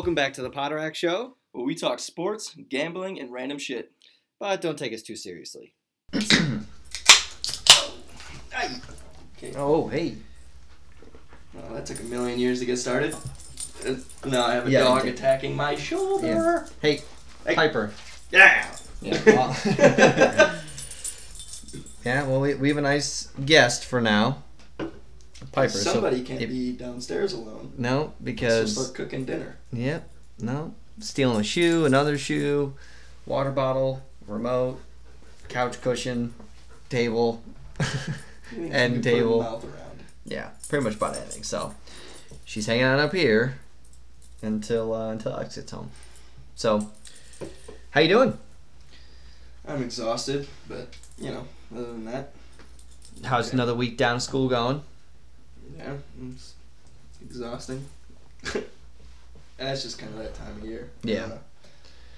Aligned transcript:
Welcome 0.00 0.14
back 0.14 0.32
to 0.32 0.40
the 0.42 0.48
Potterack 0.48 0.94
Show, 0.94 1.36
where 1.52 1.62
we 1.62 1.74
talk 1.74 1.98
sports, 1.98 2.56
gambling, 2.70 3.20
and 3.20 3.30
random 3.30 3.58
shit. 3.58 3.92
but 4.38 4.62
don't 4.62 4.78
take 4.78 4.94
us 4.94 5.02
too 5.02 5.14
seriously. 5.14 5.74
Okay. 9.36 9.52
Oh, 9.56 9.88
hey. 9.88 10.14
Well, 11.52 11.74
that 11.74 11.84
took 11.84 12.00
a 12.00 12.04
million 12.04 12.38
years 12.38 12.60
to 12.60 12.64
get 12.64 12.78
started. 12.78 13.14
Uh, 13.86 13.96
Now 14.26 14.46
I 14.46 14.54
have 14.54 14.66
a 14.68 14.70
Yeah, 14.70 14.80
dog 14.84 15.00
it 15.02 15.04
did. 15.04 15.14
attacking 15.16 15.54
my 15.54 15.76
shoulder. 15.76 16.66
Hey, 16.80 17.02
Hey. 17.46 17.54
Piper. 17.54 17.92
Yeah. 18.32 18.74
Yeah. 19.02 19.20
well- 19.26 19.56
yeah, 22.06 22.26
well, 22.26 22.40
we, 22.40 22.54
we 22.54 22.68
have 22.68 22.78
a 22.78 22.82
nice 22.82 23.28
guest 23.44 23.84
for 23.84 24.00
now. 24.00 24.44
Piper. 25.52 25.72
so- 25.72 25.92
Somebody 25.94 26.22
can't 26.22 26.40
if- 26.42 26.48
be 26.50 26.72
downstairs 26.72 27.32
alone. 27.32 27.72
No, 27.76 28.04
So 28.04 28.12
because. 28.22 28.72
start 28.74 28.94
cooking 28.94 29.24
dinner. 29.24 29.56
Yep. 29.72 30.08
No. 30.40 30.74
Stealing 31.00 31.40
a 31.40 31.42
shoe, 31.42 31.84
another 31.84 32.16
shoe, 32.18 32.74
water 33.26 33.50
bottle, 33.50 34.02
remote, 34.26 34.80
couch 35.48 35.80
cushion, 35.80 36.34
table. 36.88 37.42
And 38.52 38.62
you 38.62 38.68
can 38.68 38.94
put 38.96 39.04
her 39.04 39.16
table. 39.18 39.64
Yeah, 40.24 40.48
pretty 40.68 40.82
much 40.84 40.96
about 40.96 41.16
anything. 41.16 41.44
So 41.44 41.72
she's 42.44 42.66
hanging 42.66 42.82
out 42.82 42.98
up 42.98 43.12
here 43.14 43.58
until 44.42 44.92
uh, 44.92 45.10
until 45.12 45.32
Alex 45.34 45.54
gets 45.54 45.70
home. 45.70 45.90
So, 46.56 46.90
how 47.90 48.00
you 48.00 48.08
doing? 48.08 48.36
I'm 49.68 49.82
exhausted, 49.84 50.48
but 50.68 50.88
you 51.16 51.30
know, 51.30 51.46
other 51.72 51.92
than 51.92 52.04
that, 52.06 52.32
How's 53.24 53.48
Okay. 53.48 53.56
another 53.56 53.74
week 53.74 53.96
down 53.96 54.16
at 54.16 54.22
school 54.22 54.48
going? 54.48 54.82
Yeah, 55.84 55.92
it's 56.34 56.54
exhausting. 57.22 57.84
That's 59.56 59.82
just 59.82 59.98
kind 59.98 60.12
of 60.12 60.18
that 60.18 60.34
time 60.34 60.56
of 60.60 60.64
year. 60.64 60.90
Yeah. 61.02 61.24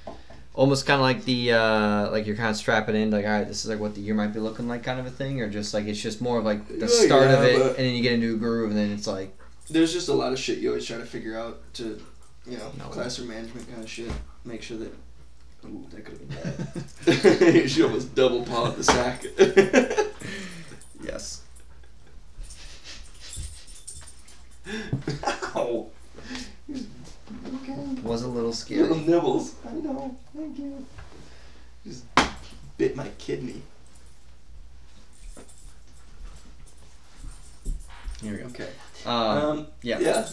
Uh, 0.06 0.12
Almost 0.54 0.84
kind 0.84 0.96
of 1.00 1.02
like 1.02 1.24
the 1.24 1.52
uh, 1.52 2.10
like 2.10 2.26
you're 2.26 2.36
kind 2.36 2.50
of 2.50 2.56
strapping 2.56 2.94
in, 2.94 3.10
like 3.10 3.24
all 3.24 3.30
right, 3.30 3.48
this 3.48 3.64
is 3.64 3.70
like 3.70 3.80
what 3.80 3.94
the 3.94 4.02
year 4.02 4.14
might 4.14 4.34
be 4.34 4.38
looking 4.38 4.68
like, 4.68 4.82
kind 4.84 5.00
of 5.00 5.06
a 5.06 5.10
thing, 5.10 5.40
or 5.40 5.48
just 5.48 5.72
like 5.72 5.86
it's 5.86 5.98
just 6.00 6.20
more 6.20 6.38
of 6.38 6.44
like 6.44 6.68
the 6.68 6.74
Yeah, 6.80 7.06
start 7.06 7.28
of 7.30 7.42
it, 7.42 7.56
and 7.58 7.76
then 7.76 7.94
you 7.94 8.02
get 8.02 8.12
into 8.12 8.34
a 8.34 8.36
groove, 8.36 8.68
and 8.70 8.78
then 8.78 8.90
it's 8.92 9.06
like 9.06 9.34
there's 9.70 9.94
just 9.94 10.08
a 10.10 10.12
lot 10.12 10.30
of 10.30 10.38
shit 10.38 10.58
you 10.58 10.68
always 10.68 10.84
try 10.84 10.98
to 10.98 11.06
figure 11.06 11.38
out 11.38 11.62
to, 11.74 11.98
you 12.46 12.58
know, 12.58 12.70
No. 12.78 12.84
classroom 12.90 13.28
management 13.28 13.66
kind 13.70 13.82
of 13.82 13.88
shit. 13.88 14.10
Make 14.44 14.60
sure 14.62 14.76
that. 14.76 14.92
Ooh, 15.64 15.86
that 15.90 16.04
could 16.04 16.18
have 16.18 16.28
been 17.06 17.52
bad. 17.62 17.70
she 17.70 17.82
almost 17.82 18.14
double 18.14 18.42
pawed 18.44 18.76
the 18.76 18.84
sack. 18.84 19.24
yes, 21.02 21.41
Ow. 25.54 25.86
Okay. 26.70 27.74
was 28.02 28.22
a 28.22 28.28
little 28.28 28.52
Little 28.68 28.96
nibbles. 28.98 29.54
I 29.68 29.72
know. 29.72 30.16
Thank 30.36 30.58
you. 30.58 30.86
Just 31.84 32.04
bit 32.78 32.94
my 32.96 33.08
kidney. 33.18 33.62
Here 38.22 38.32
we 38.32 38.38
go. 38.38 38.44
Okay. 38.46 38.68
Um, 39.04 39.14
Um, 39.14 39.66
yeah. 39.82 39.98
Yeah. 39.98 40.28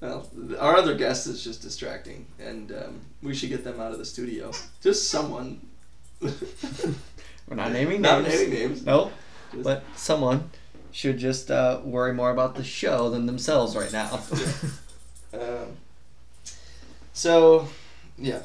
Well, 0.00 0.28
our 0.58 0.76
other 0.76 0.94
guest 0.94 1.26
is 1.26 1.42
just 1.42 1.62
distracting, 1.62 2.26
and 2.38 2.70
um, 2.72 3.00
we 3.22 3.34
should 3.34 3.48
get 3.48 3.64
them 3.64 3.80
out 3.80 3.92
of 3.92 3.98
the 3.98 4.04
studio. 4.04 4.52
Just 4.82 5.08
someone. 5.08 5.60
we're 6.20 7.56
not 7.56 7.72
naming 7.72 8.02
Not 8.02 8.22
names. 8.22 8.34
naming 8.34 8.50
names. 8.54 8.84
Nope. 8.84 9.12
Just- 9.52 9.64
But 9.64 9.82
someone 9.96 10.50
should 10.94 11.18
just 11.18 11.50
uh, 11.50 11.80
worry 11.84 12.14
more 12.14 12.30
about 12.30 12.54
the 12.54 12.62
show 12.62 13.10
than 13.10 13.26
themselves 13.26 13.76
right 13.76 13.92
now. 13.92 14.20
Um, 15.34 15.66
so, 17.12 17.66
yeah. 18.16 18.38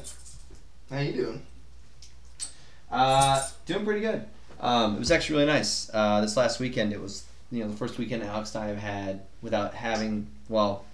How 0.90 0.98
you 0.98 1.12
doing? 1.12 1.42
Uh, 2.90 3.46
doing 3.64 3.84
pretty 3.84 4.00
good. 4.00 4.24
Um, 4.58 4.96
it 4.96 4.98
was 4.98 5.12
actually 5.12 5.36
really 5.36 5.52
nice. 5.52 5.88
Uh, 5.94 6.20
this 6.20 6.36
last 6.36 6.58
weekend, 6.58 6.92
it 6.92 7.00
was 7.00 7.22
you 7.52 7.62
know 7.62 7.70
the 7.70 7.76
first 7.76 7.96
weekend 7.96 8.24
Alex 8.24 8.56
and 8.56 8.64
I 8.64 8.68
have 8.70 8.78
had 8.78 9.20
without 9.40 9.72
having 9.74 10.26
well, 10.48 10.84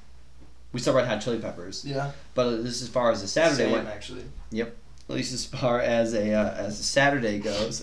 we 0.75 0.81
still 0.81 0.95
had 1.03 1.23
Chili 1.23 1.39
Peppers, 1.39 1.83
Yeah. 1.83 2.11
but 2.35 2.63
this 2.63 2.83
as 2.83 2.89
far 2.89 3.11
as 3.11 3.23
the 3.23 3.29
Saturday 3.29 3.65
Same, 3.65 3.73
went, 3.73 3.89
actually. 3.89 4.25
Yep. 4.51 4.77
At 5.09 5.15
least 5.17 5.33
as 5.33 5.47
far 5.47 5.81
as 5.81 6.13
a 6.13 6.35
uh, 6.35 6.53
as 6.57 6.79
a 6.79 6.85
Saturday 6.85 7.39
goes. 7.39 7.83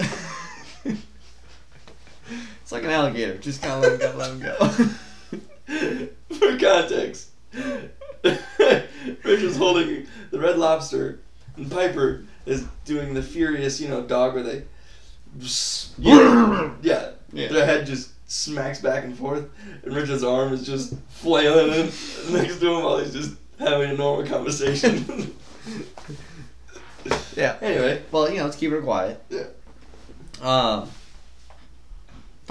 it's 2.73 2.83
like 2.83 2.91
an 2.91 2.99
alligator, 2.99 3.37
just 3.37 3.61
kind 3.61 3.83
of 3.85 3.99
let 4.17 4.31
him 4.31 4.39
go, 4.39 4.55
let 4.59 4.73
him 4.75 4.97
go. 5.67 6.07
For 6.35 6.57
context, 6.57 7.29
Rich 8.23 9.41
is 9.43 9.57
holding 9.57 10.07
the 10.31 10.39
red 10.39 10.57
lobster, 10.57 11.19
and 11.55 11.69
Piper 11.69 12.23
is 12.47 12.65
doing 12.85 13.13
the 13.13 13.21
furious, 13.21 13.79
you 13.79 13.89
know, 13.89 14.01
dog 14.01 14.33
where 14.33 14.43
they, 14.43 14.63
yeah, 15.99 16.71
yeah, 16.81 17.11
Yeah. 17.31 17.47
their 17.49 17.65
head 17.65 17.85
just 17.85 18.09
smacks 18.29 18.81
back 18.81 19.03
and 19.03 19.15
forth, 19.15 19.45
and 19.83 19.93
Richard's 19.95 20.23
arm 20.23 20.51
is 20.53 20.65
just 20.65 20.95
flailing 21.09 21.71
in 21.73 21.85
next 22.33 22.57
to 22.59 22.73
him 22.75 22.83
while 22.83 22.97
he's 22.97 23.13
just 23.13 23.35
having 23.59 23.91
a 23.91 23.93
normal 23.93 24.25
conversation. 24.27 25.35
yeah. 27.35 27.55
anyway, 27.61 28.01
Well, 28.11 28.29
you 28.31 28.37
know, 28.37 28.45
let's 28.45 28.57
keep 28.57 28.71
her 28.71 28.81
quiet. 28.81 29.23
Yeah. 29.29 29.43
Um. 30.41 30.89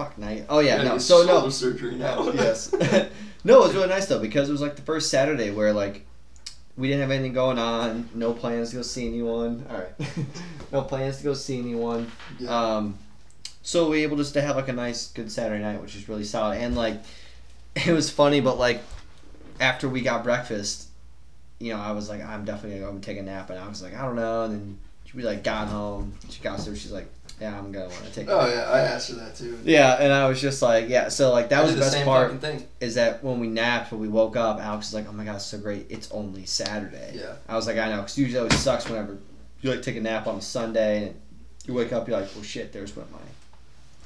Fuck 0.02 0.18
night. 0.18 0.46
Oh 0.48 0.58
yeah, 0.58 0.78
gotta 0.78 0.88
no. 0.88 0.98
So 0.98 1.24
no. 1.24 1.48
surgery 1.48 1.94
now. 1.94 2.28
yes. 2.34 2.72
no, 3.44 3.60
it 3.60 3.66
was 3.66 3.74
really 3.74 3.88
nice 3.88 4.06
though 4.06 4.18
because 4.18 4.48
it 4.48 4.52
was 4.52 4.60
like 4.60 4.74
the 4.74 4.82
first 4.82 5.10
Saturday 5.10 5.50
where 5.50 5.72
like 5.72 6.04
we 6.76 6.88
didn't 6.88 7.02
have 7.02 7.10
anything 7.12 7.32
going 7.32 7.58
on, 7.58 8.08
no 8.12 8.32
plans 8.32 8.70
to 8.70 8.76
go 8.76 8.82
see 8.82 9.06
anyone. 9.06 9.64
All 9.70 9.78
right, 9.78 10.16
no 10.72 10.82
plans 10.82 11.18
to 11.18 11.24
go 11.24 11.34
see 11.34 11.58
anyone. 11.58 12.10
Yeah. 12.40 12.76
Um, 12.76 12.98
so 13.62 13.84
we 13.84 13.98
were 13.98 14.02
able 14.02 14.16
just 14.16 14.34
to 14.34 14.42
have 14.42 14.56
like 14.56 14.68
a 14.68 14.72
nice, 14.72 15.06
good 15.12 15.30
Saturday 15.30 15.62
night, 15.62 15.80
which 15.80 15.94
is 15.94 16.08
really 16.08 16.24
solid. 16.24 16.58
And 16.58 16.74
like, 16.74 17.00
it 17.76 17.92
was 17.92 18.10
funny, 18.10 18.40
but 18.40 18.58
like 18.58 18.82
after 19.60 19.88
we 19.88 20.00
got 20.00 20.24
breakfast, 20.24 20.88
you 21.60 21.72
know, 21.72 21.80
I 21.80 21.92
was 21.92 22.08
like, 22.08 22.22
I'm 22.22 22.44
definitely 22.44 22.80
gonna 22.80 22.90
go 22.90 22.94
and 22.96 23.02
take 23.04 23.18
a 23.18 23.22
nap, 23.22 23.50
and 23.50 23.58
I 23.60 23.68
was 23.68 23.82
like, 23.82 23.94
I 23.94 24.02
don't 24.02 24.16
know. 24.16 24.44
And 24.44 24.52
then 24.52 24.78
we 25.14 25.22
like 25.22 25.44
got 25.44 25.68
home. 25.68 26.14
She 26.30 26.42
got 26.42 26.58
there. 26.58 26.74
She's 26.74 26.90
like, 26.90 27.08
Yeah, 27.40 27.58
I'm 27.58 27.72
gonna 27.72 27.88
want 27.88 28.04
to 28.04 28.12
take. 28.12 28.28
oh 28.28 28.46
yeah, 28.48 28.70
I 28.70 28.80
asked 28.80 29.10
her 29.10 29.16
that 29.16 29.34
too. 29.34 29.58
Yeah, 29.64 29.94
and 30.00 30.12
I 30.12 30.28
was 30.28 30.40
just 30.40 30.62
like, 30.62 30.88
yeah. 30.88 31.08
So 31.08 31.32
like 31.32 31.48
that 31.48 31.60
I 31.60 31.64
was 31.64 31.74
the 31.74 31.80
best 31.80 32.04
part 32.04 32.40
thing. 32.40 32.64
is 32.80 32.94
that 32.94 33.24
when 33.24 33.40
we 33.40 33.48
napped, 33.48 33.90
when 33.90 34.00
we 34.00 34.08
woke 34.08 34.36
up, 34.36 34.60
Alex 34.60 34.88
was 34.92 34.94
like, 34.94 35.08
"Oh 35.08 35.12
my 35.12 35.24
god, 35.24 35.36
it's 35.36 35.46
so 35.46 35.58
great! 35.58 35.86
It's 35.90 36.10
only 36.12 36.44
Saturday." 36.46 37.12
Yeah. 37.14 37.34
I 37.48 37.56
was 37.56 37.66
like, 37.66 37.78
"I 37.78 37.88
know," 37.88 37.96
because 37.96 38.16
usually 38.18 38.38
it 38.38 38.42
always 38.42 38.58
sucks 38.60 38.88
whenever 38.88 39.18
you 39.60 39.70
like 39.70 39.82
take 39.82 39.96
a 39.96 40.00
nap 40.00 40.26
on 40.26 40.36
a 40.36 40.40
Sunday 40.42 41.06
and 41.08 41.20
you 41.66 41.74
wake 41.74 41.92
up, 41.92 42.06
you're 42.06 42.20
like, 42.20 42.30
"Oh 42.38 42.42
shit, 42.42 42.72
there's 42.72 42.94
what 42.94 43.10
my 43.10 43.18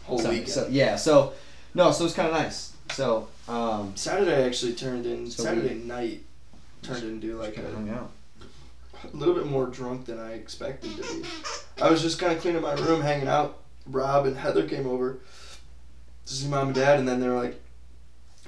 Whole 0.04 0.18
Sunday." 0.18 0.38
weekend. 0.40 0.52
So 0.54 0.68
yeah, 0.70 0.96
so 0.96 1.32
no, 1.74 1.92
so 1.92 2.06
it's 2.06 2.14
kind 2.14 2.28
of 2.28 2.34
nice. 2.34 2.72
So 2.92 3.28
um, 3.48 3.92
Saturday 3.96 4.44
actually 4.46 4.74
turned 4.74 5.04
in. 5.04 5.30
So 5.30 5.42
Saturday 5.42 5.74
night 5.74 6.22
turned 6.82 7.02
into 7.04 7.36
like 7.36 7.56
a, 7.58 7.62
hung 7.70 7.90
out. 7.90 8.10
A 9.04 9.16
little 9.16 9.34
bit 9.34 9.46
more 9.46 9.66
drunk 9.66 10.06
than 10.06 10.18
I 10.18 10.32
expected 10.32 10.96
to 10.96 11.02
be. 11.02 11.28
I 11.80 11.90
was 11.90 12.02
just 12.02 12.18
kind 12.18 12.32
of 12.32 12.40
cleaning 12.40 12.62
my 12.62 12.74
room, 12.74 13.00
hanging 13.00 13.28
out. 13.28 13.58
Rob 13.86 14.26
and 14.26 14.36
Heather 14.36 14.68
came 14.68 14.86
over 14.86 15.18
to 16.26 16.32
see 16.32 16.48
mom 16.48 16.68
and 16.68 16.74
dad, 16.74 16.98
and 16.98 17.06
then 17.06 17.20
they 17.20 17.28
were 17.28 17.40
like, 17.40 17.60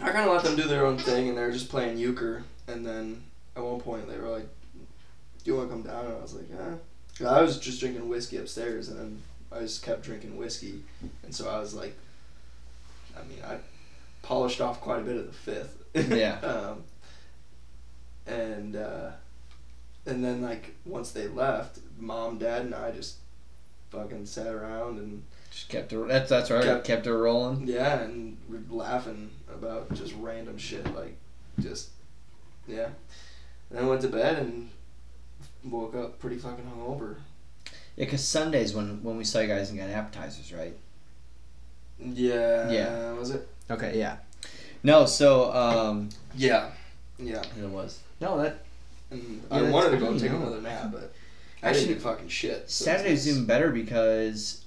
I 0.00 0.10
kind 0.10 0.28
of 0.28 0.34
let 0.34 0.44
them 0.44 0.56
do 0.56 0.69
their 0.69 0.86
own 0.86 0.98
thing, 0.98 1.28
and 1.28 1.36
they 1.36 1.42
were 1.42 1.53
just 1.53 1.69
playing 1.69 1.98
euchre. 1.98 2.44
And 2.66 2.84
then 2.84 3.22
at 3.56 3.62
one 3.62 3.81
point 3.81 4.09
they 4.09 4.19
were 4.19 4.28
like, 4.28 4.47
"Do 4.75 5.50
you 5.50 5.56
want 5.56 5.69
to 5.69 5.75
come 5.75 5.82
down?" 5.82 6.06
And 6.06 6.14
I 6.14 6.20
was 6.20 6.34
like, 6.34 6.47
"Yeah." 6.50 7.28
I 7.28 7.42
was 7.42 7.59
just 7.59 7.80
drinking 7.80 8.09
whiskey 8.09 8.36
upstairs, 8.36 8.89
and 8.89 8.98
then 8.98 9.22
I 9.51 9.60
just 9.60 9.83
kept 9.83 10.03
drinking 10.03 10.36
whiskey, 10.36 10.83
and 11.24 11.34
so 11.34 11.48
I 11.48 11.59
was 11.59 11.74
like, 11.74 11.97
I 13.16 13.24
mean, 13.27 13.39
I 13.44 13.59
polished 14.22 14.60
off 14.60 14.80
quite 14.80 15.01
a 15.01 15.03
bit 15.03 15.16
of 15.16 15.27
the 15.27 15.33
fifth. 15.33 15.83
Yeah. 15.94 16.39
um, 16.42 16.84
and 18.27 18.77
uh, 18.77 19.10
and 20.09 20.25
then 20.25 20.43
like 20.43 20.75
once 20.84 21.10
they 21.13 21.28
left, 21.28 21.78
mom, 21.99 22.39
dad, 22.39 22.63
and 22.63 22.75
I 22.75 22.91
just 22.91 23.16
fucking 23.91 24.27
sat 24.27 24.49
around 24.49 24.99
and 24.99 25.22
Just 25.51 25.69
kept 25.69 25.93
her. 25.93 26.07
That's 26.07 26.28
that's 26.31 26.51
right. 26.51 26.63
Kept- 26.65 26.84
Kept, 26.87 27.07
it 27.07 27.13
rolling. 27.15 27.66
yeah, 27.66 28.01
and 28.01 28.37
we're 28.49 28.60
laughing 28.69 29.31
about 29.53 29.93
just 29.95 30.15
random 30.19 30.59
shit 30.59 30.84
like 30.95 31.16
just 31.60 31.91
yeah. 32.66 32.89
And 33.71 33.78
then 33.78 33.84
I 33.84 33.89
went 33.89 34.01
to 34.03 34.09
bed 34.09 34.39
and 34.39 34.71
woke 35.65 35.95
up 35.95 36.19
pretty 36.19 36.37
fucking 36.37 36.65
hungover. 36.65 37.16
Yeah, 37.97 38.04
because 38.04 38.25
Sundays 38.27 38.75
when 38.75 39.03
when 39.03 39.16
we 39.16 39.25
saw 39.25 39.41
you 39.41 39.49
guys 39.49 39.71
and 39.71 39.78
got 39.78 39.89
appetizers, 39.91 40.53
right? 40.53 40.77
Yeah. 42.01 42.71
Yeah. 42.71 43.13
Was 43.13 43.31
it? 43.31 43.49
Okay, 43.71 43.99
yeah. 43.99 44.19
No, 44.83 45.04
so 45.07 45.53
um, 45.53 46.09
Yeah. 46.37 46.71
Yeah. 47.19 47.43
it 47.61 47.69
was. 47.69 47.99
No, 48.21 48.41
that 48.41 48.59
And 49.10 49.43
Yeah, 49.51 49.57
I 49.59 49.63
wanted 49.71 49.91
to 49.93 49.97
go 49.99 50.13
good, 50.13 50.21
take 50.21 50.33
no. 50.33 50.39
another 50.39 50.60
nap, 50.60 50.91
but 50.93 51.13
I 51.63 51.69
Actually, 51.71 51.87
didn't 51.87 51.99
do 51.99 52.05
fucking 52.05 52.28
shit. 52.28 52.71
so 52.71 52.84
Saturday's 52.84 53.28
even 53.28 53.45
better 53.47 53.71
because 53.71 54.65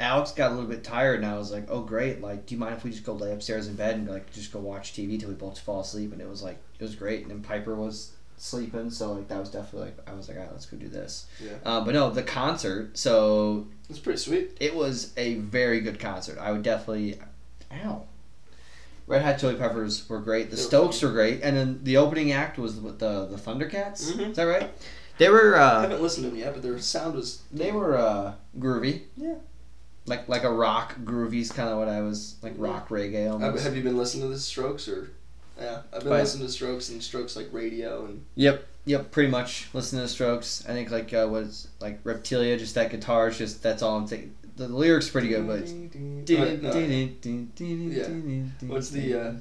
Alex 0.00 0.32
got 0.32 0.50
a 0.50 0.54
little 0.54 0.68
bit 0.68 0.82
tired, 0.82 1.16
and 1.20 1.26
I 1.26 1.38
was 1.38 1.52
like, 1.52 1.66
"Oh, 1.70 1.82
great! 1.82 2.20
Like, 2.20 2.46
do 2.46 2.54
you 2.54 2.58
mind 2.60 2.74
if 2.74 2.82
we 2.84 2.90
just 2.90 3.04
go 3.04 3.12
lay 3.14 3.32
upstairs 3.32 3.68
in 3.68 3.74
bed 3.76 3.94
and 3.96 4.08
like 4.08 4.32
just 4.32 4.52
go 4.52 4.58
watch 4.58 4.92
TV 4.92 5.18
till 5.20 5.28
we 5.28 5.34
both 5.36 5.58
fall 5.60 5.80
asleep?" 5.80 6.12
And 6.12 6.20
it 6.20 6.28
was 6.28 6.42
like 6.42 6.58
it 6.78 6.82
was 6.82 6.94
great. 6.96 7.22
And 7.22 7.30
then 7.30 7.42
Piper 7.42 7.74
was 7.76 8.10
sleeping, 8.36 8.90
so 8.90 9.12
like 9.12 9.28
that 9.28 9.38
was 9.38 9.50
definitely 9.50 9.90
like 9.90 10.08
I 10.10 10.14
was 10.14 10.26
like, 10.28 10.36
all 10.36 10.42
right, 10.42 10.52
let's 10.52 10.66
go 10.66 10.76
do 10.76 10.88
this. 10.88 11.26
Yeah. 11.40 11.52
Uh, 11.64 11.84
but 11.84 11.94
no, 11.94 12.10
the 12.10 12.24
concert. 12.24 12.98
So 12.98 13.68
It's 13.88 14.00
pretty 14.00 14.18
sweet. 14.18 14.56
it 14.58 14.74
was 14.74 15.12
a 15.16 15.34
very 15.36 15.80
good 15.80 16.00
concert. 16.00 16.38
I 16.38 16.50
would 16.50 16.64
definitely, 16.64 17.20
I 17.70 17.76
ow. 17.86 18.06
Red 19.06 19.22
Hot 19.22 19.38
Chili 19.38 19.54
Peppers 19.56 20.08
were 20.08 20.18
great. 20.20 20.50
The 20.50 20.56
They 20.56 20.62
were 20.62 20.66
Strokes 20.68 21.02
were 21.02 21.10
great, 21.10 21.40
and 21.42 21.56
then 21.56 21.80
the 21.82 21.96
opening 21.98 22.32
act 22.32 22.58
was 22.58 22.76
with 22.80 22.98
the 22.98 23.26
the 23.26 23.36
Thundercats. 23.36 24.12
Mhm. 24.12 24.30
Is 24.30 24.36
that 24.36 24.44
right? 24.44 24.70
They 25.18 25.28
were 25.28 25.56
I 25.56 25.62
uh, 25.62 25.80
haven't 25.82 26.02
listened 26.02 26.24
to 26.24 26.30
them 26.30 26.38
yet, 26.38 26.54
but 26.54 26.62
their 26.62 26.78
sound 26.78 27.14
was. 27.14 27.42
they 27.52 27.70
were 27.70 27.96
uh, 27.96 28.34
groovy. 28.58 29.02
Yeah. 29.16 29.34
Like 30.06 30.28
like 30.28 30.44
a 30.44 30.50
rock 30.52 30.96
groovy 31.04 31.40
is 31.40 31.52
kind 31.52 31.68
of 31.68 31.78
what 31.78 31.88
I 31.88 32.00
was 32.02 32.36
like 32.42 32.54
rock 32.56 32.88
reggae 32.88 33.24
Have, 33.24 33.32
almost. 33.42 33.64
have 33.64 33.76
you 33.76 33.82
been 33.82 33.96
listening 33.96 34.28
to 34.28 34.34
the 34.34 34.40
Strokes 34.40 34.88
or? 34.88 35.10
Yeah, 35.60 35.82
I've 35.92 36.00
been 36.00 36.10
Right. 36.10 36.20
listening 36.20 36.46
to 36.46 36.52
Strokes 36.52 36.88
and 36.88 37.00
Strokes 37.02 37.36
like 37.36 37.48
radio 37.52 38.06
and. 38.06 38.24
Yep, 38.34 38.66
yep, 38.86 39.12
pretty 39.12 39.30
much. 39.30 39.68
Listen 39.72 39.98
to 39.98 40.02
the 40.02 40.08
Strokes. 40.08 40.64
I 40.68 40.72
think 40.72 40.90
like 40.90 41.14
uh, 41.14 41.28
was 41.30 41.68
like 41.80 42.02
Reptilia, 42.04 42.58
just 42.58 42.74
that 42.74 42.90
guitar 42.90 43.28
is 43.28 43.38
just 43.38 43.62
that's 43.62 43.80
all 43.82 43.96
I'm 43.96 44.06
thinking. 44.08 44.34
The 44.56 44.68
lyrics 44.68 45.10
pretty 45.10 45.28
good, 45.28 45.46
but. 45.46 45.62
Right, 45.62 46.62
no. 46.62 46.70
What's 48.68 48.90
the, 48.90 49.14
uh, 49.14 49.32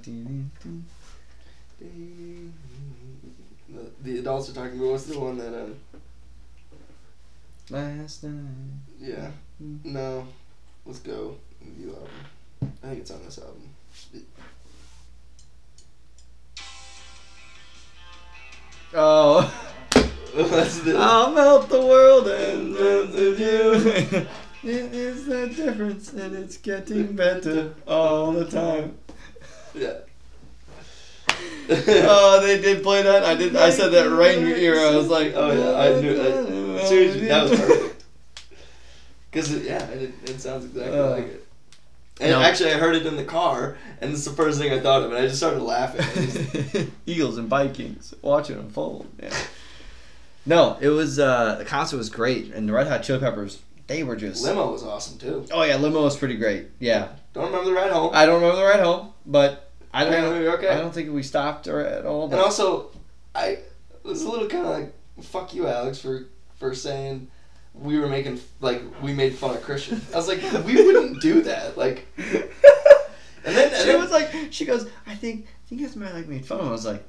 The, 3.70 3.92
the 4.04 4.20
adults 4.20 4.50
are 4.50 4.54
talking 4.54 4.78
about 4.80 4.92
what's 4.92 5.06
the 5.06 5.20
one 5.20 5.38
that 5.38 5.54
um 5.54 5.76
Last 7.70 8.24
night. 8.24 8.44
yeah 9.00 9.32
no 9.60 10.28
let's 10.86 11.00
go 11.00 11.36
you 11.80 11.90
album 11.90 12.10
I 12.84 12.88
think 12.88 13.00
it's 13.00 13.12
on 13.12 13.24
this 13.24 13.40
album 13.40 13.70
Oh. 18.94 19.52
that's 20.36 20.80
the 20.82 20.96
I'll 20.98 21.32
melt 21.32 21.70
the 21.70 21.82
world 21.82 22.28
and 22.28 22.74
melt 22.74 23.12
with 23.12 23.40
you. 23.40 24.28
it 24.64 24.94
is 24.94 25.26
the 25.26 25.48
difference, 25.48 26.14
and 26.14 26.36
it's 26.36 26.58
getting 26.58 27.16
better 27.16 27.74
all 27.88 28.32
the 28.32 28.46
time. 28.46 28.98
yeah 29.74 29.94
oh, 31.70 32.40
they 32.46 32.62
did 32.62 32.84
play 32.84 33.02
that. 33.04 33.24
I 33.24 33.36
did. 33.36 33.56
I 33.56 33.70
said 33.70 33.90
that 33.90 34.10
right 34.10 34.38
in 34.38 34.48
your 34.48 34.58
ear. 34.58 34.80
I 34.80 34.96
was 34.96 35.08
like, 35.08 35.34
Oh, 35.36 35.52
yeah, 35.52 35.80
I 35.80 36.02
knew 36.02 36.16
that. 36.18 36.88
Seriously, 36.88 37.28
that 37.28 37.50
was 37.50 37.60
perfect. 37.60 38.04
Because 39.32 39.52
it, 39.54 39.64
yeah, 39.64 39.84
it, 39.88 40.14
it 40.26 40.40
sounds 40.42 40.66
exactly 40.66 40.98
Uh, 40.98 41.10
like 41.12 41.26
it. 41.26 41.48
And 42.22 42.32
no. 42.32 42.42
actually, 42.42 42.72
I 42.72 42.78
heard 42.78 42.96
it 42.96 43.06
in 43.08 43.16
the 43.16 43.24
car, 43.24 43.78
and 44.00 44.12
it's 44.12 44.24
the 44.26 44.32
first 44.32 44.60
thing 44.60 44.72
I 44.72 44.80
thought 44.80 45.02
of, 45.02 45.12
and 45.12 45.18
I 45.18 45.26
just 45.26 45.38
started 45.38 45.62
laughing. 45.64 46.06
Just- 46.14 46.90
Eagles 47.08 47.38
and 47.40 47.48
Vikings. 47.48 48.14
Watch 48.22 48.50
it 48.52 48.58
unfold. 48.58 49.08
Yeah. 49.22 49.34
No, 50.46 50.78
it 50.80 50.90
was 50.90 51.18
uh, 51.18 51.56
the 51.56 51.66
concert 51.66 51.98
was 51.98 52.10
great, 52.10 52.54
and 52.54 52.70
the 52.70 52.74
Red 52.74 52.88
Hot 52.88 53.02
Chili 53.02 53.20
Peppers 53.20 53.62
they 53.88 54.04
were 54.04 54.16
just. 54.16 54.44
Limo 54.44 54.72
was 54.72 54.84
awesome 54.84 55.18
too. 55.18 55.46
Oh 55.52 55.64
yeah, 55.64 55.78
limo 55.78 56.04
was 56.04 56.18
pretty 56.18 56.36
great. 56.36 56.68
Yeah, 56.80 57.10
Don't 57.34 57.46
remember 57.46 57.70
the 57.70 57.76
ride 57.76 57.92
home. 57.92 58.12
I 58.14 58.26
don't 58.26 58.42
remember 58.42 58.58
the 58.58 58.66
ride 58.66 58.80
home, 58.80 59.14
but 59.26 59.72
I 59.94 60.06
don't. 60.06 60.44
Yeah, 60.44 60.52
okay. 60.52 60.70
I 60.70 60.80
don't 60.80 60.94
think 60.94 61.14
we 61.14 61.24
stopped 61.24 61.68
or 61.68 61.82
at 61.82 62.06
all. 62.06 62.26
And 62.26 62.36
also, 62.36 62.92
I 63.36 63.60
was 64.04 64.24
a 64.24 64.30
little 64.30 64.48
kind 64.48 64.66
of 64.66 64.72
like, 64.72 64.94
"Fuck 65.22 65.54
you, 65.54 65.68
Alex," 65.68 66.00
for 66.00 66.28
for 66.56 66.74
saying 66.74 67.28
we 67.74 67.98
were 68.00 68.08
making 68.08 68.40
like 68.62 68.82
we 69.02 69.14
made 69.14 69.36
fun 69.36 69.56
of 69.56 69.64
Christian. 69.64 70.02
I 70.14 70.18
was 70.18 70.28
like, 70.28 70.42
we 70.66 70.76
wouldn't 70.76 71.22
do 71.22 71.42
that. 71.44 71.78
Like, 71.78 72.08
and 72.18 72.26
then, 73.44 73.68
and 73.70 73.76
she 73.76 73.88
then 73.88 74.00
was 74.00 74.12
like, 74.12 74.32
she 74.52 74.66
goes, 74.66 74.88
I 75.08 75.16
think, 75.16 75.46
I 75.46 75.68
think 75.68 75.82
you 75.82 75.88
guys 75.88 75.96
might 75.96 76.14
like 76.14 76.28
made 76.28 76.46
fun 76.46 76.60
of 76.60 76.66
him. 76.66 76.70
I 76.70 76.72
was 76.74 76.86
like, 76.86 77.04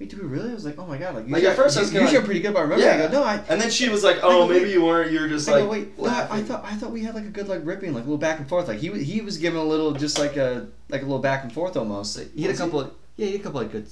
wait, 0.00 0.10
do 0.10 0.16
we 0.16 0.22
really? 0.24 0.50
I 0.50 0.54
was 0.54 0.64
like, 0.64 0.78
oh 0.78 0.86
my 0.86 0.96
god, 0.98 1.14
like, 1.14 1.24
Like, 1.24 1.42
usually, 1.42 1.46
at 1.48 1.56
first 1.56 1.76
I 1.76 1.80
was 1.80 1.92
you, 1.92 2.00
usually 2.00 2.16
like- 2.16 2.22
are 2.22 2.26
pretty 2.26 2.40
good, 2.40 2.52
but 2.54 2.60
I 2.60 2.62
remember. 2.62 2.84
Yeah. 2.84 2.94
I 2.94 2.98
go, 2.98 3.08
no, 3.12 3.24
I. 3.24 3.36
and 3.48 3.60
then 3.60 3.70
she 3.70 3.88
was 3.88 4.04
like, 4.04 4.18
"Oh, 4.22 4.46
go, 4.46 4.48
maybe 4.48 4.66
wait. 4.66 4.72
you 4.72 4.84
weren't. 4.84 5.10
You 5.12 5.20
were 5.20 5.28
just 5.28 5.48
I 5.48 5.52
like 5.52 5.62
go, 5.64 5.68
wait, 5.70 5.98
no, 5.98 6.06
I 6.08 6.42
thought 6.42 6.64
I 6.64 6.74
thought 6.76 6.90
we 6.92 7.02
had 7.02 7.14
like 7.14 7.24
a 7.24 7.30
good 7.30 7.48
like 7.48 7.60
ripping, 7.64 7.92
like 7.94 8.02
a 8.02 8.06
little 8.06 8.18
back 8.18 8.38
and 8.38 8.48
forth. 8.48 8.68
Like 8.68 8.78
he 8.78 8.90
he 9.02 9.20
was 9.20 9.38
giving 9.38 9.58
a 9.58 9.64
little, 9.64 9.92
just 9.92 10.18
like 10.18 10.36
a 10.36 10.68
like 10.88 11.02
a 11.02 11.04
little 11.04 11.18
back 11.18 11.42
and 11.44 11.52
forth 11.52 11.76
almost. 11.76 12.18
He 12.34 12.42
had 12.42 12.50
a 12.50 12.52
Was 12.52 12.58
he? 12.58 12.64
couple 12.64 12.80
of 12.80 12.90
yeah, 13.16 13.26
he 13.26 13.32
had 13.32 13.40
a 13.40 13.44
couple 13.44 13.60
of 13.60 13.72
good. 13.72 13.86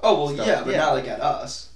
Oh 0.00 0.24
well, 0.24 0.34
stuff. 0.34 0.46
yeah, 0.46 0.62
but 0.64 0.72
Yeah. 0.72 0.78
not 0.78 0.94
like 0.94 1.08
at 1.08 1.20
us. 1.20 1.68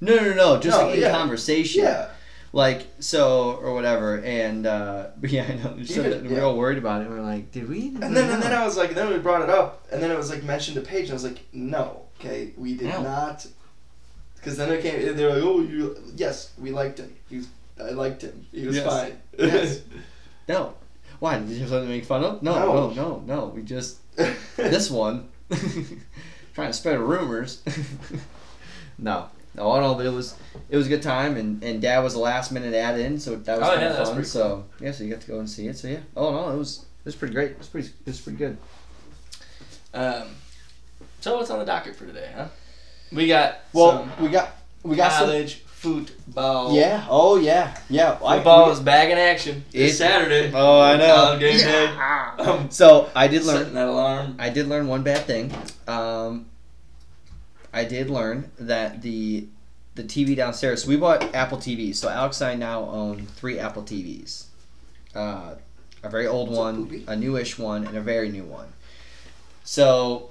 No, 0.00 0.16
no, 0.16 0.34
no, 0.34 0.58
just 0.60 0.76
No, 0.78 0.86
like 0.86 0.96
in 0.96 1.02
yeah. 1.02 1.12
conversation. 1.12 1.82
Yeah, 1.84 2.08
Like 2.52 2.86
so 2.98 3.52
or 3.62 3.72
whatever, 3.72 4.20
and 4.20 4.66
uh, 4.66 5.06
but 5.20 5.30
yeah, 5.30 5.44
I 5.48 5.54
know. 5.54 5.82
So 5.84 6.00
Even- 6.00 6.10
that 6.10 6.22
we 6.24 6.34
were 6.34 6.42
all 6.42 6.56
worried 6.56 6.78
about 6.78 7.02
it. 7.02 7.08
We 7.08 7.16
are 7.16 7.22
like, 7.22 7.50
did 7.52 7.68
we? 7.68 7.88
and 8.00 8.14
then 8.16 8.30
and 8.30 8.42
then 8.42 8.52
I 8.52 8.64
was 8.64 8.76
like, 8.76 8.94
then 8.94 9.10
we 9.12 9.18
brought 9.18 9.42
it 9.42 9.50
up, 9.50 9.86
and 9.92 10.02
then 10.02 10.10
it 10.10 10.16
was 10.18 10.28
like 10.30 10.42
mentioned 10.44 10.74
to 10.76 10.80
Paige, 10.82 11.02
and 11.04 11.10
I 11.10 11.14
was 11.14 11.24
like, 11.24 11.40
no, 11.52 12.01
okay, 12.24 12.52
we 12.56 12.74
did 12.76 12.88
No. 12.88 13.02
not. 13.02 13.46
Because 14.36 14.56
then 14.56 14.72
it 14.72 14.82
came, 14.82 15.16
they 15.16 15.24
were 15.24 15.34
like, 15.34 15.42
oh, 15.42 15.60
you, 15.60 15.96
yes, 16.16 16.52
we 16.58 16.70
liked 16.72 16.98
him. 16.98 17.14
He 17.30 17.36
was, 17.38 17.48
I 17.80 17.90
liked 17.90 18.22
him. 18.22 18.46
He 18.52 18.66
was 18.66 18.76
Yes. 18.76 18.86
fine. 18.86 19.18
Yes. 19.38 19.80
no. 20.48 20.74
Why 21.20 21.38
did 21.38 21.48
you 21.50 21.60
have 21.60 21.68
something 21.68 21.88
to 21.88 21.94
make 21.94 22.04
fun 22.04 22.24
of? 22.24 22.42
No, 22.42 22.54
No. 22.54 22.74
no, 22.74 22.90
no, 22.90 23.22
no. 23.26 23.46
We 23.54 23.62
just 23.62 23.98
this 24.56 24.90
one 25.04 25.28
trying 26.54 26.68
to 26.68 26.72
spread 26.72 26.98
rumors. 26.98 27.62
no, 28.98 29.28
no, 29.54 29.70
I 29.70 29.78
don't. 29.80 29.96
But 29.96 30.06
it 30.06 30.12
was 30.12 30.34
it 30.68 30.76
was 30.76 30.86
a 30.86 30.88
good 30.88 31.02
time, 31.02 31.36
and 31.36 31.62
and 31.62 31.80
Dad 31.80 32.00
was 32.00 32.14
a 32.14 32.18
last 32.18 32.50
minute 32.50 32.74
add 32.74 32.98
in, 32.98 33.20
so 33.20 33.36
that 33.36 33.58
was 33.60 33.68
Oh, 33.68 33.72
kind 33.72 33.82
yeah, 33.82 33.90
of 33.92 34.06
fun. 34.06 34.14
pretty 34.16 34.28
So 34.28 34.64
yeah, 34.80 34.90
so 34.90 35.04
you 35.04 35.10
got 35.10 35.20
to 35.20 35.28
go 35.28 35.38
and 35.38 35.48
see 35.48 35.68
it. 35.68 35.78
So 35.78 35.86
yeah, 35.86 36.00
oh 36.16 36.32
no, 36.32 36.50
it 36.50 36.58
was 36.58 36.78
it 36.78 37.04
was 37.04 37.14
pretty 37.14 37.34
great. 37.34 37.52
It 37.52 37.58
was 37.58 37.68
pretty 37.68 37.88
it 37.88 38.06
was 38.06 38.20
pretty 38.20 38.38
good. 38.38 38.56
Um, 39.94 40.28
so 41.22 41.36
what's 41.38 41.50
on 41.50 41.58
the 41.58 41.64
docket 41.64 41.96
for 41.96 42.04
today, 42.06 42.30
huh? 42.36 42.46
We 43.10 43.26
got 43.28 43.60
Well, 43.72 44.08
some 44.16 44.24
we 44.24 44.28
got 44.30 44.50
we 44.82 44.96
got 44.96 45.12
some. 45.12 45.26
college 45.26 45.54
football. 45.66 46.74
Yeah. 46.74 47.06
Oh 47.08 47.36
yeah. 47.36 47.76
Yeah. 47.88 48.18
I- 48.24 48.36
Football 48.36 48.66
we- 48.66 48.72
is 48.72 48.80
back 48.80 49.08
in 49.10 49.18
action. 49.18 49.64
It's 49.72 49.94
It- 49.94 49.96
Saturday. 49.96 50.50
Oh, 50.54 50.80
I 50.80 50.96
know. 50.96 51.38
Game 51.38 51.56
day. 51.58 51.84
Yeah. 51.84 52.34
Um, 52.38 52.70
So 52.70 53.10
I 53.14 53.28
did 53.28 53.44
learn. 53.44 53.58
setting 53.58 53.74
that 53.74 53.88
alarm. 53.88 54.36
I 54.38 54.50
did 54.50 54.68
learn 54.68 54.86
one 54.88 55.02
bad 55.02 55.24
thing. 55.26 55.52
Um, 55.88 56.46
I 57.72 57.84
did 57.84 58.10
learn 58.10 58.50
that 58.58 59.02
the 59.02 59.46
the 59.94 60.02
TV 60.04 60.34
downstairs. 60.34 60.82
So 60.84 60.88
we 60.88 60.96
bought 60.96 61.34
Apple 61.34 61.58
TVs. 61.58 61.96
So 61.96 62.08
Alex 62.08 62.40
and 62.40 62.50
I 62.50 62.54
now 62.54 62.84
own 62.88 63.26
three 63.36 63.58
Apple 63.58 63.82
TVs. 63.82 64.44
Uh, 65.14 65.54
a 66.02 66.08
very 66.08 66.26
old 66.26 66.50
one, 66.50 66.86
Poopy? 66.86 67.04
a 67.06 67.14
newish 67.14 67.58
one, 67.58 67.86
and 67.86 67.96
a 67.96 68.00
very 68.00 68.30
new 68.30 68.44
one. 68.44 68.72
So, 69.64 70.30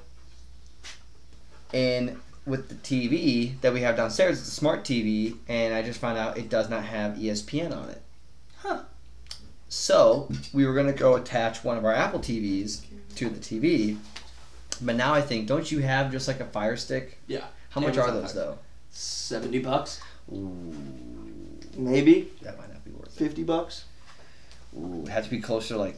and 1.74 2.20
with 2.46 2.70
the 2.70 2.76
TV 2.76 3.60
that 3.62 3.72
we 3.74 3.82
have 3.82 3.96
downstairs, 3.96 4.40
it's 4.40 4.48
a 4.48 4.52
smart 4.52 4.84
TV, 4.84 5.38
and 5.48 5.74
I 5.74 5.82
just 5.84 6.00
found 6.00 6.18
out 6.18 6.38
it 6.38 6.50
does 6.50 6.70
not 6.70 6.84
have 6.84 7.14
ESPN 7.18 7.76
on 7.76 7.90
it. 7.90 8.02
Huh. 8.58 8.82
So 9.70 10.30
we 10.54 10.66
were 10.66 10.74
gonna 10.74 10.94
go 10.94 11.16
attach 11.16 11.64
one 11.64 11.78
of 11.78 11.86
our 11.86 11.94
Apple 11.94 12.20
TVs 12.20 12.82
to 13.16 13.30
the 13.30 13.40
TV, 13.40 13.98
but 14.82 14.96
now 14.96 15.14
I 15.14 15.22
think 15.22 15.48
don't 15.48 15.72
you 15.72 15.80
have 15.80 16.12
just 16.12 16.28
like 16.28 16.40
a 16.40 16.46
Fire 16.46 16.76
Stick? 16.78 17.20
Yeah. 17.28 17.46
How 17.70 17.80
much 17.82 17.98
are 17.98 18.12
those 18.12 18.34
Fire. 18.34 18.44
though? 18.44 18.58
Seventy 18.90 19.60
bucks, 19.60 20.02
Ooh, 20.34 20.74
maybe 21.78 22.32
that 22.42 22.58
might 22.58 22.70
not 22.74 22.84
be 22.84 22.92
worth 22.92 23.08
it. 23.16 23.24
fifty 23.24 23.44
bucks. 23.44 23.86
Ooh, 24.78 25.04
it 25.04 25.10
has 25.10 25.26
to 25.26 25.32
be 25.32 25.40
closer 25.40 25.76
to 25.76 25.80
like 25.80 25.98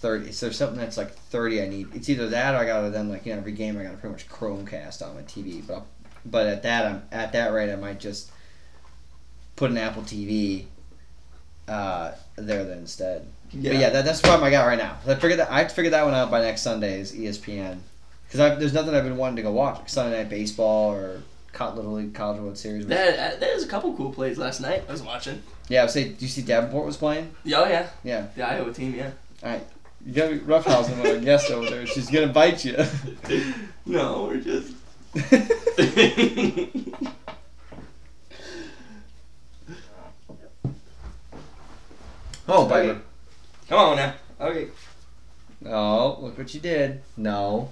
thirty. 0.00 0.32
So 0.32 0.46
there's 0.46 0.56
something 0.56 0.78
that's 0.78 0.96
like 0.96 1.12
thirty. 1.14 1.62
I 1.62 1.68
need. 1.68 1.94
It's 1.94 2.08
either 2.08 2.28
that 2.28 2.54
or 2.54 2.58
I 2.58 2.66
gotta 2.66 2.90
then 2.90 3.08
like 3.08 3.26
you 3.26 3.32
know 3.32 3.38
every 3.38 3.52
game 3.52 3.78
I 3.78 3.82
gotta 3.84 3.96
pretty 3.96 4.12
much 4.12 4.28
Chromecast 4.28 5.06
on 5.06 5.14
my 5.14 5.22
TV. 5.22 5.66
But 5.66 5.84
but 6.24 6.46
at 6.46 6.62
that 6.64 6.86
I'm 6.86 7.02
at 7.12 7.32
that 7.32 7.52
rate 7.52 7.72
I 7.72 7.76
might 7.76 8.00
just 8.00 8.30
put 9.56 9.70
an 9.70 9.78
Apple 9.78 10.02
TV 10.02 10.66
uh, 11.68 12.12
there 12.36 12.64
then 12.64 12.78
instead. 12.78 13.26
But 13.52 13.74
yeah, 13.74 13.90
that, 13.90 14.04
that's 14.04 14.20
the 14.20 14.28
problem 14.28 14.46
I 14.46 14.50
got 14.50 14.66
right 14.66 14.78
now. 14.78 14.96
I 15.06 15.14
figured 15.16 15.40
that 15.40 15.50
I 15.50 15.66
figured 15.66 15.92
that 15.92 16.04
one 16.04 16.14
out 16.14 16.30
by 16.30 16.40
next 16.40 16.62
Sunday 16.62 17.00
is 17.00 17.12
ESPN 17.12 17.78
because 18.26 18.58
there's 18.58 18.72
nothing 18.72 18.94
I've 18.94 19.04
been 19.04 19.16
wanting 19.16 19.36
to 19.36 19.42
go 19.42 19.50
watch 19.52 19.78
like 19.78 19.88
Sunday 19.88 20.18
Night 20.18 20.28
Baseball 20.30 20.92
or 20.92 21.22
Little 21.58 21.92
League 21.92 22.14
College 22.14 22.40
World 22.40 22.56
Series. 22.56 22.86
There, 22.86 23.36
there's 23.38 23.64
a 23.64 23.66
couple 23.66 23.92
cool 23.94 24.12
plays 24.12 24.38
last 24.38 24.60
night. 24.60 24.84
I 24.88 24.92
was 24.92 25.02
watching. 25.02 25.42
yeah, 25.68 25.80
I 25.80 25.84
would 25.84 25.90
say. 25.90 26.04
Do 26.10 26.16
you 26.20 26.28
see 26.28 26.42
Davenport 26.42 26.86
was 26.86 26.96
playing? 26.96 27.34
Yeah, 27.44 27.58
oh 27.58 27.68
yeah, 27.68 27.88
Yeah. 28.04 28.26
the 28.36 28.42
Iowa 28.48 28.72
team. 28.72 28.94
Yeah. 28.94 29.10
All 29.42 29.50
right. 29.50 29.66
You 30.04 30.14
gotta 30.14 30.36
be 30.36 30.38
roughhousing 30.40 31.02
with 31.02 31.14
our 31.14 31.20
guest 31.20 31.50
over 31.50 31.68
there. 31.68 31.86
She's 31.86 32.10
gonna 32.10 32.28
bite 32.28 32.64
you. 32.64 32.76
no, 33.86 34.24
we're 34.24 34.40
just. 34.40 34.74
oh, 42.48 42.64
Okay. 42.64 42.68
Piper. 42.68 43.00
Come 43.68 43.78
on 43.78 43.96
now. 43.96 44.14
Okay. 44.40 44.68
Oh, 45.66 46.18
look 46.20 46.38
what 46.38 46.54
you 46.54 46.60
did. 46.60 47.02
No. 47.16 47.70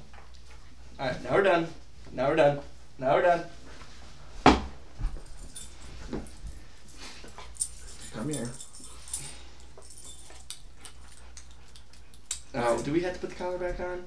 All 1.01 1.07
right. 1.07 1.25
Now 1.25 1.33
we're 1.33 1.43
done. 1.43 1.67
Now 2.13 2.29
we're 2.29 2.37
done. 2.37 2.61
Now 2.99 3.15
we're 3.15 3.23
done. 3.23 3.45
Come 8.13 8.29
here. 8.29 8.51
Oh, 12.55 12.81
do 12.83 12.93
we 12.93 13.01
have 13.01 13.15
to 13.15 13.19
put 13.21 13.31
the 13.31 13.37
collar 13.37 13.59
back 13.59 13.79
on? 13.81 14.05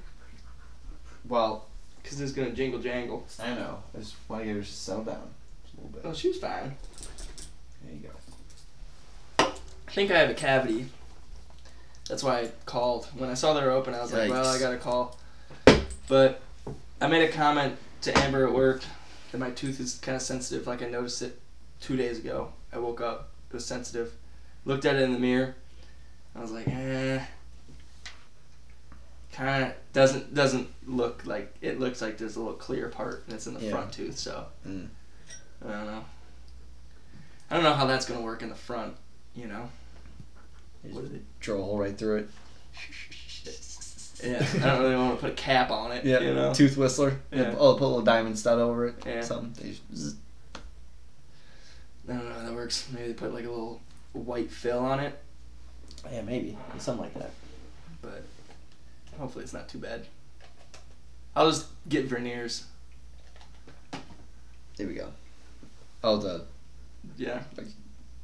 Well, 1.28 1.66
Because 2.02 2.20
it's 2.20 2.32
gonna 2.32 2.50
jingle 2.50 2.80
jangle. 2.80 3.24
I 3.40 3.54
know. 3.54 3.82
I 3.94 3.98
just 3.98 4.16
want 4.28 4.42
to 4.42 4.46
get 4.46 4.56
her 4.56 4.62
to 4.62 4.66
settle 4.66 5.04
down. 5.04 5.30
little 5.76 5.90
bit. 5.90 6.02
Oh, 6.04 6.12
she 6.12 6.28
was 6.28 6.38
fine. 6.38 6.76
There 7.84 7.94
you 7.94 8.00
go. 9.38 9.52
I 9.88 9.90
think 9.92 10.10
I 10.10 10.18
have 10.18 10.30
a 10.30 10.34
cavity. 10.34 10.86
That's 12.08 12.22
why 12.24 12.40
I 12.40 12.50
called. 12.66 13.06
When 13.16 13.30
I 13.30 13.34
saw 13.34 13.54
they 13.54 13.64
were 13.64 13.70
open, 13.70 13.94
I 13.94 14.00
was 14.02 14.12
like, 14.12 14.30
well, 14.30 14.46
I 14.46 14.58
gotta 14.58 14.76
call. 14.78 15.16
But 16.08 16.40
I 17.00 17.06
made 17.06 17.28
a 17.28 17.32
comment 17.32 17.76
to 18.02 18.18
Amber 18.18 18.46
at 18.46 18.52
work 18.52 18.82
that 19.30 19.38
my 19.38 19.50
tooth 19.50 19.78
is 19.80 19.94
kind 19.98 20.16
of 20.16 20.22
sensitive. 20.22 20.66
Like 20.66 20.82
I 20.82 20.88
noticed 20.88 21.22
it 21.22 21.40
two 21.80 21.96
days 21.96 22.18
ago. 22.18 22.52
I 22.72 22.78
woke 22.78 23.00
up, 23.00 23.30
it 23.50 23.54
was 23.54 23.64
sensitive. 23.64 24.12
Looked 24.64 24.84
at 24.84 24.96
it 24.96 25.02
in 25.02 25.12
the 25.12 25.18
mirror. 25.18 25.54
I 26.34 26.40
was 26.40 26.50
like, 26.50 26.66
eh. 26.68 27.22
Kind 29.32 29.64
of 29.64 29.72
doesn't 29.94 30.34
doesn't 30.34 30.68
look 30.86 31.24
like 31.24 31.54
it 31.62 31.80
looks 31.80 32.02
like 32.02 32.18
there's 32.18 32.36
a 32.36 32.38
little 32.38 32.54
clear 32.54 32.88
part 32.88 33.24
and 33.26 33.34
it's 33.34 33.46
in 33.46 33.54
the 33.54 33.60
Yeah. 33.60 33.70
front 33.70 33.92
tooth. 33.92 34.18
So 34.18 34.46
Mm. 34.66 34.88
I 35.64 35.68
don't 35.72 35.86
know. 35.86 36.04
I 37.50 37.54
don't 37.54 37.64
know 37.64 37.72
how 37.74 37.86
that's 37.86 38.04
gonna 38.06 38.20
work 38.20 38.42
in 38.42 38.48
the 38.50 38.54
front. 38.54 38.94
You 39.34 39.46
know. 39.46 39.70
You 40.84 40.94
What 40.94 41.04
is 41.04 41.12
it? 41.12 41.22
Drill 41.40 41.60
a 41.60 41.64
hole 41.64 41.78
right 41.78 41.96
through 41.96 42.16
it. 42.18 42.30
Yeah, 44.22 44.46
I 44.54 44.58
don't 44.66 44.82
really 44.82 44.94
want 44.96 45.16
to 45.18 45.20
put 45.20 45.30
a 45.30 45.34
cap 45.34 45.70
on 45.72 45.90
it. 45.92 46.04
Yeah, 46.04 46.20
you 46.20 46.32
know. 46.34 46.54
tooth 46.54 46.76
whistler. 46.76 47.18
Yeah. 47.32 47.56
Oh, 47.58 47.72
put 47.74 47.84
a 47.84 47.86
little 47.86 48.02
diamond 48.02 48.38
stud 48.38 48.58
over 48.60 48.86
it. 48.86 48.94
Yeah. 49.04 49.20
Something. 49.22 49.76
I 52.08 52.12
don't 52.12 52.28
know 52.28 52.34
how 52.34 52.44
that 52.46 52.54
works. 52.54 52.88
Maybe 52.92 53.08
they 53.08 53.14
put 53.14 53.32
like 53.34 53.46
a 53.46 53.50
little 53.50 53.80
white 54.12 54.50
fill 54.50 54.78
on 54.80 55.00
it, 55.00 55.18
Yeah, 56.12 56.22
maybe 56.22 56.56
something 56.78 57.04
like 57.04 57.14
that. 57.14 57.30
but 58.00 58.24
hopefully 59.18 59.44
it's 59.44 59.52
not 59.52 59.68
too 59.68 59.78
bad. 59.78 60.06
I'll 61.34 61.50
just 61.50 61.66
get 61.88 62.06
veneers. 62.06 62.64
There 64.76 64.86
we 64.86 64.94
go. 64.94 65.08
Oh, 66.04 66.16
the 66.16 66.44
Yeah. 67.16 67.42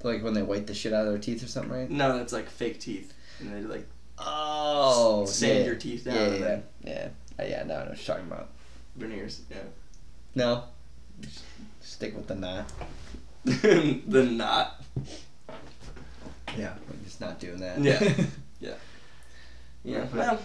like 0.03 0.23
when 0.23 0.35
they 0.35 0.43
white 0.43 0.67
the 0.67 0.75
shit 0.75 0.93
out 0.93 1.07
of 1.07 1.13
their 1.13 1.19
teeth 1.21 1.43
or 1.43 1.47
something, 1.49 1.73
right? 1.73 1.91
No, 1.91 2.17
that's 2.17 2.33
like 2.33 2.49
fake 2.49 2.81
teeth, 2.81 3.13
and 3.41 3.53
they 3.53 3.61
like 3.63 3.87
Oh, 4.19 5.25
sand 5.27 5.61
yeah. 5.61 5.65
your 5.65 5.75
teeth 5.77 6.05
down 6.05 6.15
Yeah, 6.17 6.35
yeah, 6.39 6.59
yeah. 6.85 7.09
Uh, 7.39 7.43
yeah, 7.45 7.63
no, 7.65 7.75
I 7.75 7.85
know 7.85 7.91
what 7.91 7.99
you're 8.07 8.17
talking 8.17 8.31
about. 8.31 8.49
veneers. 8.97 9.41
Yeah. 9.51 9.59
No, 10.35 10.65
stick 11.81 12.17
with 12.17 12.27
the 12.27 12.35
knot. 12.35 12.71
the 13.45 14.29
knot. 14.31 14.83
Yeah, 16.57 16.75
we're 16.89 17.05
just 17.05 17.21
not 17.21 17.39
doing 17.39 17.59
that. 17.61 17.79
Yeah. 17.81 18.03
yeah. 18.61 18.75
Yeah. 19.85 20.07
Well, 20.13 20.41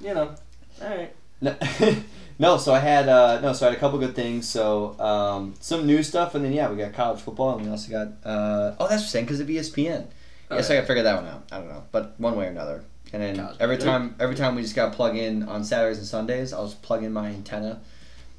you 0.00 0.14
know. 0.14 0.34
All 0.82 0.88
right. 0.88 1.14
No, 1.40 1.56
no, 2.38 2.56
so 2.56 2.72
I 2.72 2.78
had 2.78 3.08
uh, 3.08 3.40
no, 3.40 3.52
so 3.52 3.66
I 3.66 3.70
had 3.70 3.76
a 3.76 3.80
couple 3.80 3.98
good 3.98 4.14
things. 4.14 4.48
So 4.48 4.98
um, 4.98 5.54
some 5.60 5.86
new 5.86 6.02
stuff, 6.02 6.34
and 6.34 6.44
then 6.44 6.52
yeah, 6.52 6.70
we 6.70 6.76
got 6.76 6.92
college 6.92 7.20
football, 7.20 7.56
and 7.56 7.64
we 7.66 7.70
also 7.70 7.90
got 7.90 8.08
uh, 8.28 8.74
oh, 8.78 8.88
that's 8.88 9.02
the 9.02 9.08
same 9.08 9.24
because 9.24 9.40
of 9.40 9.48
ESPN. 9.48 10.06
Oh, 10.50 10.56
Yes, 10.56 10.70
I 10.70 10.74
yeah. 10.74 10.80
gotta 10.80 10.86
figure 10.86 11.02
that 11.04 11.16
one 11.16 11.26
out. 11.26 11.48
I 11.52 11.58
don't 11.58 11.68
know, 11.68 11.84
but 11.92 12.14
one 12.18 12.36
way 12.36 12.46
or 12.46 12.50
another. 12.50 12.84
And 13.12 13.22
then 13.22 13.36
College 13.36 13.56
every 13.60 13.76
time, 13.78 14.16
every 14.18 14.34
time 14.34 14.54
we 14.56 14.62
just 14.62 14.74
gotta 14.74 14.94
plug 14.94 15.16
in 15.16 15.42
on 15.44 15.64
Saturdays 15.64 15.98
and 15.98 16.06
Sundays, 16.06 16.52
I'll 16.52 16.66
just 16.66 16.82
plug 16.82 17.04
in 17.04 17.12
my 17.12 17.28
antenna 17.28 17.80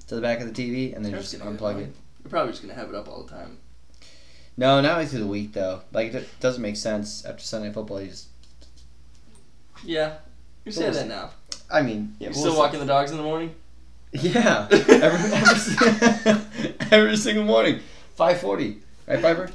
to 0.07 0.15
the 0.15 0.21
back 0.21 0.39
of 0.41 0.53
the 0.53 0.53
TV, 0.53 0.95
and 0.95 1.03
then 1.05 1.11
That's 1.13 1.31
just 1.31 1.43
unplug 1.43 1.79
it. 1.81 1.95
We're 2.23 2.29
probably 2.29 2.51
just 2.51 2.61
gonna 2.63 2.73
have 2.75 2.89
it 2.89 2.95
up 2.95 3.07
all 3.07 3.23
the 3.23 3.31
time. 3.31 3.57
No, 4.57 4.79
not 4.81 4.93
only 4.93 5.05
through 5.05 5.19
the 5.19 5.27
week 5.27 5.53
though. 5.53 5.81
Like 5.91 6.13
it 6.13 6.27
doesn't 6.39 6.61
make 6.61 6.75
sense 6.77 7.23
after 7.25 7.41
Sunday 7.43 7.71
football. 7.71 8.01
You 8.01 8.09
just, 8.09 8.27
Yeah. 9.83 10.15
You 10.63 10.71
say 10.71 10.89
that 10.89 11.07
now. 11.07 11.29
I 11.71 11.81
mean, 11.81 12.15
yeah, 12.19 12.27
You 12.27 12.31
we'll 12.33 12.39
still 12.41 12.51
see. 12.53 12.57
walking 12.59 12.79
the 12.79 12.85
dogs 12.85 13.11
in 13.11 13.17
the 13.17 13.23
morning? 13.23 13.55
Yeah, 14.11 14.67
every, 14.71 14.93
every, 15.35 16.41
every 16.91 17.17
single 17.17 17.43
morning, 17.43 17.79
five 18.15 18.39
forty, 18.39 18.77
right, 19.07 19.21
Piper? 19.21 19.51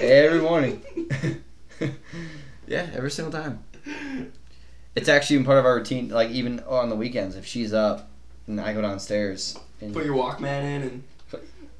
Every 0.00 0.40
morning. 0.40 0.82
yeah, 2.66 2.88
every 2.94 3.10
single 3.10 3.32
time. 3.32 3.62
It's 4.94 5.08
actually 5.08 5.34
even 5.34 5.46
part 5.46 5.58
of 5.58 5.64
our 5.66 5.76
routine. 5.76 6.08
Like 6.08 6.30
even 6.30 6.60
on 6.60 6.88
the 6.88 6.96
weekends, 6.96 7.36
if 7.36 7.46
she's 7.46 7.72
up 7.72 8.08
and 8.46 8.60
I 8.60 8.72
go 8.72 8.80
downstairs 8.82 9.58
and 9.80 9.92
Put 9.92 10.04
your 10.04 10.16
Walkman 10.16 10.62
in 10.62 10.82
and 10.82 11.02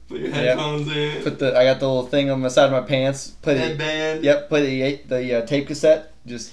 put 0.08 0.20
your 0.20 0.30
headphones 0.30 0.88
in. 0.88 1.22
put 1.22 1.38
the, 1.38 1.58
I 1.58 1.64
got 1.64 1.80
the 1.80 1.88
little 1.88 2.06
thing 2.06 2.30
on 2.30 2.42
the 2.42 2.50
side 2.50 2.66
of 2.66 2.72
my 2.72 2.80
pants. 2.86 3.34
The, 3.42 3.56
headband. 3.58 4.22
yep, 4.24 4.48
play 4.48 4.96
the 4.96 5.02
the 5.08 5.34
uh, 5.42 5.46
tape 5.46 5.66
cassette. 5.66 6.12
Just. 6.26 6.52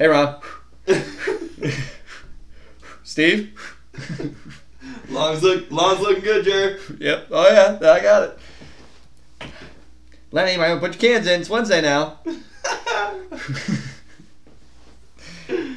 Hey 0.00 0.06
Ron, 0.08 0.36
Steve. 3.02 3.52
Long's 5.10 5.42
look, 5.42 5.70
Long's 5.70 6.00
looking 6.00 6.24
good, 6.24 6.42
Jared. 6.42 6.80
Yep. 6.98 7.26
Oh 7.30 7.46
yeah, 7.52 7.76
I 7.92 8.00
got 8.00 8.22
it. 8.22 8.38
Lenny, 10.32 10.52
you 10.52 10.58
might 10.58 10.70
want 10.70 10.80
to 10.80 10.88
put 10.88 11.02
your 11.02 11.12
cans 11.16 11.26
in. 11.26 11.42
It's 11.42 11.50
Wednesday 11.50 11.82
now. 11.82 12.18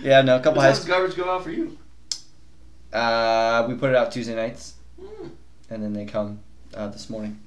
yeah, 0.01 0.21
no, 0.21 0.37
a 0.37 0.39
couple 0.39 0.61
high 0.61 0.69
does 0.69 0.83
school. 0.83 0.95
garbage 0.95 1.17
go 1.17 1.29
out 1.29 1.43
for 1.43 1.51
you? 1.51 1.77
Uh, 2.93 3.65
we 3.67 3.75
put 3.75 3.89
it 3.89 3.95
out 3.97 4.09
Tuesday 4.13 4.35
nights, 4.35 4.75
Hmm. 5.01 5.27
and 5.69 5.83
then 5.83 5.91
they 5.91 6.05
come 6.05 6.39
uh, 6.73 6.87
this 6.87 7.09
morning. 7.09 7.41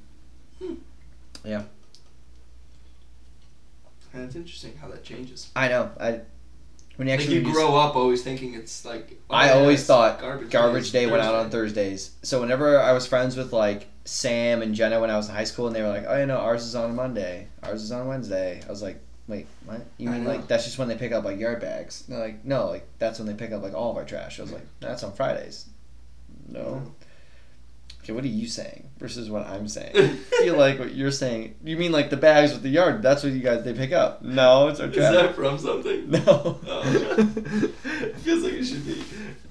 Yeah. 1.42 1.62
And 4.12 4.24
it's 4.24 4.36
interesting 4.36 4.76
how 4.78 4.88
that 4.88 5.02
changes. 5.04 5.50
I 5.56 5.68
know. 5.68 5.90
I 5.98 6.20
when 6.96 7.06
you 7.08 7.12
Like 7.12 7.20
actually 7.20 7.36
you 7.36 7.42
use- 7.42 7.52
grow 7.54 7.76
up 7.76 7.94
always 7.96 8.22
thinking 8.22 8.54
it's 8.54 8.84
like. 8.84 9.18
oh, 9.30 9.34
I 9.34 9.46
yeah, 9.46 9.52
always 9.54 9.84
thought 9.84 10.20
garbage, 10.20 10.50
garbage 10.50 10.92
day 10.92 11.06
went 11.06 11.22
out 11.22 11.34
on 11.34 11.50
Thursdays. 11.50 12.10
So 12.22 12.40
whenever 12.40 12.78
I 12.80 12.92
was 12.92 13.06
friends 13.06 13.36
with 13.36 13.52
like 13.52 13.86
Sam 14.04 14.62
and 14.62 14.74
Jenna 14.74 15.00
when 15.00 15.10
I 15.10 15.16
was 15.16 15.28
in 15.28 15.34
high 15.34 15.44
school, 15.44 15.66
and 15.66 15.74
they 15.76 15.82
were 15.82 15.88
like, 15.88 16.04
"Oh, 16.06 16.18
you 16.18 16.26
know, 16.26 16.38
ours 16.38 16.64
is 16.64 16.74
on 16.74 16.94
Monday, 16.94 17.48
ours 17.62 17.82
is 17.82 17.92
on 17.92 18.06
Wednesday," 18.06 18.60
I 18.66 18.70
was 18.70 18.82
like, 18.82 19.00
"Wait, 19.26 19.46
what? 19.64 19.84
You 19.98 20.10
mean 20.10 20.24
like 20.24 20.46
that's 20.48 20.64
just 20.64 20.78
when 20.78 20.88
they 20.88 20.94
pick 20.96 21.12
up 21.12 21.24
like 21.24 21.38
yard 21.40 21.60
bags?" 21.60 22.04
And 22.06 22.16
they're 22.16 22.24
like, 22.26 22.44
"No, 22.44 22.68
like 22.68 22.86
that's 22.98 23.18
when 23.18 23.26
they 23.26 23.34
pick 23.34 23.52
up 23.52 23.62
like 23.62 23.74
all 23.74 23.90
of 23.90 23.96
our 23.96 24.04
trash." 24.04 24.38
I 24.38 24.42
was 24.42 24.52
like, 24.52 24.66
"That's 24.80 25.02
on 25.02 25.12
Fridays." 25.12 25.66
No. 26.48 26.82
Okay, 28.06 28.12
what 28.12 28.22
are 28.22 28.28
you 28.28 28.46
saying 28.46 28.88
versus 28.98 29.28
what 29.28 29.44
I'm 29.48 29.66
saying? 29.66 29.90
I 29.96 30.08
feel 30.44 30.56
like 30.56 30.78
what 30.78 30.94
you're 30.94 31.10
saying. 31.10 31.56
You 31.64 31.76
mean 31.76 31.90
like 31.90 32.08
the 32.08 32.16
bags 32.16 32.52
with 32.52 32.62
the 32.62 32.68
yard? 32.68 33.02
That's 33.02 33.24
what 33.24 33.32
you 33.32 33.40
guys 33.40 33.64
they 33.64 33.74
pick 33.74 33.90
up. 33.90 34.22
No, 34.22 34.68
it's 34.68 34.78
our 34.78 34.86
Is 34.86 34.94
that 34.94 35.34
from 35.34 35.58
something? 35.58 36.08
no. 36.08 36.22
Oh. 36.68 36.82
it 36.84 38.16
feels 38.18 38.44
like 38.44 38.52
it 38.52 38.64
should 38.64 38.86
be. 38.86 39.02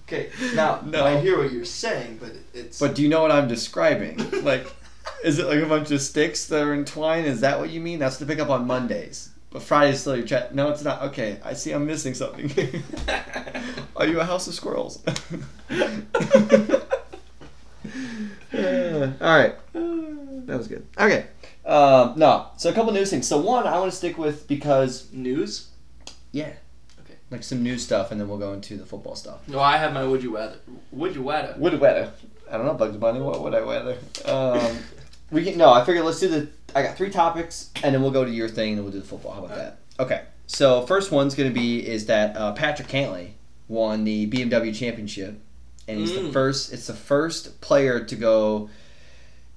Okay, 0.03 0.29
now 0.55 0.79
No. 0.85 1.03
I 1.03 1.19
hear 1.19 1.37
what 1.37 1.51
you're 1.51 1.65
saying, 1.65 2.19
but 2.21 2.31
it's. 2.53 2.79
But 2.79 2.95
do 2.95 3.01
you 3.01 3.09
know 3.09 3.21
what 3.21 3.29
I'm 3.29 3.49
describing? 3.49 4.19
Like, 4.45 4.73
is 5.21 5.37
it 5.37 5.47
like 5.47 5.59
a 5.61 5.65
bunch 5.65 5.91
of 5.91 5.99
sticks 5.99 6.45
that 6.45 6.63
are 6.63 6.73
entwined? 6.73 7.25
Is 7.25 7.41
that 7.41 7.59
what 7.59 7.71
you 7.71 7.81
mean? 7.81 7.99
That's 7.99 8.15
to 8.19 8.25
pick 8.25 8.39
up 8.39 8.49
on 8.49 8.65
Mondays. 8.65 9.31
But 9.49 9.63
Friday's 9.63 9.99
still 9.99 10.15
your 10.15 10.25
chat. 10.25 10.55
No, 10.55 10.69
it's 10.69 10.81
not. 10.81 11.01
Okay, 11.01 11.39
I 11.43 11.51
see 11.55 11.73
I'm 11.73 11.85
missing 11.85 12.13
something. 12.13 12.49
are 13.97 14.07
you 14.07 14.21
a 14.21 14.23
house 14.23 14.47
of 14.47 14.53
squirrels? 14.53 15.03
Uh, 19.03 19.11
all 19.21 19.37
right. 19.37 19.55
That 20.47 20.57
was 20.57 20.67
good. 20.67 20.85
Okay. 20.99 21.25
Um, 21.65 22.13
no. 22.17 22.47
So 22.57 22.69
a 22.69 22.73
couple 22.73 22.91
news 22.93 23.09
things. 23.09 23.27
So 23.27 23.37
one, 23.39 23.65
I 23.67 23.77
want 23.79 23.91
to 23.91 23.97
stick 23.97 24.17
with 24.17 24.47
because 24.47 25.11
News? 25.11 25.69
yeah. 26.31 26.53
Okay. 27.03 27.15
Like 27.31 27.43
some 27.43 27.63
new 27.63 27.77
stuff, 27.77 28.11
and 28.11 28.21
then 28.21 28.27
we'll 28.27 28.37
go 28.37 28.53
into 28.53 28.77
the 28.77 28.85
football 28.85 29.15
stuff. 29.15 29.39
No, 29.47 29.59
I 29.59 29.77
have 29.77 29.93
my 29.93 30.03
would 30.03 30.21
you 30.23 30.35
rather. 30.35 30.57
Would 30.91 31.15
you 31.15 31.27
rather? 31.29 31.55
Would 31.57 31.73
you 31.73 31.79
weather. 31.79 32.11
I 32.51 32.57
don't 32.57 32.65
know, 32.67 32.75
Bugs 32.75 32.97
Bunny. 32.97 33.19
What 33.19 33.41
would 33.41 33.55
I 33.55 33.61
weather? 33.61 33.97
Um, 34.25 34.77
we 35.31 35.43
can 35.43 35.57
no. 35.57 35.71
I 35.73 35.83
figured 35.83 36.05
let's 36.05 36.19
do 36.19 36.27
the. 36.27 36.47
I 36.75 36.83
got 36.83 36.95
three 36.97 37.09
topics, 37.09 37.71
and 37.83 37.95
then 37.95 38.01
we'll 38.01 38.11
go 38.11 38.23
to 38.25 38.31
your 38.31 38.47
thing, 38.49 38.69
and 38.69 38.77
then 38.77 38.83
we'll 38.85 38.93
do 38.93 38.99
the 38.99 39.05
football. 39.07 39.31
How 39.33 39.43
about 39.43 39.57
that? 39.57 39.79
Okay. 39.99 40.21
So 40.47 40.85
first 40.85 41.11
one's 41.11 41.33
gonna 41.33 41.49
be 41.49 41.85
is 41.87 42.05
that 42.05 42.37
uh, 42.37 42.51
Patrick 42.53 42.87
Cantlay 42.87 43.31
won 43.67 44.03
the 44.03 44.27
BMW 44.29 44.75
Championship, 44.75 45.39
and 45.87 45.97
he's 45.99 46.13
the 46.13 46.19
Mm. 46.21 46.33
first. 46.33 46.71
It's 46.71 46.85
the 46.85 46.93
first 46.93 47.59
player 47.61 48.03
to 48.03 48.15
go 48.15 48.69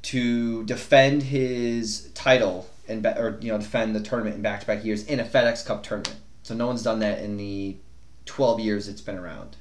to 0.02 0.64
defend 0.64 1.24
his 1.24 2.10
title 2.14 2.68
and 2.88 3.02
ba- 3.02 3.18
or 3.20 3.38
you 3.40 3.50
know 3.52 3.58
defend 3.58 3.94
the 3.94 4.00
tournament 4.00 4.36
in 4.36 4.42
back 4.42 4.60
to 4.60 4.66
back 4.66 4.84
years 4.84 5.04
in 5.04 5.20
a 5.20 5.24
FedEx 5.24 5.64
Cup 5.66 5.82
tournament. 5.82 6.16
So 6.42 6.54
no 6.54 6.66
one's 6.66 6.82
done 6.82 7.00
that 7.00 7.20
in 7.20 7.36
the 7.36 7.76
twelve 8.24 8.60
years 8.60 8.88
it's 8.88 9.00
been 9.00 9.16
around. 9.18 9.56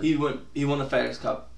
He 0.00 0.16
won. 0.16 0.40
He 0.54 0.64
won 0.64 0.78
the 0.78 0.84
FedEx 0.86 1.20
Cup. 1.20 1.50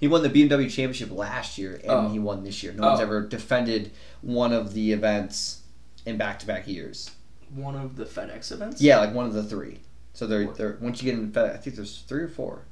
He 0.00 0.08
won 0.08 0.22
the 0.22 0.28
BMW 0.30 0.64
Championship 0.70 1.10
last 1.10 1.58
year, 1.58 1.74
and 1.82 1.90
Oh. 1.90 2.08
he 2.08 2.18
won 2.18 2.44
this 2.44 2.62
year. 2.62 2.72
No 2.72 2.86
one's 2.88 3.00
Oh. 3.00 3.04
ever 3.04 3.26
defended 3.26 3.90
one 4.20 4.52
of 4.52 4.72
the 4.74 4.92
events 4.92 5.62
in 6.06 6.16
back-to-back 6.16 6.68
years. 6.68 7.10
One 7.54 7.74
of 7.76 7.96
the 7.96 8.04
FedEx 8.04 8.52
events. 8.52 8.80
Yeah, 8.80 8.98
like 8.98 9.12
one 9.14 9.26
of 9.26 9.32
the 9.34 9.42
three. 9.42 9.80
So 10.12 10.26
they're, 10.26 10.46
they're 10.52 10.78
once 10.80 11.02
you 11.02 11.10
get 11.10 11.18
in 11.18 11.32
FedEx, 11.32 11.54
I 11.54 11.56
think 11.56 11.76
there's 11.76 11.98
three 12.06 12.22
or 12.22 12.28
four. 12.28 12.62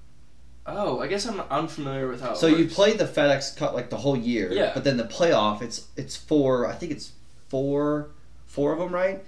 Oh, 0.67 1.01
I 1.01 1.07
guess 1.07 1.25
I'm 1.27 1.41
unfamiliar 1.41 2.09
with 2.09 2.21
how. 2.21 2.33
It 2.33 2.37
So 2.39 2.47
you 2.49 2.67
play 2.67 2.93
the 2.95 3.05
FedEx 3.05 3.57
Cup 3.57 3.73
like 3.75 3.89
the 3.91 3.99
whole 3.99 4.17
year, 4.17 4.53
Yeah. 4.53 4.73
but 4.75 4.85
then 4.85 4.97
the 4.97 5.05
playoff, 5.05 5.63
it's 5.63 5.87
it's 5.97 6.17
four. 6.17 6.67
I 6.67 6.75
think 6.75 6.93
it's 6.93 7.13
four, 7.49 8.11
four 8.47 8.73
of 8.73 8.79
them, 8.81 8.93
right? 8.93 9.25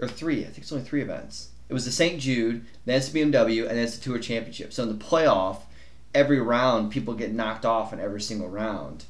Or 0.00 0.08
three? 0.08 0.40
I 0.40 0.46
think 0.46 0.58
it's 0.58 0.72
only 0.72 0.84
three 0.84 1.02
events. 1.02 1.50
It 1.68 1.72
was 1.74 1.84
the 1.84 1.92
St. 1.92 2.20
Jude, 2.20 2.64
then 2.84 2.96
it's 2.96 3.08
the 3.10 3.20
BMW, 3.22 3.60
and 3.68 3.70
then 3.76 3.84
it's 3.84 3.96
the 3.96 4.02
Tour 4.02 4.18
Championship. 4.18 4.72
So 4.72 4.82
in 4.82 4.88
the 4.88 5.04
playoff, 5.04 5.58
every 6.14 6.40
round 6.40 6.90
people 6.90 7.14
get 7.14 7.32
knocked 7.32 7.64
off 7.64 7.92
in 7.92 8.00
every 8.00 8.20
single 8.20 8.48
round. 8.48 9.04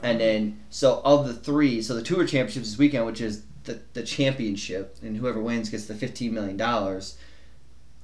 And 0.00 0.20
then 0.20 0.60
so 0.70 1.00
of 1.04 1.26
the 1.26 1.34
three, 1.34 1.80
so 1.82 1.94
the 1.94 2.02
tour 2.02 2.24
championships 2.26 2.68
this 2.70 2.78
weekend, 2.78 3.06
which 3.06 3.20
is 3.20 3.42
the, 3.64 3.80
the 3.94 4.02
championship, 4.02 4.96
and 5.02 5.16
whoever 5.16 5.40
wins 5.40 5.70
gets 5.70 5.86
the 5.86 5.94
fifteen 5.94 6.34
million 6.34 6.56
dollars. 6.56 7.16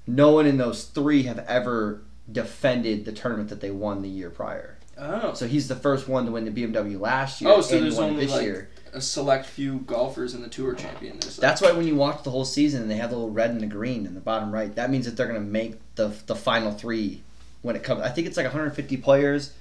No 0.06 0.32
one 0.32 0.46
in 0.46 0.56
those 0.56 0.84
three 0.84 1.24
have 1.24 1.38
ever 1.40 2.02
defended 2.32 3.04
the 3.04 3.12
tournament 3.12 3.48
that 3.48 3.60
they 3.60 3.70
won 3.70 4.02
the 4.02 4.08
year 4.08 4.30
prior. 4.30 4.78
Oh. 4.98 5.32
So 5.34 5.46
he's 5.46 5.68
the 5.68 5.76
first 5.76 6.08
one 6.08 6.26
to 6.26 6.32
win 6.32 6.44
the 6.44 6.50
BMW 6.50 7.00
last 7.00 7.40
year. 7.40 7.50
Oh, 7.50 7.60
so 7.60 7.76
and 7.76 7.84
there's 7.84 7.98
only, 7.98 8.24
this 8.26 8.32
like, 8.32 8.42
year. 8.42 8.68
A 8.92 9.00
select 9.00 9.46
few 9.46 9.78
golfers 9.80 10.34
in 10.34 10.42
the 10.42 10.48
tour 10.48 10.74
champion. 10.74 11.14
Like- 11.14 11.36
That's 11.36 11.62
why 11.62 11.72
when 11.72 11.86
you 11.86 11.96
watch 11.96 12.22
the 12.22 12.30
whole 12.30 12.44
season 12.44 12.82
and 12.82 12.90
they 12.90 12.96
have 12.96 13.10
the 13.10 13.16
little 13.16 13.30
red 13.30 13.50
and 13.50 13.60
the 13.60 13.66
green 13.66 14.04
in 14.04 14.14
the 14.14 14.20
bottom 14.20 14.52
right, 14.52 14.74
that 14.74 14.90
means 14.90 15.06
that 15.06 15.16
they're 15.16 15.26
gonna 15.26 15.40
make 15.40 15.76
the 15.94 16.12
the 16.26 16.34
final 16.34 16.72
three 16.72 17.22
when 17.62 17.76
it 17.76 17.82
comes. 17.82 18.02
I 18.02 18.10
think 18.10 18.26
it's 18.26 18.36
like 18.36 18.44
150 18.44 18.96
players 18.98 19.52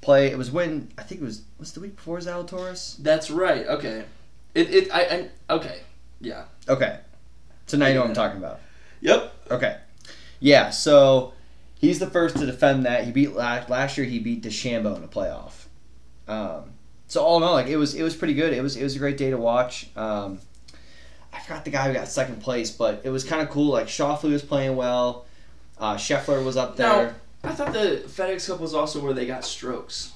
play. 0.00 0.28
It 0.28 0.38
was 0.38 0.50
when 0.50 0.88
I 0.96 1.02
think 1.02 1.20
it 1.20 1.24
was 1.24 1.42
was 1.58 1.72
the 1.72 1.80
week 1.80 1.96
before 1.96 2.18
Zalatoris. 2.18 2.96
That's 2.98 3.30
right. 3.30 3.66
Okay. 3.66 4.04
It 4.54 4.72
it 4.72 4.94
I, 4.94 5.28
I 5.48 5.54
okay. 5.54 5.80
Yeah. 6.20 6.44
Okay, 6.68 7.00
so 7.66 7.76
now 7.76 7.86
you 7.86 7.94
know 7.94 8.00
what 8.00 8.08
I'm 8.08 8.14
talking 8.14 8.38
about. 8.38 8.60
Yep. 9.00 9.34
Okay, 9.50 9.76
yeah. 10.40 10.70
So 10.70 11.33
he's 11.84 11.98
the 11.98 12.10
first 12.10 12.36
to 12.38 12.46
defend 12.46 12.84
that. 12.86 13.04
He 13.04 13.12
beat 13.12 13.34
last 13.34 13.68
last 13.70 13.96
year. 13.96 14.06
He 14.06 14.18
beat 14.18 14.42
DeChambeau 14.42 14.96
in 14.96 15.02
the 15.02 15.08
playoff. 15.08 15.52
Um, 16.26 16.70
so 17.06 17.22
all 17.22 17.36
in 17.36 17.42
all, 17.42 17.52
like 17.52 17.66
it 17.66 17.76
was 17.76 17.94
it 17.94 18.02
was 18.02 18.16
pretty 18.16 18.34
good. 18.34 18.52
It 18.52 18.62
was 18.62 18.76
it 18.76 18.82
was 18.82 18.96
a 18.96 18.98
great 18.98 19.16
day 19.16 19.30
to 19.30 19.36
watch. 19.38 19.88
Um, 19.96 20.40
I 21.32 21.40
forgot 21.40 21.64
the 21.64 21.70
guy 21.70 21.88
who 21.88 21.94
got 21.94 22.08
second 22.08 22.40
place, 22.40 22.70
but 22.70 23.02
it 23.04 23.10
was 23.10 23.24
kind 23.24 23.42
of 23.42 23.50
cool. 23.50 23.72
Like 23.72 23.86
Schauffele 23.86 24.32
was 24.32 24.42
playing 24.42 24.76
well. 24.76 25.26
Uh, 25.78 25.96
Scheffler 25.96 26.44
was 26.44 26.56
up 26.56 26.76
there. 26.76 27.14
Now, 27.42 27.50
I 27.50 27.52
thought 27.52 27.72
the 27.72 28.02
FedEx 28.06 28.46
Cup 28.46 28.60
was 28.60 28.74
also 28.74 29.00
where 29.00 29.12
they 29.12 29.26
got 29.26 29.44
strokes. 29.44 30.12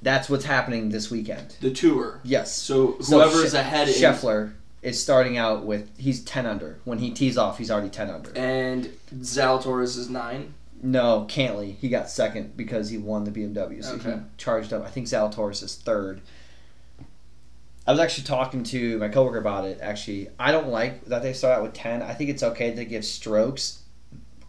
That's 0.00 0.30
what's 0.30 0.44
happening 0.44 0.90
this 0.90 1.10
weekend. 1.10 1.56
The 1.60 1.70
tour. 1.70 2.20
Yes. 2.24 2.54
So 2.54 2.98
So 3.00 3.20
is 3.28 3.54
ahead 3.54 3.88
in 3.88 3.94
Scheffler 3.94 4.52
is 4.80 5.00
starting 5.02 5.36
out 5.36 5.64
with 5.64 5.90
he's 5.98 6.22
ten 6.24 6.46
under. 6.46 6.78
When 6.84 6.98
he 6.98 7.10
tees 7.10 7.36
off, 7.36 7.58
he's 7.58 7.70
already 7.70 7.90
ten 7.90 8.10
under. 8.10 8.32
and 8.36 8.86
Zalatoris 9.14 9.96
is 9.98 10.08
nine. 10.08 10.54
No, 10.82 11.26
Cantlay. 11.28 11.76
He 11.76 11.88
got 11.88 12.08
second 12.08 12.56
because 12.56 12.90
he 12.90 12.98
won 12.98 13.24
the 13.24 13.30
BMW. 13.30 13.82
So 13.84 13.98
he 13.98 14.20
charged 14.36 14.72
up. 14.72 14.84
I 14.84 14.90
think 14.90 15.06
Zalatoris 15.06 15.62
is 15.62 15.74
third. 15.76 16.20
I 17.86 17.90
was 17.90 18.00
actually 18.00 18.24
talking 18.24 18.62
to 18.64 18.98
my 18.98 19.08
coworker 19.08 19.38
about 19.38 19.64
it. 19.64 19.78
Actually, 19.80 20.28
I 20.38 20.52
don't 20.52 20.68
like 20.68 21.06
that 21.06 21.22
they 21.22 21.32
start 21.32 21.56
out 21.56 21.62
with 21.62 21.72
ten. 21.72 22.02
I 22.02 22.12
think 22.12 22.28
it's 22.30 22.42
okay 22.42 22.74
to 22.74 22.84
give 22.84 23.04
strokes, 23.04 23.82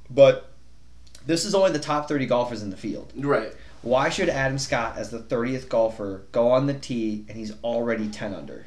but 0.10 0.52
this 1.26 1.46
is 1.46 1.56
only 1.56 1.72
the 1.72 1.80
top 1.80 2.08
thirty 2.08 2.26
golfers 2.26 2.62
in 2.62 2.70
the 2.70 2.78
field. 2.78 3.14
Right. 3.16 3.54
Why 3.82 4.10
should 4.10 4.28
Adam 4.28 4.58
Scott, 4.58 4.98
as 4.98 5.10
the 5.10 5.20
thirtieth 5.20 5.70
golfer, 5.70 6.24
go 6.34 6.52
on 6.52 6.68
the 6.68 6.74
tee 6.74 7.26
and 7.30 7.38
he's 7.38 7.54
already 7.64 8.10
ten 8.10 8.34
under? 8.34 8.66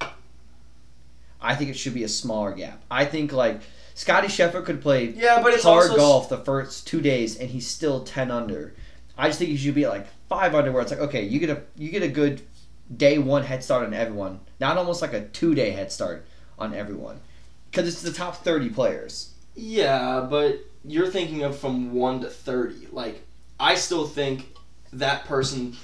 I 1.39 1.55
think 1.55 1.71
it 1.71 1.77
should 1.77 1.95
be 1.95 2.05
a 2.05 2.09
smaller 2.09 2.53
gap. 2.53 2.83
I 2.91 3.05
think 3.05 3.33
like 3.33 3.61
Scotty 3.95 4.29
Scheffler 4.29 4.65
could 4.65 4.81
play 4.81 5.07
Yeah, 5.11 5.41
but 5.43 5.53
it's 5.55 5.65
hard 5.65 5.91
also 5.91 5.97
golf 5.97 6.29
the 6.29 6.39
first 6.39 6.87
two 6.87 7.01
days 7.01 7.37
and 7.39 7.51
he's 7.51 7.67
still 7.67 8.05
10 8.05 8.31
under 8.31 8.75
i 9.19 9.27
just 9.29 9.39
think 9.39 9.51
you 9.51 9.57
should 9.59 9.75
be 9.75 9.85
at 9.85 9.91
like 9.91 10.07
5 10.29 10.55
under 10.55 10.73
where 10.73 10.81
it's 10.83 10.91
like 10.91 11.01
okay 11.01 11.23
you 11.25 11.39
get 11.39 11.51
a 11.51 11.63
you 11.77 11.91
get 11.91 12.03
a 12.03 12.09
good 12.09 12.41
day 12.97 13.19
one 13.19 13.43
head 13.43 13.63
start 13.63 13.85
on 13.87 13.93
everyone 13.95 14.41
not 14.61 14.77
almost 14.79 15.03
like 15.03 15.13
a 15.13 15.23
two 15.29 15.55
day 15.55 15.71
head 15.71 15.93
start 15.93 16.25
on 16.59 16.75
everyone 16.75 17.21
because 17.71 17.87
it's 17.89 18.03
the 18.03 18.13
top 18.13 18.37
30 18.37 18.71
players 18.71 19.35
Yeah, 19.55 20.27
but 20.29 20.61
you're 20.85 21.09
thinking 21.11 21.43
of 21.43 21.59
from 21.59 21.93
one 21.93 22.21
to 22.23 22.29
thirty. 22.31 22.89
Like 22.91 23.23
I 23.61 23.75
still 23.77 24.07
think 24.07 24.49
that 24.95 25.27
person 25.27 25.77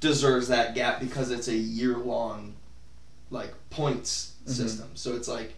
deserves 0.00 0.48
that 0.48 0.74
gap 0.74 1.00
because 1.00 1.30
it's 1.30 1.48
a 1.48 1.56
year 1.56 1.96
long 1.96 2.54
like 3.30 3.52
points 3.70 4.34
Mhm. 4.46 4.50
system. 4.50 4.90
So 4.94 5.14
it's 5.16 5.28
like 5.28 5.54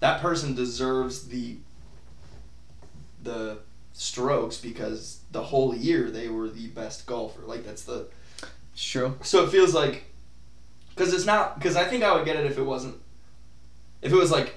that 0.00 0.20
person 0.20 0.54
deserves 0.54 1.28
the 1.28 1.56
the 3.22 3.58
strokes 3.92 4.56
because 4.56 5.20
the 5.30 5.42
whole 5.42 5.74
year 5.74 6.10
they 6.10 6.28
were 6.28 6.48
the 6.48 6.66
best 6.68 7.06
golfer. 7.06 7.42
Like 7.42 7.64
that's 7.64 7.84
the 7.84 8.08
it's 8.72 8.84
true 8.84 9.16
so 9.22 9.44
it 9.44 9.50
feels 9.50 9.74
like 9.74 10.04
because 10.90 11.12
it's 11.12 11.26
not 11.26 11.58
because 11.58 11.76
I 11.76 11.84
think 11.84 12.02
I 12.02 12.14
would 12.14 12.24
get 12.24 12.36
it 12.36 12.46
if 12.46 12.58
it 12.58 12.62
wasn't 12.62 12.96
if 14.02 14.12
it 14.12 14.16
was 14.16 14.30
like 14.30 14.54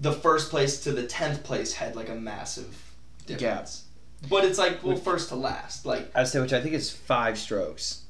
the 0.00 0.12
first 0.12 0.50
place 0.50 0.84
to 0.84 0.92
the 0.92 1.06
tenth 1.06 1.42
place 1.42 1.74
had 1.74 1.96
like 1.96 2.08
a 2.08 2.14
massive 2.14 2.92
difference. 3.26 3.84
But 4.28 4.44
it's 4.44 4.58
like 4.58 4.84
well 4.84 4.96
first 4.96 5.28
to 5.28 5.36
last 5.36 5.86
like 5.86 6.10
i 6.14 6.24
say 6.24 6.40
which 6.40 6.52
i 6.52 6.60
think 6.60 6.74
is 6.74 6.90
five 6.90 7.38
strokes 7.38 8.02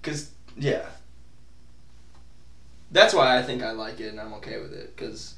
because 0.00 0.30
yeah. 0.56 0.84
That's 2.94 3.12
why 3.12 3.36
I 3.36 3.42
think 3.42 3.60
I 3.60 3.72
like 3.72 3.98
it 3.98 4.10
and 4.10 4.20
I'm 4.20 4.32
okay 4.34 4.60
with 4.60 4.72
it 4.72 4.94
because. 4.94 5.34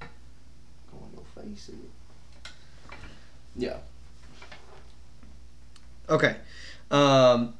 Go 0.00 0.96
on 0.98 1.10
your 1.12 1.44
face. 1.44 1.70
Yeah. 3.54 3.76
okay 6.08 6.36
um 6.90 7.54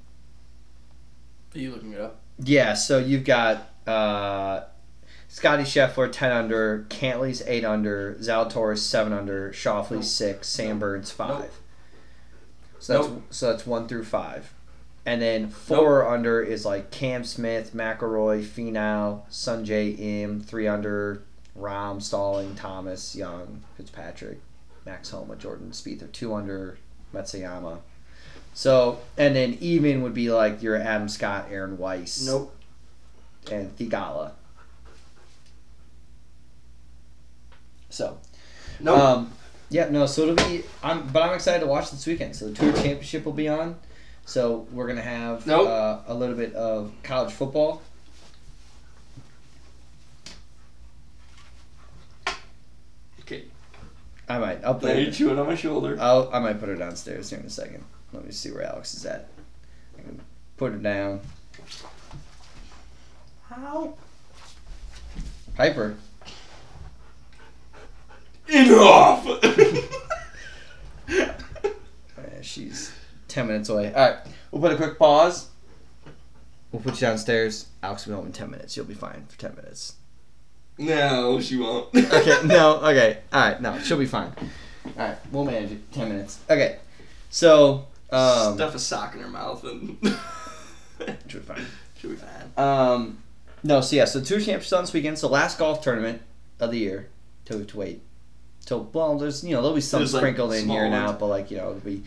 Are 1.55 1.59
you 1.59 1.73
looking 1.73 1.93
it 1.93 2.01
up? 2.01 2.21
yeah 2.39 2.73
so 2.75 2.99
you've 2.99 3.25
got 3.25 3.71
uh 3.87 4.61
Scotty 5.29 5.65
Scheffler 5.65 6.11
10 6.11 6.33
under, 6.33 6.87
Cantlay's 6.89 7.43
8 7.43 7.63
under, 7.65 8.15
Zalatoris 8.21 8.79
7 8.79 9.13
under, 9.13 9.51
Schauffele 9.53 9.91
Nope. 9.97 10.05
6, 10.05 10.49
Sam 10.49 10.79
Burns 10.79 11.11
5. 11.11 11.29
Nope. 11.41 11.51
So 12.79 12.93
that's 12.95 13.09
Nope. 13.09 13.23
so 13.29 13.51
that's 13.53 13.67
1 13.67 13.87
through 13.89 14.05
5. 14.05 14.55
And 15.07 15.23
then 15.23 15.49
4 15.49 16.07
under 16.13 16.43
is 16.43 16.67
like 16.67 16.91
Cam 16.91 17.23
Smith, 17.23 17.71
McIlroy, 17.73 18.45
Finau, 18.45 19.23
Sungjae 19.31 19.97
Im, 19.99 20.41
3 20.41 20.67
under, 20.67 21.23
Rahm, 21.57 22.03
Stalling, 22.03 22.57
Thomas, 22.57 23.15
Young, 23.15 23.63
Fitzpatrick, 23.77 24.41
Max 24.85 25.11
Homa, 25.11 25.37
Jordan 25.37 25.71
Spieth 25.71 26.11
2 26.11 26.35
under, 26.35 26.79
Matsuyama. 27.15 27.79
So, 28.53 28.99
and 29.17 29.37
then 29.37 29.57
even 29.61 30.03
would 30.03 30.13
be 30.15 30.31
like 30.31 30.61
your 30.61 30.77
Adam 30.77 31.09
Scott, 31.09 31.47
Aaron 31.53 31.79
Wise, 31.79 32.27
Nope. 32.27 32.57
and 33.53 33.77
Theegala. 33.79 34.33
So, 37.91 38.19
Nope. 38.81 38.99
um, 38.99 39.33
yeah, 39.71 39.89
no. 39.89 40.07
So 40.07 40.23
it'll 40.23 40.35
be. 40.35 40.63
I'm, 40.83 41.07
but 41.09 41.23
I'm 41.23 41.35
excited 41.35 41.61
to 41.61 41.67
watch 41.67 41.91
this 41.91 42.07
weekend. 42.07 42.37
So 42.37 42.49
the 42.49 42.55
tour 42.55 42.73
championship 42.73 43.25
will 43.25 43.33
be 43.33 43.49
on. 43.49 43.77
So 44.27 44.67
we're 44.73 44.87
gonna 44.89 45.01
have 45.03 45.47
Nope. 45.47 45.69
uh, 45.69 45.99
a 46.09 46.15
little 46.15 46.35
bit 46.37 46.53
of 46.55 46.93
college 47.03 47.33
football. 47.33 47.81
okay. 53.21 53.45
I 54.29 54.39
might. 54.39 54.65
I'll 54.65 54.75
put 54.75 54.89
Now 54.89 54.95
you're 54.99 55.09
it. 55.09 55.15
chewing 55.15 55.39
on 55.39 55.47
my 55.47 55.55
shoulder. 55.55 55.97
I'll, 56.01 56.29
I 56.33 56.39
might 56.41 56.59
put 56.59 56.69
her 56.69 56.75
downstairs 56.77 57.31
here 57.31 57.39
in 57.39 57.47
a 57.47 57.51
second. 57.51 57.85
Let 58.13 58.25
me 58.25 58.33
see 58.33 58.51
where 58.51 58.63
Alex 58.65 58.95
is 58.95 59.07
at. 59.07 59.29
I 59.99 60.03
can 60.03 60.21
put 60.57 60.73
her 60.73 60.79
down. 60.79 61.21
How? 63.49 63.95
Piper. 65.57 65.97
Enough. 68.49 69.27
Yeah, 71.09 72.43
she's 72.43 72.93
ten 73.37 73.47
minutes 73.47 73.69
away. 73.69 73.93
All 73.93 74.09
right, 74.09 74.19
we'll 74.51 74.63
put 74.63 74.73
a 74.73 74.77
quick 74.77 74.99
pause. 74.99 75.51
We'll 76.73 76.81
put 76.81 76.95
you 76.95 77.01
downstairs. 77.07 77.67
Alex 77.83 78.07
will 78.07 78.13
be 78.13 78.17
home 78.17 78.27
in 78.27 78.33
ten 78.33 78.51
minutes. 78.51 78.75
You'll 78.77 78.87
be 78.87 78.95
fine 78.95 79.27
for 79.29 79.39
ten 79.39 79.55
minutes. 79.55 79.97
no, 80.79 81.39
she 81.41 81.59
won't. 81.59 81.95
Okay, 81.95 82.39
no, 82.47 82.77
okay. 82.77 83.19
Alright, 83.33 83.61
no, 83.61 83.79
she'll 83.81 83.99
be 83.99 84.07
fine. 84.07 84.33
Alright, 84.99 85.19
we'll 85.31 85.45
manage 85.45 85.73
it. 85.73 85.93
Ten 85.93 86.09
minutes. 86.09 86.41
Okay. 86.49 86.79
So, 87.29 87.87
um 88.11 88.55
Stuff 88.55 88.75
a 88.75 88.79
sock 88.79 89.15
in 89.15 89.21
her 89.21 89.29
mouth 89.29 89.63
and 89.65 89.99
she'll 91.29 91.41
be 91.41 91.47
fine. 91.47 91.67
she'll 91.99 92.11
be 92.11 92.17
fine. 92.17 92.53
Um 92.57 93.19
no, 93.63 93.81
so 93.83 93.97
yeah, 93.97 94.07
so 94.07 94.21
two 94.21 94.37
championships 94.37 94.73
on 94.73 94.85
this 94.85 94.93
weekend. 94.95 95.19
So 95.19 95.29
last 95.29 95.59
golf 95.59 95.83
tournament 95.83 96.23
of 96.59 96.71
the 96.71 96.79
year. 96.79 97.09
To 97.47 97.65
to 97.65 97.77
wait. 97.77 98.01
So, 98.61 98.89
well, 98.93 99.17
there's 99.19 99.45
you 99.45 99.55
know, 99.55 99.61
there'll 99.63 99.75
be 99.75 99.81
some 99.81 100.01
There's, 100.01 100.15
like, 100.15 100.21
sprinkled 100.23 100.53
in 100.55 100.69
here 100.69 100.87
out, 100.87 101.21
but 101.21 101.27
like, 101.27 101.51
you 101.51 101.59
know, 101.59 101.71
it'll 101.71 101.81
be 101.81 102.03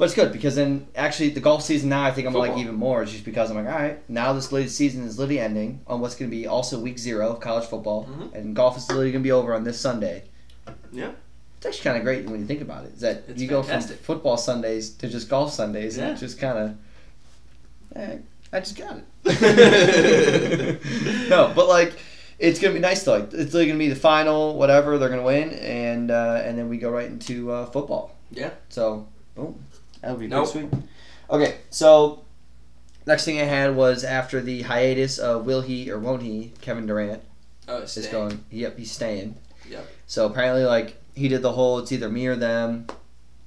but 0.00 0.06
it's 0.06 0.14
good 0.14 0.32
because 0.32 0.54
then 0.56 0.86
actually 0.96 1.28
the 1.28 1.40
golf 1.40 1.62
season 1.62 1.90
now 1.90 2.02
I 2.02 2.10
think 2.10 2.26
I'm 2.26 2.32
gonna 2.32 2.48
like 2.52 2.58
even 2.58 2.74
more 2.74 3.04
just 3.04 3.22
because 3.24 3.50
I'm 3.50 3.56
like, 3.58 3.66
all 3.66 3.78
right, 3.78 3.98
now 4.08 4.32
this 4.32 4.50
latest 4.50 4.74
season 4.76 5.04
is 5.04 5.18
literally 5.18 5.38
ending 5.40 5.80
on 5.86 6.00
what's 6.00 6.14
gonna 6.14 6.30
be 6.30 6.46
also 6.46 6.80
week 6.80 6.98
zero 6.98 7.28
of 7.28 7.40
college 7.40 7.66
football. 7.66 8.06
Mhm. 8.06 8.34
And 8.34 8.56
golf 8.56 8.78
is 8.78 8.88
literally 8.88 9.12
gonna 9.12 9.22
be 9.22 9.30
over 9.30 9.52
on 9.54 9.62
this 9.62 9.78
Sunday. 9.78 10.24
Yeah. 10.90 11.10
It's 11.58 11.66
actually 11.66 11.84
kind 11.84 11.98
of 11.98 12.04
great 12.04 12.24
when 12.30 12.40
you 12.40 12.46
think 12.46 12.62
about 12.62 12.86
it. 12.86 12.94
Is 12.94 13.00
that 13.00 13.24
It's 13.28 13.42
you 13.42 13.46
go 13.46 13.62
fantastic. 13.62 13.98
from 13.98 14.04
football 14.16 14.38
Sundays 14.38 14.88
to 14.94 15.06
just 15.06 15.28
golf 15.28 15.52
Sundays, 15.52 15.98
and 15.98 16.06
Yeah. 16.08 16.14
it 16.14 16.18
just 16.18 16.38
kind 16.40 16.58
of, 16.58 16.74
eh, 17.96 18.16
I 18.54 18.60
just 18.60 18.76
got 18.78 18.96
it. 18.96 19.04
no, 21.28 21.52
but 21.54 21.68
like, 21.68 21.92
it's 22.38 22.58
gonna 22.58 22.72
be 22.72 22.80
nice 22.80 23.02
though. 23.02 23.18
Like, 23.18 23.34
it's 23.34 23.52
gonna 23.52 23.76
be 23.76 23.88
the 23.90 23.94
final, 23.96 24.56
whatever 24.56 24.96
they're 24.96 25.10
gonna 25.10 25.22
win, 25.22 25.50
and 25.50 26.10
uh, 26.10 26.40
and 26.42 26.56
then 26.56 26.70
we 26.70 26.78
go 26.78 26.88
right 26.90 27.06
into 27.08 27.52
uh, 27.52 27.66
football. 27.66 28.16
Yeah. 28.30 28.50
So, 28.70 29.06
boom, 29.34 29.62
that'll 30.00 30.16
be 30.16 30.26
Nope. 30.26 30.50
pretty 30.52 30.68
sweet. 30.70 30.82
Okay, 31.30 31.58
so 31.70 32.24
next 33.06 33.24
thing 33.24 33.40
I 33.40 33.44
had 33.44 33.76
was 33.76 34.02
after 34.04 34.40
the 34.40 34.62
hiatus 34.62 35.18
of 35.18 35.46
will 35.46 35.62
he 35.62 35.90
or 35.90 35.98
won't 35.98 36.22
he? 36.22 36.52
Kevin 36.60 36.86
Durant 36.86 37.22
Oh, 37.68 37.78
is 37.78 37.92
staying. 37.92 38.10
going. 38.10 38.44
Yep, 38.50 38.78
he's 38.78 38.90
staying. 38.92 39.36
Yep. 39.68 39.86
So 40.06 40.26
apparently, 40.26 40.64
like 40.64 40.96
he 41.14 41.28
did 41.28 41.42
the 41.42 41.52
whole 41.52 41.78
it's 41.78 41.92
either 41.92 42.08
me 42.08 42.26
or 42.26 42.36
them. 42.36 42.86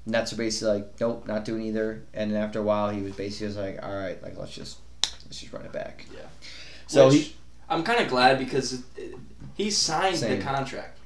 Nets 0.06 0.34
are 0.34 0.36
basically 0.38 0.74
like, 0.80 1.00
nope, 1.00 1.26
not 1.28 1.46
doing 1.46 1.62
either. 1.64 2.04
And 2.14 2.32
then 2.32 2.42
after 2.42 2.60
a 2.60 2.64
while, 2.64 2.90
he 2.90 3.02
was 3.02 3.14
basically 3.16 3.48
just 3.48 3.60
like, 3.60 3.82
all 3.84 3.94
right, 3.96 4.22
like 4.22 4.38
let's 4.38 4.54
just 4.54 4.78
let's 5.26 5.40
just 5.40 5.52
run 5.54 5.66
it 5.66 5.72
back. 5.72 6.06
Yeah. 6.14 6.20
So 6.88 7.08
Which, 7.08 7.16
he 7.16 7.36
I'm 7.70 7.84
kind 7.84 8.02
of 8.02 8.08
glad 8.10 8.38
because 8.40 8.84
he 9.56 9.72
signed 9.72 10.18
Same. 10.18 10.38
the 10.40 10.44
contract. 10.46 11.00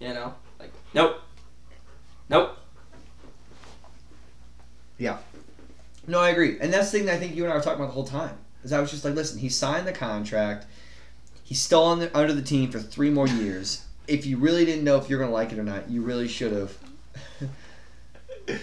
You 0.00 0.08
know, 0.14 0.34
like 0.58 0.72
nope, 0.94 1.20
nope. 2.28 2.56
No, 6.06 6.20
I 6.20 6.30
agree, 6.30 6.56
and 6.60 6.72
that's 6.72 6.90
the 6.90 6.98
thing 6.98 7.06
that 7.06 7.14
I 7.14 7.18
think 7.18 7.34
you 7.34 7.44
and 7.44 7.52
I 7.52 7.56
were 7.56 7.62
talking 7.62 7.80
about 7.80 7.88
the 7.88 7.94
whole 7.94 8.06
time. 8.06 8.38
Is 8.62 8.72
I 8.72 8.80
was 8.80 8.90
just 8.90 9.04
like, 9.04 9.14
listen, 9.14 9.38
he 9.38 9.48
signed 9.48 9.86
the 9.86 9.92
contract. 9.92 10.66
He's 11.42 11.60
still 11.60 11.82
on 11.82 12.00
the, 12.00 12.16
under 12.16 12.32
the 12.32 12.42
team 12.42 12.70
for 12.70 12.78
three 12.80 13.10
more 13.10 13.28
years. 13.28 13.84
If 14.08 14.26
you 14.26 14.36
really 14.38 14.64
didn't 14.64 14.84
know 14.84 14.96
if 14.96 15.10
you're 15.10 15.18
gonna 15.18 15.32
like 15.32 15.52
it 15.52 15.58
or 15.58 15.64
not, 15.64 15.90
you 15.90 16.02
really 16.02 16.28
should 16.28 16.52
have. 16.52 16.76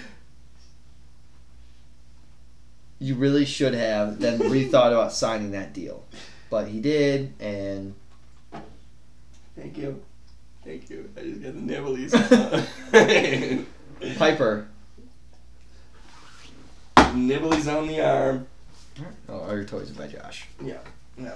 you 2.99 3.15
really 3.15 3.45
should 3.45 3.73
have 3.73 4.19
then 4.19 4.39
rethought 4.39 4.91
about 4.93 5.11
signing 5.11 5.51
that 5.51 5.73
deal, 5.73 6.05
but 6.49 6.69
he 6.69 6.79
did, 6.79 7.33
and 7.39 7.95
Thank 9.55 9.77
you, 9.77 10.01
thank 10.65 10.89
you. 10.89 11.09
I 11.15 11.21
just 11.21 11.41
got 11.41 11.53
the 11.53 11.59
nibblies. 11.59 12.13
Piper. 14.17 14.67
Nibblies 17.27 17.67
on 17.73 17.87
the 17.87 18.01
arm. 18.01 18.47
Oh, 19.29 19.39
all 19.39 19.53
your 19.55 19.63
toys 19.63 19.89
are 19.91 19.93
by 19.95 20.07
Josh. 20.07 20.47
Yeah. 20.63 20.77
No, 21.17 21.33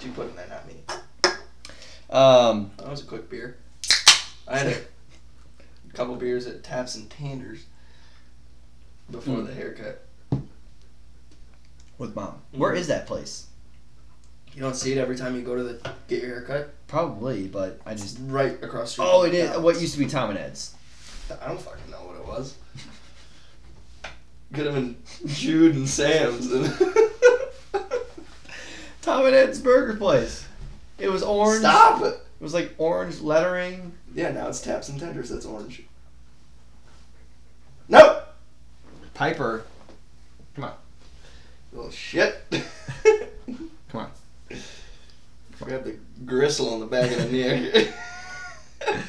you 0.00 0.10
put 0.12 0.30
in 0.30 0.36
there, 0.36 0.46
not 0.48 0.66
me. 0.66 0.74
Um, 2.10 2.70
That 2.78 2.88
was 2.90 3.02
a 3.02 3.06
quick 3.06 3.28
beer. 3.28 3.56
I 4.48 4.58
had 4.58 4.66
a 4.68 5.92
couple 5.94 6.16
beers 6.16 6.46
at 6.46 6.62
Taps 6.62 6.94
and 6.96 7.08
Tenders 7.10 7.64
before 9.10 9.38
Mm. 9.38 9.46
the 9.46 9.54
haircut. 9.54 10.00
with 11.96 12.16
mom. 12.16 12.40
Where 12.50 12.72
Mhm. 12.72 12.78
is 12.78 12.88
that 12.88 13.06
place? 13.06 13.46
You 14.52 14.60
don't 14.60 14.74
see 14.74 14.90
it 14.92 14.98
every 14.98 15.14
time 15.16 15.36
you 15.36 15.42
go 15.42 15.54
to 15.54 15.62
the 15.62 15.92
get 16.08 16.20
your 16.22 16.30
haircut. 16.34 16.74
Probably, 16.88 17.46
but 17.46 17.80
I 17.86 17.92
It's 17.92 18.02
just. 18.02 18.16
right 18.22 18.60
across 18.64 18.88
the 18.88 18.92
street. 18.94 19.04
Oh, 19.08 19.20
from 19.22 19.30
it 19.30 19.34
is. 19.34 19.42
McDonald's. 19.44 19.64
What 19.64 19.80
used 19.80 19.92
to 19.94 19.98
be 20.00 20.06
Tom 20.06 20.30
and 20.30 20.38
Ed's. 20.40 20.74
I 21.40 21.46
don't 21.46 21.60
fucking 21.60 21.90
know 21.92 21.98
what 21.98 22.16
it 22.16 22.26
was. 22.26 22.54
Could 24.54 24.66
have 24.66 24.74
been 24.74 24.96
Jude 25.26 25.74
and 25.74 25.88
Sam's. 25.88 26.48
Tom 29.02 29.26
and 29.26 29.34
Ed's 29.34 29.58
Burger 29.60 29.96
Place. 29.96 30.46
It 30.98 31.10
was 31.10 31.24
orange. 31.24 31.60
Stop 31.60 32.02
it. 32.02 32.14
It 32.14 32.42
was 32.42 32.54
like 32.54 32.74
orange 32.78 33.20
lettering. 33.20 33.92
Yeah, 34.14 34.30
now 34.30 34.48
it's 34.48 34.60
Taps 34.60 34.88
and 34.88 35.00
Tenders. 35.00 35.30
That's 35.30 35.44
orange. 35.44 35.82
Nope. 37.88 38.28
Piper. 39.12 39.64
Come 40.54 40.64
on. 40.64 40.74
Little 41.72 41.90
shit. 41.90 42.36
Come 43.88 44.00
on. 44.00 44.10
Grab 45.60 45.84
the 45.84 45.96
gristle 46.24 46.72
on 46.72 46.80
the 46.80 46.86
back 46.86 47.10
of 47.10 47.30
the 47.30 47.38
neck. 47.38 47.88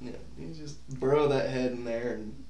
yeah, 0.00 0.12
you 0.56 0.62
just 0.64 0.88
burrow 0.88 1.28
that 1.28 1.50
head 1.50 1.72
in 1.72 1.84
there 1.84 2.14
and 2.14 2.44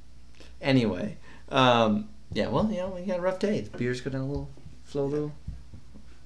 Anyway, 0.60 1.16
um, 1.48 2.08
yeah. 2.32 2.48
Well, 2.48 2.70
you 2.70 2.76
know, 2.78 2.88
we 2.88 3.02
got 3.02 3.18
a 3.18 3.22
rough 3.22 3.38
day. 3.38 3.60
The 3.60 3.76
beers 3.78 4.00
go 4.00 4.10
down 4.10 4.22
a 4.22 4.26
little, 4.26 4.50
flow 4.84 5.04
a 5.04 5.06
little. 5.06 5.32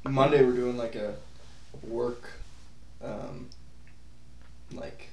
Monday 0.04 0.44
we're 0.44 0.52
doing 0.52 0.76
like 0.76 0.96
a 0.96 1.14
work, 1.82 2.32
um, 3.02 3.48
like 4.72 5.08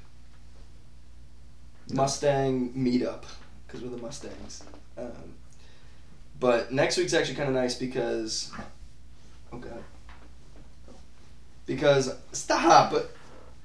Mustang 1.93 2.73
meetup 2.73 3.23
because 3.67 3.81
we're 3.81 3.95
the 3.95 4.01
Mustangs. 4.01 4.63
Um, 4.97 5.35
but 6.39 6.73
next 6.73 6.97
week's 6.97 7.13
actually 7.13 7.35
kind 7.35 7.49
of 7.49 7.55
nice 7.55 7.75
because, 7.75 8.51
oh 9.53 9.57
god, 9.57 9.83
because 11.65 12.15
stop. 12.31 12.93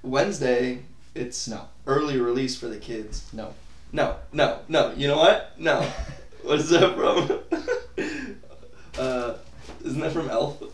Wednesday 0.02 0.80
it's 1.16 1.48
No. 1.48 1.68
Early 1.86 2.20
release 2.20 2.56
for 2.58 2.68
the 2.68 2.78
kids. 2.78 3.28
No. 3.32 3.54
No, 3.92 4.16
no, 4.32 4.60
no. 4.68 4.92
You 4.96 5.08
know 5.08 5.18
what? 5.18 5.58
No. 5.58 5.80
what 6.42 6.58
is 6.58 6.70
that 6.70 6.94
from? 6.94 8.36
uh, 8.98 9.34
isn't 9.84 10.00
that 10.00 10.12
from 10.12 10.30
Elf? 10.30 10.62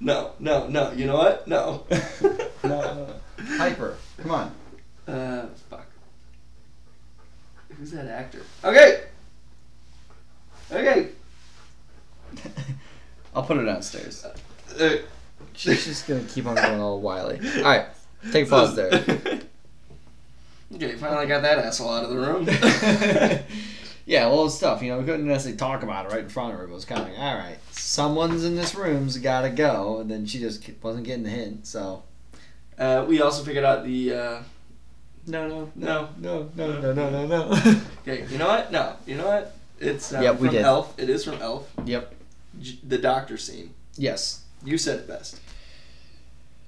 No, 0.00 0.32
no, 0.38 0.66
no. 0.66 0.92
You 0.92 1.06
know 1.06 1.16
what? 1.16 1.48
No. 1.48 1.86
no, 2.62 3.14
Piper. 3.56 3.96
Come 4.18 4.32
on. 4.32 4.52
Uh, 5.08 5.46
fuck. 5.70 5.86
Who's 7.78 7.92
that 7.92 8.08
actor? 8.08 8.42
Okay. 8.62 9.04
Okay. 10.70 11.08
I'll 13.34 13.44
put 13.44 13.56
it 13.56 13.64
downstairs. 13.64 14.26
Uh, 14.78 14.96
She's 15.54 15.84
just 15.84 16.06
gonna 16.06 16.24
keep 16.24 16.46
on 16.46 16.56
going 16.56 16.80
all 16.80 17.00
wily. 17.00 17.40
All 17.58 17.62
right, 17.62 17.86
take 18.32 18.46
a 18.46 18.50
pause 18.50 18.74
there. 18.74 19.40
Okay, 20.74 20.96
finally 20.96 21.26
got 21.26 21.42
that 21.42 21.58
asshole 21.58 21.90
out 21.90 22.04
of 22.04 22.10
the 22.10 22.16
room. 22.16 22.46
yeah, 24.06 24.26
well, 24.26 24.46
it's 24.46 24.58
tough. 24.58 24.82
You 24.82 24.90
know, 24.92 24.98
we 24.98 25.04
couldn't 25.04 25.26
necessarily 25.26 25.56
talk 25.56 25.82
about 25.82 26.06
it 26.06 26.12
right 26.12 26.22
in 26.24 26.28
front 26.28 26.52
of 26.52 26.58
her. 26.60 26.66
But 26.66 26.72
it 26.72 26.74
was 26.74 26.84
kind 26.84 27.00
of 27.02 27.08
like, 27.08 27.18
all 27.18 27.34
right, 27.36 27.58
someone's 27.72 28.44
in 28.44 28.56
this 28.56 28.74
room's 28.74 29.16
got 29.18 29.42
to 29.42 29.50
go, 29.50 30.00
and 30.00 30.10
then 30.10 30.26
she 30.26 30.38
just 30.38 30.68
wasn't 30.82 31.06
getting 31.06 31.24
the 31.24 31.30
hint. 31.30 31.66
So 31.66 32.02
Uh, 32.78 33.04
we 33.08 33.20
also 33.22 33.42
figured 33.44 33.64
out 33.64 33.84
the. 33.84 34.12
Uh, 34.14 34.42
no, 35.26 35.48
no, 35.48 35.70
no. 35.74 36.08
no, 36.18 36.50
no, 36.54 36.80
no, 36.80 36.92
no, 36.92 37.10
no, 37.10 37.26
no. 37.26 37.80
Okay, 38.06 38.26
you 38.30 38.36
know 38.36 38.46
what? 38.48 38.70
No, 38.70 38.96
you 39.06 39.16
know 39.16 39.26
what? 39.26 39.56
It's 39.80 40.12
uh, 40.12 40.20
Yep, 40.20 40.40
we 40.40 40.48
from 40.48 40.54
did. 40.56 40.64
Elf. 40.64 40.98
It 40.98 41.08
is 41.08 41.24
from 41.24 41.34
Elf. 41.40 41.70
yep. 41.86 42.14
J- 42.60 42.78
the 42.86 42.98
doctor 42.98 43.36
scene. 43.38 43.72
Yes. 43.96 44.42
You 44.64 44.76
said 44.78 45.00
it 45.00 45.08
best. 45.08 45.40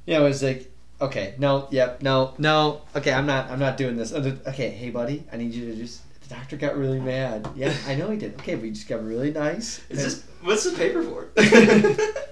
Yeah, 0.07 0.21
it 0.21 0.23
was 0.23 0.43
like, 0.43 0.71
okay, 1.01 1.35
no, 1.39 1.69
yep, 1.71 2.03
no, 2.03 2.35
no. 2.39 2.83
Okay, 2.95 3.13
I'm 3.13 3.27
not, 3.27 3.51
I'm 3.51 3.59
not 3.59 3.77
doing 3.77 3.97
this. 3.97 4.13
Okay, 4.13 4.71
hey, 4.71 4.91
buddy, 4.91 5.25
I 5.33 5.37
need 5.37 5.55
you 5.55 5.71
to 5.71 5.77
just. 5.77 6.03
The 6.23 6.35
doctor 6.35 6.57
got 6.57 6.77
really 6.77 6.99
mad. 6.99 7.49
Yeah, 7.55 7.73
I 7.87 7.95
know 7.95 8.11
he 8.11 8.19
did. 8.19 8.35
Okay, 8.41 8.57
but 8.57 8.65
he 8.65 8.73
just 8.73 8.89
got 8.89 9.05
really 9.05 9.31
nice. 9.31 9.81
Is 9.89 10.03
this 10.03 10.25
what's 10.43 10.65
the 10.65 10.77
paper 10.77 11.03
for? 11.03 11.29
it's 11.37 12.25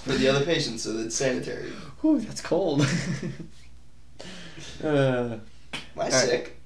for 0.00 0.12
the 0.12 0.28
other 0.28 0.44
patients, 0.44 0.82
so 0.82 0.98
it's 0.98 1.14
sanitary. 1.14 1.72
Ooh, 2.04 2.18
that's 2.18 2.40
cold. 2.40 2.80
uh, 4.82 4.84
Am 4.84 5.40
I 5.96 6.00
right. 6.00 6.12
sick? 6.12 6.56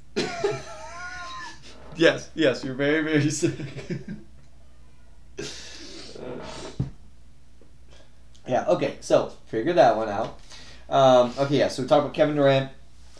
yes, 1.96 2.31
yes, 2.35 2.64
you're 2.64 2.75
very, 2.75 3.03
very 3.03 3.31
sick. 3.31 3.53
yeah. 8.47 8.65
Okay. 8.69 8.97
So 9.01 9.33
figure 9.47 9.73
that 9.75 9.97
one 9.97 10.09
out. 10.09 10.39
Um, 10.89 11.35
okay. 11.39 11.59
Yeah. 11.59 11.69
So 11.69 11.83
we 11.83 11.89
talked 11.89 12.03
about 12.05 12.15
Kevin 12.15 12.37
Durant 12.37 12.71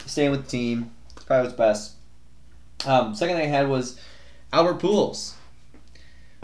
staying 0.07 0.31
with 0.31 0.45
the 0.45 0.51
team. 0.51 0.91
Probably 1.27 1.47
what's 1.49 1.57
best. 1.57 1.93
Um, 2.87 3.15
second 3.15 3.37
thing 3.37 3.47
I 3.47 3.57
had 3.57 3.69
was 3.69 3.99
Albert 4.53 4.79
Pujols. 4.81 5.33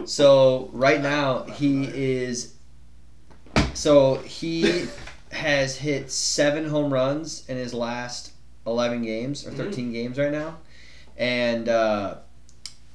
So 0.05 0.71
right 0.73 1.01
now 1.01 1.45
he 1.45 1.85
is. 1.85 2.55
So 3.75 4.17
he 4.17 4.87
has 5.31 5.77
hit 5.77 6.11
seven 6.11 6.69
home 6.69 6.93
runs 6.93 7.49
in 7.49 7.57
his 7.57 7.73
last 7.73 8.33
eleven 8.67 9.03
games 9.03 9.47
or 9.47 9.51
Mhm. 9.51 9.57
13 9.57 9.93
games 9.93 10.19
right 10.19 10.31
now, 10.33 10.59
and 11.17 11.69
uh, 11.69 12.17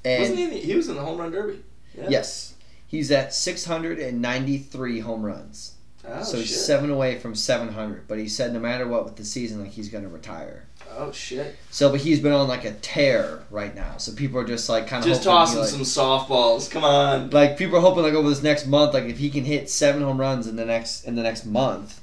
and 0.05 0.21
Wasn't 0.21 0.37
he? 0.37 0.43
In 0.45 0.49
the, 0.51 0.57
he 0.57 0.75
was 0.75 0.87
in 0.89 0.95
the 0.95 1.01
home 1.01 1.17
run 1.19 1.31
derby. 1.31 1.63
Yeah. 1.97 2.07
yes, 2.09 2.53
he's 2.85 3.09
at 3.11 3.33
693 3.33 4.99
home 4.99 5.23
runs. 5.23 5.73
Oh 6.09 6.23
so 6.23 6.37
he's 6.37 6.47
shit. 6.47 6.57
seven 6.57 6.89
away 6.89 7.19
from 7.19 7.35
700. 7.35 8.07
But 8.07 8.17
he 8.19 8.27
said 8.27 8.53
no 8.53 8.59
matter 8.59 8.87
what 8.87 9.03
with 9.05 9.15
the 9.17 9.25
season, 9.25 9.61
like 9.61 9.71
he's 9.71 9.89
gonna 9.89 10.07
retire. 10.07 10.63
Oh 10.97 11.11
shit. 11.11 11.55
So, 11.69 11.91
but 11.91 11.99
he's 12.01 12.19
been 12.19 12.31
on 12.31 12.47
like 12.47 12.65
a 12.65 12.73
tear 12.75 13.43
right 13.51 13.75
now. 13.75 13.97
So 13.97 14.13
people 14.13 14.39
are 14.39 14.45
just 14.45 14.69
like 14.69 14.87
kind 14.87 15.03
of 15.03 15.07
Just 15.09 15.23
tossing 15.23 15.63
some 15.65 15.81
softballs. 15.81 16.71
Come 16.71 16.83
on. 16.83 17.29
like 17.31 17.57
people 17.57 17.77
are 17.77 17.81
hoping 17.81 18.03
like 18.03 18.13
over 18.13 18.29
this 18.29 18.41
next 18.41 18.67
month, 18.67 18.93
like 18.93 19.03
if 19.05 19.17
he 19.17 19.29
can 19.29 19.43
hit 19.43 19.69
seven 19.69 20.01
home 20.01 20.19
runs 20.19 20.47
in 20.47 20.55
the 20.55 20.65
next 20.65 21.03
in 21.03 21.15
the 21.15 21.23
next 21.23 21.45
month, 21.45 22.01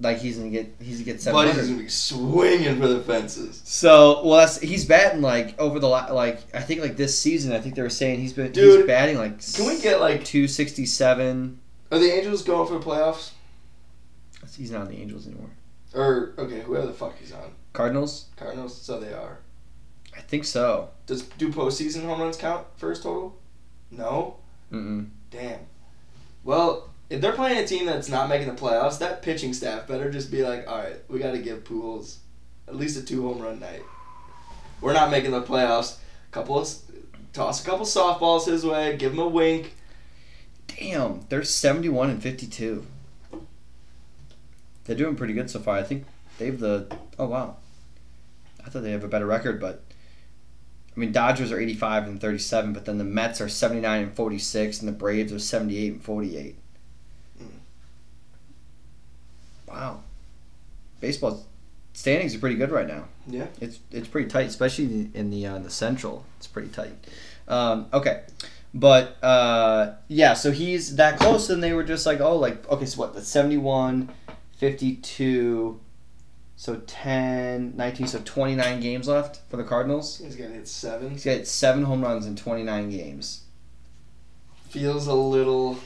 like 0.00 0.18
he's 0.18 0.36
gonna 0.36 0.50
get 0.50 0.74
he's 0.80 0.96
gonna 1.00 1.04
get 1.16 1.24
Buddy's 1.32 1.54
700. 1.54 1.66
gonna 1.68 1.82
be 1.84 1.88
swinging 1.88 2.80
for 2.80 2.88
the 2.88 3.00
fences. 3.00 3.62
So 3.64 4.24
well, 4.24 4.38
that's, 4.40 4.58
he's 4.60 4.84
batting 4.84 5.22
like 5.22 5.58
over 5.60 5.78
the 5.78 5.88
like 5.88 6.40
I 6.54 6.60
think 6.60 6.80
like 6.80 6.96
this 6.96 7.18
season. 7.18 7.52
I 7.52 7.60
think 7.60 7.76
they 7.76 7.82
were 7.82 7.88
saying 7.88 8.20
he's 8.20 8.32
been 8.32 8.52
Dude, 8.52 8.78
he's 8.80 8.86
batting 8.86 9.16
like 9.16 9.40
Can 9.54 9.66
we 9.66 9.80
get 9.80 10.00
like? 10.00 10.24
two 10.24 10.48
sixty 10.48 10.84
seven. 10.86 11.60
Are 11.90 11.98
the 11.98 12.12
Angels 12.12 12.42
going 12.42 12.68
for 12.68 12.78
the 12.78 12.84
playoffs? 12.84 13.32
He's 14.56 14.70
not 14.70 14.82
on 14.82 14.88
the 14.88 14.96
Angels 14.98 15.26
anymore. 15.26 15.50
Or 15.94 16.34
okay, 16.38 16.60
whoever 16.60 16.86
the 16.86 16.92
fuck 16.92 17.18
he's 17.18 17.32
on. 17.32 17.52
Cardinals. 17.72 18.26
Cardinals. 18.36 18.80
So 18.80 19.00
they 19.00 19.12
are. 19.12 19.38
I 20.16 20.20
think 20.20 20.44
so. 20.44 20.90
Does 21.06 21.22
do 21.22 21.50
postseason 21.50 22.04
home 22.04 22.20
runs 22.20 22.36
count 22.36 22.66
his 22.80 23.00
total? 23.00 23.38
No. 23.90 24.36
Mm-mm. 24.72 25.08
Damn. 25.30 25.60
Well, 26.44 26.90
if 27.08 27.20
they're 27.20 27.32
playing 27.32 27.58
a 27.58 27.66
team 27.66 27.86
that's 27.86 28.08
not 28.08 28.28
making 28.28 28.48
the 28.48 28.60
playoffs, 28.60 28.98
that 28.98 29.22
pitching 29.22 29.54
staff 29.54 29.86
better 29.86 30.10
just 30.10 30.30
be 30.30 30.42
like, 30.42 30.68
all 30.68 30.78
right, 30.78 30.96
we 31.08 31.18
got 31.18 31.32
to 31.32 31.38
give 31.38 31.64
Pujols 31.64 32.18
at 32.66 32.76
least 32.76 32.98
a 32.98 33.04
two 33.04 33.22
home 33.22 33.40
run 33.40 33.60
night. 33.60 33.82
We're 34.80 34.92
not 34.92 35.10
making 35.10 35.30
the 35.30 35.42
playoffs. 35.42 35.96
Couple 36.30 36.58
of 36.58 36.68
toss 37.32 37.62
a 37.62 37.66
couple 37.66 37.86
softballs 37.86 38.46
his 38.46 38.64
way, 38.66 38.96
give 38.96 39.12
him 39.12 39.18
a 39.18 39.28
wink. 39.28 39.74
Damn, 40.78 41.20
they're 41.28 41.44
seventy 41.44 41.88
one 41.88 42.10
and 42.10 42.22
fifty 42.22 42.46
two. 42.46 42.86
They're 44.84 44.96
doing 44.96 45.16
pretty 45.16 45.34
good 45.34 45.50
so 45.50 45.60
far. 45.60 45.76
I 45.76 45.82
think 45.82 46.04
they've 46.38 46.58
the 46.58 46.86
oh 47.18 47.26
wow. 47.26 47.56
I 48.64 48.70
thought 48.70 48.82
they 48.82 48.92
have 48.92 49.04
a 49.04 49.08
better 49.08 49.26
record, 49.26 49.60
but 49.60 49.82
I 50.96 51.00
mean 51.00 51.12
Dodgers 51.12 51.50
are 51.52 51.60
eighty 51.60 51.74
five 51.74 52.04
and 52.06 52.20
thirty 52.20 52.38
seven, 52.38 52.72
but 52.72 52.84
then 52.84 52.98
the 52.98 53.04
Mets 53.04 53.40
are 53.40 53.48
seventy 53.48 53.80
nine 53.80 54.02
and 54.02 54.14
forty 54.14 54.38
six, 54.38 54.80
and 54.80 54.88
the 54.88 54.92
Braves 54.92 55.32
are 55.32 55.38
seventy 55.38 55.78
eight 55.78 55.92
and 55.94 56.02
forty 56.02 56.36
eight. 56.36 56.56
Mm. 57.42 57.48
Wow, 59.66 60.00
baseball 61.00 61.44
standings 61.92 62.34
are 62.34 62.38
pretty 62.38 62.56
good 62.56 62.70
right 62.70 62.86
now. 62.86 63.04
Yeah. 63.26 63.48
It's 63.60 63.80
it's 63.90 64.06
pretty 64.06 64.28
tight, 64.28 64.46
especially 64.46 65.10
in 65.12 65.30
the 65.30 65.46
uh, 65.46 65.58
the 65.58 65.70
Central. 65.70 66.24
It's 66.36 66.46
pretty 66.46 66.68
tight. 66.68 66.92
Um, 67.48 67.86
okay, 67.92 68.22
but 68.74 69.22
uh, 69.22 69.94
yeah, 70.08 70.34
so 70.34 70.50
he's 70.52 70.96
that 70.96 71.18
close, 71.18 71.50
and 71.50 71.62
they 71.62 71.72
were 71.72 71.84
just 71.84 72.06
like, 72.06 72.20
oh, 72.20 72.36
like 72.36 72.68
okay, 72.70 72.84
so 72.84 73.00
what? 73.00 73.14
The 73.14 73.22
71, 73.22 74.10
52, 74.56 75.80
so 76.56 76.76
10, 76.76 77.76
19, 77.76 78.06
so 78.06 78.20
twenty 78.24 78.54
nine 78.54 78.80
games 78.80 79.08
left 79.08 79.40
for 79.48 79.56
the 79.56 79.64
Cardinals. 79.64 80.18
He's 80.18 80.36
gonna 80.36 80.54
hit 80.54 80.68
seven. 80.68 81.10
He's 81.10 81.24
got 81.24 81.46
seven 81.46 81.84
home 81.84 82.02
runs 82.02 82.26
in 82.26 82.36
twenty 82.36 82.62
nine 82.62 82.90
games. 82.90 83.42
Feels 84.68 85.06
a 85.06 85.14
little. 85.14 85.78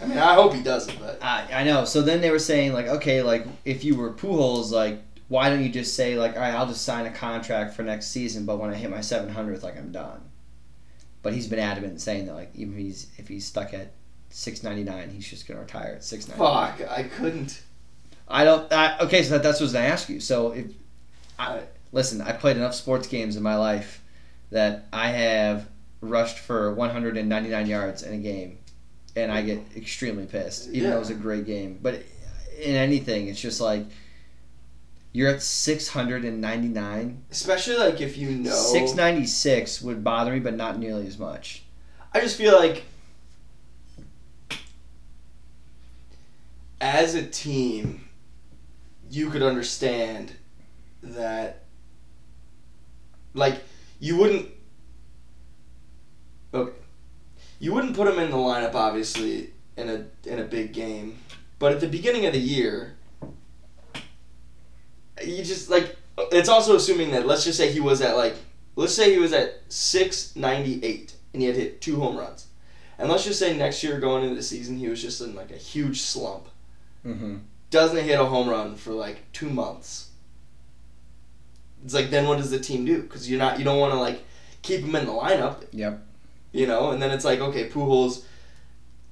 I 0.00 0.06
mean, 0.06 0.18
I 0.18 0.34
hope 0.34 0.52
he 0.52 0.62
doesn't, 0.62 0.98
but 0.98 1.22
I 1.22 1.48
I 1.52 1.64
know. 1.64 1.84
So 1.84 2.02
then 2.02 2.20
they 2.20 2.30
were 2.30 2.38
saying 2.38 2.72
like, 2.74 2.86
okay, 2.86 3.22
like 3.22 3.46
if 3.64 3.84
you 3.84 3.96
were 3.96 4.12
Pujols, 4.12 4.70
like 4.70 5.00
why 5.28 5.48
don't 5.48 5.62
you 5.62 5.70
just 5.70 5.96
say 5.96 6.18
like, 6.18 6.34
all 6.34 6.42
right, 6.42 6.54
I'll 6.54 6.66
just 6.66 6.84
sign 6.84 7.06
a 7.06 7.10
contract 7.10 7.74
for 7.74 7.82
next 7.82 8.08
season, 8.08 8.44
but 8.44 8.58
when 8.58 8.70
I 8.70 8.74
hit 8.74 8.90
my 8.90 9.00
seven 9.00 9.30
hundredth, 9.30 9.62
like 9.62 9.78
I'm 9.78 9.90
done. 9.90 10.20
But 11.24 11.32
he's 11.34 11.48
been 11.48 11.58
adamant 11.58 11.94
in 11.94 11.98
saying 11.98 12.26
that 12.26 12.34
like 12.34 12.50
even 12.54 12.74
if 12.74 12.78
he's 12.78 13.06
if 13.18 13.26
he's 13.26 13.44
stuck 13.44 13.74
at 13.74 13.90
six 14.30 14.62
ninety 14.62 14.84
nine, 14.84 15.10
he's 15.10 15.26
just 15.28 15.48
gonna 15.48 15.60
retire 15.60 15.94
at 15.96 16.04
six 16.04 16.28
ninety 16.28 16.42
nine. 16.44 16.72
fuck, 16.78 16.88
I 16.90 17.02
couldn't. 17.02 17.62
I 18.28 18.44
don't. 18.44 18.72
I, 18.72 18.98
okay, 19.00 19.22
so 19.24 19.30
that, 19.30 19.42
that's 19.42 19.56
what 19.58 19.64
I 19.64 19.64
was 19.64 19.72
gonna 19.72 19.86
ask 19.86 20.08
you. 20.08 20.20
So 20.20 20.52
if 20.52 20.66
I 21.38 21.62
listen, 21.92 22.20
I 22.20 22.32
played 22.32 22.56
enough 22.56 22.74
sports 22.74 23.08
games 23.08 23.36
in 23.36 23.42
my 23.42 23.56
life 23.56 24.00
that 24.50 24.86
I 24.92 25.08
have 25.08 25.68
rushed 26.00 26.38
for 26.38 26.72
199 26.74 27.66
yards 27.66 28.02
in 28.02 28.12
a 28.14 28.18
game, 28.18 28.58
and 29.16 29.32
I 29.32 29.42
get 29.42 29.60
extremely 29.76 30.26
pissed, 30.26 30.68
even 30.68 30.84
though 30.84 30.88
Yeah. 30.90 30.96
it 30.96 30.98
was 31.00 31.10
a 31.10 31.14
great 31.14 31.46
game. 31.46 31.78
But 31.82 32.02
in 32.62 32.74
anything, 32.76 33.28
it's 33.28 33.40
just 33.40 33.60
like 33.60 33.84
you're 35.14 35.30
at 35.30 35.42
699. 35.42 37.24
Especially 37.30 37.76
like 37.76 38.00
if 38.00 38.18
you 38.18 38.30
know. 38.30 38.50
696 38.50 39.80
would 39.80 40.02
bother 40.04 40.32
me, 40.32 40.40
but 40.40 40.54
not 40.54 40.78
nearly 40.78 41.06
as 41.06 41.18
much. 41.18 41.62
I 42.12 42.20
just 42.20 42.36
feel 42.36 42.54
like 42.58 42.84
as 46.80 47.14
a 47.14 47.24
team, 47.24 48.08
you 49.08 49.30
could 49.30 49.42
understand 49.42 50.32
that 51.00 51.62
like 53.34 53.62
you 54.00 54.16
wouldn't 54.16 54.48
okay 56.52 56.72
you 57.60 57.72
wouldn't 57.72 57.94
put 57.94 58.08
him 58.08 58.18
in 58.18 58.30
the 58.30 58.36
lineup 58.36 58.74
obviously 58.74 59.50
in 59.76 59.88
a 59.88 60.28
in 60.28 60.38
a 60.38 60.44
big 60.44 60.72
game 60.72 61.18
but 61.58 61.72
at 61.72 61.80
the 61.80 61.86
beginning 61.86 62.24
of 62.24 62.32
the 62.32 62.40
year 62.40 62.93
you 65.22 65.44
just 65.44 65.68
like 65.70 65.96
it's 66.32 66.48
also 66.48 66.76
assuming 66.76 67.10
that 67.10 67.26
let's 67.26 67.44
just 67.44 67.58
say 67.58 67.70
he 67.70 67.80
was 67.80 68.00
at 68.00 68.16
like 68.16 68.34
let's 68.76 68.94
say 68.94 69.12
he 69.12 69.18
was 69.18 69.32
at 69.32 69.60
698 69.68 71.14
and 71.32 71.42
he 71.42 71.48
had 71.48 71.56
hit 71.56 71.80
two 71.80 71.96
home 72.00 72.16
runs 72.16 72.46
and 72.98 73.08
let's 73.08 73.24
just 73.24 73.38
say 73.38 73.56
next 73.56 73.82
year 73.82 73.98
going 74.00 74.22
into 74.24 74.34
the 74.34 74.42
season 74.42 74.76
he 74.78 74.88
was 74.88 75.00
just 75.02 75.20
in 75.20 75.34
like 75.34 75.50
a 75.50 75.56
huge 75.56 76.00
slump 76.00 76.48
Mm-hmm. 77.06 77.36
doesn't 77.70 78.02
hit 78.02 78.18
a 78.18 78.24
home 78.24 78.48
run 78.48 78.76
for 78.76 78.92
like 78.92 79.30
two 79.34 79.50
months. 79.50 80.08
It's 81.84 81.92
like 81.92 82.08
then 82.08 82.26
what 82.26 82.38
does 82.38 82.50
the 82.50 82.58
team 82.58 82.86
do? 82.86 83.02
Because 83.02 83.28
you're 83.28 83.38
not 83.38 83.58
you 83.58 83.64
don't 83.66 83.78
want 83.78 83.92
to 83.92 83.98
like 83.98 84.22
keep 84.62 84.80
him 84.80 84.96
in 84.96 85.04
the 85.04 85.12
lineup. 85.12 85.66
Yep. 85.72 86.02
You 86.52 86.66
know, 86.66 86.92
and 86.92 87.02
then 87.02 87.10
it's 87.10 87.26
like 87.26 87.40
okay, 87.40 87.68
Pujols, 87.68 88.24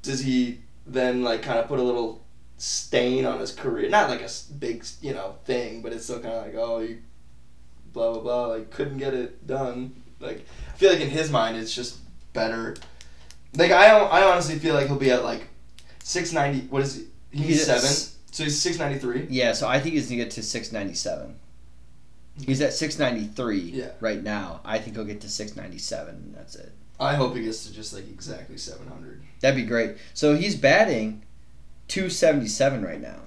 does 0.00 0.20
he 0.20 0.60
then 0.86 1.22
like 1.22 1.42
kind 1.42 1.58
of 1.58 1.68
put 1.68 1.78
a 1.78 1.82
little 1.82 2.22
stain 2.62 3.24
on 3.26 3.40
his 3.40 3.50
career? 3.52 3.88
Not 3.90 4.08
like 4.08 4.22
a 4.22 4.30
big 4.58 4.84
you 5.00 5.12
know 5.12 5.34
thing, 5.44 5.82
but 5.82 5.92
it's 5.92 6.04
still 6.04 6.20
kind 6.20 6.34
of 6.34 6.44
like 6.46 6.54
oh 6.56 6.78
you, 6.78 6.98
blah 7.92 8.12
blah 8.12 8.20
blah, 8.22 8.46
like 8.46 8.70
couldn't 8.70 8.98
get 8.98 9.14
it 9.14 9.46
done. 9.46 9.94
Like 10.20 10.46
I 10.72 10.76
feel 10.76 10.92
like 10.92 11.00
in 11.00 11.10
his 11.10 11.30
mind 11.30 11.56
it's 11.56 11.74
just 11.74 11.98
better. 12.32 12.76
Like 13.56 13.72
I 13.72 13.88
I 13.98 14.30
honestly 14.30 14.58
feel 14.58 14.74
like 14.74 14.86
he'll 14.86 14.96
be 14.96 15.10
at 15.10 15.24
like 15.24 15.46
six 16.04 16.32
ninety. 16.32 16.60
What 16.68 16.82
is 16.82 16.94
he? 16.96 17.04
He's, 17.36 17.46
He's 17.46 17.66
seven. 17.66 17.84
s- 17.84 18.16
So 18.30 18.44
he's 18.44 18.60
six 18.60 18.78
ninety 18.78 18.98
three. 18.98 19.26
Yeah, 19.28 19.52
so 19.54 19.66
I 19.68 19.80
think 19.80 19.94
he's 19.94 20.06
gonna 20.06 20.22
get 20.22 20.30
to 20.32 20.42
697. 20.42 21.34
He's 22.46 22.62
at 22.62 22.72
693 22.72 23.58
Yeah. 23.60 23.90
right 24.00 24.22
now. 24.22 24.60
I 24.64 24.78
think 24.78 24.96
he'll 24.96 25.04
get 25.04 25.20
to 25.20 25.28
697. 25.28 26.14
and 26.14 26.34
That's 26.34 26.54
it. 26.56 26.72
I 26.98 27.14
hope 27.14 27.34
he 27.36 27.42
gets 27.42 27.66
to 27.66 27.72
just 27.74 27.92
like 27.92 28.08
exactly 28.08 28.56
seven 28.56 28.86
hundred. 28.86 29.22
That'd 29.40 29.56
be 29.56 29.64
great. 29.68 29.96
So 30.14 30.34
he's 30.36 30.54
batting 30.56 31.24
277 31.92 32.82
right 32.82 33.02
now. 33.02 33.18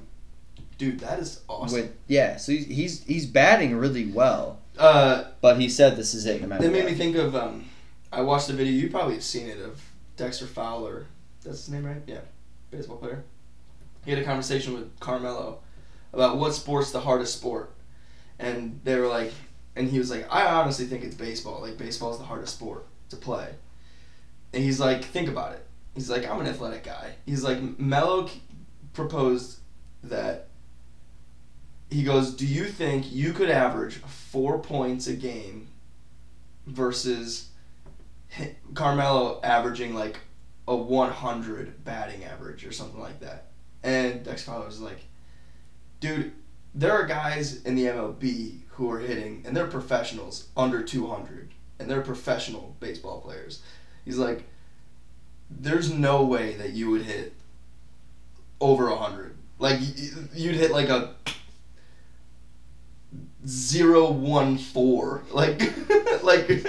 Dude, 0.80 1.00
that 1.02 1.20
is 1.20 1.42
awesome. 1.48 1.82
With 1.82 1.96
yeah, 2.08 2.38
so 2.38 2.52
he's 2.52 2.66
he's, 2.66 3.04
he's 3.04 3.26
batting 3.28 3.76
really 3.76 4.08
well. 4.08 4.60
Uh, 4.78 5.26
But 5.40 5.60
he 5.60 5.70
said 5.70 5.96
this 5.96 6.16
is 6.16 6.26
it 6.26 6.42
no 6.42 6.48
matter 6.48 6.64
that 6.64 6.72
made 6.72 6.86
me 6.86 6.96
think 6.96 7.16
of. 7.16 7.36
Um, 7.36 7.66
I 8.12 8.22
watched 8.22 8.50
a 8.50 8.54
video. 8.54 8.74
You 8.74 8.90
probably 8.90 9.14
have 9.14 9.24
seen 9.24 9.48
it 9.48 9.60
of 9.60 9.80
Dexter 10.18 10.48
Fowler. 10.48 11.06
That's 11.44 11.60
his 11.60 11.70
name, 11.70 11.86
right? 11.86 12.02
Yeah, 12.08 12.22
baseball 12.72 12.98
player. 12.98 13.24
He 14.04 14.10
had 14.12 14.20
a 14.20 14.26
conversation 14.26 14.74
with 14.74 15.00
Carmelo 15.00 15.60
about 16.12 16.38
what 16.38 16.56
sport's 16.56 16.92
the 16.92 17.02
hardest 17.02 17.36
sport, 17.36 17.72
and 18.40 18.82
they 18.84 18.96
were 19.00 19.08
like, 19.08 19.32
and 19.76 19.88
he 19.88 20.00
was 20.00 20.10
like, 20.10 20.26
I 20.34 20.48
honestly 20.48 20.88
think 20.88 21.04
it's 21.04 21.16
baseball. 21.16 21.62
Like 21.62 21.78
baseball's 21.78 22.18
the 22.18 22.26
hardest 22.26 22.56
sport 22.56 22.88
to 23.10 23.16
play. 23.16 23.50
And 24.54 24.64
he's 24.64 24.80
like, 24.80 25.04
think 25.04 25.30
about 25.30 25.54
it. 25.54 25.66
He's 25.94 26.10
like, 26.10 26.28
I'm 26.28 26.40
an 26.42 26.48
athletic 26.48 26.84
guy. 26.84 27.14
He's 27.26 27.44
like, 27.44 27.80
Melo 27.80 28.28
proposed 28.96 29.60
that. 30.04 30.48
He 31.90 32.04
goes, 32.04 32.34
Do 32.34 32.48
you 32.48 32.66
think 32.66 33.12
you 33.12 33.34
could 33.34 33.50
average 33.50 33.96
four 33.96 34.60
points 34.60 35.08
a 35.08 35.14
game 35.14 35.68
versus 36.66 37.50
Carmelo 38.74 39.40
averaging 39.44 39.94
like 39.94 40.20
a 40.68 40.76
100 40.76 41.84
batting 41.86 42.24
average 42.24 42.66
or 42.66 42.72
something 42.72 43.00
like 43.00 43.20
that? 43.20 43.48
And 43.84 44.24
Dex 44.24 44.44
Fowler 44.44 44.66
was 44.66 44.82
like, 44.82 45.06
Dude, 46.00 46.32
there 46.74 46.92
are 46.92 47.06
guys 47.06 47.62
in 47.64 47.76
the 47.76 47.86
MLB 47.86 48.62
who 48.70 48.92
are 48.92 49.00
hitting, 49.00 49.44
and 49.46 49.56
they're 49.56 49.68
professionals 49.68 50.50
under 50.58 50.84
200, 50.84 51.52
and 51.80 51.90
they're 51.90 52.02
professional 52.02 52.76
baseball 52.80 53.22
players. 53.22 53.62
He's 54.04 54.18
like, 54.18 54.44
there's 55.50 55.92
no 55.92 56.24
way 56.24 56.56
that 56.56 56.72
you 56.72 56.90
would 56.90 57.04
hit 57.04 57.35
over 58.62 58.90
100. 58.90 59.36
Like, 59.60 59.80
you'd 60.34 60.56
hit 60.56 60.72
like 60.72 60.90
a 60.90 61.14
zero 63.48 64.12
one 64.12 64.58
four. 64.58 65.24
Like, 65.32 65.62
like, 66.24 66.50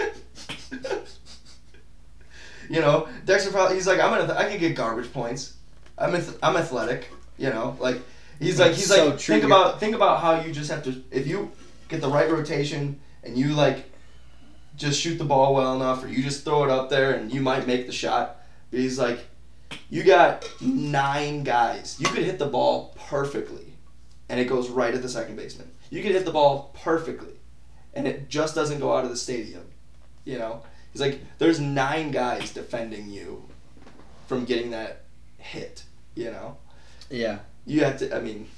you 2.71 2.81
know, 2.81 3.09
Dexter 3.25 3.51
Fowler, 3.51 3.75
he's 3.75 3.87
like, 3.87 4.01
I'm 4.01 4.13
an, 4.21 4.31
I 4.31 4.49
can 4.49 4.59
get 4.59 4.77
garbage 4.77 5.13
points. 5.13 5.55
I'm, 5.99 6.15
ath- 6.15 6.39
I'm 6.43 6.57
athletic, 6.57 7.11
you 7.39 7.49
know, 7.51 7.77
like, 7.81 8.01
he's 8.39 8.61
like, 8.61 8.73
he's 8.73 8.87
So 8.87 9.09
like, 9.09 9.19
true. 9.19 9.35
think 9.35 9.45
about, 9.45 9.81
think 9.81 9.95
about 9.95 10.21
how 10.21 10.41
you 10.41 10.53
just 10.53 10.71
have 10.71 10.83
to, 10.85 11.03
if 11.11 11.27
you 11.27 11.51
get 11.89 12.01
the 12.01 12.09
right 12.09 12.31
rotation 12.31 13.01
and 13.25 13.37
you 13.37 13.49
like, 13.55 13.91
just 14.77 15.01
shoot 15.01 15.17
the 15.17 15.25
ball 15.25 15.55
well 15.55 15.75
enough, 15.75 16.05
or 16.05 16.09
you 16.09 16.23
just 16.23 16.45
throw 16.45 16.65
it 16.65 16.71
up 16.71 16.91
there 16.91 17.15
and 17.15 17.33
you 17.33 17.41
might 17.41 17.67
make 17.67 17.87
the 17.87 17.93
shot. 17.93 18.37
But 18.71 18.81
he's 18.81 18.99
like, 18.99 19.27
you 19.91 20.03
got 20.03 20.45
nine 20.61 21.43
guys. 21.45 21.97
You 21.99 22.07
could 22.09 22.25
hit 22.25 22.39
the 22.39 22.47
ball 22.47 22.95
perfectly, 23.09 23.73
and 24.29 24.39
it 24.41 24.45
goes 24.47 24.69
right 24.69 24.95
at 24.95 25.03
the 25.03 25.09
second 25.09 25.37
baseman. 25.37 25.71
You 25.91 26.03
could 26.03 26.13
hit 26.13 26.25
the 26.25 26.33
ball 26.33 26.75
perfectly, 26.83 27.35
and 27.95 28.07
it 28.07 28.29
just 28.29 28.55
doesn't 28.55 28.81
go 28.81 28.95
out 28.97 29.05
of 29.05 29.11
the 29.11 29.17
stadium. 29.17 29.65
You 30.25 30.39
know, 30.39 30.63
he's 30.93 31.01
like, 31.01 31.21
there's 31.39 31.61
nine 31.61 32.11
guys 32.11 32.53
defending 32.53 33.11
you 33.11 33.45
from 34.27 34.45
getting 34.45 34.71
that 34.73 35.03
hit. 35.39 35.85
You 36.15 36.31
know, 36.33 36.57
Yeah. 37.11 37.39
you 37.67 37.85
have 37.85 37.99
to. 37.99 38.17
I 38.17 38.21
mean, 38.21 38.49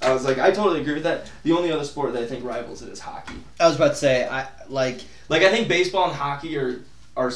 I 0.00 0.12
was 0.12 0.24
like, 0.24 0.38
I 0.38 0.50
totally 0.50 0.80
agree 0.80 0.94
with 0.94 1.04
that. 1.04 1.30
The 1.44 1.52
only 1.52 1.70
other 1.70 1.84
sport 1.84 2.12
that 2.14 2.22
I 2.22 2.26
think 2.26 2.44
rivals 2.44 2.82
it 2.82 2.88
is 2.88 2.98
hockey. 3.00 3.34
I 3.60 3.66
was 3.68 3.76
about 3.76 3.90
to 3.90 3.94
say 3.96 4.26
I 4.26 4.48
like 4.68 5.00
Like 5.28 5.42
I 5.42 5.50
think 5.50 5.68
baseball 5.68 6.06
and 6.08 6.14
hockey 6.14 6.56
are 6.56 6.80
are 7.16 7.30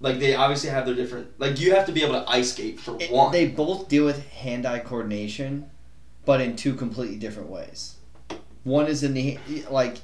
like 0.00 0.18
they 0.18 0.34
obviously 0.34 0.70
have 0.70 0.86
their 0.86 0.94
different. 0.94 1.38
Like 1.38 1.60
you 1.60 1.74
have 1.74 1.86
to 1.86 1.92
be 1.92 2.02
able 2.02 2.14
to 2.14 2.28
ice 2.28 2.52
skate 2.52 2.80
for 2.80 2.96
it- 3.00 3.10
one. 3.10 3.32
they 3.32 3.46
both 3.46 3.88
deal 3.88 4.04
with 4.04 4.26
hand-eye 4.28 4.80
coordination, 4.80 5.70
but 6.24 6.40
in 6.40 6.56
two 6.56 6.74
completely 6.74 7.16
different 7.16 7.50
ways. 7.50 7.96
One 8.64 8.86
is 8.86 9.02
in 9.02 9.14
the 9.14 9.38
like, 9.70 9.98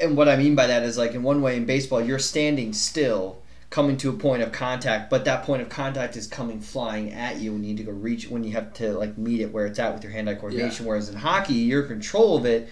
and 0.00 0.16
what 0.16 0.28
I 0.28 0.36
mean 0.36 0.54
by 0.54 0.66
that 0.66 0.82
is 0.82 0.96
like 0.96 1.14
in 1.14 1.22
one 1.22 1.42
way 1.42 1.56
in 1.56 1.64
baseball 1.66 2.00
you're 2.00 2.18
standing 2.18 2.72
still, 2.72 3.42
coming 3.70 3.96
to 3.98 4.10
a 4.10 4.12
point 4.12 4.42
of 4.42 4.52
contact, 4.52 5.10
but 5.10 5.24
that 5.24 5.44
point 5.44 5.62
of 5.62 5.68
contact 5.68 6.16
is 6.16 6.26
coming 6.26 6.60
flying 6.60 7.12
at 7.12 7.40
you, 7.40 7.54
and 7.54 7.64
you 7.64 7.72
need 7.74 7.76
to 7.78 7.84
go 7.84 7.92
reach 7.92 8.28
when 8.28 8.42
you 8.42 8.52
have 8.52 8.72
to 8.74 8.92
like 8.94 9.16
meet 9.16 9.40
it 9.40 9.52
where 9.52 9.66
it's 9.66 9.78
at 9.78 9.94
with 9.94 10.02
your 10.02 10.12
hand-eye 10.12 10.34
coordination. 10.34 10.84
Whereas 10.86 11.08
in 11.08 11.16
hockey, 11.16 11.54
you're 11.54 11.84
control 11.84 12.36
of 12.36 12.44
it. 12.46 12.68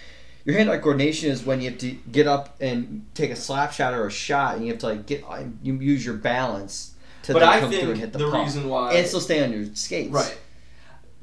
Your 0.48 0.56
hand-eye 0.56 0.78
coordination 0.78 1.30
is 1.30 1.44
when 1.44 1.60
you 1.60 1.68
have 1.68 1.78
to 1.80 1.90
get 2.10 2.26
up 2.26 2.56
and 2.58 3.04
take 3.12 3.30
a 3.30 3.36
slap 3.36 3.70
shot 3.70 3.92
or 3.92 4.06
a 4.06 4.10
shot, 4.10 4.56
and 4.56 4.64
you 4.64 4.72
have 4.72 4.80
to 4.80 4.86
like 4.86 5.04
get 5.04 5.22
um, 5.28 5.58
you 5.62 5.74
use 5.74 6.06
your 6.06 6.14
balance 6.14 6.94
to 7.24 7.34
but 7.34 7.42
I 7.42 7.60
come 7.60 7.70
through 7.70 7.80
and 7.80 7.88
think 7.88 7.98
hit 7.98 8.12
the, 8.14 8.18
the, 8.20 8.30
puck. 8.30 8.44
reason 8.44 8.66
why 8.66 8.94
and 8.94 9.06
still 9.06 9.20
stay 9.20 9.44
on 9.44 9.52
your 9.52 9.66
skates. 9.74 10.10
right 10.10 10.38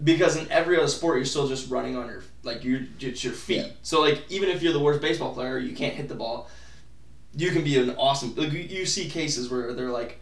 because 0.04 0.36
in 0.36 0.52
every 0.52 0.78
other 0.78 0.88
sport 0.88 1.18
you're 1.18 1.26
still 1.26 1.48
just 1.48 1.72
running 1.72 1.98
on 1.98 2.08
your 2.08 2.24
like 2.44 2.64
your 2.64 2.82
it's 3.00 3.24
your 3.24 3.34
feet. 3.34 3.58
Yeah. 3.58 3.68
So 3.82 4.02
like 4.02 4.22
even 4.30 4.50
if 4.50 4.62
you're 4.62 4.74
the 4.74 4.80
worst 4.80 5.02
baseball 5.02 5.34
player, 5.34 5.58
you 5.58 5.76
can't 5.76 5.96
hit 5.96 6.08
the 6.08 6.16
ball. 6.16 6.48
You 7.36 7.50
can 7.50 7.64
be 7.64 7.80
an 7.80 7.96
awesome. 7.98 8.36
Like 8.36 8.52
you, 8.52 8.60
you 8.60 8.86
see 8.86 9.10
cases 9.10 9.50
where 9.50 9.74
they're 9.74 9.90
like 9.90 10.20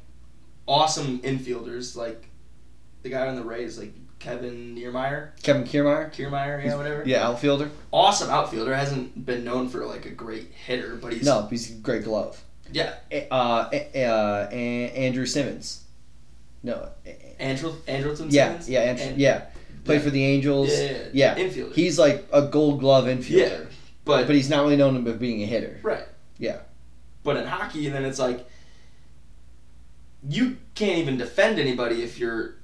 awesome 0.66 1.20
infielders, 1.20 1.98
like 1.98 2.30
the 3.02 3.10
guy 3.10 3.28
on 3.28 3.36
the 3.36 3.44
Rays, 3.44 3.78
like 3.78 3.94
Kevin 4.24 4.74
Niermeyer, 4.76 5.30
Kevin 5.44 5.64
Kiermaier. 5.66 6.10
Kiermeyer, 6.14 6.64
yeah, 6.64 6.76
whatever. 6.76 7.04
Yeah, 7.06 7.28
outfielder. 7.28 7.70
awesome 7.92 8.30
outfielder. 8.30 8.74
Hasn't 8.74 9.26
been 9.26 9.44
known 9.44 9.68
for 9.68 9.86
like 9.86 10.06
a 10.06 10.10
great 10.12 10.52
hitter, 10.66 10.96
but 10.96 11.12
he's 11.14 11.26
No, 11.26 11.48
he's 11.50 11.70
a 11.72 11.74
great 11.76 12.06
glove. 12.06 12.42
yeah. 12.72 12.94
Uh, 13.30 13.70
uh, 13.96 14.48
Andrew 14.52 15.26
Simmons. 15.26 15.84
No. 16.64 16.88
Andrew 17.38 17.74
Andrelton 17.88 18.28
Yeah, 18.30 18.46
Simmons? 18.48 18.70
yeah, 18.70 18.80
Andrew, 18.82 19.06
And- 19.08 19.18
yeah. 19.20 19.46
Played 19.84 19.98
yeah. 19.98 20.04
for 20.04 20.10
the 20.12 20.24
Angels. 20.24 20.70
Yeah, 20.70 20.80
yeah, 21.12 21.36
Yeah. 21.38 21.44
infielder. 21.44 21.74
He's 21.74 22.00
like 22.00 22.26
a 22.32 22.44
Gold 22.44 22.80
Glove 22.80 23.04
infielder, 23.06 23.32
Yeah, 23.50 23.58
but 24.06 24.26
but 24.28 24.36
he's 24.38 24.50
not 24.50 24.64
really 24.64 24.78
known 24.78 25.04
for 25.04 25.12
being 25.14 25.44
a 25.44 25.46
hitter. 25.46 25.80
right. 25.84 26.06
Yeah. 26.38 26.60
But 27.26 27.36
in 27.36 27.46
hockey, 27.46 27.90
then 27.90 28.06
it's 28.06 28.20
like 28.20 28.48
you 30.28 30.56
can't 30.76 31.00
even 31.00 31.18
defend 31.18 31.60
anybody 31.60 32.02
if 32.02 32.18
you're 32.18 32.56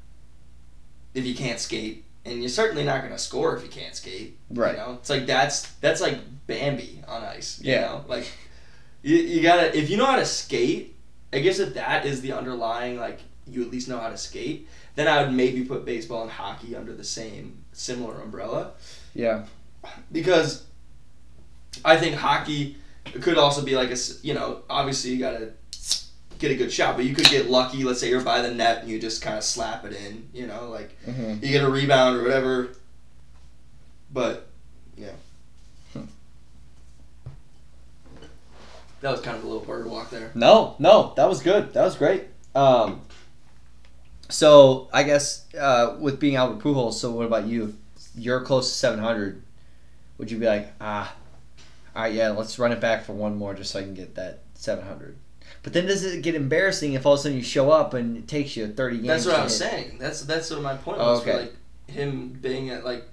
if 1.14 1.26
you 1.26 1.36
can't 1.36 1.60
skate, 1.60 2.06
and 2.26 2.40
you're 2.40 2.50
certainly 2.50 2.84
not 2.84 3.02
going 3.02 3.14
to 3.14 3.20
score 3.20 3.56
if 3.56 3.64
you 3.64 3.70
can't 3.70 3.96
skate. 3.96 4.38
Right. 4.50 4.72
You 4.74 4.78
know, 4.78 4.94
it's 5.00 5.10
like 5.10 5.26
that's 5.26 5.70
that's 5.82 6.02
like 6.02 6.20
Bambi 6.48 7.02
on 7.08 7.24
ice. 7.24 7.60
You 7.62 7.74
Yeah. 7.74 7.82
know, 7.82 8.06
like 8.08 8.28
you, 9.04 9.16
you 9.16 9.42
gotta 9.42 9.76
if 9.78 9.90
you 9.90 9.98
know 9.98 10.06
how 10.06 10.18
to 10.18 10.26
skate. 10.26 10.96
I 11.32 11.40
guess 11.40 11.60
if 11.60 11.76
that 11.76 12.06
is 12.08 12.22
the 12.22 12.34
underlying 12.34 12.98
like 12.98 13.20
you 13.48 13.62
at 13.64 13.70
least 13.72 13.88
know 13.88 14.00
how 14.00 14.10
to 14.10 14.18
skate, 14.18 14.68
then 14.96 15.08
I 15.08 15.22
would 15.24 15.32
maybe 15.34 15.64
put 15.64 15.86
baseball 15.86 16.24
and 16.24 16.32
hockey 16.32 16.76
under 16.76 16.94
the 16.94 17.04
same 17.04 17.64
similar 17.72 18.20
umbrella 18.22 18.72
Yeah. 19.14 19.46
because 20.12 20.66
I 21.86 21.98
think 21.98 22.16
hockey 22.16 22.78
could 23.22 23.38
also 23.38 23.64
be 23.64 23.76
like 23.76 23.92
a 23.92 23.98
you 24.24 24.34
know 24.34 24.64
obviously 24.70 25.12
you 25.12 25.20
gotta 25.20 25.54
get 26.40 26.52
a 26.52 26.56
good 26.56 26.72
shot, 26.72 26.96
but 26.96 27.06
you 27.06 27.14
could 27.14 27.26
get 27.30 27.50
lucky. 27.50 27.84
Let's 27.84 28.00
say 28.00 28.10
you're 28.10 28.22
by 28.22 28.42
the 28.42 28.52
net 28.52 28.80
and 28.82 28.90
you 28.90 29.00
just 29.00 29.22
kind 29.22 29.38
of 29.38 29.44
slap 29.44 29.86
it 29.86 29.94
in. 29.94 30.28
You 30.34 30.48
know, 30.48 30.70
like 30.70 30.92
hmm 31.04 31.34
you 31.34 31.52
get 31.52 31.64
a 31.64 31.70
rebound 31.70 32.18
or 32.18 32.24
whatever. 32.24 32.70
But 34.12 34.48
yeah, 34.98 35.12
Hmm. 35.94 36.06
that 39.02 39.12
was 39.12 39.22
kind 39.22 39.38
of 39.38 39.44
a 39.44 39.48
little 39.48 39.64
bird 39.64 39.86
walk 39.88 40.10
there. 40.10 40.32
No, 40.36 40.76
no, 40.80 41.14
that 41.16 41.28
was 41.30 41.42
good. 41.42 41.74
That 41.74 41.84
was 41.84 41.96
great. 41.96 42.24
Um, 42.56 43.02
so 44.30 44.90
I 44.92 45.04
guess 45.04 45.46
uh, 45.56 45.96
with 46.00 46.20
being 46.20 46.36
Albert 46.36 46.64
Pujols, 46.64 46.94
so 46.94 47.12
what 47.12 47.26
about 47.26 47.46
you? 47.46 47.76
You're 48.16 48.42
close 48.42 48.70
to 48.70 48.76
700. 48.78 49.42
Would 50.18 50.32
you 50.32 50.38
be 50.38 50.46
like, 50.48 50.74
ah, 50.82 51.16
all 51.96 52.02
right, 52.04 52.14
yeah, 52.14 52.30
let's 52.30 52.60
run 52.60 52.72
it 52.72 52.82
back 52.82 53.06
for 53.06 53.14
one 53.14 53.38
more 53.38 53.54
just 53.54 53.72
so 53.72 53.80
I 53.80 53.84
can 53.84 53.94
get 53.94 54.16
that 54.16 54.40
700? 54.56 55.16
But 55.64 55.74
then 55.74 55.86
does 55.88 56.04
it 56.06 56.22
get 56.22 56.36
embarrassing 56.36 56.94
if 56.94 57.06
all 57.06 57.14
of 57.14 57.20
a 57.20 57.24
sudden 57.24 57.38
you 57.38 57.44
show 57.44 57.70
up 57.72 57.94
and 57.94 58.16
it 58.18 58.28
takes 58.28 58.56
you 58.56 58.68
30 58.68 58.96
games? 58.98 59.08
That's 59.08 59.26
what 59.26 59.36
I 59.36 59.44
was 59.44 59.60
hit? 59.60 59.70
saying. 59.70 59.98
That's 60.00 60.22
that's 60.22 60.50
what 60.52 60.62
my 60.62 60.76
point 60.76 60.98
Oh, 61.02 61.12
was. 61.14 61.22
okay. 61.22 61.32
For 61.32 61.38
like 61.40 61.54
him 61.88 62.30
being 62.42 62.70
at 62.70 62.86
like 62.86 63.04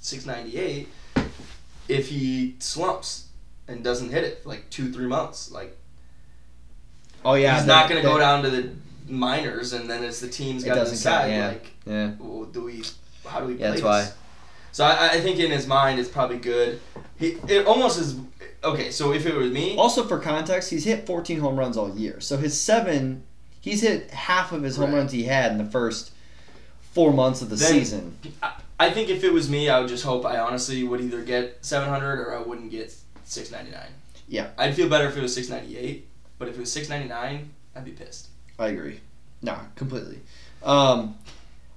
six 0.00 0.26
ninety 0.26 0.58
eight, 0.58 0.88
if 1.88 2.08
he 2.08 2.56
slumps 2.58 3.28
and 3.68 3.84
doesn't 3.84 4.10
hit 4.10 4.24
it 4.24 4.42
for 4.42 4.48
like 4.50 4.68
two 4.70 4.92
three 4.92 5.06
months, 5.06 5.50
like 5.52 5.76
Oh 7.24 7.34
yeah, 7.34 7.54
he's 7.54 7.62
that- 7.66 7.68
not 7.82 7.88
going 7.88 8.02
to 8.02 8.06
go 8.08 8.18
down 8.18 8.42
to 8.42 8.50
the 8.50 8.70
minors, 9.08 9.72
and 9.72 9.88
then 9.88 10.02
it's 10.04 10.20
the 10.20 10.28
team's 10.28 10.64
got 10.64 10.74
to 10.74 10.90
decide 10.90 11.30
yeah. 11.30 11.48
like, 11.48 11.66
Yeah, 11.86 12.12
well, 12.18 12.44
do 12.44 12.64
we? 12.64 12.82
How 13.26 13.40
do 13.40 13.46
we? 13.46 13.52
Yeah, 13.54 13.58
play 13.58 13.66
that's 13.68 13.74
this? 13.76 13.84
why. 13.84 14.08
So 14.72 14.84
I, 14.84 15.12
I 15.12 15.20
think 15.20 15.38
in 15.38 15.50
his 15.50 15.66
mind 15.66 16.00
it's 16.00 16.08
probably 16.08 16.38
good. 16.38 16.80
He 17.18 17.38
it 17.48 17.66
almost 17.66 17.98
is 18.00 18.14
okay. 18.64 18.90
So 18.90 19.12
if 19.12 19.26
it 19.26 19.34
was 19.34 19.50
me, 19.50 19.76
Also, 19.76 20.04
for 20.04 20.18
context, 20.18 20.70
he's 20.70 20.84
hit 20.84 21.06
14 21.06 21.40
home 21.40 21.56
runs 21.56 21.76
all 21.76 21.96
year. 21.96 22.20
So 22.20 22.36
his 22.36 22.58
seven, 22.60 23.22
he's 23.60 23.82
hit 23.82 24.10
half 24.10 24.52
of 24.52 24.62
his 24.62 24.76
home 24.76 24.90
Right. 24.92 24.98
runs 24.98 25.12
he 25.12 25.24
had 25.24 25.52
in 25.52 25.58
the 25.58 25.64
first 25.64 26.10
four 26.92 27.12
months 27.12 27.42
of 27.42 27.50
the 27.50 27.56
Then- 27.56 27.72
season. 27.72 28.18
I 28.80 28.90
think 28.90 29.08
if 29.08 29.22
it 29.22 29.32
was 29.32 29.48
me, 29.48 29.68
I 29.68 29.78
would 29.78 29.88
just 29.88 30.04
hope 30.04 30.26
I 30.26 30.38
honestly 30.38 30.82
would 30.82 31.00
either 31.00 31.22
get 31.22 31.58
seven 31.60 31.88
hundred 31.88 32.18
or 32.20 32.34
I 32.36 32.40
wouldn't 32.42 32.70
get 32.70 32.92
six 33.24 33.50
ninety 33.52 33.70
nine. 33.70 33.90
Yeah. 34.28 34.48
I'd 34.58 34.74
feel 34.74 34.88
better 34.88 35.06
if 35.08 35.16
it 35.16 35.22
was 35.22 35.32
six 35.34 35.48
ninety 35.48 35.76
eight, 35.78 36.08
but 36.38 36.48
if 36.48 36.56
it 36.56 36.60
was 36.60 36.72
six 36.72 36.88
ninety 36.88 37.08
nine, 37.08 37.50
I'd 37.76 37.84
be 37.84 37.92
pissed. 37.92 38.28
I 38.58 38.68
agree. 38.68 39.00
No, 39.42 39.56
completely. 39.76 40.20
Um, 40.62 41.16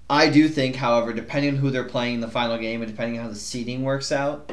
I 0.10 0.30
do 0.30 0.48
think, 0.48 0.76
however, 0.78 1.12
depending 1.14 1.52
on 1.56 1.58
who 1.60 1.70
they're 1.70 1.84
playing 1.84 2.16
in 2.16 2.22
the 2.22 2.30
final 2.30 2.58
game 2.58 2.82
and 2.82 2.90
depending 2.90 3.20
on 3.20 3.26
how 3.26 3.30
the 3.30 3.36
seeding 3.36 3.84
works 3.84 4.12
out, 4.12 4.52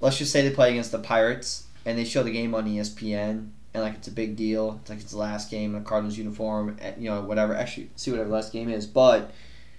let's 0.00 0.18
just 0.18 0.32
say 0.32 0.46
they 0.46 0.54
play 0.54 0.70
against 0.70 0.92
the 0.92 0.98
Pirates 0.98 1.66
and 1.86 1.96
they 1.98 2.04
show 2.04 2.22
the 2.22 2.30
game 2.30 2.54
on 2.54 2.66
ESPN 2.66 3.48
and 3.74 3.82
like 3.82 3.94
it's 3.94 4.08
a 4.08 4.12
big 4.12 4.36
deal. 4.36 4.78
It's 4.82 4.90
like 4.90 5.00
it's 5.00 5.10
the 5.12 5.18
last 5.18 5.50
game 5.50 5.74
in 5.74 5.82
a 5.82 5.84
Cardinals 5.84 6.16
uniform, 6.16 6.76
and, 6.80 7.02
you 7.02 7.10
know, 7.10 7.20
whatever. 7.22 7.54
Actually, 7.54 7.90
see 7.96 8.10
whatever 8.10 8.28
the 8.28 8.34
last 8.34 8.52
game 8.52 8.68
is, 8.68 8.86
but. 8.86 9.32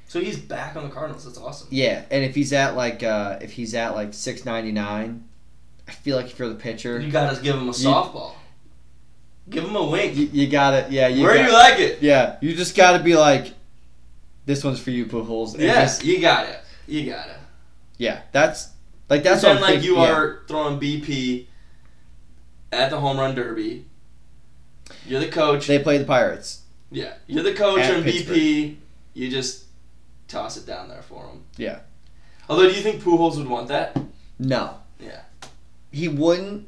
So 0.08 0.19
he's 0.19 0.38
back 0.38 0.75
on 0.75 0.84
the 0.84 0.89
Cardinals. 0.93 1.25
That's 1.25 1.38
awesome. 1.39 1.67
Yeah, 1.71 2.04
and 2.12 2.23
if 2.23 2.36
he's 2.36 2.54
at 2.54 2.75
like 2.75 3.01
uh, 3.01 3.39
if 3.41 3.54
he's 3.54 3.73
at 3.73 3.95
like 3.95 4.13
six 4.13 4.45
ninety 4.45 4.71
nine, 4.71 5.23
I 5.88 5.91
feel 5.93 6.15
like 6.17 6.28
if 6.28 6.38
you're 6.38 6.49
the 6.49 6.56
pitcher, 6.56 6.99
You 6.99 7.10
gotta 7.12 7.41
give 7.41 7.56
him 7.56 7.63
a 7.63 7.65
You- 7.67 7.71
softball. 7.71 8.34
Give 9.49 9.63
him 9.63 9.75
a 9.75 9.84
wink. 9.86 10.15
you, 10.15 10.28
you 10.32 10.47
got 10.47 10.73
it. 10.73 10.91
Yeah, 10.91 11.08
you 11.08 11.23
Where 11.23 11.36
got, 11.36 11.45
you 11.47 11.54
like 11.54 11.80
it? 11.80 12.01
Yeah, 12.01 12.38
you 12.41 12.56
just 12.56 12.75
got 12.75 12.97
to 12.97 13.04
be 13.04 13.15
like, 13.15 13.54
this 14.47 14.63
one's 14.63 14.80
for 14.80 14.89
you, 14.91 15.06
Pujols. 15.06 15.58
Yes, 15.60 15.97
just- 15.99 16.06
you 16.08 16.19
got 16.19 16.47
it. 16.49 16.60
You 16.88 17.10
got 17.12 17.30
it. 17.30 17.38
yeah, 17.97 18.21
that's 18.32 18.69
like 19.10 19.24
that's 19.24 19.44
I'm 19.44 19.62
like 19.62 19.76
thinking, 19.76 19.89
you 19.89 19.98
yeah. 19.98 20.12
are 20.12 20.44
throwing 20.48 20.80
BP 20.80 21.48
at 22.72 22.89
the 22.89 23.00
home 23.00 23.18
run 23.18 23.36
derby. 23.36 23.86
You're 25.06 25.20
the 25.20 25.30
coach. 25.30 25.68
They 25.68 25.80
play 25.80 25.98
the 25.98 26.06
Pirates. 26.06 26.62
yeah, 26.91 27.13
you're 27.28 27.44
the 27.44 27.54
coach 27.54 27.80
At 27.80 28.04
Pittsburgh. 28.04 28.38
BP. 28.38 28.76
You 29.13 29.30
just 29.30 29.65
toss 30.28 30.58
it 30.58 30.65
down 30.65 30.89
there 30.89 31.02
for 31.02 31.26
him. 31.28 31.44
Yeah. 31.58 31.79
Although, 32.50 32.67
do 32.67 32.75
you 32.75 32.82
think 32.82 33.02
Pujols 33.02 33.38
would 33.38 33.48
want 33.48 33.69
that? 33.69 33.98
No. 34.38 34.77
Yeah. 35.00 35.21
He 35.92 36.08
wouldn't. 36.08 36.67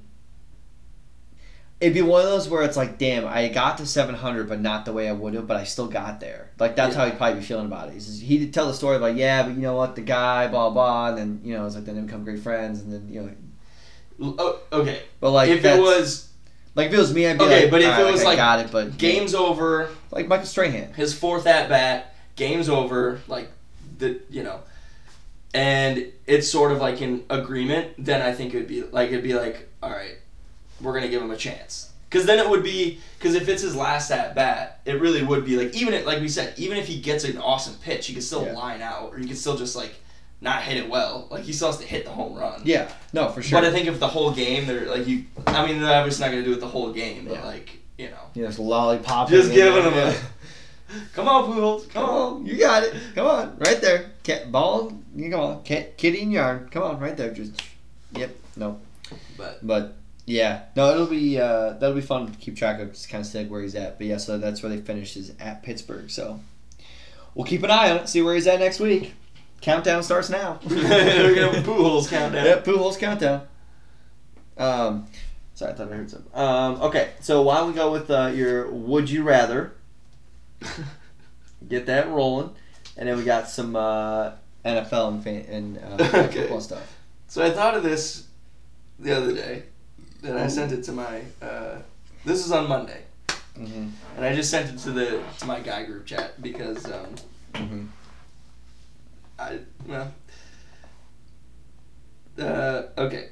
It'd 1.80 1.94
be 1.94 2.02
one 2.02 2.22
of 2.24 2.28
those 2.28 2.50
where 2.50 2.64
it's 2.64 2.76
like, 2.76 2.98
damn, 2.98 3.28
I 3.28 3.50
got 3.50 3.78
to 3.78 3.86
700, 3.86 4.50
but 4.50 4.60
not 4.60 4.86
the 4.86 4.94
way 4.94 5.08
I 5.08 5.12
would 5.12 5.36
have, 5.36 5.46
but 5.46 5.58
I 5.58 5.64
still 5.64 5.88
got 5.88 6.20
there. 6.20 6.50
Like, 6.60 6.76
that's 6.76 6.96
Yeah. 6.96 7.02
how 7.02 7.10
he'd 7.10 7.18
probably 7.18 7.40
be 7.40 7.46
feeling 7.46 7.68
about 7.68 7.90
it. 7.90 7.94
He's, 7.94 8.20
he'd 8.20 8.52
tell 8.52 8.66
the 8.68 8.74
story 8.74 8.98
like, 8.98 9.16
yeah, 9.16 9.44
but 9.44 9.54
you 9.54 9.62
know 9.62 9.76
what, 9.76 9.96
the 9.96 10.02
guy, 10.02 10.48
blah, 10.48 10.72
blah, 10.72 11.10
and 11.10 11.18
then, 11.18 11.42
you 11.44 11.54
know, 11.54 11.68
it's 11.68 11.76
like, 11.76 11.86
then 11.86 11.94
they 11.96 12.02
become 12.02 12.24
great 12.24 12.40
friends, 12.40 12.82
and 12.82 12.92
then, 12.92 13.08
you 13.14 13.22
know, 13.22 14.36
Oh, 14.40 14.60
okay. 14.74 15.04
but 15.20 15.30
like, 15.30 15.50
if 15.50 15.64
it 15.64 15.80
was 15.80 16.28
like, 16.74 16.88
if 16.88 16.94
it 16.94 16.98
was 16.98 17.14
me, 17.14 17.28
I'd 17.28 17.38
be 17.38 17.44
Okay, 17.46 17.62
like, 17.64 17.72
but 17.72 17.82
if 17.82 17.88
"Alright, 17.88 18.08
it 18.08 18.12
was 18.12 18.22
I 18.22 18.26
like 18.26 18.38
got 18.38 18.60
it, 18.62 18.72
but 18.72 18.98
game's 18.98 19.36
over, 19.36 19.90
like 20.10 20.28
Michael 20.28 20.48
Strahan. 20.48 20.94
his 20.96 21.14
fourth 21.14 21.46
at 21.46 21.70
bat, 21.70 22.16
game's 22.36 22.68
over, 22.70 23.22
like 23.28 23.52
the 24.00 24.20
you 24.32 24.42
know, 24.42 24.62
and 25.54 26.12
it's 26.26 26.50
sort 26.50 26.72
of 26.72 26.80
like 26.80 27.00
an 27.02 27.24
agreement, 27.30 27.92
then 28.00 28.22
I 28.24 28.32
think 28.34 28.54
it 28.56 28.58
would 28.58 28.68
be 28.68 28.82
like 28.84 29.10
it'd 29.10 29.24
be 29.24 29.36
like, 29.36 29.70
all 29.84 29.92
right, 29.92 30.16
we're 30.82 30.94
gonna 30.94 31.08
give 31.10 31.22
him 31.22 31.32
a 31.32 31.38
chance. 31.38 31.92
Because 32.10 32.26
then 32.26 32.40
it 32.40 32.50
would 32.50 32.64
be 32.64 33.00
because 33.20 33.36
if 33.36 33.50
it's 33.50 33.62
his 33.62 33.76
last 33.76 34.12
at 34.12 34.34
bat, 34.34 34.80
it 34.86 35.02
really 35.02 35.24
would 35.24 35.44
be 35.46 35.58
like 35.58 35.76
even 35.76 35.94
if, 35.94 36.06
like 36.06 36.22
we 36.22 36.30
said, 36.30 36.54
even 36.58 36.78
if 36.78 36.88
he 36.88 37.00
gets 37.00 37.24
an 37.26 37.38
awesome 37.38 37.76
pitch, 37.84 38.08
he 38.08 38.14
could 38.14 38.24
still 38.24 38.46
Yeah. 38.46 38.54
line 38.54 38.82
out 38.82 39.12
or 39.12 39.18
he 39.18 39.28
could 39.28 39.38
still 39.38 39.58
just 39.58 39.76
like 39.76 39.94
not 40.40 40.62
hit 40.62 40.78
it 40.78 40.88
well. 40.90 41.28
Like 41.30 41.44
he 41.44 41.52
still 41.52 41.68
has 41.68 41.78
to 41.80 41.86
hit 41.86 42.06
the 42.06 42.12
home 42.12 42.36
run. 42.36 42.62
Yeah, 42.64 42.90
no, 43.12 43.28
for 43.30 43.42
sure. 43.42 43.60
But 43.60 43.68
I 43.68 43.72
think 43.74 43.88
if 43.88 44.00
the 44.00 44.08
whole 44.08 44.32
game, 44.32 44.68
they're 44.68 44.86
like 44.90 45.06
you. 45.08 45.26
I 45.48 45.66
mean, 45.66 45.82
they're 45.82 45.98
obviously 45.98 46.26
not 46.26 46.32
gonna 46.32 46.44
do 46.46 46.54
it 46.54 46.60
the 46.62 46.68
whole 46.68 46.94
game, 46.94 47.26
but 47.26 47.34
Yeah. 47.40 47.46
like 47.46 47.72
you 47.98 48.10
know, 48.10 48.18
you 48.36 48.46
just 48.46 48.60
lollipop. 48.60 49.28
just 49.30 49.52
giving 49.52 49.84
them 49.84 49.94
a. 49.94 50.16
Come 51.14 51.28
on, 51.28 51.52
Pujols. 51.52 51.90
Come 51.90 52.06
Come 52.06 52.10
on. 52.16 52.34
on, 52.38 52.46
you 52.46 52.58
got 52.58 52.84
it. 52.84 52.94
Come 53.16 53.28
on, 53.28 53.58
right 53.58 53.82
there. 53.82 54.12
Cat 54.24 54.50
ball. 54.54 54.94
You 55.14 55.30
come 55.30 55.42
on, 55.42 55.64
cat, 55.64 55.98
kitty 55.98 56.22
in 56.22 56.32
yard. 56.32 56.72
Come 56.72 56.84
on, 56.84 57.00
right 57.02 57.18
there. 57.18 57.34
Just, 57.34 57.62
yep. 58.14 58.34
No, 58.56 58.80
But 59.38 59.66
but 59.68 59.97
yeah, 60.28 60.64
no, 60.76 60.92
it'll 60.94 61.08
be 61.08 61.40
uh, 61.40 61.72
that'll 61.74 61.96
be 61.96 62.02
fun 62.02 62.32
to 62.32 62.38
keep 62.38 62.56
track 62.56 62.80
of. 62.80 62.92
Just 62.92 63.10
kind 63.10 63.22
of 63.22 63.26
see 63.26 63.46
where 63.46 63.62
he's 63.62 63.74
at. 63.76 63.98
But 63.98 64.08
yeah, 64.08 64.18
so 64.18 64.38
that's 64.38 64.62
where 64.62 64.70
they 64.70 64.78
finished 64.80 65.18
is 65.18 65.34
at 65.40 65.64
Pittsburgh. 65.64 66.10
So 66.12 66.40
we'll 67.34 67.46
keep 67.46 67.64
an 67.64 67.72
eye 67.72 67.90
on 67.90 67.98
it. 67.98 68.10
See 68.10 68.22
where 68.22 68.36
he's 68.36 68.46
at 68.46 68.60
next 68.60 68.80
week. 68.80 69.14
Countdown 69.62 70.04
starts 70.04 70.30
now. 70.30 70.60
we're 70.70 70.76
gonna 71.34 71.52
have 71.52 71.68
a 71.68 71.72
Pujols 71.72 72.10
countdown. 72.10 72.46
Yep, 72.46 72.66
Pujols 72.66 73.00
countdown. 73.00 73.48
Um, 74.58 75.08
sorry, 75.56 75.72
I 75.72 75.76
thought 75.76 75.92
I 75.92 75.96
heard 75.96 76.12
something. 76.12 76.32
Um, 76.36 76.82
okay, 76.82 77.12
so 77.22 77.42
why 77.42 77.58
don't 77.58 77.70
we 77.70 77.74
go 77.74 77.92
with 77.92 78.12
uh, 78.12 78.32
your 78.36 78.70
would 78.70 79.10
you 79.10 79.24
rather? 79.24 79.74
Get 81.68 81.88
that 81.88 82.08
rolling, 82.10 82.52
and 82.98 83.10
then 83.10 83.18
we 83.18 83.24
got 83.24 83.50
some 83.50 83.76
uh, 83.76 84.32
NFL 84.64 85.08
and, 85.10 85.24
fan- 85.24 85.46
and 85.50 85.78
uh, 85.80 86.04
Okay. 86.26 86.42
football 86.42 86.62
stuff. 86.62 86.98
So 87.28 87.44
I 87.44 87.50
thought 87.50 87.76
of 87.76 87.84
this 87.84 88.28
the 89.00 89.16
other 89.18 89.34
day, 89.34 89.64
and 90.28 90.38
I 90.38 90.48
sent 90.48 90.72
it 90.72 90.84
to 90.84 90.92
my. 90.92 91.22
Uh, 91.42 91.78
this 92.26 92.46
is 92.46 92.52
on 92.52 92.68
Monday, 92.68 93.02
Mm-hmm. 93.58 93.88
and 94.18 94.26
I 94.26 94.36
just 94.36 94.52
sent 94.52 94.70
it 94.70 94.78
to 94.80 94.92
the 94.92 95.24
to 95.40 95.46
my 95.46 95.60
guy 95.60 95.84
group 95.86 96.06
chat 96.06 96.42
because 96.42 96.86
um, 96.86 97.16
Mm-hmm. 97.54 97.86
I 99.40 99.60
well. 99.88 100.14
Uh, 102.40 102.84
okay. 102.98 103.30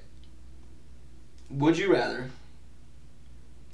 Would 1.52 1.78
you 1.78 1.94
rather 1.94 2.30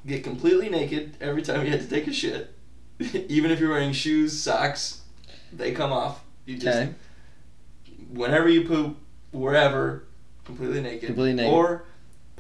get 0.05 0.23
completely 0.23 0.67
naked 0.69 1.15
every 1.21 1.41
time 1.41 1.63
you 1.63 1.71
had 1.71 1.79
to 1.81 1.87
take 1.87 2.07
a 2.07 2.11
shit, 2.13 2.53
even 3.29 3.49
if 3.51 3.59
you're 3.59 3.69
wearing 3.69 3.93
shoes, 3.93 4.37
socks, 4.37 5.01
they 5.53 5.71
come 5.71 5.93
off. 5.93 6.21
You 6.45 6.57
just 6.57 6.77
Okay. 6.77 6.93
whenever 8.11 8.49
you 8.49 8.67
poop, 8.67 8.97
wherever, 9.31 10.03
completely 10.43 10.81
naked. 10.81 11.07
Completely 11.07 11.33
naked. 11.33 11.53
Or 11.53 11.85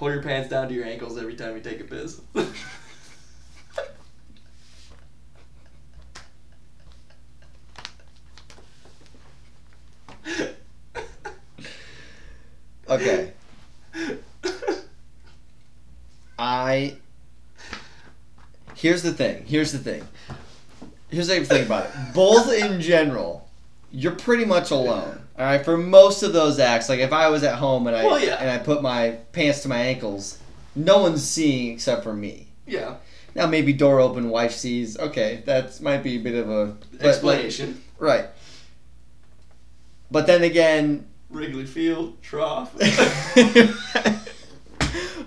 pull 0.01 0.11
your 0.11 0.23
pants 0.23 0.49
down 0.49 0.67
to 0.67 0.73
your 0.73 0.83
ankles 0.83 1.15
every 1.15 1.35
time 1.35 1.55
you 1.55 1.61
take 1.61 1.79
a 1.79 1.83
piss. 1.83 2.19
Okay, 12.89 13.31
I. 16.39 16.97
Here's 18.73 19.03
the 19.03 19.13
thing. 19.13 19.45
Here's 19.45 19.71
the 19.71 19.77
thing. 19.77 20.03
Here's 21.11 21.27
the 21.27 21.45
thing 21.45 21.67
about 21.67 21.85
it. 21.85 21.91
Both 22.15 22.51
in 22.51 22.81
general, 22.81 23.47
you're 23.91 24.15
pretty 24.15 24.45
much 24.45 24.71
alone. 24.71 25.17
All 25.37 25.45
right, 25.45 25.63
for 25.63 25.77
most 25.77 26.23
of 26.23 26.33
those 26.33 26.59
acts, 26.59 26.89
like 26.89 26.99
if 26.99 27.13
I 27.13 27.29
was 27.29 27.43
at 27.43 27.55
home 27.55 27.87
and 27.87 27.95
I 27.95 28.05
Well, 28.05 28.19
yeah. 28.19 28.35
and 28.39 28.49
I 28.49 28.57
put 28.59 28.81
my 28.81 29.11
pants 29.31 29.61
to 29.63 29.69
my 29.69 29.79
ankles, 29.79 30.37
no 30.75 30.99
one's 30.99 31.23
seeing 31.27 31.73
except 31.73 32.03
for 32.03 32.13
me. 32.13 32.47
yeah. 32.67 32.95
Now 33.33 33.47
maybe 33.47 33.71
door 33.71 34.01
open, 34.01 34.29
wife 34.29 34.51
sees. 34.51 34.99
Okay, 34.99 35.41
that 35.45 35.79
might 35.81 36.03
be 36.03 36.17
a 36.17 36.19
bit 36.19 36.35
of 36.35 36.49
a 36.49 36.65
but, 36.91 36.99
like, 37.01 37.05
Explanation. 37.05 37.81
right. 37.97 38.25
But 40.11 40.27
then 40.27 40.43
again, 40.43 41.07
Wrigley 41.29 41.65
Field, 41.65 42.21
trough. 42.21 42.75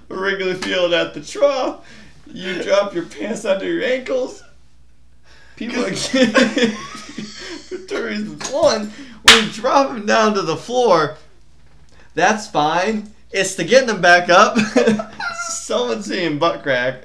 Wrigley 0.09 0.55
Field 0.55 0.93
at 0.93 1.15
the 1.15 1.23
trough. 1.23 1.83
You 2.27 2.63
drop 2.63 2.95
your 2.95 3.07
pants 3.07 3.47
under 3.47 3.65
your 3.73 3.83
ankles. 3.85 4.43
People 5.57 5.81
are 5.87 5.91
two 7.87 8.05
reasons. 8.05 8.51
One, 8.51 8.91
when 9.23 9.45
you 9.45 9.51
drop 9.51 9.89
them 9.89 10.07
down 10.07 10.35
to 10.35 10.43
the 10.43 10.57
floor, 10.57 11.17
that's 12.15 12.49
fine. 12.49 13.11
It's 13.31 13.57
to 13.57 13.65
getting 13.65 13.89
them 13.89 14.01
back 14.01 14.31
up. 14.31 14.57
Someone's 15.49 16.07
seeing 16.07 16.39
butt 16.39 16.63
crack 16.63 17.05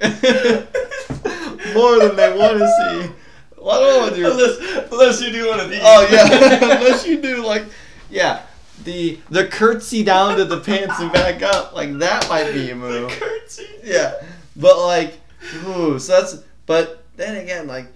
more 1.74 1.98
than 1.98 2.16
they 2.16 2.36
want 2.36 2.58
to 2.58 2.68
see. 2.68 3.12
Well, 3.60 3.72
I 3.72 3.80
don't 3.80 4.18
know 4.18 4.28
what 4.28 4.32
unless, 4.32 4.92
unless 4.92 5.20
you 5.20 5.32
do 5.32 5.48
one 5.48 5.60
of 5.60 5.68
these. 5.68 5.80
Oh 5.82 6.08
yeah, 6.10 6.54
unless 6.76 7.06
you 7.06 7.20
do 7.20 7.44
like, 7.44 7.64
yeah, 8.08 8.42
the 8.84 9.18
the 9.28 9.46
curtsy 9.46 10.02
down 10.02 10.36
to 10.36 10.44
the 10.44 10.60
pants 10.60 10.98
and 10.98 11.12
back 11.12 11.42
up, 11.42 11.74
like 11.74 11.98
that 11.98 12.28
might 12.28 12.52
be 12.52 12.70
a 12.70 12.74
move. 12.74 13.10
the 13.10 13.16
curtsy. 13.16 13.66
Yeah, 13.82 14.14
but 14.56 14.78
like, 14.78 15.20
ooh, 15.66 15.98
so 15.98 16.20
that's. 16.20 16.42
But 16.66 17.02
then 17.16 17.36
again, 17.36 17.66
like, 17.66 17.88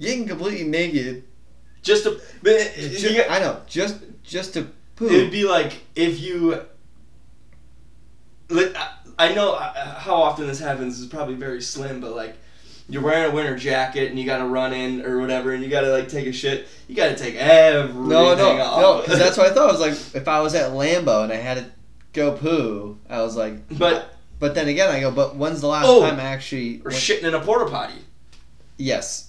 getting 0.00 0.26
completely 0.26 0.66
naked. 0.66 1.24
Just 1.84 2.02
to, 2.04 2.20
but 2.42 2.52
it, 2.54 2.98
ju- 2.98 3.12
you- 3.14 3.22
I 3.28 3.38
know, 3.38 3.60
just 3.68 3.96
just 4.24 4.54
to 4.54 4.66
poo. 4.96 5.06
It 5.06 5.22
would 5.22 5.30
be 5.30 5.44
like 5.44 5.82
if 5.94 6.18
you. 6.18 6.60
Like, 8.48 8.74
I- 9.18 9.34
know 9.34 9.52
uh, 9.54 9.98
how 9.98 10.16
often 10.16 10.46
this 10.46 10.58
happens 10.60 10.98
is 11.00 11.06
probably 11.06 11.34
very 11.34 11.62
slim, 11.62 12.00
but 12.00 12.14
like 12.16 12.36
you're 12.88 13.02
wearing 13.02 13.30
a 13.30 13.34
winter 13.34 13.56
jacket 13.56 14.10
and 14.10 14.18
you 14.18 14.26
gotta 14.26 14.44
run 14.44 14.72
in 14.72 15.04
or 15.04 15.18
whatever, 15.20 15.52
and 15.52 15.62
you 15.62 15.70
gotta 15.70 15.90
like 15.90 16.08
take 16.08 16.26
a 16.26 16.32
shit. 16.32 16.66
You 16.88 16.94
gotta 16.96 17.14
take 17.16 17.34
everything 17.36 18.08
No, 18.08 18.34
no, 18.34 18.60
off. 18.60 18.80
no, 18.80 19.00
because 19.02 19.18
that's 19.18 19.36
what 19.38 19.50
I 19.50 19.54
thought. 19.54 19.68
I 19.68 19.72
was 19.72 19.80
like, 19.80 20.14
if 20.20 20.28
I 20.28 20.40
was 20.40 20.54
at 20.54 20.72
Lambo 20.72 21.24
and 21.24 21.32
I 21.32 21.36
had 21.36 21.58
to 21.58 21.66
go 22.12 22.32
poo, 22.32 22.98
I 23.08 23.22
was 23.22 23.36
like, 23.36 23.54
But 23.78 24.14
but 24.40 24.54
then 24.54 24.68
again, 24.68 24.90
I 24.90 25.00
go, 25.00 25.10
but 25.10 25.36
when's 25.36 25.60
the 25.62 25.68
last 25.68 25.86
Oh, 25.88 26.00
time 26.02 26.18
I 26.20 26.24
actually? 26.24 26.80
or 26.80 26.90
when- 26.90 26.94
shitting 26.94 27.24
in 27.24 27.34
a 27.34 27.40
porta 27.40 27.70
potty. 27.70 27.94
yes, 28.76 29.23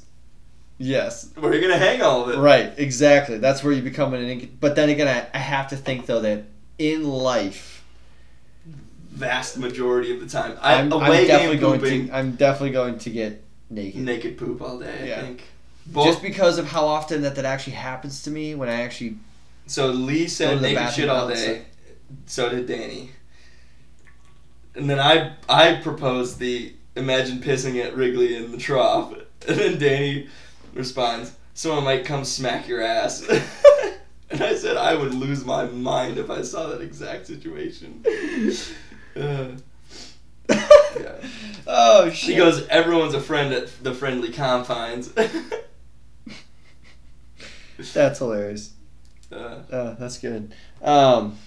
yes, 0.77 1.31
Where 1.35 1.51
are 1.51 1.55
you 1.55 1.61
gonna 1.61 1.77
hang 1.77 2.01
all 2.01 2.23
of 2.23 2.29
it? 2.35 2.37
Right, 2.37 2.73
exactly. 2.77 3.37
That's 3.37 3.63
where 3.63 3.73
you 3.73 3.81
become 3.81 4.13
an. 4.13 4.23
inc- 4.23 4.49
But 4.59 4.75
then 4.75 4.89
again, 4.89 5.07
I, 5.07 5.37
I 5.37 5.39
have 5.39 5.67
to 5.69 5.77
think 5.77 6.05
though 6.05 6.21
that 6.21 6.45
in 6.77 7.03
life, 7.07 7.83
Vast 9.11 9.57
majority 9.57 10.13
of 10.13 10.19
the 10.19 10.27
time, 10.27 10.57
I, 10.61 10.75
I'm, 10.75 10.91
away 10.91 11.03
I'm 11.03 11.11
game 11.11 11.27
definitely 11.27 11.57
going 11.57 11.79
pooping, 11.79 12.07
to. 12.07 12.15
I'm 12.15 12.35
definitely 12.35 12.71
going 12.71 12.97
to 12.99 13.09
get 13.09 13.43
naked, 13.69 14.01
naked 14.01 14.37
poop 14.37 14.61
all 14.61 14.77
day. 14.79 15.07
Yeah. 15.07 15.19
I 15.19 15.21
think. 15.21 15.43
just 15.93 16.21
because 16.21 16.57
of 16.57 16.67
how 16.67 16.85
often 16.85 17.21
that 17.21 17.35
that 17.35 17.45
actually 17.45 17.73
happens 17.73 18.23
to 18.23 18.31
me 18.31 18.55
when 18.55 18.67
I 18.67 18.81
actually. 18.81 19.17
So 19.67 19.87
Lee 19.87 20.27
said 20.27 20.55
to 20.55 20.61
naked 20.61 20.93
shit 20.93 21.07
all 21.09 21.29
day. 21.29 21.63
So 22.25 22.49
did 22.49 22.67
Danny. 22.67 23.11
And 24.75 24.89
then 24.89 24.99
I 24.99 25.33
I 25.47 25.75
proposed 25.75 26.39
the 26.39 26.73
imagine 26.97 27.39
pissing 27.39 27.83
at 27.83 27.95
Wrigley 27.95 28.35
in 28.35 28.51
the 28.51 28.57
trough, 28.57 29.13
and 29.47 29.57
then 29.57 29.79
Danny 29.79 30.27
responds, 30.75 31.31
"Someone 31.55 31.83
might 31.83 32.05
come 32.05 32.23
smack 32.23 32.67
your 32.67 32.81
ass." 32.83 33.23
and 34.29 34.41
I 34.43 34.55
said 34.55 34.77
I 34.77 34.93
would 34.95 35.13
lose 35.15 35.43
my 35.43 35.65
mind 35.65 36.17
if 36.19 36.29
I 36.29 36.41
saw 36.43 36.67
that 36.67 36.81
exact 36.81 37.25
situation. 37.27 38.03
Uh, 39.15 39.47
yeah. 40.49 41.15
Oh 41.65 42.05
shit! 42.09 42.15
She 42.15 42.35
goes, 42.35 42.67
"Everyone's 42.67 43.13
a 43.15 43.21
friend 43.21 43.51
at 43.53 43.69
the 43.83 43.93
friendly 43.93 44.31
confines." 44.31 45.11
That's 47.93 48.19
hilarious. 48.19 48.71
uh, 49.31 49.35
Uh, 49.71 49.93
that's 49.95 50.17
good. 50.17 50.53
Um. 50.81 51.37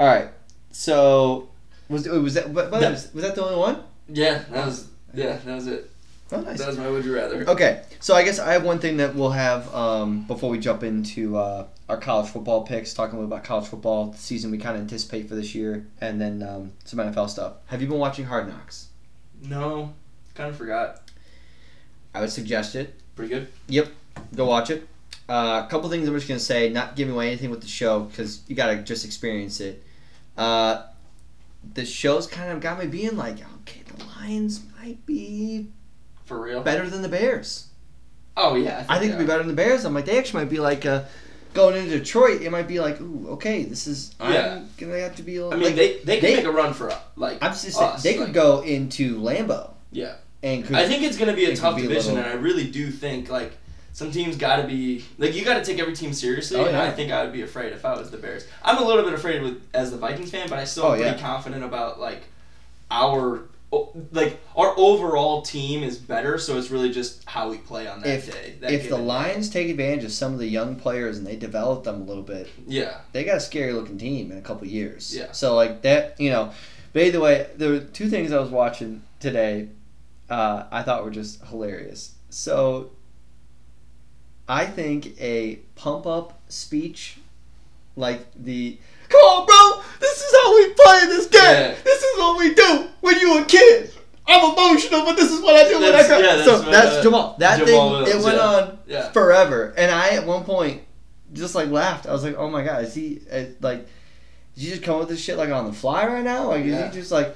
All 0.00 0.06
right. 0.06 0.28
So 0.70 1.50
was 1.88 2.06
was 2.08 2.34
that 2.34 2.54
but 2.54 2.70
That- 2.70 2.92
was, 2.92 3.12
was 3.12 3.24
that 3.24 3.34
the 3.34 3.44
only 3.44 3.58
one? 3.58 3.82
yeah, 4.08 4.44
that 4.50 4.66
was 4.66 4.88
yeah, 5.12 5.36
that 5.44 5.54
was 5.54 5.66
it. 5.66 5.90
Oh, 6.30 6.40
nice. 6.40 6.58
That 6.58 6.68
was 6.68 6.78
my 6.78 6.88
would 6.88 7.04
you 7.04 7.14
rather. 7.14 7.48
Okay, 7.48 7.82
so 8.00 8.14
I 8.14 8.22
guess 8.22 8.38
I 8.38 8.52
have 8.52 8.62
one 8.62 8.78
thing 8.78 8.98
that 8.98 9.14
we'll 9.14 9.30
have 9.30 9.72
um, 9.74 10.24
before 10.26 10.50
we 10.50 10.58
jump 10.58 10.82
into 10.82 11.38
uh, 11.38 11.66
our 11.88 11.96
college 11.96 12.28
football 12.28 12.64
picks, 12.64 12.92
talking 12.92 13.16
a 13.16 13.20
little 13.20 13.32
about 13.32 13.44
college 13.44 13.66
football 13.66 14.06
the 14.06 14.18
season 14.18 14.50
we 14.50 14.58
kind 14.58 14.76
of 14.76 14.82
anticipate 14.82 15.28
for 15.28 15.34
this 15.34 15.54
year, 15.54 15.86
and 16.00 16.20
then 16.20 16.42
um, 16.42 16.72
some 16.84 16.98
NFL 16.98 17.30
stuff. 17.30 17.54
Have 17.66 17.80
you 17.80 17.88
been 17.88 17.98
watching 17.98 18.26
Hard 18.26 18.46
Knocks? 18.48 18.88
No, 19.42 19.94
kind 20.34 20.50
of 20.50 20.56
forgot. 20.56 21.02
I 22.14 22.20
would 22.20 22.30
suggest 22.30 22.74
it. 22.74 22.94
Pretty 23.16 23.34
good. 23.34 23.48
Yep, 23.68 23.88
go 24.34 24.44
watch 24.44 24.68
it. 24.70 24.86
Uh, 25.30 25.62
a 25.64 25.70
couple 25.70 25.88
things 25.88 26.06
I'm 26.06 26.14
just 26.14 26.28
gonna 26.28 26.40
say, 26.40 26.68
not 26.68 26.94
giving 26.94 27.14
away 27.14 27.28
anything 27.28 27.50
with 27.50 27.62
the 27.62 27.68
show 27.68 28.00
because 28.00 28.42
you 28.48 28.54
gotta 28.54 28.76
just 28.76 29.06
experience 29.06 29.60
it. 29.60 29.82
Uh, 30.36 30.82
the 31.74 31.84
show's 31.84 32.26
kind 32.26 32.52
of 32.52 32.60
got 32.60 32.78
me 32.78 32.86
being 32.86 33.16
like, 33.16 33.36
okay, 33.60 33.82
the 33.82 34.04
Lions 34.04 34.60
might 34.78 35.04
be 35.06 35.68
For 36.28 36.40
real? 36.40 36.62
better 36.62 36.88
than 36.88 37.02
the 37.02 37.08
Bears. 37.08 37.66
Oh 38.36 38.54
yeah. 38.54 38.84
I 38.88 38.98
think 38.98 39.08
it'd 39.10 39.18
be 39.18 39.26
better 39.26 39.38
than 39.42 39.48
the 39.48 39.54
Bears. 39.62 39.84
I'm 39.84 39.94
like, 39.94 40.04
they 40.04 40.16
actually 40.18 40.44
might 40.44 40.50
be 40.50 40.60
like, 40.60 40.86
uh, 40.86 41.02
going 41.54 41.74
into 41.76 41.98
Detroit. 41.98 42.42
It 42.42 42.50
might 42.52 42.68
be 42.68 42.78
like, 42.78 43.00
ooh, 43.00 43.30
okay, 43.30 43.64
this 43.64 43.86
is. 43.88 44.14
Yeah. 44.20 44.56
I'm 44.58 44.68
gonna 44.76 45.00
have 45.00 45.16
to 45.16 45.22
be 45.22 45.36
a 45.38 45.40
I 45.46 45.48
little. 45.48 45.52
I 45.54 45.56
mean, 45.56 45.64
like, 45.70 45.74
they 45.76 45.98
they 46.04 46.20
could 46.20 46.28
they- 46.30 46.36
make 46.36 46.44
a 46.44 46.52
run 46.52 46.72
for 46.74 46.96
like. 47.16 47.42
I'm 47.42 47.50
just 47.52 47.62
saying, 47.62 47.90
us, 47.92 48.02
they 48.02 48.14
could 48.14 48.32
go 48.32 48.60
into 48.60 49.18
Lambeau. 49.20 49.70
Yeah. 49.90 50.14
And 50.42 50.64
could, 50.64 50.76
I 50.76 50.86
think 50.86 51.02
it's 51.02 51.16
gonna 51.16 51.34
be 51.34 51.46
a 51.46 51.56
tough 51.56 51.74
be 51.76 51.84
a 51.84 51.88
division, 51.88 52.14
little- 52.14 52.30
and 52.30 52.38
I 52.38 52.40
really 52.40 52.70
do 52.70 52.90
think 52.92 53.28
like 53.28 53.52
Some 53.92 54.12
teams 54.12 54.36
got 54.36 54.56
to 54.62 54.66
be 54.68 55.04
like 55.18 55.34
you 55.34 55.44
got 55.44 55.54
to 55.58 55.64
take 55.64 55.80
every 55.80 55.96
team 55.96 56.12
seriously, 56.12 56.60
Oh, 56.60 56.66
and. 56.66 56.76
I 56.76 56.92
think 56.92 57.10
I 57.10 57.24
would 57.24 57.32
be 57.32 57.42
afraid 57.42 57.72
if 57.72 57.84
I 57.84 57.98
was 57.98 58.10
the 58.12 58.18
Bears. 58.18 58.46
I'm 58.62 58.78
a 58.80 58.86
little 58.86 59.02
bit 59.02 59.14
afraid 59.14 59.42
with 59.42 59.60
as 59.74 59.90
the 59.90 59.96
Vikings 59.98 60.30
fan, 60.30 60.48
but 60.48 60.60
I 60.60 60.64
still 60.64 60.84
Oh, 60.84 60.92
am 60.92 60.98
pretty 61.00 61.16
yeah. 61.16 61.20
confident 61.20 61.64
about 61.64 61.98
like 61.98 62.22
our 62.92 63.42
like 64.12 64.40
our 64.56 64.72
overall 64.78 65.42
team 65.42 65.82
is 65.82 65.98
better. 65.98 66.38
So 66.38 66.56
it's 66.56 66.70
really 66.70 66.90
just 66.90 67.24
how 67.28 67.50
we 67.50 67.58
play 67.58 67.86
on 67.86 68.00
that 68.00 68.08
If 68.08 68.32
day. 68.32 68.54
That 68.60 68.72
if 68.72 68.88
the 68.88 68.96
day. 68.96 69.02
Lions 69.02 69.50
take 69.50 69.68
advantage 69.68 70.04
of 70.04 70.12
some 70.12 70.32
of 70.32 70.38
the 70.38 70.46
young 70.46 70.76
players 70.76 71.18
and 71.18 71.26
they 71.26 71.36
develop 71.36 71.84
them 71.84 72.00
a 72.00 72.04
little 72.04 72.22
bit, 72.22 72.48
yeah, 72.66 73.00
they 73.12 73.24
got 73.24 73.36
a 73.36 73.40
scary 73.40 73.72
looking 73.72 73.98
team 73.98 74.32
in 74.32 74.38
a 74.38 74.42
couple 74.42 74.66
years. 74.66 75.14
Yeah. 75.16 75.32
So 75.32 75.54
like 75.54 75.82
that, 75.82 76.20
you 76.20 76.30
know. 76.30 76.52
But 76.92 77.02
either 77.02 77.20
way, 77.20 77.48
there 77.56 77.70
were 77.70 77.80
two 77.80 78.08
things 78.08 78.32
I 78.32 78.38
was 78.38 78.50
watching 78.50 79.02
today. 79.20 79.68
Uh, 80.30 80.64
I 80.70 80.82
thought 80.82 81.04
were 81.04 81.10
just 81.10 81.44
hilarious. 81.46 82.14
So. 82.30 82.92
I 84.50 84.64
think 84.64 85.20
a 85.20 85.56
pump 85.74 86.06
up 86.06 86.40
speech, 86.48 87.18
like 87.96 88.26
the 88.34 88.78
"Come 89.10 89.20
on, 89.20 89.44
bro, 89.46 89.67
this 90.00 90.20
is 90.20 90.34
how 90.42 90.54
we 90.54 90.72
play 90.74 91.06
this 91.06 91.26
game. 91.26 91.42
Yeah. 91.42 91.74
This 91.84 92.02
is 92.02 92.18
what 92.18 92.38
we 92.38 92.54
do 92.54 92.88
when 93.00 93.18
you 93.20 93.38
a 93.42 93.44
kid." 93.44 93.92
I'm 94.30 94.52
emotional, 94.52 95.06
but 95.06 95.16
this 95.16 95.32
is 95.32 95.40
what 95.40 95.56
I 95.56 95.66
do 95.68 95.80
when 95.80 95.84
I 95.88 96.02
That's- 96.02 96.06
cry. 96.06 96.18
yeah, 96.18 96.44
so 96.44 96.58
that's 96.58 96.70
that's 96.70 97.06
uh, 97.06 97.10
Jamaal. 97.10 97.38
That 97.38 97.60
Jamaal 97.60 97.64
thing, 97.64 97.90
Williams, 97.90 98.10
it 98.10 98.24
went 98.24 98.36
yeah. 98.36 98.44
on 98.44 98.78
yeah. 98.86 99.10
forever. 99.12 99.74
And 99.78 99.90
I 99.90 100.10
at 100.10 100.26
one 100.26 100.44
point 100.44 100.82
just 101.32 101.54
like 101.54 101.70
laughed. 101.70 102.06
I 102.06 102.12
was 102.12 102.24
like, 102.24 102.36
"Oh 102.36 102.50
my 102.50 102.62
god, 102.62 102.84
is 102.84 102.94
he 102.94 103.22
uh, 103.32 103.44
like? 103.60 103.86
Did 104.54 104.64
you 104.64 104.70
just 104.72 104.82
come 104.82 104.94
up 104.96 105.00
with 105.00 105.08
this 105.10 105.20
shit 105.24 105.38
like 105.38 105.48
on 105.50 105.64
the 105.64 105.72
fly 105.72 106.06
right 106.06 106.22
now? 106.22 106.48
Like, 106.48 106.66
Yeah. 106.66 106.88
is 106.88 106.94
he 106.94 107.00
just 107.00 107.10
like?" 107.10 107.34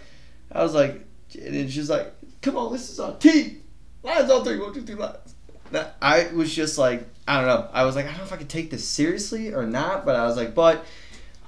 I 0.50 0.62
was 0.62 0.74
like, 0.74 0.92
and 1.34 1.56
it's 1.56 1.72
just 1.72 1.88
like, 1.88 2.12
"Come 2.42 2.58
on, 2.58 2.70
this 2.72 2.90
is 2.90 3.00
our 3.00 3.16
team. 3.16 3.62
Lines 4.02 4.30
on 4.30 4.44
three, 4.44 4.58
one, 4.58 4.74
two, 4.74 4.82
three, 4.82 4.96
lines." 4.96 5.34
That- 5.70 5.96
I 6.02 6.26
was 6.34 6.54
just 6.54 6.76
like, 6.76 7.08
I 7.26 7.38
don't 7.38 7.46
know. 7.46 7.70
I 7.72 7.84
was 7.84 7.96
like, 7.96 8.04
I 8.04 8.08
don't 8.08 8.18
know 8.18 8.24
if 8.24 8.32
I 8.34 8.36
could 8.36 8.50
take 8.50 8.70
this 8.70 8.86
seriously 8.86 9.54
or 9.54 9.64
not. 9.64 10.04
But 10.04 10.16
I 10.16 10.26
was 10.26 10.36
like, 10.36 10.54
but 10.54 10.84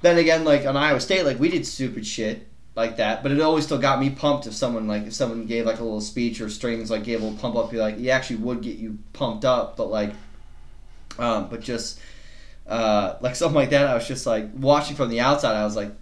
then 0.01 0.17
again, 0.17 0.43
like 0.45 0.65
on 0.65 0.75
Iowa 0.77 0.99
State, 0.99 1.25
like 1.25 1.39
we 1.39 1.49
did 1.49 1.65
stupid 1.65 2.05
shit 2.05 2.47
like 2.75 2.97
that, 2.97 3.23
but 3.23 3.31
it 3.31 3.39
always 3.41 3.63
still 3.65 3.77
got 3.77 3.99
me 3.99 4.09
pumped 4.09 4.47
if 4.47 4.53
someone 4.53 4.87
like 4.87 5.03
if 5.07 5.13
someone 5.13 5.45
gave 5.45 5.65
like 5.65 5.79
a 5.79 5.83
little 5.83 6.01
speech 6.01 6.41
or 6.41 6.49
strings 6.49 6.91
like 6.91 7.03
gave 7.03 7.21
a 7.21 7.23
little 7.23 7.39
pump 7.39 7.55
up, 7.55 7.71
you 7.73 7.79
like 7.79 7.97
he 7.97 8.11
actually 8.11 8.37
would 8.37 8.61
get 8.61 8.77
you 8.77 8.97
pumped 9.13 9.45
up, 9.45 9.77
but 9.77 9.89
like, 9.89 10.13
um, 11.17 11.47
but 11.49 11.61
just 11.61 11.99
uh, 12.67 13.15
like 13.21 13.35
something 13.37 13.55
like 13.55 13.69
that, 13.71 13.87
I 13.87 13.93
was 13.93 14.07
just 14.07 14.25
like 14.25 14.49
watching 14.55 14.95
from 14.95 15.09
the 15.09 15.21
outside, 15.21 15.55
I 15.55 15.63
was 15.63 15.75
like. 15.75 15.91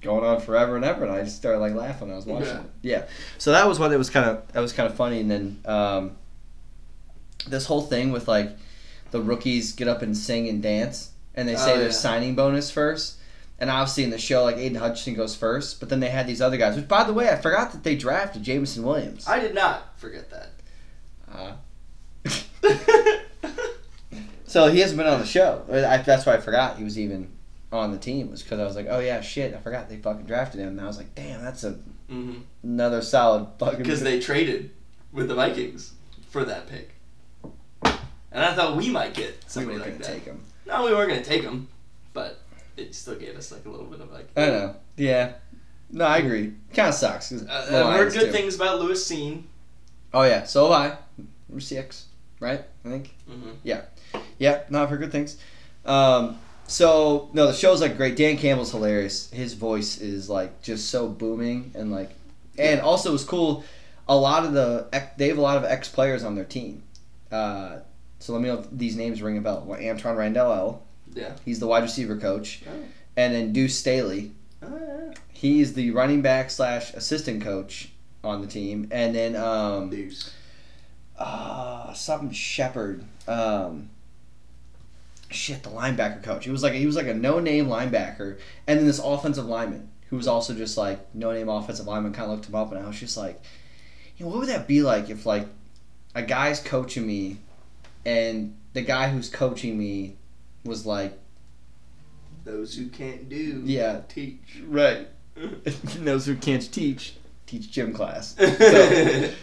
Going 0.00 0.22
on 0.22 0.38
forever 0.42 0.76
and 0.76 0.84
ever, 0.84 1.04
and 1.06 1.10
I 1.14 1.22
just 1.24 1.36
started 1.38 1.60
like 1.60 1.72
laughing. 1.72 2.12
I 2.12 2.16
was 2.16 2.26
watching 2.26 2.46
Yeah. 2.48 2.60
it. 2.60 2.66
Yeah, 2.82 3.02
so 3.38 3.52
that 3.52 3.66
was 3.66 3.78
what 3.78 3.90
it 3.90 3.96
was 3.96 4.10
kind 4.10 4.28
of 4.28 4.46
that 4.52 4.60
was 4.60 4.74
kind 4.74 4.86
of 4.86 4.94
funny, 4.94 5.18
and 5.20 5.30
then 5.30 5.60
um, 5.64 6.16
this 7.48 7.64
whole 7.64 7.80
thing 7.80 8.12
with 8.12 8.28
like 8.28 8.50
the 9.12 9.22
rookies 9.22 9.72
get 9.72 9.88
up 9.88 10.02
and 10.02 10.14
sing 10.14 10.46
and 10.46 10.62
dance, 10.62 11.12
and 11.34 11.48
they 11.48 11.56
say 11.56 11.72
Oh, 11.74 11.78
their 11.78 11.86
yeah. 11.86 11.92
signing 11.92 12.34
bonus 12.34 12.70
first. 12.70 13.16
And 13.58 13.70
obviously 13.70 14.04
in 14.04 14.10
the 14.10 14.18
show, 14.18 14.42
like 14.44 14.56
Aidan 14.56 14.80
Hutchinson 14.80 15.14
goes 15.14 15.36
first, 15.36 15.78
but 15.80 15.88
then 15.88 16.00
they 16.00 16.10
had 16.10 16.26
these 16.26 16.42
other 16.42 16.56
guys. 16.56 16.76
Which, 16.76 16.88
by 16.88 17.04
the 17.04 17.12
way, 17.12 17.30
I 17.30 17.36
forgot 17.36 17.72
that 17.72 17.84
they 17.84 17.94
drafted 17.96 18.42
Jameson 18.42 18.82
Williams. 18.82 19.26
I 19.28 19.38
did 19.38 19.54
not 19.54 19.98
forget 19.98 20.28
that. 20.30 20.50
Uh, 21.32 21.52
so 24.46 24.68
he 24.68 24.80
hasn't 24.80 24.98
been 24.98 25.06
on 25.06 25.20
the 25.20 25.26
show. 25.26 25.64
I, 25.70 25.98
that's 25.98 26.26
why 26.26 26.34
I 26.34 26.40
forgot 26.40 26.76
he 26.78 26.84
was 26.84 26.98
even 26.98 27.28
on 27.72 27.92
the 27.92 27.98
team. 27.98 28.30
Was 28.30 28.42
because 28.42 28.60
I 28.60 28.64
was 28.64 28.76
like, 28.76 28.86
oh 28.88 29.00
yeah, 29.00 29.20
shit, 29.20 29.54
I 29.54 29.58
forgot 29.58 29.88
they 29.88 29.96
fucking 29.96 30.26
drafted 30.26 30.60
him. 30.60 30.68
And 30.68 30.80
I 30.80 30.86
was 30.86 30.98
like, 30.98 31.14
damn, 31.14 31.42
that's 31.42 31.64
a 31.64 31.72
hmm 32.08 32.34
another 32.62 33.02
solid 33.02 33.46
fucking. 33.58 33.78
Because 33.78 34.02
they 34.02 34.20
traded 34.20 34.70
with 35.12 35.28
the 35.28 35.34
Vikings 35.34 35.92
for 36.30 36.44
that 36.44 36.68
pick, 36.68 36.94
and 37.84 38.44
I 38.44 38.54
thought 38.54 38.76
we 38.76 38.90
might 38.90 39.14
get 39.14 39.28
we 39.28 39.34
somebody 39.46 39.78
were 39.78 39.84
like 39.84 39.98
that. 39.98 40.06
take 40.06 40.24
him. 40.24 40.42
No, 40.66 40.84
we 40.84 40.92
weren't 40.92 41.10
gonna 41.10 41.24
take 41.24 41.42
them, 41.42 41.68
but 42.12 42.40
it 42.76 42.94
still 42.94 43.16
gave 43.16 43.36
us 43.36 43.52
like 43.52 43.64
a 43.64 43.68
little 43.68 43.86
bit 43.86 44.00
of 44.00 44.10
like. 44.12 44.28
I 44.36 44.46
know. 44.46 44.76
Yeah. 44.96 45.34
No, 45.90 46.06
I 46.06 46.18
agree. 46.18 46.54
Kind 46.72 46.88
of 46.88 46.94
sucks. 46.94 47.30
Uh, 47.32 47.86
I've 47.86 47.98
heard 47.98 48.12
good 48.12 48.26
do. 48.26 48.32
things 48.32 48.56
about 48.56 48.80
Lewis 48.80 49.08
Cine. 49.08 49.44
Oh 50.12 50.22
yeah, 50.22 50.44
so 50.44 50.70
have 50.70 50.92
I. 50.92 51.22
Number 51.48 51.60
six, 51.60 52.06
right? 52.40 52.64
I 52.84 52.88
think. 52.88 53.14
Mm-hmm. 53.30 53.50
Yeah, 54.38 54.62
no, 54.70 54.82
I've 54.82 54.90
heard 54.90 55.00
good 55.00 55.12
things. 55.12 55.36
Um, 55.84 56.38
so 56.66 57.28
no, 57.32 57.46
the 57.46 57.52
show's 57.52 57.80
like 57.80 57.96
great. 57.96 58.16
Dan 58.16 58.36
Campbell's 58.36 58.72
hilarious. 58.72 59.30
His 59.30 59.54
voice 59.54 60.00
is 60.00 60.28
like 60.30 60.62
just 60.62 60.88
so 60.88 61.08
booming 61.08 61.72
and 61.74 61.90
like, 61.90 62.10
and 62.58 62.80
also 62.80 63.10
it 63.10 63.12
was 63.12 63.24
cool. 63.24 63.64
A 64.08 64.16
lot 64.16 64.44
of 64.44 64.52
the 64.52 64.88
they 65.16 65.28
have 65.28 65.38
a 65.38 65.42
lot 65.42 65.56
of 65.56 65.64
ex 65.64 65.88
players 65.88 66.24
on 66.24 66.34
their 66.34 66.44
team. 66.44 66.82
Uh, 67.30 67.78
so 68.24 68.32
let 68.32 68.40
me 68.40 68.48
know 68.48 68.60
if 68.60 68.66
these 68.72 68.96
names 68.96 69.20
ring 69.20 69.36
a 69.36 69.40
bell. 69.42 69.62
Well, 69.66 69.78
Antoine 69.78 70.16
Randall, 70.16 70.82
Yeah. 71.12 71.32
he's 71.44 71.60
the 71.60 71.66
wide 71.66 71.82
receiver 71.82 72.16
coach, 72.16 72.62
Oh. 72.66 72.70
and 73.18 73.34
then 73.34 73.52
Deuce 73.52 73.78
Staley, 73.78 74.32
Oh, 74.62 74.68
yeah. 74.80 75.12
he's 75.30 75.74
the 75.74 75.90
running 75.90 76.22
back 76.22 76.50
slash 76.50 76.94
assistant 76.94 77.42
coach 77.42 77.90
on 78.22 78.40
the 78.40 78.46
team, 78.46 78.88
and 78.90 79.14
then 79.14 79.36
um, 79.36 79.90
Deuce. 79.90 80.30
uh, 81.18 81.92
something 81.92 82.30
Sheppard. 82.30 83.04
Um, 83.28 83.90
shit, 85.30 85.62
the 85.62 85.68
linebacker 85.70 86.22
coach. 86.22 86.46
He 86.46 86.50
was 86.50 86.62
like 86.62 86.72
he 86.72 86.86
was 86.86 86.96
like 86.96 87.06
a 87.06 87.12
no 87.14 87.40
name 87.40 87.66
linebacker, 87.66 88.38
and 88.66 88.78
then 88.78 88.86
this 88.86 88.98
offensive 88.98 89.44
lineman 89.44 89.90
who 90.08 90.16
was 90.16 90.26
also 90.26 90.54
just 90.54 90.78
like 90.78 91.14
no 91.14 91.30
name 91.32 91.50
offensive 91.50 91.86
lineman. 91.86 92.14
Kind 92.14 92.30
of 92.30 92.38
looked 92.38 92.48
him 92.48 92.54
up, 92.54 92.72
and 92.72 92.82
I 92.82 92.86
was 92.88 92.98
just 92.98 93.18
like, 93.18 93.40
you 94.16 94.24
know, 94.24 94.30
what 94.32 94.40
would 94.40 94.48
that 94.48 94.66
be 94.66 94.80
like 94.80 95.10
if 95.10 95.26
like 95.26 95.46
a 96.14 96.22
guy's 96.22 96.60
coaching 96.60 97.06
me, 97.06 97.36
and 98.04 98.56
the 98.72 98.82
guy 98.82 99.08
who's 99.08 99.28
coaching 99.28 99.78
me 99.78 100.16
was 100.64 100.86
like, 100.86 101.18
Those 102.44 102.74
who 102.74 102.88
can't 102.88 103.28
do. 103.28 103.62
Yeah. 103.64 104.02
Teach. 104.08 104.62
right, 104.66 105.08
Those 105.98 106.26
who 106.26 106.36
can't 106.36 106.70
teach, 106.72 107.14
teach 107.46 107.70
gym 107.70 107.92
class. 107.92 108.36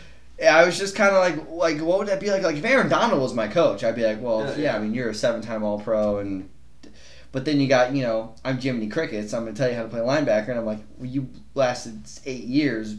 So, 0.42 0.48
I 0.50 0.66
was 0.66 0.76
just 0.76 0.96
kind 0.96 1.16
of 1.16 1.20
like, 1.20 1.50
like, 1.52 1.86
what 1.86 2.00
would 2.00 2.08
that 2.08 2.20
be 2.20 2.32
like? 2.32 2.42
Like, 2.42 2.56
if 2.56 2.66
Aaron 2.66 2.90
Donald 2.90 3.22
was 3.22 3.32
my 3.32 3.48
coach, 3.48 3.84
I'd 3.84 3.96
be 3.96 4.04
like, 4.04 4.20
well, 4.20 4.40
Yeah, 4.40 4.50
yeah, 4.50 4.58
yeah. 4.58 4.76
I 4.76 4.80
mean, 4.80 4.96
you're 4.96 5.10
a 5.10 5.14
seven-time 5.14 5.64
All-Pro, 5.64 6.18
and 6.18 6.50
but 7.32 7.46
then 7.46 7.60
you 7.60 7.68
got, 7.68 7.94
you 7.94 8.02
know, 8.02 8.34
I'm 8.44 8.60
Jiminy 8.60 8.88
Cricket, 8.88 9.30
so 9.30 9.38
I'm 9.38 9.46
gonna 9.46 9.56
tell 9.56 9.70
you 9.70 9.76
how 9.76 9.84
to 9.84 9.88
play 9.88 10.00
linebacker, 10.00 10.50
and 10.50 10.58
I'm 10.58 10.66
like, 10.66 10.80
well, 10.98 11.08
you 11.08 11.30
lasted 11.54 12.02
eight 12.26 12.46
years, 12.46 12.96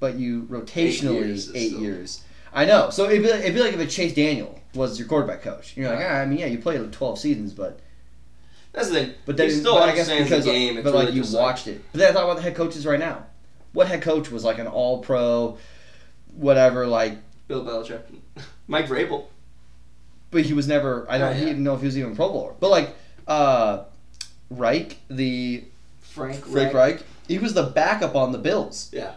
but 0.00 0.16
you 0.16 0.48
rotationally 0.50 1.14
years 1.26 1.54
eight 1.54 1.72
years. 1.72 2.24
I 2.52 2.64
know. 2.64 2.90
So 2.90 3.04
it'd 3.08 3.22
be, 3.22 3.30
like, 3.30 3.40
it'd 3.40 3.54
be 3.54 3.60
like 3.60 3.74
if 3.74 3.80
a 3.80 3.86
Chase 3.86 4.14
Daniel 4.14 4.60
was 4.74 4.98
your 4.98 5.08
quarterback 5.08 5.42
coach. 5.42 5.76
You're 5.76 5.90
like, 5.90 6.04
ah, 6.04 6.14
I 6.20 6.26
mean, 6.26 6.38
yeah, 6.38 6.46
you 6.46 6.58
played 6.58 6.92
12 6.92 7.18
seasons, 7.18 7.52
but 7.52 7.80
That's 8.72 8.88
the 8.88 8.94
thing. 8.94 9.14
but 9.26 9.36
then 9.36 9.48
he 9.48 9.54
still 9.54 9.74
but 9.74 9.88
I 9.88 9.94
guess 9.94 10.08
because 10.10 10.44
the 10.44 10.50
game. 10.50 10.82
But 10.82 10.94
like 10.94 11.06
really 11.08 11.20
you 11.20 11.24
watched 11.36 11.66
it. 11.66 11.82
But 11.92 11.98
then 12.00 12.10
I 12.10 12.12
thought 12.12 12.24
about 12.24 12.36
the 12.36 12.42
head 12.42 12.54
coaches 12.54 12.84
right 12.86 12.98
now. 12.98 13.26
What 13.72 13.88
head 13.88 14.02
coach 14.02 14.30
was 14.30 14.44
like 14.44 14.58
an 14.58 14.66
All-Pro, 14.68 15.58
whatever, 16.34 16.86
like. 16.86 17.18
Bill 17.48 17.64
Belichick, 17.64 18.02
Mike 18.68 18.86
Vrabel. 18.86 19.26
but 20.30 20.42
he 20.42 20.52
was 20.54 20.66
never. 20.66 21.06
I 21.10 21.18
don't. 21.18 21.30
Oh, 21.30 21.34
He 21.34 21.44
didn't 21.44 21.62
know 21.62 21.74
if 21.74 21.80
he 21.80 21.86
was 21.86 21.98
even 21.98 22.16
Pro 22.16 22.28
Bowler. 22.30 22.54
But 22.58 22.70
like, 22.70 22.94
uh, 23.26 23.84
Reich, 24.50 24.96
the 25.08 25.64
Frank 26.00 26.46
Frank 26.46 26.72
Reich, 26.72 27.02
he 27.28 27.38
was 27.38 27.52
the 27.54 27.64
backup 27.64 28.14
on 28.14 28.32
the 28.32 28.38
Bills. 28.38 28.88
Yeah. 28.92 29.12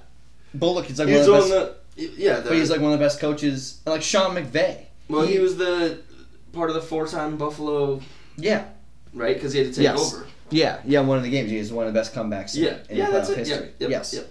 But 0.53 0.72
look, 0.72 0.86
he's 0.86 0.99
like 0.99 1.08
He 1.08 1.14
one 1.16 1.22
of 1.24 1.28
the 1.28 1.32
best. 1.39 1.49
the. 1.95 2.03
Yeah. 2.22 2.39
The, 2.41 2.49
but 2.49 2.58
he's 2.58 2.70
like 2.70 2.82
one 2.82 2.91
of 2.93 2.99
the 2.99 3.05
best 3.05 3.20
coaches. 3.20 3.80
And 3.86 3.93
like 3.93 4.01
Sean 4.03 4.36
McVay. 4.36 4.87
Well, 5.10 5.26
he 5.26 5.39
was 5.39 5.58
the 5.58 5.99
part 6.53 6.70
of 6.70 6.76
the 6.76 6.82
four-time 6.82 7.38
Buffalo, 7.38 8.01
Yeah, 8.38 8.66
right? 9.14 9.36
Because 9.36 9.53
he 9.53 9.60
had 9.60 9.68
to 9.70 9.74
take 9.74 9.84
Yes. 9.84 10.14
over. 10.14 10.26
yeah, 10.49 10.80
yeah. 10.86 10.99
One 11.01 11.18
of 11.18 11.24
the 11.24 11.30
games. 11.30 11.49
He 11.51 11.58
was 11.60 11.72
one 11.72 11.88
of 11.88 11.93
the 11.93 11.99
best 11.99 12.14
comebacks. 12.14 12.55
Yeah. 12.55 12.78
in, 12.89 12.97
yeah, 12.97 13.10
that's 13.12 13.30
playoff 13.30 13.34
it. 13.34 13.38
history. 13.39 13.66
Yep. 13.66 13.76
Yep. 13.80 13.89
yes. 13.89 14.14
Yep. 14.14 14.28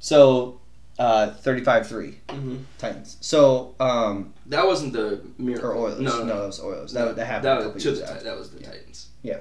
So, 0.00 0.60
uh, 0.98 1.30
thirty-five-three 1.30 2.18
hmm 2.30 2.56
Titans. 2.78 3.16
So, 3.20 3.74
um, 3.80 4.32
That 4.46 4.66
wasn't 4.66 4.92
the 4.92 5.20
miracle. 5.38 5.70
or 5.70 5.74
Oilers. 5.76 6.00
No, 6.00 6.18
No, 6.18 6.24
no, 6.24 6.40
that 6.40 6.46
was 6.46 6.60
Oilers. 6.60 6.94
no. 6.94 7.06
That, 7.06 7.16
that 7.16 7.24
happened. 7.26 7.44
That 7.44 7.56
was 7.56 7.64
couple 7.66 7.80
to 7.80 7.88
years 7.88 8.00
the. 8.00 8.24
That 8.24 8.38
was 8.38 8.50
the 8.50 8.60
Yeah. 8.60 8.66
Titans. 8.70 9.06
Yeah. 9.22 9.38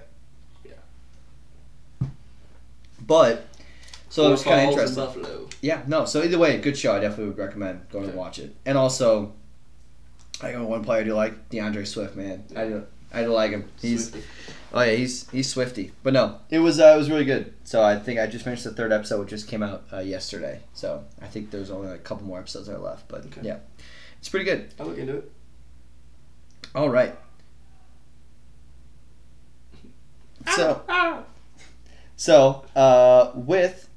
Yeah. 0.65 2.07
But 3.05 3.45
so 4.09 4.27
it 4.27 4.31
was 4.31 4.43
kind 4.43 4.61
of 4.61 4.69
interesting. 4.69 5.03
Buffalo. 5.05 5.49
Yeah, 5.61 5.81
no. 5.87 6.05
So 6.05 6.23
either 6.23 6.37
way, 6.37 6.57
good 6.59 6.77
show. 6.77 6.95
I 6.95 6.99
definitely 6.99 7.25
would 7.29 7.37
recommend 7.37 7.89
going 7.89 8.05
Okay. 8.05 8.11
to 8.13 8.17
watch 8.17 8.39
it. 8.39 8.55
And 8.65 8.77
also, 8.77 9.33
I 10.41 10.51
got 10.51 10.61
one 10.67 10.83
player 10.83 11.01
I 11.01 11.03
do 11.03 11.13
like, 11.13 11.49
D'Andre 11.49 11.83
Swift. 11.83 12.15
Man, 12.15 12.43
I 12.55 12.65
do. 12.65 12.85
I 13.13 13.23
do 13.23 13.29
like 13.29 13.51
him. 13.51 13.69
He's 13.81 14.09
Swifty. 14.11 14.27
oh 14.73 14.81
yeah, 14.81 14.91
he's 14.95 15.29
he's 15.31 15.49
Swifty. 15.49 15.91
But 16.03 16.13
no, 16.13 16.39
it 16.49 16.59
was 16.59 16.79
uh, 16.79 16.93
it 16.93 16.97
was 16.97 17.09
really 17.09 17.25
good. 17.25 17.53
So 17.63 17.81
I 17.83 17.97
think 17.97 18.19
I 18.19 18.27
just 18.27 18.43
finished 18.43 18.63
the 18.65 18.71
third 18.73 18.91
episode, 18.91 19.19
which 19.21 19.29
just 19.29 19.47
came 19.47 19.63
out 19.63 19.85
uh, 19.91 19.99
yesterday. 19.99 20.59
So 20.73 21.03
I 21.21 21.27
think 21.27 21.49
there's 21.51 21.71
only 21.71 21.87
like 21.89 21.99
a 21.99 22.03
couple 22.03 22.25
more 22.27 22.39
episodes 22.39 22.67
that 22.67 22.75
are 22.75 22.79
left. 22.79 23.07
But 23.07 23.25
Okay. 23.27 23.41
yeah, 23.43 23.57
it's 24.19 24.29
pretty 24.29 24.45
good. 24.45 24.73
I'll 24.79 24.87
look 24.87 24.97
into 24.97 25.17
it. 25.17 25.31
All 26.75 26.89
right. 26.89 27.15
So 30.55 30.81
Ah. 30.87 31.23
so 32.15 32.63
uh, 32.75 33.31
with 33.35 33.89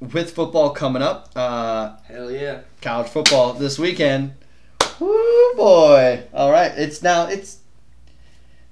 with 0.00 0.32
football 0.32 0.70
coming 0.70 1.00
up, 1.02 1.30
uh, 1.36 1.96
Hell 2.04 2.30
yeah. 2.30 2.62
college 2.80 3.08
football 3.08 3.52
this 3.52 3.78
weekend. 3.78 4.32
Woo 5.02 5.54
boy! 5.56 6.22
All 6.32 6.50
right, 6.52 6.72
it's 6.76 7.02
now 7.02 7.26
it's 7.26 7.58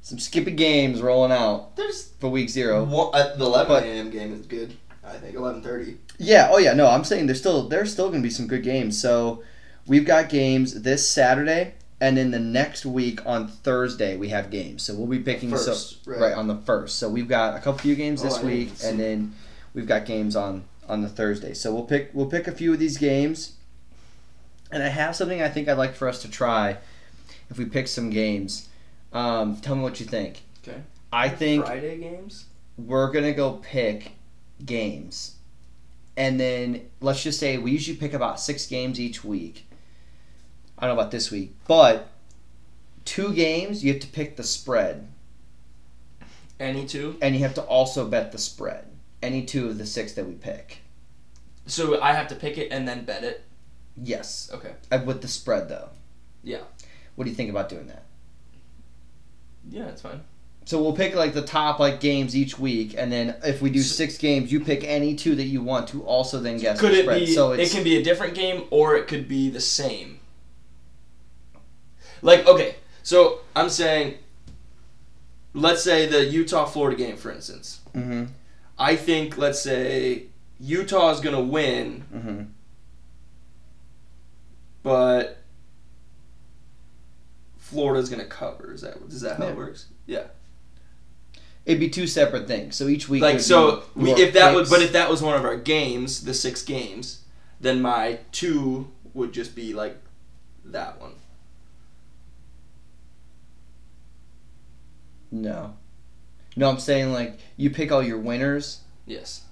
some 0.02 0.18
skippy 0.18 0.52
games 0.52 1.02
rolling 1.02 1.32
out 1.32 1.76
There's 1.76 2.10
for 2.20 2.30
week 2.30 2.48
zero. 2.50 2.84
one, 2.84 3.10
uh, 3.14 3.34
the 3.36 3.44
11 3.44 3.68
But- 3.68 3.82
a.m. 3.84 4.10
game 4.10 4.32
is 4.32 4.46
good. 4.46 4.74
I 5.04 5.14
think 5.14 5.34
11:30. 5.34 5.96
Yeah. 6.18 6.50
Oh 6.52 6.58
yeah. 6.58 6.72
No, 6.74 6.86
I'm 6.86 7.02
saying 7.04 7.26
there's 7.26 7.40
still 7.40 7.68
there's 7.68 7.92
still 7.92 8.10
gonna 8.10 8.22
be 8.22 8.30
some 8.30 8.46
good 8.46 8.62
games. 8.62 9.00
So 9.00 9.42
we've 9.86 10.04
got 10.06 10.28
games 10.28 10.82
this 10.82 11.08
Saturday, 11.08 11.74
and 12.00 12.16
then 12.16 12.30
the 12.30 12.38
next 12.38 12.86
week 12.86 13.24
on 13.26 13.48
Thursday 13.48 14.16
we 14.16 14.28
have 14.28 14.50
games. 14.50 14.82
So 14.84 14.94
we'll 14.94 15.08
be 15.08 15.18
picking 15.18 15.50
so 15.56 15.72
First, 15.72 15.98
right. 16.06 16.20
right. 16.20 16.34
on 16.34 16.46
the 16.46 16.56
first. 16.58 16.98
So 16.98 17.08
we've 17.08 17.28
got 17.28 17.56
a 17.56 17.58
couple 17.58 17.78
few 17.80 17.96
games 17.96 18.20
Oh, 18.20 18.24
this 18.24 18.34
I 18.34 18.42
didn't 18.42 18.52
week, 18.56 18.70
see. 18.76 18.86
and 18.88 19.00
then 19.00 19.34
we've 19.74 19.86
got 19.86 20.04
games 20.04 20.36
on 20.36 20.64
on 20.88 21.02
the 21.02 21.08
Thursday. 21.08 21.54
So 21.54 21.72
we'll 21.74 21.84
pick 21.84 22.10
we'll 22.12 22.26
pick 22.26 22.46
a 22.46 22.52
few 22.52 22.72
of 22.72 22.78
these 22.78 22.98
games, 22.98 23.54
and 24.72 24.82
I 24.82 24.88
have 24.88 25.16
something 25.16 25.42
I 25.42 25.48
think 25.48 25.68
I'd 25.68 25.78
like 25.78 25.94
for 25.94 26.08
us 26.08 26.22
to 26.22 26.30
try. 26.30 26.78
If 27.50 27.58
we 27.58 27.64
pick 27.64 27.88
some 27.88 28.10
games, 28.10 28.68
um, 29.12 29.56
tell 29.56 29.74
me 29.74 29.82
what 29.82 29.98
you 30.00 30.06
think. 30.06 30.42
Okay. 30.66 30.80
I 31.12 31.28
think 31.28 31.64
Friday 31.64 31.98
games. 31.98 32.46
we're 32.78 33.10
gonna 33.10 33.32
go 33.32 33.54
pick 33.54 34.12
games, 34.64 35.36
and 36.16 36.38
then 36.38 36.88
let's 37.00 37.22
just 37.22 37.40
say 37.40 37.58
we 37.58 37.72
usually 37.72 37.96
pick 37.96 38.12
about 38.12 38.38
six 38.40 38.66
games 38.66 39.00
each 39.00 39.24
week. 39.24 39.66
I 40.78 40.86
don't 40.86 40.94
know 40.96 41.00
about 41.00 41.10
this 41.10 41.30
week, 41.30 41.54
but 41.66 42.08
two 43.04 43.34
games 43.34 43.82
you 43.84 43.92
have 43.92 44.00
to 44.02 44.06
pick 44.08 44.36
the 44.36 44.44
spread, 44.44 45.08
Any 46.58 46.86
two. 46.86 47.16
and 47.20 47.34
you 47.34 47.40
have 47.42 47.54
to 47.54 47.62
also 47.62 48.06
bet 48.06 48.30
the 48.32 48.38
spread. 48.38 48.86
Any 49.22 49.44
two 49.44 49.68
of 49.68 49.78
the 49.78 49.84
six 49.86 50.12
that 50.12 50.26
we 50.26 50.34
pick. 50.34 50.78
So 51.66 52.00
I 52.00 52.12
have 52.12 52.28
to 52.28 52.34
pick 52.34 52.56
it 52.56 52.70
and 52.72 52.86
then 52.88 53.04
bet 53.04 53.24
it. 53.24 53.44
Yes, 53.96 54.50
Okay. 54.52 54.72
uh, 54.90 55.00
with 55.04 55.22
the 55.22 55.28
spread 55.28 55.68
though. 55.68 55.88
Yeah. 56.42 56.60
What 57.16 57.24
do 57.24 57.30
you 57.30 57.36
think 57.36 57.50
about 57.50 57.68
doing 57.68 57.86
that? 57.88 58.04
Yeah, 59.68 59.86
it's 59.88 60.00
fine. 60.02 60.22
So 60.64 60.80
we'll 60.82 60.92
pick 60.94 61.14
like 61.14 61.34
the 61.34 61.42
top 61.42 61.78
like 61.80 62.00
games 62.00 62.36
each 62.36 62.58
week, 62.58 62.94
and 62.96 63.10
then 63.10 63.34
if 63.44 63.60
we 63.60 63.70
do 63.70 63.82
six 63.82 64.16
games, 64.18 64.52
you 64.52 64.60
pick 64.60 64.84
any 64.84 65.14
two 65.16 65.34
that 65.34 65.44
you 65.44 65.62
want 65.62 65.88
to 65.88 66.02
also 66.04 66.38
then 66.40 66.58
guess 66.58 66.78
Could 66.80 66.92
the 66.92 66.98
it 67.00 67.02
spread. 67.02 67.20
be? 67.20 67.26
so 67.26 67.52
it 67.52 67.70
can 67.70 67.82
be 67.84 67.96
a 67.98 68.02
different 68.02 68.34
game, 68.34 68.64
or 68.70 68.96
it 68.96 69.06
could 69.08 69.26
be 69.28 69.50
the 69.50 69.60
same. 69.60 70.20
Like 72.22 72.46
okay, 72.46 72.76
So 73.02 73.40
I'm 73.56 73.70
saying, 73.70 74.14
let's 75.54 75.82
say 75.82 76.06
the 76.06 76.24
Utah 76.26 76.66
Florida 76.66 76.96
game, 76.96 77.16
for 77.16 77.30
instance. 77.32 77.80
hmm 77.94 78.24
I 78.78 78.96
think, 78.96 79.36
let's 79.36 79.60
say, 79.60 80.24
Utah 80.58 81.10
is 81.10 81.20
going 81.20 81.34
to 81.36 81.42
win, 81.42 82.00
hmm 82.12 82.42
but 84.82 85.38
Florida's 87.58 88.08
going 88.08 88.22
to 88.22 88.28
cover. 88.28 88.72
Is 88.72 88.80
that 88.82 88.96
is 89.08 89.20
that 89.20 89.36
how 89.38 89.44
Yeah. 89.44 89.50
it 89.50 89.56
works? 89.56 89.86
Yeah. 90.06 90.24
It'd 91.66 91.78
be 91.80 91.90
two 91.90 92.06
separate 92.06 92.46
things. 92.48 92.74
So 92.74 92.88
each 92.88 93.08
week, 93.08 93.22
Like 93.22 93.38
so, 93.40 93.84
we, 93.94 94.10
if 94.12 94.32
that 94.32 94.54
was, 94.54 94.70
but 94.70 94.80
if 94.82 94.92
that 94.92 95.10
was 95.10 95.22
one 95.22 95.36
of 95.36 95.44
our 95.44 95.56
games, 95.56 96.24
the 96.24 96.32
six 96.34 96.62
games, 96.62 97.22
then 97.60 97.82
my 97.82 98.20
two 98.32 98.90
would 99.12 99.32
just 99.32 99.54
be 99.54 99.72
like 99.74 99.96
that 100.64 101.00
one. 101.00 101.12
no, 105.30 105.74
no, 106.56 106.68
I'm 106.70 106.80
saying 106.80 107.12
like 107.12 107.38
you 107.56 107.70
pick 107.70 107.92
all 107.92 108.02
your 108.02 108.18
winners, 108.18 108.80
Yes. 109.06 109.42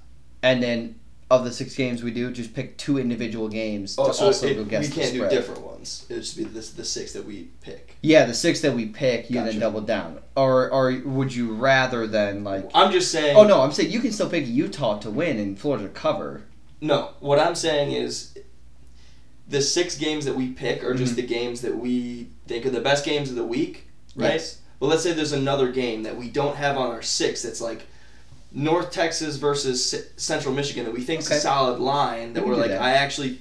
and 0.42 0.60
then 0.62 0.97
of 1.30 1.44
the 1.44 1.52
six 1.52 1.74
games 1.76 2.02
we 2.02 2.10
do, 2.10 2.30
just 2.32 2.54
pick 2.54 2.78
two 2.78 2.98
individual 2.98 3.48
games 3.48 3.96
Oh, 3.98 4.06
to 4.08 4.14
so 4.14 4.26
also 4.26 4.46
it, 4.46 4.54
go 4.54 4.64
guess 4.64 4.88
the 4.88 4.94
can't 5.00 5.12
do 5.12 5.28
different 5.28 5.60
ones. 5.60 6.06
It 6.08 6.14
would 6.14 6.22
just 6.22 6.36
be 6.38 6.44
this 6.44 6.70
the 6.70 6.84
six 6.84 7.12
that 7.12 7.24
we 7.24 7.48
pick. 7.60 7.96
Yeah, 8.02 8.24
the 8.24 8.32
six 8.34 8.60
that 8.62 8.72
we 8.74 8.86
pick, 8.86 9.28
you 9.28 9.42
then 9.42 9.58
double 9.58 9.82
down, 9.82 10.20
or 10.36 10.70
or 10.70 10.98
would 11.04 11.34
you 11.34 11.52
rather 11.54 12.06
than 12.06 12.44
like? 12.44 12.70
I'm 12.74 12.90
just 12.92 13.10
saying. 13.12 13.36
Oh 13.36 13.44
no, 13.44 13.60
I'm 13.60 13.72
saying 13.72 13.90
you 13.92 14.00
can 14.00 14.12
still 14.12 14.30
pick 14.30 14.46
Utah 14.46 14.98
to 15.00 15.10
win 15.10 15.38
and 15.38 15.58
Florida 15.58 15.84
to 15.84 15.90
cover. 15.90 16.44
No, 16.80 17.10
what 17.20 17.38
I'm 17.38 17.54
saying 17.54 17.92
is 17.92 18.38
the 19.48 19.60
six 19.60 19.96
games 19.98 20.24
that 20.24 20.34
we 20.34 20.50
pick 20.52 20.82
are 20.82 20.88
Mm-hmm. 20.88 20.96
just 20.98 21.16
the 21.16 21.22
games 21.22 21.60
that 21.62 21.76
we 21.76 22.28
think 22.46 22.64
are 22.66 22.70
the 22.70 22.80
best 22.80 23.04
games 23.04 23.30
of 23.30 23.36
the 23.36 23.44
week, 23.44 23.88
right? 24.16 24.34
Yes. 24.34 24.60
But 24.80 24.86
let's 24.86 25.02
say 25.02 25.12
there's 25.12 25.32
another 25.32 25.72
game 25.72 26.04
that 26.04 26.16
we 26.16 26.30
don't 26.30 26.56
have 26.56 26.76
on 26.78 26.90
our 26.90 27.02
six 27.02 27.42
that's 27.42 27.60
like 27.60 27.86
North 28.52 28.90
Texas 28.90 29.36
versus 29.36 29.90
C- 29.90 30.00
Central 30.16 30.54
Michigan 30.54 30.84
that 30.84 30.92
we 30.94 31.02
think 31.02 31.20
is 31.20 31.30
a 31.30 31.40
solid 31.40 31.78
line 31.80 32.32
that 32.32 32.44
We 32.44 32.50
we're 32.50 32.56
like 32.56 32.68
that. 32.70 32.80
I 32.82 32.92
actually 32.92 33.40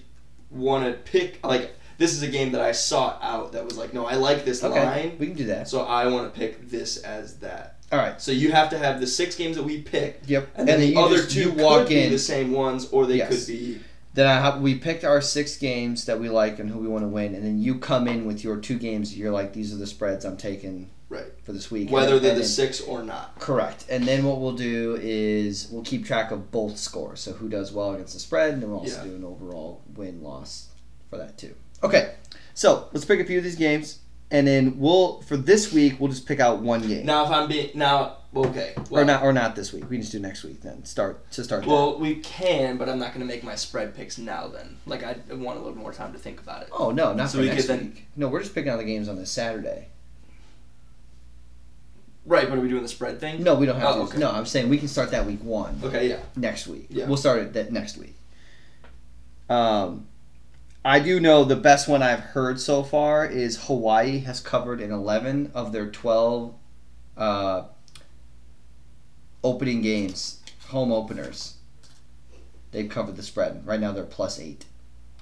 want 0.52 0.86
to 0.86 0.94
pick 1.12 1.46
like 1.46 1.74
this 1.98 2.14
is 2.14 2.22
a 2.24 2.28
game 2.28 2.52
that 2.52 2.62
I 2.62 2.72
sought 2.74 3.20
out 3.22 3.54
that 3.54 3.66
was 3.66 3.78
like 3.78 3.94
no 3.94 4.06
I 4.06 4.16
like 4.16 4.46
this 4.46 4.64
Okay, 4.64 4.86
line 4.86 5.16
we 5.20 5.28
can 5.28 5.36
do 5.36 5.46
that. 5.46 5.68
so 5.68 5.82
I 5.84 6.08
want 6.08 6.32
to 6.34 6.38
pick 6.40 6.70
this 6.70 6.98
as 6.98 7.38
that. 7.40 7.76
All 7.92 8.00
right. 8.00 8.22
So 8.22 8.34
you 8.34 8.52
have 8.52 8.70
to 8.72 8.78
have 8.78 9.00
the 9.00 9.08
six 9.08 9.36
games 9.36 9.56
that 9.56 9.64
we 9.64 9.82
pick 9.82 10.22
Yep. 10.28 10.50
and 10.56 10.68
then 10.68 10.80
the 10.82 10.96
other 10.98 11.18
just- 11.18 11.32
two 11.32 11.52
walk 11.54 11.88
be 11.88 12.02
in. 12.04 12.12
the 12.12 12.20
same 12.20 12.52
ones 12.52 12.90
or 12.92 13.06
they 13.08 13.18
Yes. 13.18 13.30
could 13.30 13.48
be 13.48 13.80
Then 14.14 14.28
I 14.28 14.40
have 14.42 14.62
we 14.62 14.76
picked 14.76 15.06
our 15.06 15.22
six 15.22 15.58
games 15.58 16.04
that 16.06 16.20
we 16.20 16.28
like 16.28 16.60
and 16.60 16.70
who 16.70 16.80
we 16.80 16.88
want 16.88 17.04
to 17.04 17.08
win, 17.08 17.34
and 17.36 17.46
then 17.46 17.60
you 17.62 17.76
come 17.76 18.08
in 18.08 18.26
with 18.26 18.44
your 18.44 18.58
two 18.58 18.78
games. 18.80 19.16
You're 19.18 19.32
like, 19.32 19.54
these 19.54 19.72
are 19.72 19.78
the 19.78 19.86
spreads 19.88 20.26
I'm 20.26 20.38
taking 20.38 20.90
Right. 21.10 21.26
for 21.44 21.54
this 21.54 21.72
week. 21.72 21.90
whether 21.90 22.16
and, 22.16 22.24
they're 22.24 22.32
and 22.32 22.38
the 22.40 22.42
then- 22.44 22.50
six 22.50 22.82
or 22.82 23.02
not. 23.04 23.40
correct. 23.40 23.86
And 23.90 24.04
then 24.06 24.26
what 24.26 24.40
we'll 24.42 24.52
do 24.58 24.98
is 25.02 25.70
we'll 25.72 25.84
keep 25.84 26.06
track 26.06 26.32
of 26.32 26.52
both 26.52 26.78
scores. 26.78 27.22
So 27.22 27.32
who 27.34 27.48
does 27.48 27.72
well 27.72 27.94
against 27.94 28.14
the 28.14 28.20
spread, 28.20 28.54
and 28.54 28.62
then 28.62 28.70
we'll 28.72 28.80
also 28.80 28.98
Yeah. 29.04 29.10
do 29.10 29.16
an 29.16 29.24
overall 29.24 29.82
win 29.96 30.22
loss 30.22 30.68
for 31.10 31.18
that 31.18 31.38
too. 31.38 31.56
Okay, 31.84 32.16
so 32.54 32.90
let's 32.92 33.06
pick 33.06 33.20
a 33.22 33.26
few 33.26 33.38
of 33.38 33.44
these 33.46 33.56
games, 33.56 34.00
and 34.32 34.46
then 34.48 34.80
we'll 34.80 35.22
for 35.22 35.38
this 35.38 35.72
week 35.72 36.00
we'll 36.00 36.10
just 36.10 36.26
pick 36.26 36.40
out 36.42 36.62
one 36.62 36.86
game. 36.86 37.06
Now, 37.06 37.24
if 37.24 37.32
I'm 37.32 37.48
being 37.48 37.70
now, 37.76 38.18
okay, 38.36 38.74
well, 38.90 39.04
or 39.04 39.06
not, 39.06 39.24
or 39.24 39.32
not 39.32 39.56
this 39.56 39.72
week. 39.72 39.84
We 39.90 39.96
can 39.96 40.02
just 40.02 40.12
do 40.12 40.20
next 40.20 40.44
week 40.44 40.62
then. 40.62 40.84
Start 40.84 41.32
to 41.32 41.44
start. 41.44 41.62
that. 41.64 41.70
Well, 41.70 41.98
we 42.00 42.16
can, 42.16 42.76
but 42.78 42.90
I'm 42.90 43.00
not 43.00 43.14
going 43.14 43.26
to 43.26 43.32
make 43.32 43.44
my 43.46 43.56
spread 43.56 43.96
picks 43.96 44.18
now. 44.18 44.48
Then, 44.48 44.78
like, 44.86 45.04
I 45.04 45.16
want 45.36 45.58
a 45.60 45.62
little 45.62 45.78
more 45.78 45.94
time 45.94 46.12
to 46.14 46.20
think 46.20 46.42
about 46.42 46.64
it. 46.64 46.70
Oh 46.74 46.92
no, 46.92 47.14
not 47.14 47.30
So 47.30 47.38
for 47.38 47.44
we 47.44 47.48
next 47.50 47.62
could 47.68 47.70
then- 47.80 47.86
week. 47.96 48.08
No, 48.18 48.28
we're 48.28 48.42
just 48.42 48.54
picking 48.54 48.70
out 48.72 48.78
the 48.78 48.84
games 48.84 49.08
on 49.08 49.16
this 49.16 49.32
Saturday. 49.32 49.88
Right, 52.28 52.50
but 52.50 52.58
are 52.58 52.62
we 52.62 52.68
doing 52.68 52.84
the 52.84 52.90
spread 52.90 53.22
thing? 53.22 53.42
No, 53.42 53.56
we 53.56 53.66
don't 53.66 53.80
have 53.80 53.96
Oh, 53.96 54.00
to. 54.00 54.10
okay. 54.10 54.18
No, 54.18 54.30
I'm 54.30 54.46
saying 54.46 54.68
we 54.68 54.78
can 54.78 54.90
start 54.90 55.12
that 55.12 55.26
week 55.26 55.42
one 55.42 55.80
Okay, 55.82 56.10
yeah. 56.10 56.20
next 56.36 56.68
week. 56.68 56.88
Yeah. 56.90 57.06
We'll 57.08 57.16
start 57.16 57.40
it 57.40 57.54
that 57.54 57.72
next 57.72 57.98
week. 57.98 58.16
Um, 59.50 60.08
I 60.84 61.00
do 61.00 61.22
know 61.22 61.46
the 61.46 61.56
best 61.56 61.88
one 61.88 62.04
I've 62.04 62.20
heard 62.20 62.60
so 62.60 62.84
far 62.84 63.26
is 63.26 63.64
Hawaii 63.68 64.20
has 64.20 64.42
covered 64.42 64.82
in 64.82 64.92
11 64.92 65.52
of 65.56 65.72
their 65.72 65.90
12 65.90 66.54
uh, 67.16 67.64
opening 69.42 69.82
games, 69.82 70.42
home 70.68 70.92
openers. 70.92 71.56
They've 72.72 72.90
covered 72.90 73.16
the 73.16 73.24
spread. 73.24 73.66
Right 73.66 73.80
now 73.80 73.94
they're 73.94 74.04
plus 74.04 74.38
eight. 74.38 74.66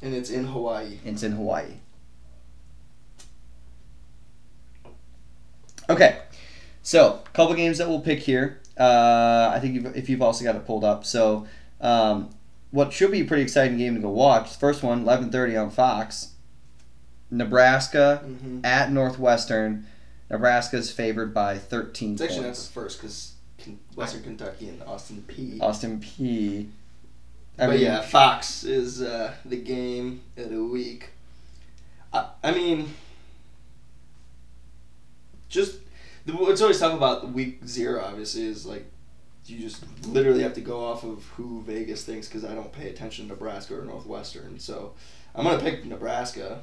And 0.02 0.16
it's 0.16 0.32
in 0.32 0.46
Hawaii. 0.48 0.98
It's 1.06 1.22
in 1.22 1.34
Hawaii. 1.34 1.74
Okay, 5.88 6.18
so 6.86 7.22
a 7.26 7.30
couple 7.32 7.56
games 7.56 7.80
that 7.80 7.90
we'll 7.90 8.00
pick 8.00 8.20
here. 8.20 8.62
Uh, 8.78 9.52
I 9.54 9.60
think 9.60 9.74
you've, 9.74 9.96
if 9.98 10.08
you've 10.08 10.22
also 10.22 10.44
got 10.44 10.56
it 10.56 10.66
pulled 10.66 10.84
up. 10.84 11.04
So, 11.06 11.48
um, 11.82 12.30
what 12.72 12.94
should 12.94 13.12
be 13.12 13.22
a 13.22 13.26
pretty 13.26 13.42
exciting 13.44 13.78
game 13.78 13.96
to 13.96 14.02
go 14.02 14.10
watch. 14.10 14.56
First 14.58 14.84
one, 14.84 15.02
eleven 15.02 15.32
thirty 15.32 15.58
on 15.58 15.70
Fox. 15.72 16.32
Nebraska 17.32 18.22
Mm-hmm. 18.26 18.64
at 18.64 18.92
Northwestern. 18.92 19.88
Nebraska's 20.30 20.92
favored 20.92 21.34
by 21.34 21.58
thirteen 21.58 22.14
It's 22.14 22.22
actually 22.22 22.38
not 22.38 22.44
the 22.44 22.48
points. 22.50 22.68
first 22.70 23.02
because 23.02 23.34
Western 23.96 24.24
Kentucky 24.24 24.70
and 24.70 24.84
Austin 24.84 25.24
Peay 25.28 25.60
Austin 25.62 26.00
Peay 26.00 26.68
I 27.58 27.66
but 27.68 27.70
mean, 27.76 27.82
yeah, 27.82 28.02
Fox 28.02 28.64
is 28.64 29.02
uh, 29.02 29.34
the 29.46 29.56
game 29.58 30.22
of 30.38 30.50
the 30.50 30.64
week. 30.64 31.12
I, 32.14 32.28
I 32.44 32.52
mean, 32.52 32.94
just 35.50 35.78
what's 36.34 36.62
always 36.62 36.80
tough 36.80 36.94
about 36.94 37.32
week 37.32 37.66
zero, 37.66 38.04
obviously, 38.04 38.46
is 38.46 38.66
like 38.66 38.86
you 39.46 39.60
just 39.60 39.84
literally 40.08 40.42
have 40.42 40.54
to 40.54 40.62
go 40.62 40.84
off 40.84 41.04
of 41.04 41.24
who 41.36 41.62
Vegas 41.62 42.04
thinks 42.04 42.28
because 42.28 42.44
I 42.44 42.56
don't 42.56 42.72
pay 42.72 42.90
attention 42.90 43.26
to 43.26 43.34
Nebraska 43.34 43.80
or 43.80 43.86
Northwestern. 43.86 44.60
So 44.60 44.94
I'm 45.36 45.46
gonna 45.46 45.60
pick 45.60 45.86
Nebraska, 45.86 46.62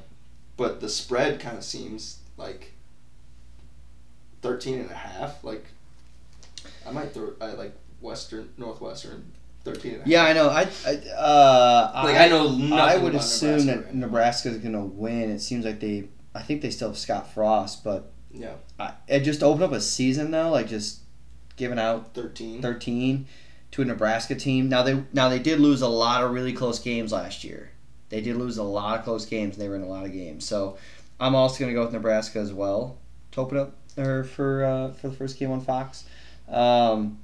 but 0.57 0.81
the 0.81 0.89
spread 0.89 1.39
kind 1.39 1.57
of 1.57 1.63
seems 1.63 2.19
like 2.37 2.73
13 4.41 4.79
and 4.81 4.91
a 4.91 4.95
half. 4.95 5.43
Like 5.43 5.65
I 6.85 6.91
might 6.91 7.13
throw 7.13 7.33
I 7.39 7.51
like 7.51 7.73
Western 8.01 8.49
Northwestern 8.57 9.31
13 9.63 9.91
and 9.91 9.95
a 9.95 9.99
half. 9.99 10.07
Yeah, 10.07 10.23
I 10.25 10.33
know. 10.33 10.49
I, 10.49 10.67
I 10.85 11.09
uh, 11.17 12.01
Like 12.03 12.17
I, 12.17 12.27
know 12.27 12.49
nothing 12.49 12.73
I 12.73 12.97
would 12.97 13.15
assume 13.15 13.65
Nebraska 13.65 13.65
that 13.67 13.85
right 13.85 13.95
now. 13.95 14.05
Nebraska's 14.07 14.57
gonna 14.57 14.85
win. 14.85 15.29
It 15.31 15.39
seems 15.39 15.63
like 15.63 15.79
they. 15.79 16.09
I 16.35 16.41
think 16.41 16.61
they 16.61 16.71
still 16.71 16.89
have 16.89 16.97
Scott 16.97 17.31
Frost, 17.31 17.83
but 17.83 18.11
Yeah, 18.33 18.55
I, 18.79 18.93
it 19.07 19.21
just 19.21 19.43
opened 19.43 19.63
up 19.63 19.71
a 19.71 19.81
season 19.81 20.31
though, 20.31 20.49
like 20.49 20.67
just 20.67 20.99
giving 21.55 21.77
out 21.79 22.13
13. 22.15 22.61
thirteen 22.61 23.27
to 23.71 23.81
a 23.81 23.85
Nebraska 23.85 24.35
team. 24.35 24.69
Now 24.69 24.83
they 24.83 25.03
now 25.13 25.29
they 25.29 25.39
did 25.39 25.59
lose 25.59 25.81
a 25.81 25.87
lot 25.87 26.23
of 26.23 26.31
really 26.31 26.53
close 26.53 26.79
games 26.79 27.11
last 27.11 27.43
year. 27.43 27.71
They 28.09 28.21
did 28.21 28.35
lose 28.35 28.57
a 28.57 28.63
lot 28.63 28.99
of 28.99 29.05
close 29.05 29.25
games. 29.25 29.55
and 29.55 29.63
They 29.63 29.69
were 29.69 29.75
in 29.75 29.81
a 29.81 29.87
lot 29.87 30.05
of 30.05 30.13
games. 30.13 30.45
So 30.45 30.77
I'm 31.19 31.35
also 31.35 31.59
gonna 31.59 31.73
go 31.73 31.83
with 31.83 31.93
Nebraska 31.93 32.39
as 32.39 32.51
well 32.53 32.97
to 33.31 33.41
open 33.41 33.57
up 33.57 33.75
or 33.97 34.23
for 34.23 34.65
uh, 34.65 34.91
for 34.93 35.09
the 35.09 35.15
first 35.15 35.37
game 35.39 35.51
on 35.51 35.61
Fox. 35.61 36.05
Um, 36.49 37.19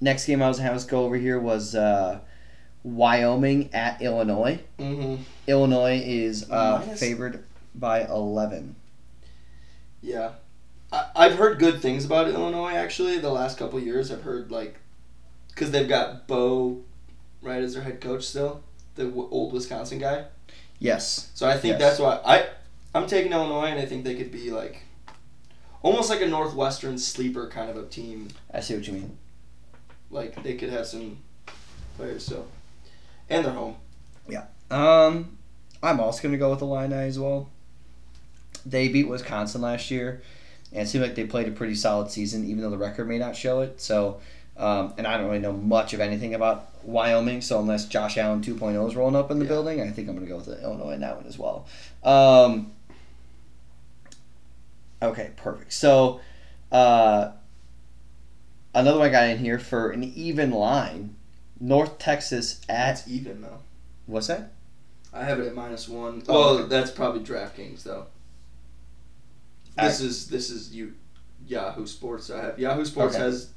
next 0.00 0.26
game 0.26 0.42
I 0.42 0.48
was 0.48 0.58
having 0.58 0.76
us 0.76 0.84
go 0.84 1.04
over 1.04 1.16
here 1.16 1.38
was 1.40 1.74
uh, 1.74 2.20
Wyoming 2.82 3.70
at 3.72 4.00
Illinois. 4.02 4.60
Mm-hmm. 4.78 5.22
Illinois 5.46 6.02
is 6.04 6.48
uh, 6.50 6.80
favored 6.80 7.44
by 7.74 8.04
11. 8.04 8.76
Yeah. 10.02 10.32
I, 10.92 11.06
I've 11.16 11.34
heard 11.36 11.58
good 11.58 11.80
things 11.82 12.04
about 12.04 12.28
Illinois, 12.28 12.72
actually, 12.74 13.18
the 13.18 13.30
last 13.30 13.58
couple 13.58 13.80
years. 13.80 14.10
I've 14.12 14.22
heard, 14.22 14.50
like, 14.50 14.78
because 15.48 15.70
they've 15.70 15.88
got 15.88 16.26
Bo, 16.28 16.82
right, 17.42 17.62
as 17.62 17.74
their 17.74 17.82
head 17.82 18.00
coach 18.00 18.24
still, 18.24 18.62
the 18.94 19.04
w- 19.04 19.28
old 19.30 19.52
Wisconsin 19.52 19.98
guy. 19.98 20.26
Yes. 20.78 21.30
So 21.34 21.48
I 21.48 21.56
think 21.56 21.72
Yes. 21.72 21.80
that's 21.80 21.98
why 21.98 22.20
I, 22.24 22.46
I'm 22.94 23.06
taking 23.06 23.32
Illinois, 23.32 23.66
and 23.66 23.80
I 23.80 23.86
think 23.86 24.04
they 24.04 24.14
could 24.14 24.30
be, 24.30 24.50
like, 24.50 24.82
almost 25.82 26.08
like 26.10 26.20
a 26.20 26.26
Northwestern 26.28 26.98
sleeper 26.98 27.48
kind 27.48 27.70
of 27.70 27.76
a 27.76 27.86
team. 27.86 28.28
I 28.52 28.60
see 28.60 28.74
what 28.74 28.86
you 28.86 28.92
mean. 28.92 29.18
Like, 30.10 30.42
they 30.42 30.54
could 30.54 30.70
have 30.70 30.86
some 30.86 31.18
players, 31.96 32.24
so. 32.24 32.46
And 33.28 33.44
they're 33.44 33.52
home. 33.52 33.76
Yeah. 34.28 34.44
Um, 34.70 35.36
I'm 35.82 35.98
also 35.98 36.22
going 36.22 36.32
to 36.32 36.38
go 36.38 36.50
with 36.50 36.62
Illini 36.62 36.94
as 36.94 37.18
well. 37.18 37.48
They 38.68 38.88
beat 38.88 39.08
Wisconsin 39.08 39.60
last 39.62 39.90
year, 39.90 40.22
and 40.72 40.82
it 40.82 40.90
seemed 40.90 41.04
like 41.04 41.14
they 41.14 41.24
played 41.24 41.46
a 41.48 41.52
pretty 41.52 41.76
solid 41.76 42.10
season, 42.10 42.44
even 42.44 42.62
though 42.62 42.70
the 42.70 42.76
record 42.76 43.08
may 43.08 43.16
not 43.18 43.36
show 43.36 43.60
it. 43.60 43.80
So, 43.80 44.20
um, 44.56 44.92
and 44.98 45.06
I 45.06 45.16
don't 45.16 45.26
really 45.26 45.38
know 45.38 45.52
much 45.52 45.94
of 45.94 46.00
anything 46.00 46.34
about 46.34 46.68
Wyoming, 46.84 47.40
so 47.42 47.60
unless 47.60 47.86
Josh 47.86 48.18
Allen 48.18 48.40
2.0 48.42 48.88
is 48.88 48.96
rolling 48.96 49.14
up 49.16 49.30
in 49.30 49.38
the 49.38 49.44
Yeah. 49.44 49.50
building, 49.50 49.80
I 49.80 49.90
think 49.90 50.08
I'm 50.08 50.16
going 50.16 50.26
to 50.26 50.30
go 50.32 50.38
with 50.38 50.62
Illinois 50.62 50.92
in 50.92 51.00
that 51.00 51.16
one 51.16 51.26
as 51.26 51.38
well. 51.38 51.66
Um, 52.02 52.72
okay, 55.02 55.30
perfect. 55.36 55.72
So, 55.72 56.20
uh, 56.72 57.30
another 58.74 58.98
one 58.98 59.08
I 59.08 59.10
got 59.12 59.28
in 59.28 59.38
here 59.38 59.58
for 59.58 59.90
an 59.90 60.02
even 60.04 60.50
line 60.50 61.14
North 61.60 61.98
Texas 61.98 62.60
at. 62.68 62.96
That's 62.96 63.08
even, 63.08 63.42
though. 63.42 63.58
What's 64.06 64.26
that? 64.28 64.52
I 65.12 65.24
have 65.24 65.40
it 65.40 65.46
at 65.46 65.54
minus 65.54 65.88
one. 65.88 66.22
Oh, 66.28 66.32
well, 66.34 66.48
okay. 66.58 66.68
that's 66.68 66.90
probably 66.90 67.22
DraftKings 67.22 67.82
though. 67.84 68.06
This 69.76 70.00
is 70.00 70.28
this 70.28 70.50
is 70.50 70.74
you 70.74 70.94
Yahoo 71.46 71.86
Sports. 71.86 72.30
I 72.30 72.42
have 72.42 72.58
Yahoo 72.58 72.84
Sports 72.84 73.14
Okay. 73.14 73.24
has 73.24 73.50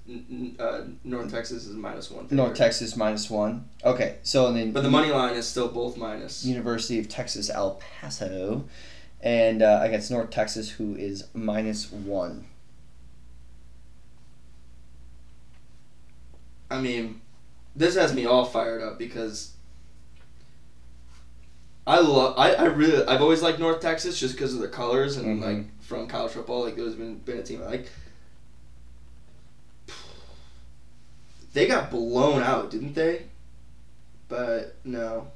uh, 0.59 0.82
North 1.03 1.32
Texas 1.32 1.65
is 1.65 1.76
minus 1.76 2.11
one. 2.11 2.28
North. 2.30 2.55
Texas 2.57 2.95
minus 2.95 3.30
one. 3.30 3.65
Okay, 3.84 4.17
so 4.24 4.47
and 4.47 4.55
then 4.57 4.72
But 4.74 4.84
the 4.84 4.89
money 4.89 5.09
line 5.11 5.36
is 5.36 5.47
still 5.47 5.70
both 5.70 5.97
minus. 5.97 6.45
University 6.45 6.99
of 6.99 7.07
Texas 7.09 7.49
El 7.49 7.80
Paso, 8.01 8.65
and 9.22 9.61
uh, 9.63 9.80
against 9.82 10.11
North 10.11 10.30
Texas, 10.30 10.70
who 10.72 10.95
is 10.95 11.26
minus 11.34 11.91
one. 11.91 12.45
I 16.70 16.80
mean, 16.82 17.22
this 17.76 17.95
has 17.95 18.13
me 18.13 18.26
all 18.26 18.45
fired 18.45 18.84
up 18.84 18.99
because 18.99 19.53
I 21.88 21.99
love. 21.99 22.36
I, 22.38 22.53
I 22.53 22.65
really. 22.65 23.05
I've 23.07 23.22
always 23.22 23.41
liked 23.41 23.57
North 23.59 23.82
Texas 23.82 24.20
just 24.20 24.36
because 24.36 24.53
of 24.53 24.59
the 24.59 24.67
colors 24.67 25.17
and 25.17 25.41
Mhm. 25.41 25.43
like 25.57 25.65
from 25.90 26.08
college 26.08 26.32
football. 26.32 26.64
Like 26.64 26.76
there's 26.76 26.96
been 26.96 27.18
been 27.18 27.40
a 27.40 27.44
team 27.44 27.62
like. 27.62 27.90
They 31.52 31.66
got 31.66 31.90
blown 31.90 32.44
out, 32.44 32.70
didn't 32.70 32.94
they? 32.94 33.24
But 34.30 34.76
no. 34.86 35.28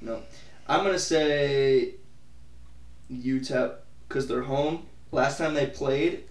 No, 0.00 0.22
I'm 0.66 0.82
gonna 0.82 0.98
say 0.98 1.94
UTEP 3.12 3.76
because 4.08 4.26
they're 4.26 4.42
home. 4.42 4.86
Last 5.12 5.38
time 5.38 5.54
they 5.54 5.66
played, 5.66 6.24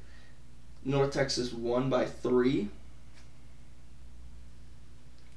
North 0.83 1.13
Texas 1.13 1.53
won 1.53 1.89
by 1.89 2.05
three. 2.05 2.67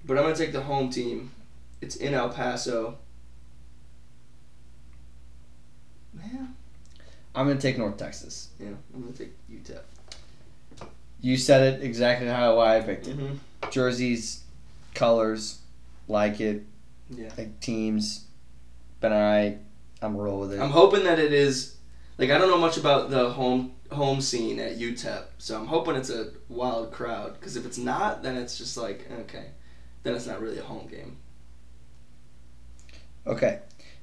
But 0.05 0.17
I'm 0.17 0.25
gonna 0.25 0.35
take 0.35 0.53
the 0.53 0.63
home 0.63 0.91
team. 0.91 1.31
It's 1.81 1.97
in 1.97 2.15
El 2.15 2.31
Paso. 2.31 2.99
Man, 6.15 6.54
I'm 7.35 7.47
gonna 7.49 7.61
take 7.61 7.79
North 7.79 7.97
Texas. 7.97 8.49
yeah, 8.61 8.69
I'm 8.95 9.03
gonna 9.03 9.13
take 9.13 9.33
UTEP. 9.51 9.81
You 11.21 11.37
said 11.37 11.75
it 11.75 11.83
exactly 11.83 12.29
how 12.29 12.61
I 12.61 12.81
picked 12.81 13.09
it. 13.09 13.17
Mm-hmm. 13.19 13.71
Jerseys, 13.71 14.45
colors, 14.95 15.61
like 16.07 16.41
it. 16.41 16.65
Yeah. 17.11 17.31
Like 17.37 17.61
teams, 17.61 18.27
been 19.01 19.13
alright. 19.13 19.59
I'm 20.01 20.17
roll 20.17 20.41
with 20.41 20.53
it. 20.53 20.61
I'm 20.61 20.71
hoping 20.71 21.05
that 21.05 21.19
it 21.19 21.33
is. 21.33 21.77
Like 22.19 22.31
I 22.31 22.39
don't 22.39 22.49
know 22.49 22.59
much 22.59 22.77
about 22.77 23.11
the 23.11 23.31
home 23.31 23.73
home 23.91 24.21
scene 24.21 24.59
at 24.59 24.79
UTEP, 24.79 25.25
so 25.39 25.59
I'm 25.59 25.67
hoping 25.67 25.97
it's 25.97 26.11
a 26.11 26.31
wild 26.49 26.93
crowd. 26.93 27.35
Because 27.35 27.57
if 27.57 27.67
it's 27.67 27.79
not, 27.79 28.23
then 28.23 28.37
it's 28.37 28.57
just 28.57 28.77
like 28.77 29.11
okay, 29.21 29.47
then 30.03 30.15
it's 30.15 30.27
not 30.27 30.41
really 30.41 30.59
a 30.59 30.63
home 30.63 30.87
game. 30.87 31.17
Okay, 33.27 33.61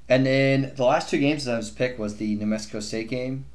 and 0.09 0.25
then 0.25 0.73
the 0.75 0.83
last 0.83 1.09
two 1.09 1.19
games 1.19 1.45
that 1.45 1.53
I 1.53 1.57
was 1.57 1.69
picked 1.69 1.99
was 1.99 2.17
the 2.17 2.35
New 2.35 2.45
Mexico 2.45 2.79
State 2.79 3.09
game, 3.09 3.45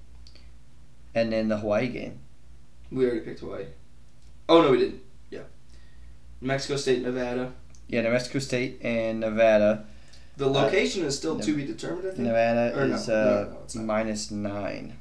and 1.14 1.32
then 1.32 1.48
the 1.48 1.58
Hawaii 1.58 1.88
game. 1.88 2.20
We 2.90 3.04
already 3.04 3.20
picked 3.20 3.40
Hawaii. 3.40 3.66
Oh 4.48 4.62
no, 4.62 4.70
we 4.70 4.78
didn't. 4.78 5.02
Yeah. 5.30 5.40
New 6.40 6.48
Mexico 6.48 6.76
State, 6.76 7.02
Nevada. 7.02 7.52
Yeah, 7.88 8.02
New 8.02 8.10
Mexico 8.10 8.38
State 8.38 8.80
and 8.82 9.20
Nevada. 9.20 9.86
The 10.36 10.48
location 10.48 11.04
is 11.04 11.16
still 11.16 11.36
no. 11.36 11.42
to 11.42 11.56
be 11.56 11.64
determined. 11.64 12.08
I 12.08 12.10
think. 12.10 12.26
Nevada 12.26 12.78
Or 12.78 12.84
is 12.84 13.08
no, 13.08 13.14
uh, 13.14 13.44
no, 13.74 13.80
not. 13.80 13.86
minus 13.86 14.30
nine. 14.30 14.98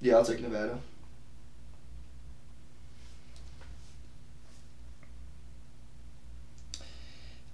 Yeah, 0.00 0.16
I'll 0.16 0.24
take 0.24 0.40
Nevada. 0.40 0.78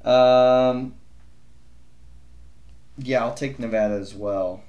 Um, 0.05 0.95
yeah, 3.03 3.23
I'll 3.25 3.35
take 3.35 3.59
Nevada 3.59 3.95
as 3.95 4.15
well. 4.15 4.63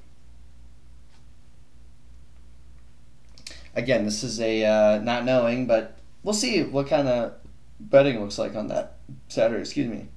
Again, 3.75 4.05
this 4.05 4.23
is 4.23 4.39
a 4.41 4.65
uh, 4.65 4.99
not 4.99 5.23
knowing, 5.23 5.65
but 5.65 5.97
we'll 6.23 6.33
see 6.33 6.63
what 6.63 6.87
kind 6.87 7.07
of 7.07 7.33
betting 7.79 8.19
looks 8.19 8.37
like 8.37 8.55
on 8.55 8.67
that 8.67 8.97
Saturday. 9.27 9.61
Excuse 9.61 9.87
me. 9.87 10.07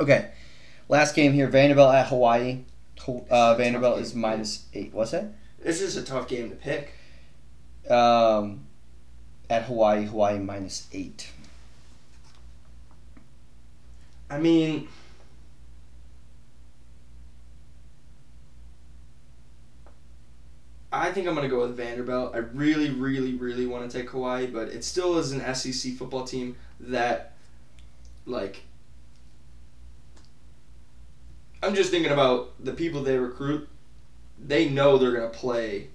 Okay, 0.00 0.30
last 0.88 1.14
game 1.14 1.32
here: 1.32 1.48
Vanderbilt 1.48 1.94
at 1.94 2.08
Hawaii. 2.08 2.64
Uh, 3.30 3.54
Vanderbilt 3.54 4.00
is 4.00 4.14
minus 4.14 4.66
eight. 4.74 4.92
What's 4.92 5.12
that? 5.12 5.32
This 5.58 5.80
is 5.80 5.96
a 5.96 6.02
tough 6.02 6.28
game 6.28 6.50
to 6.50 6.56
pick. 6.56 6.92
Um, 7.88 8.66
at 9.48 9.64
Hawaii, 9.64 10.04
Hawaii 10.04 10.38
minus 10.38 10.86
eight. 10.92 11.30
I 14.28 14.38
mean, 14.38 14.88
I 20.92 21.12
think 21.12 21.28
I'm 21.28 21.34
gonna 21.34 21.48
go 21.48 21.60
with 21.60 21.76
Vanderbilt. 21.76 22.34
I 22.34 22.38
really, 22.38 22.90
really, 22.90 23.34
really 23.34 23.66
want 23.66 23.88
to 23.88 23.98
take 23.98 24.10
Hawaii, 24.10 24.46
but 24.46 24.68
it 24.68 24.84
still 24.84 25.18
is 25.18 25.32
an 25.32 25.54
SEC 25.54 25.92
football 25.94 26.24
team 26.24 26.56
that, 26.80 27.34
like, 28.26 28.62
I'm 31.62 31.74
just 31.74 31.90
thinking 31.90 32.12
about 32.12 32.52
the 32.64 32.72
people 32.72 33.02
they 33.02 33.18
recruit. 33.18 33.68
They 34.38 34.68
know 34.68 34.98
they're 34.98 35.12
gonna 35.12 35.28
play 35.28 35.88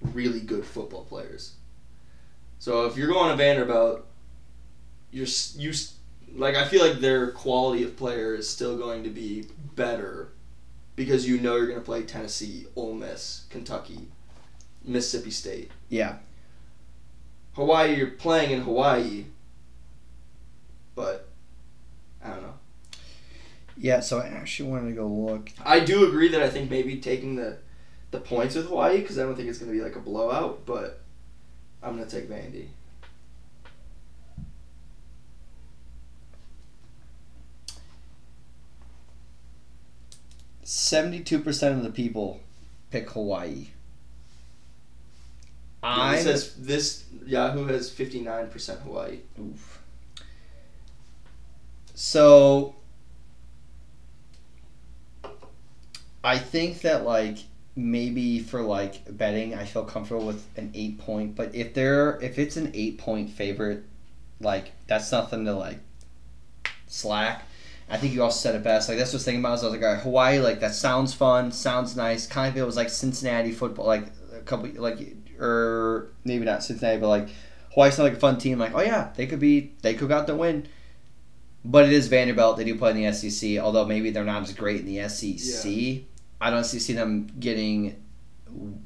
really 0.00 0.40
good 0.40 0.64
football 0.64 1.04
players. 1.04 1.54
So 2.58 2.86
if 2.86 2.96
you're 2.96 3.08
going 3.08 3.30
to 3.30 3.36
Vanderbilt, 3.36 4.04
you're 5.10 5.26
you 5.56 5.72
like 6.34 6.54
I 6.54 6.66
feel 6.66 6.86
like 6.86 7.00
their 7.00 7.30
quality 7.30 7.82
of 7.82 7.96
player 7.96 8.34
is 8.34 8.48
still 8.48 8.76
going 8.76 9.04
to 9.04 9.10
be 9.10 9.46
better 9.74 10.32
because 10.94 11.28
you 11.28 11.38
know 11.38 11.56
you're 11.56 11.66
going 11.66 11.78
to 11.78 11.84
play 11.84 12.02
Tennessee, 12.02 12.66
Ole 12.74 12.94
Miss, 12.94 13.44
Kentucky, 13.50 14.08
Mississippi 14.86 15.30
State. 15.30 15.70
Yeah. 15.88 16.16
Hawaii, 17.54 17.96
you're 17.96 18.10
playing 18.10 18.50
in 18.50 18.60
Hawaii, 18.62 19.24
but 20.94 21.28
I 22.22 22.30
don't 22.30 22.42
know. 22.42 22.54
Yeah, 23.78 24.00
so 24.00 24.18
I 24.18 24.26
actually 24.28 24.70
wanted 24.70 24.90
to 24.90 24.94
go 24.94 25.06
look. 25.06 25.50
I 25.64 25.80
do 25.80 26.06
agree 26.06 26.28
that 26.28 26.42
I 26.42 26.48
think 26.48 26.70
maybe 26.70 26.96
taking 26.96 27.36
the 27.36 27.58
the 28.10 28.20
points 28.20 28.54
with 28.54 28.66
Hawaii 28.68 29.00
because 29.00 29.18
I 29.18 29.22
don't 29.22 29.34
think 29.34 29.48
it's 29.48 29.58
going 29.58 29.70
to 29.70 29.76
be 29.76 29.82
like 29.82 29.96
a 29.96 30.00
blowout, 30.00 30.64
but 30.64 31.00
I'm 31.82 31.96
going 31.96 32.08
to 32.08 32.20
take 32.20 32.30
Vandy. 32.30 32.68
Seventy-two 40.62 41.40
percent 41.40 41.76
of 41.76 41.84
the 41.84 41.90
people 41.90 42.40
pick 42.90 43.10
Hawaii. 43.10 43.68
Yeah, 45.86 46.02
I 46.02 46.16
it 46.16 46.22
says 46.22 46.54
this 46.56 47.04
Yahoo 47.24 47.66
has 47.66 47.90
59% 47.90 48.82
Hawaii. 48.82 49.18
Oof. 49.40 49.82
So 51.94 52.74
I 56.24 56.38
think 56.38 56.80
that 56.80 57.04
like 57.04 57.38
maybe 57.76 58.40
for 58.40 58.62
like 58.62 59.16
betting, 59.16 59.54
I 59.54 59.64
feel 59.64 59.84
comfortable 59.84 60.26
with 60.26 60.44
an 60.56 60.72
eight 60.74 60.98
point. 60.98 61.36
But 61.36 61.54
if 61.54 61.72
they're 61.72 62.20
if 62.20 62.38
it's 62.38 62.56
an 62.56 62.72
eight 62.74 62.98
point 62.98 63.30
favorite, 63.30 63.84
like 64.40 64.72
that's 64.88 65.12
nothing 65.12 65.44
to 65.44 65.52
like 65.54 65.78
slack. 66.88 67.44
I 67.88 67.96
think 67.96 68.12
you 68.12 68.22
also 68.24 68.40
said 68.40 68.56
it 68.56 68.64
best. 68.64 68.88
Like 68.88 68.98
that's 68.98 69.10
what 69.10 69.14
I 69.14 69.18
was 69.18 69.24
thinking 69.24 69.40
about. 69.40 69.54
Is 69.54 69.62
I 69.62 69.66
was 69.66 69.74
like, 69.74 69.82
all 69.84 69.94
right, 69.94 70.02
Hawaii, 70.02 70.40
like 70.40 70.58
that 70.60 70.74
sounds 70.74 71.14
fun, 71.14 71.52
sounds 71.52 71.94
nice. 71.96 72.26
Kind 72.26 72.48
of 72.48 72.54
feels 72.54 72.76
like 72.76 72.88
Cincinnati 72.88 73.52
football, 73.52 73.86
like 73.86 74.06
a 74.34 74.40
couple, 74.40 74.68
like 74.70 74.98
or 75.40 76.08
maybe 76.24 76.44
not 76.44 76.62
Cincinnati, 76.62 77.00
but 77.00 77.08
like 77.08 77.28
Hawaii 77.74 77.90
sounds 77.90 78.08
like 78.08 78.14
a 78.14 78.20
fun 78.20 78.38
team. 78.38 78.58
Like, 78.58 78.74
oh 78.74 78.80
yeah, 78.80 79.10
they 79.16 79.26
could 79.26 79.40
be, 79.40 79.72
they 79.82 79.94
could 79.94 80.08
got 80.08 80.26
the 80.26 80.34
win. 80.36 80.66
But 81.64 81.86
it 81.86 81.92
is 81.92 82.06
Vanderbilt. 82.08 82.56
They 82.56 82.64
do 82.64 82.76
play 82.76 82.92
in 82.92 83.02
the 83.02 83.12
SEC, 83.12 83.58
although 83.58 83.84
maybe 83.84 84.10
they're 84.10 84.24
not 84.24 84.42
as 84.42 84.52
great 84.52 84.80
in 84.80 84.86
the 84.86 85.08
SEC. 85.08 86.04
I 86.40 86.50
don't 86.50 86.64
see 86.64 86.78
see 86.78 86.92
them 86.92 87.28
getting, 87.40 88.02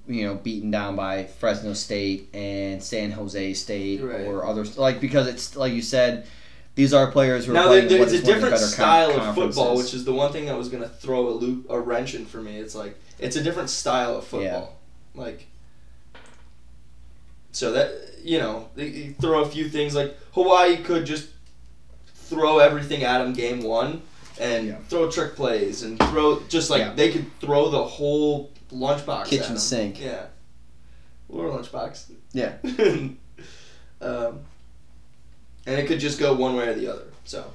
you 0.06 0.24
know, 0.24 0.34
beaten 0.36 0.70
down 0.70 0.96
by 0.96 1.24
Fresno 1.24 1.74
State 1.74 2.34
and 2.34 2.82
San 2.82 3.10
Jose 3.10 3.54
State 3.54 4.02
Right. 4.02 4.22
or 4.26 4.46
others. 4.46 4.78
Like 4.78 5.00
because 5.00 5.26
it's 5.26 5.56
like 5.56 5.72
you 5.74 5.82
said, 5.82 6.26
these 6.74 6.94
are 6.94 7.10
players 7.10 7.44
who 7.44 7.52
are 7.52 7.54
Now 7.54 7.66
playing 7.66 7.88
there, 7.88 8.02
it's 8.02 8.12
a 8.12 8.14
one 8.14 8.20
of 8.20 8.26
the 8.26 8.32
different 8.32 8.58
style 8.58 9.10
of 9.10 9.34
football, 9.34 9.76
which 9.76 9.92
is 9.92 10.04
the 10.04 10.14
one 10.14 10.32
thing 10.32 10.46
that 10.46 10.56
was 10.56 10.68
gonna 10.70 10.88
throw 10.88 11.28
a 11.28 11.32
loop, 11.32 11.66
a 11.68 11.78
wrench 11.78 12.14
in 12.14 12.24
for 12.24 12.40
me. 12.40 12.56
It's 12.56 12.74
like 12.74 12.98
it's 13.18 13.36
a 13.36 13.42
different 13.42 13.68
style 13.68 14.16
of 14.16 14.24
football. 14.24 14.78
Like, 15.14 15.48
so 17.52 17.72
that 17.72 17.90
you 18.22 18.38
know, 18.38 18.68
you- 18.76 18.84
you 18.84 19.14
throw 19.20 19.42
a 19.42 19.48
few 19.48 19.68
things 19.68 19.94
like 19.94 20.14
Hawaii 20.32 20.76
could 20.78 21.06
just 21.06 21.28
throw 22.14 22.58
everything 22.58 23.02
at 23.02 23.18
them 23.18 23.32
game 23.32 23.62
one 23.62 24.02
and 24.38 24.66
Yeah. 24.68 24.76
throw 24.88 25.10
trick 25.10 25.34
plays 25.36 25.82
and 25.82 25.98
throw 25.98 26.40
just 26.48 26.68
like 26.70 26.80
Yeah. 26.80 26.92
they 26.94 27.10
could 27.10 27.26
throw 27.40 27.70
the 27.70 27.82
whole 27.82 28.50
lunchbox. 28.70 29.26
Kitchen 29.26 29.56
sink. 29.58 30.00
Yeah. 30.00 30.26
Or 31.30 31.48
lunchbox. 31.48 32.10
Yeah. 32.32 32.56
um, 34.00 34.40
and 35.66 35.78
it 35.78 35.86
could 35.86 36.00
just 36.00 36.18
go 36.18 36.34
one 36.34 36.56
way 36.56 36.68
or 36.68 36.74
the 36.74 36.88
other. 36.88 37.04
So, 37.24 37.52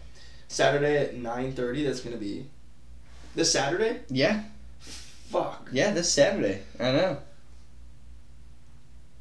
Saturday 0.48 0.98
at 0.98 1.16
nine 1.16 1.54
thirty. 1.54 1.84
That's 1.86 2.02
gonna 2.02 2.18
be 2.18 2.48
this 3.36 3.52
Saturday. 3.52 4.00
Yeah, 4.10 4.44
Fuck. 5.30 5.70
yeah, 5.72 5.92
this 5.92 6.12
Saturday. 6.12 6.62
I 6.80 6.92
know. 6.92 7.18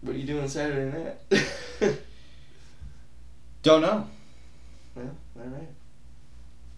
What 0.05 0.15
are 0.17 0.19
you 0.19 0.27
doing 0.27 0.47
Saturday 0.49 0.93
night? 1.31 1.45
Don't 3.63 3.81
know. 3.81 4.07
well, 4.95 5.11
all 5.41 5.47
right, 5.47 5.69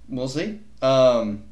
We'll 0.08 0.28
see. 0.28 0.60
Um, 0.80 1.42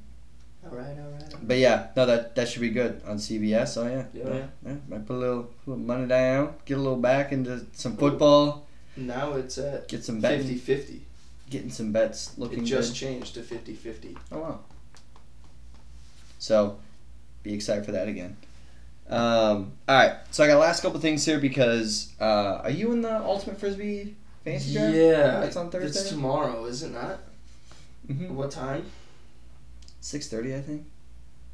all 0.64 0.70
right, 0.70 0.96
all 0.96 1.10
right. 1.10 1.34
but 1.42 1.58
yeah, 1.58 1.88
no, 1.96 2.06
that 2.06 2.36
that 2.36 2.48
should 2.48 2.60
be 2.60 2.70
good 2.70 3.02
on 3.04 3.16
CBS. 3.16 3.76
Oh 3.76 3.88
yeah, 3.88 4.04
Yeah, 4.14 4.46
yeah. 4.64 4.74
Might 4.88 5.04
put 5.06 5.16
a 5.16 5.18
little, 5.18 5.50
little 5.66 5.82
money 5.82 6.06
down, 6.06 6.54
get 6.64 6.78
a 6.78 6.80
little 6.80 6.96
back 6.96 7.32
into 7.32 7.66
some 7.72 7.96
football, 7.96 8.66
Now 8.96 9.32
it's 9.32 9.58
at 9.58 9.88
get 9.88 10.04
some 10.04 10.20
betting, 10.20 10.46
50-50. 10.46 11.00
getting 11.50 11.70
some 11.70 11.90
bets 11.90 12.38
looking 12.38 12.60
It 12.60 12.66
just 12.66 12.92
good. 12.92 12.98
changed 12.98 13.34
to 13.34 13.40
50-50. 13.40 14.16
Oh 14.30 14.38
wow. 14.38 14.60
So, 16.38 16.78
be 17.42 17.52
excited 17.54 17.84
for 17.84 17.92
that 17.92 18.06
again. 18.06 18.36
Um, 19.08 19.72
all 19.86 19.96
right, 19.96 20.16
so 20.30 20.42
I 20.44 20.46
got 20.48 20.58
last 20.58 20.80
couple 20.80 20.98
things 20.98 21.24
here 21.24 21.38
because 21.38 22.12
uh, 22.20 22.60
are 22.64 22.70
you 22.70 22.92
in 22.92 23.02
the 23.02 23.22
Ultimate 23.22 23.60
Frisbee 23.60 24.16
fantasy 24.44 24.74
draft? 24.74 24.94
Yeah, 24.94 25.42
it's 25.42 25.56
on 25.56 25.70
Thursday. 25.70 26.00
It's 26.00 26.08
tomorrow, 26.08 26.64
is 26.64 26.82
it 26.82 26.92
not? 26.92 27.20
Mm-hmm. 28.08 28.34
What 28.34 28.50
time? 28.50 28.86
Six 30.00 30.28
thirty, 30.28 30.54
I 30.54 30.60
think. 30.60 30.86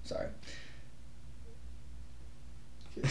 Sorry. 0.04 0.28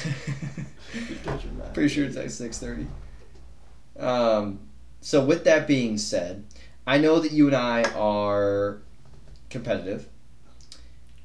Pretty 1.74 1.90
sure 1.90 2.06
it's 2.06 2.16
like 2.16 2.30
six 2.30 2.60
thirty. 2.60 2.88
Um, 3.98 4.60
so 5.02 5.24
with 5.24 5.44
that 5.46 5.68
being 5.68 5.98
said, 5.98 6.46
I 6.88 6.98
know 6.98 7.20
that 7.20 7.32
you 7.32 7.48
and 7.48 7.56
I 7.56 7.84
are 7.92 8.80
competitive, 9.50 10.08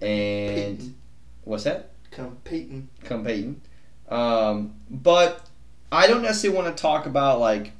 and 0.01 0.95
what's 1.45 1.65
that? 1.65 1.94
Come 2.15 2.39
Peyton. 2.45 2.89
Competing, 3.03 3.61
um, 4.09 4.75
but 4.91 5.49
I 5.91 6.07
don't 6.07 6.23
necessarily 6.23 6.57
want 6.59 6.77
to 6.77 6.81
talk 6.81 7.07
about 7.07 7.41
like 7.41 7.73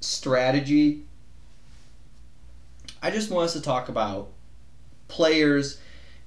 strategy. 0.00 1.02
I 3.02 3.10
just 3.10 3.30
want 3.30 3.46
us 3.46 3.52
to 3.54 3.60
talk 3.60 3.88
about 3.88 4.28
players 5.08 5.80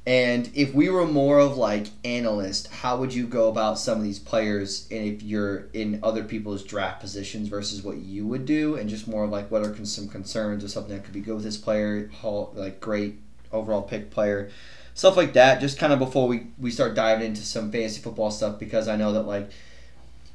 and 0.07 0.51
if 0.53 0.73
we 0.75 0.89
were 0.89 1.07
more 1.07 1.39
of 1.39 1.57
like 1.57 1.87
analyst, 2.03 2.67
how 2.67 2.97
would 2.97 3.11
you 3.11 3.25
go 3.25 3.49
about 3.49 3.79
some 3.79 3.97
of 3.97 4.03
these 4.03 4.19
players 4.19 4.87
and 4.91 5.03
if 5.03 5.23
you're 5.23 5.67
in 5.73 5.99
other 6.03 6.23
people's 6.23 6.63
draft 6.63 7.01
positions 7.01 7.47
versus 7.47 7.81
what 7.81 7.97
you 7.97 8.27
would 8.27 8.45
do 8.45 8.75
and 8.75 8.87
just 8.87 9.07
more 9.07 9.23
of 9.23 9.31
like 9.31 9.49
what 9.49 9.63
are 9.63 9.85
some 9.85 10.07
concerns 10.07 10.63
or 10.63 10.67
something 10.67 10.95
that 10.95 11.03
could 11.03 11.13
be 11.13 11.21
good 11.21 11.33
with 11.33 11.43
this 11.43 11.57
player, 11.57 12.11
like 12.53 12.79
great 12.79 13.15
overall 13.51 13.81
pick 13.81 14.11
player, 14.11 14.51
stuff 14.95 15.15
like 15.15 15.33
that. 15.33 15.61
Just 15.61 15.77
kind 15.77 15.93
of 15.93 15.99
before 15.99 16.27
we, 16.27 16.47
we 16.57 16.71
start 16.71 16.95
diving 16.95 17.27
into 17.27 17.41
some 17.41 17.71
fantasy 17.71 18.01
football 18.01 18.31
stuff 18.31 18.57
because 18.57 18.87
I 18.87 18.95
know 18.95 19.13
that 19.13 19.27
like 19.27 19.51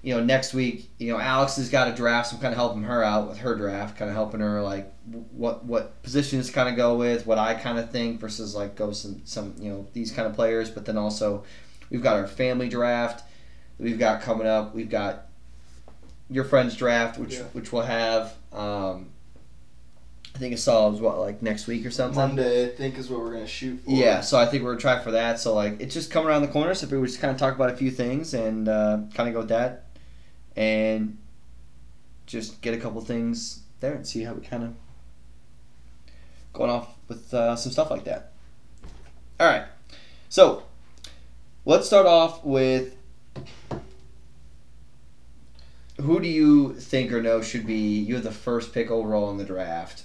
you 0.03 0.15
know, 0.15 0.25
next 0.25 0.55
week, 0.55 0.89
you 0.99 1.13
know, 1.13 1.21
Alex 1.21 1.57
has 1.57 1.69
got 1.69 1.87
a 1.87 1.93
draft, 1.93 2.31
so 2.31 2.37
I'm 2.37 2.41
kind 2.41 2.55
of 2.55 2.57
helping 2.57 2.85
her 2.85 3.05
out 3.05 3.29
with 3.29 3.39
her 3.39 3.55
draft, 3.55 3.99
kind 3.99 4.09
of 4.09 4.15
helping 4.17 4.41
her 4.41 4.63
like 4.63 4.91
what 5.33 5.65
what 5.67 6.03
positions 6.03 6.49
kind 6.49 6.69
of 6.71 6.77
go 6.77 6.97
with, 6.97 7.27
what 7.27 7.37
I 7.37 7.53
kind 7.55 7.79
of 7.79 7.91
think 7.91 8.19
versus 8.19 8.55
like 8.55 8.77
go 8.77 8.93
some 8.93 9.21
some 9.25 9.55
you 9.59 9.71
know 9.71 9.87
these 9.93 10.11
kind 10.11 10.27
of 10.27 10.35
players. 10.35 10.71
But 10.71 10.87
then 10.87 10.97
also, 10.97 11.45
we've 11.91 12.03
got 12.03 12.17
our 12.17 12.27
family 12.27 12.69
draft 12.71 13.25
that 13.77 13.85
we've 13.85 13.99
got 13.99 14.23
coming 14.23 14.47
up. 14.47 14.75
We've 14.75 14.89
got 14.89 15.27
your 16.31 16.45
friend's 16.45 16.77
draft, 16.77 17.19
which 17.19 17.35
Yeah. 17.35 17.43
which 17.53 17.71
we'll 17.71 17.83
have. 17.83 18.35
Um, 18.55 19.10
I 20.35 20.39
think 20.39 20.53
was 20.53 21.01
what 21.01 21.19
like 21.19 21.43
next 21.43 21.67
week 21.67 21.85
or 21.85 21.91
something. 21.91 22.17
Monday, 22.17 22.67
I 22.67 22.69
think, 22.69 22.97
is 22.97 23.11
what 23.11 23.21
we're 23.21 23.33
gonna 23.33 23.47
shoot 23.47 23.81
for. 23.85 23.91
Yeah, 23.91 24.21
so 24.21 24.39
I 24.39 24.47
think 24.47 24.63
we're 24.63 24.77
trying 24.77 25.03
for 25.03 25.11
that. 25.11 25.39
So 25.39 25.55
like 25.55 25.81
it's 25.81 25.93
just 25.93 26.11
coming 26.11 26.29
around 26.29 26.43
the 26.43 26.49
corner. 26.49 26.73
So 26.75 26.87
if 26.87 26.93
we 26.93 26.99
would 26.99 27.09
just 27.09 27.21
kind 27.21 27.33
of 27.33 27.39
talk 27.39 27.55
about 27.55 27.71
a 27.71 27.77
few 27.77 27.91
things 27.91 28.33
and 28.33 28.69
uh, 28.69 29.01
kind 29.15 29.29
of 29.29 29.35
go 29.35 29.41
with 29.41 29.49
that, 29.49 29.87
and 30.57 31.19
just 32.27 32.61
get 32.63 32.75
a 32.75 32.79
couple 32.79 33.01
things 33.01 33.63
there 33.81 33.95
and 33.95 34.07
see 34.07 34.23
how 34.23 34.35
we 34.35 34.41
kind 34.43 34.63
of 34.63 34.75
going 36.53 36.71
off 36.71 36.95
with 37.09 37.33
uh, 37.35 37.57
some 37.57 37.73
stuff 37.73 37.91
like 37.91 38.05
that. 38.05 38.33
All 39.39 39.47
right, 39.47 39.65
so 40.29 40.63
let's 41.65 41.87
start 41.87 42.07
off 42.07 42.45
with 42.45 42.97
who 46.01 46.21
do 46.21 46.29
you 46.29 46.75
think 46.75 47.13
or 47.13 47.21
know 47.21 47.43
should 47.43 47.67
be 47.67 47.99
you 47.99 48.15
have 48.15 48.25
the 48.25 48.31
first 48.31 48.73
pick 48.73 48.91
overall 48.91 49.31
in 49.31 49.37
the 49.37 49.45
draft? 49.45 50.05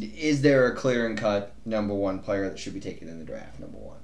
Is 0.00 0.42
there 0.42 0.66
a 0.66 0.74
clear 0.74 1.06
and 1.06 1.16
cut 1.18 1.52
number 1.64 1.94
one 1.94 2.18
player 2.20 2.48
that 2.48 2.58
should 2.58 2.74
be 2.74 2.80
taken 2.80 3.08
in 3.08 3.18
the 3.18 3.24
draft? 3.24 3.60
Number 3.60 3.76
one. 3.78 3.98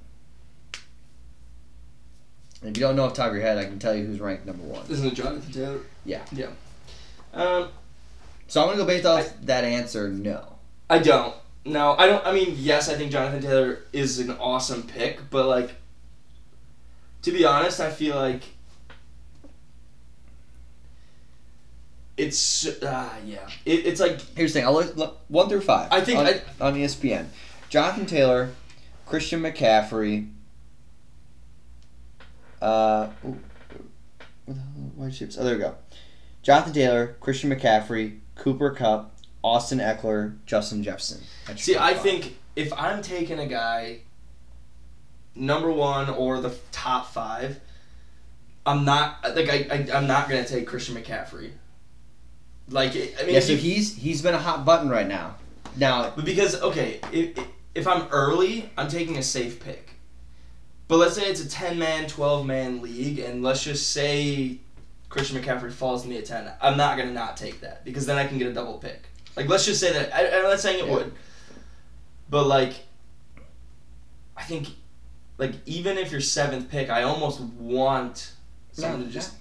And 2.61 2.69
if 2.69 2.77
you 2.77 2.81
don't 2.85 2.95
know 2.95 3.05
off 3.05 3.13
the 3.15 3.17
top 3.17 3.29
of 3.29 3.33
your 3.35 3.41
head, 3.43 3.57
I 3.57 3.63
can 3.65 3.79
tell 3.79 3.95
you 3.95 4.05
who's 4.05 4.19
ranked 4.19 4.45
number 4.45 4.63
one. 4.63 4.85
Isn't 4.89 5.07
it 5.07 5.15
Jonathan 5.15 5.51
Taylor? 5.51 5.79
Yeah. 6.05 6.21
Yeah. 6.31 6.49
Um, 7.33 7.69
So 8.47 8.61
I'm 8.61 8.67
gonna 8.67 8.77
go 8.77 8.85
based 8.85 9.05
off 9.05 9.33
that 9.43 9.63
answer. 9.63 10.09
No. 10.09 10.57
I 10.89 10.99
don't. 10.99 11.33
No, 11.65 11.95
I 11.97 12.05
don't. 12.07 12.25
I 12.25 12.31
mean, 12.33 12.53
yes, 12.57 12.89
I 12.89 12.95
think 12.95 13.11
Jonathan 13.11 13.41
Taylor 13.41 13.79
is 13.93 14.19
an 14.19 14.31
awesome 14.31 14.83
pick, 14.83 15.29
but 15.29 15.47
like, 15.47 15.75
to 17.23 17.31
be 17.31 17.45
honest, 17.45 17.79
I 17.79 17.89
feel 17.91 18.15
like 18.15 18.43
it's 22.17 22.67
ah 22.83 23.13
yeah. 23.25 23.47
It, 23.65 23.85
it's 23.85 23.99
like 23.99 24.19
Here's 24.35 24.53
the 24.53 24.59
thing. 24.59 24.67
I'll 24.67 24.73
look, 24.73 24.95
look 24.95 25.19
one 25.27 25.49
through 25.49 25.61
five. 25.61 25.91
I 25.91 26.01
think 26.01 26.19
on, 26.19 26.27
I- 26.27 26.41
on 26.59 26.75
ESPN, 26.75 27.27
Jonathan 27.69 28.05
Taylor, 28.05 28.51
Christian 29.05 29.41
McCaffrey. 29.41 30.29
Uh, 32.61 33.09
ooh, 33.25 33.39
hell- 34.47 34.55
where'd? 34.95 35.35
Oh, 35.39 35.43
there 35.43 35.55
we 35.55 35.59
go. 35.61 35.75
Jonathan 36.43 36.73
Taylor, 36.73 37.15
Christian 37.19 37.49
McCaffrey, 37.51 38.19
Cooper 38.35 38.71
Kupp, 38.71 39.15
Austin 39.43 39.79
Ekeler, 39.79 40.37
Justin 40.45 40.83
Jefferson. 40.83 41.21
See. 41.57 41.75
I 41.75 41.93
five. 41.93 42.03
think 42.03 42.37
if 42.55 42.71
I'm 42.73 43.01
taking 43.01 43.39
a 43.39 43.47
guy, 43.47 43.99
number 45.35 45.71
one 45.71 46.09
or 46.09 46.39
the 46.41 46.55
top 46.71 47.11
five, 47.11 47.59
I'm 48.65 48.85
not 48.85 49.17
like 49.35 49.49
I, 49.49 49.67
I 49.71 49.97
I'm 49.97 50.07
not 50.07 50.29
gonna 50.29 50.45
take 50.45 50.67
Christian 50.67 50.95
McCaffrey. 50.95 51.51
Like 52.71 52.91
I 52.91 53.23
mean, 53.25 53.35
Yeah, 53.35 53.39
so 53.41 53.51
you- 53.53 53.57
he's 53.57 53.95
he's 53.95 54.21
been 54.21 54.33
a 54.33 54.39
hot 54.39 54.65
button 54.65 54.89
right 54.89 55.07
now. 55.07 55.35
Now, 55.77 56.11
But 56.15 56.25
because 56.25 56.61
okay, 56.61 56.99
if, 57.13 57.37
if 57.75 57.87
I'm 57.87 58.07
early, 58.09 58.69
I'm 58.77 58.87
taking 58.89 59.17
a 59.17 59.23
safe 59.23 59.63
pick. 59.63 59.89
But 60.87 60.97
let's 60.97 61.15
say 61.15 61.29
it's 61.29 61.41
a 61.41 61.49
ten 61.49 61.79
man, 61.79 62.07
twelve 62.07 62.45
man 62.45 62.81
league, 62.81 63.19
and 63.19 63.41
let's 63.43 63.63
just 63.63 63.91
say 63.91 64.57
Christian 65.09 65.41
McCaffrey 65.41 65.71
falls 65.71 66.03
to 66.03 66.09
me 66.09 66.17
at 66.17 66.25
ten. 66.25 66.51
I'm 66.61 66.75
not 66.77 66.97
gonna 66.97 67.13
not 67.13 67.37
take 67.37 67.61
that 67.61 67.85
because 67.85 68.05
then 68.05 68.17
I 68.17 68.27
can 68.27 68.37
get 68.37 68.47
a 68.47 68.53
double 68.53 68.77
pick. 68.79 69.03
Like 69.37 69.47
let's 69.47 69.65
just 69.65 69.79
say 69.79 69.93
that 69.93 70.13
I, 70.13 70.37
I'm 70.37 70.43
not 70.43 70.59
saying 70.59 70.79
it 70.79 70.87
Yeah. 70.87 70.93
would, 70.95 71.13
but 72.29 72.45
like 72.47 72.73
I 74.35 74.43
think 74.43 74.67
like 75.37 75.53
even 75.65 75.97
if 75.97 76.11
you're 76.11 76.19
seventh 76.21 76.69
pick, 76.69 76.89
I 76.89 77.03
almost 77.03 77.39
want 77.39 78.31
someone 78.73 78.99
No, 79.01 79.05
to 79.07 79.11
just. 79.11 79.35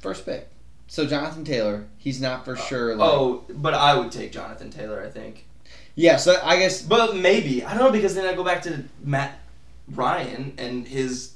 First 0.00 0.26
pick. 0.26 0.48
So 0.92 1.06
Jonathan 1.06 1.42
Taylor, 1.42 1.86
he's 1.96 2.20
not 2.20 2.44
for 2.44 2.52
uh, 2.52 2.60
sure. 2.60 2.92
Oh, 2.92 2.96
like, 2.96 3.10
Oh, 3.10 3.44
but 3.54 3.72
I 3.72 3.96
would 3.96 4.12
take 4.12 4.30
Jonathan 4.30 4.68
Taylor. 4.68 5.02
I 5.02 5.08
think. 5.08 5.46
yeah. 5.94 6.18
So 6.18 6.38
I 6.44 6.58
guess 6.58 6.82
But 6.82 7.16
maybe 7.16 7.64
I 7.64 7.72
don't 7.72 7.82
know 7.86 7.90
because 7.90 8.14
then 8.14 8.26
I 8.26 8.34
go 8.34 8.44
back 8.44 8.60
to 8.64 8.84
Matt 9.02 9.38
Ryan 9.90 10.52
and 10.58 10.86
his 10.86 11.32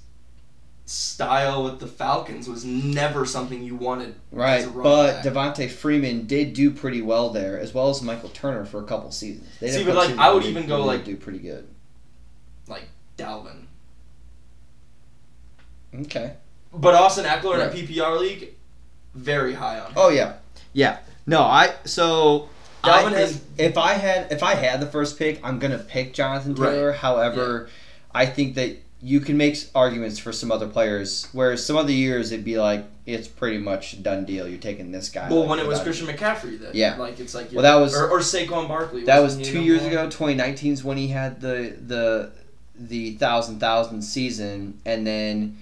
style 0.84 1.64
with 1.64 1.80
the 1.80 1.86
Falcons 1.86 2.50
was 2.50 2.66
never 2.66 3.24
something 3.24 3.62
you 3.62 3.76
wanted. 3.76 4.16
right, 4.30 4.68
but. 4.74 5.22
Devonta 5.24 5.70
Freeman 5.70 6.26
did 6.26 6.52
do 6.52 6.70
pretty 6.70 7.00
well 7.00 7.30
there, 7.30 7.58
as 7.58 7.72
well 7.72 7.88
as 7.88 8.02
Michael 8.02 8.28
Turner 8.28 8.66
for 8.66 8.82
a 8.82 8.84
couple 8.84 9.10
seasons. 9.10 9.48
They 9.58 9.70
See, 9.70 9.84
but, 9.84 9.96
like, 9.96 10.18
I 10.18 10.34
would 10.34 10.44
even 10.44 10.66
go, 10.66 10.84
like- 10.84 11.06
do 11.06 11.16
pretty 11.16 11.38
good. 11.38 11.66
Like 12.68 12.84
Dalvin. 13.16 13.62
Okay. 15.94 16.34
But 16.74 16.94
Austin 16.94 17.24
Ekeler 17.24 17.54
in 17.54 17.60
Right. 17.60 17.74
a 17.74 17.74
PPR 17.74 18.20
league, 18.20 18.52
very 19.16 19.54
high 19.54 19.78
on. 19.80 19.86
Him. 19.88 19.94
Oh 19.96 20.08
yeah, 20.10 20.34
yeah. 20.72 20.98
No, 21.26 21.40
I 21.42 21.74
so 21.84 22.48
I 22.84 23.02
Dalvin 23.02 23.12
has- 23.12 23.40
if 23.58 23.76
I 23.78 23.94
had 23.94 24.30
if 24.30 24.42
I 24.42 24.54
had 24.54 24.80
the 24.80 24.86
first 24.86 25.18
pick, 25.18 25.40
I'm 25.42 25.58
gonna 25.58 25.78
pick 25.78 26.14
Jonathan 26.14 26.54
Right. 26.54 26.70
Taylor. 26.70 26.92
However, 26.92 27.68
I 28.14 28.26
think 28.26 28.54
that 28.54 28.76
you 29.02 29.20
can 29.20 29.36
make 29.36 29.58
arguments 29.74 30.18
for 30.18 30.32
some 30.32 30.50
other 30.50 30.66
players, 30.66 31.28
whereas 31.32 31.64
some 31.64 31.76
other 31.76 31.92
years 31.92 32.32
it'd 32.32 32.44
be 32.44 32.58
like 32.58 32.84
it's 33.04 33.28
pretty 33.28 33.58
much 33.58 34.02
done 34.02 34.24
deal. 34.24 34.48
You're 34.48 34.58
taking 34.58 34.90
this 34.90 35.10
guy. 35.10 35.28
Well, 35.28 35.40
like, 35.40 35.50
when 35.50 35.58
it 35.60 35.66
was 35.66 35.80
Christian 35.80 36.06
McCaffrey, 36.08 36.58
then 36.58 36.70
Yeah. 36.74 36.96
like 36.96 37.20
it's 37.20 37.34
like 37.34 37.52
Well, 37.52 37.62
that 37.62 37.76
was- 37.76 37.94
or, 37.94 38.08
or 38.08 38.18
Saquon 38.20 38.66
Barkley. 38.68 39.04
That 39.04 39.22
was 39.22 39.36
two 39.36 39.62
years 39.62 39.84
ago. 39.84 40.04
2019 40.10 40.72
is 40.72 40.82
when 40.84 40.96
he 40.96 41.08
had 41.08 41.40
the 41.40 41.74
the 41.86 42.30
the 42.78 43.12
thousand 43.14 43.58
thousand 43.60 44.02
season, 44.02 44.78
and 44.84 45.06
then 45.06 45.56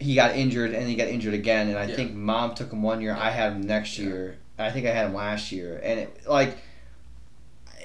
he 0.00 0.14
got 0.14 0.34
injured, 0.34 0.72
and 0.72 0.88
he 0.88 0.96
got 0.96 1.06
injured 1.08 1.34
again. 1.34 1.68
And 1.68 1.78
I 1.78 1.84
Yeah. 1.84 1.94
think 1.94 2.14
mom 2.14 2.54
took 2.54 2.72
him 2.72 2.82
one 2.82 3.00
year. 3.00 3.14
I 3.14 3.30
had 3.30 3.52
him 3.52 3.60
next 3.60 3.98
Yeah. 3.98 4.06
year. 4.06 4.36
I 4.58 4.70
think 4.70 4.86
I 4.86 4.90
had 4.90 5.06
him 5.06 5.14
last 5.14 5.52
year, 5.52 5.80
and 5.82 6.00
it 6.00 6.22
like 6.28 6.56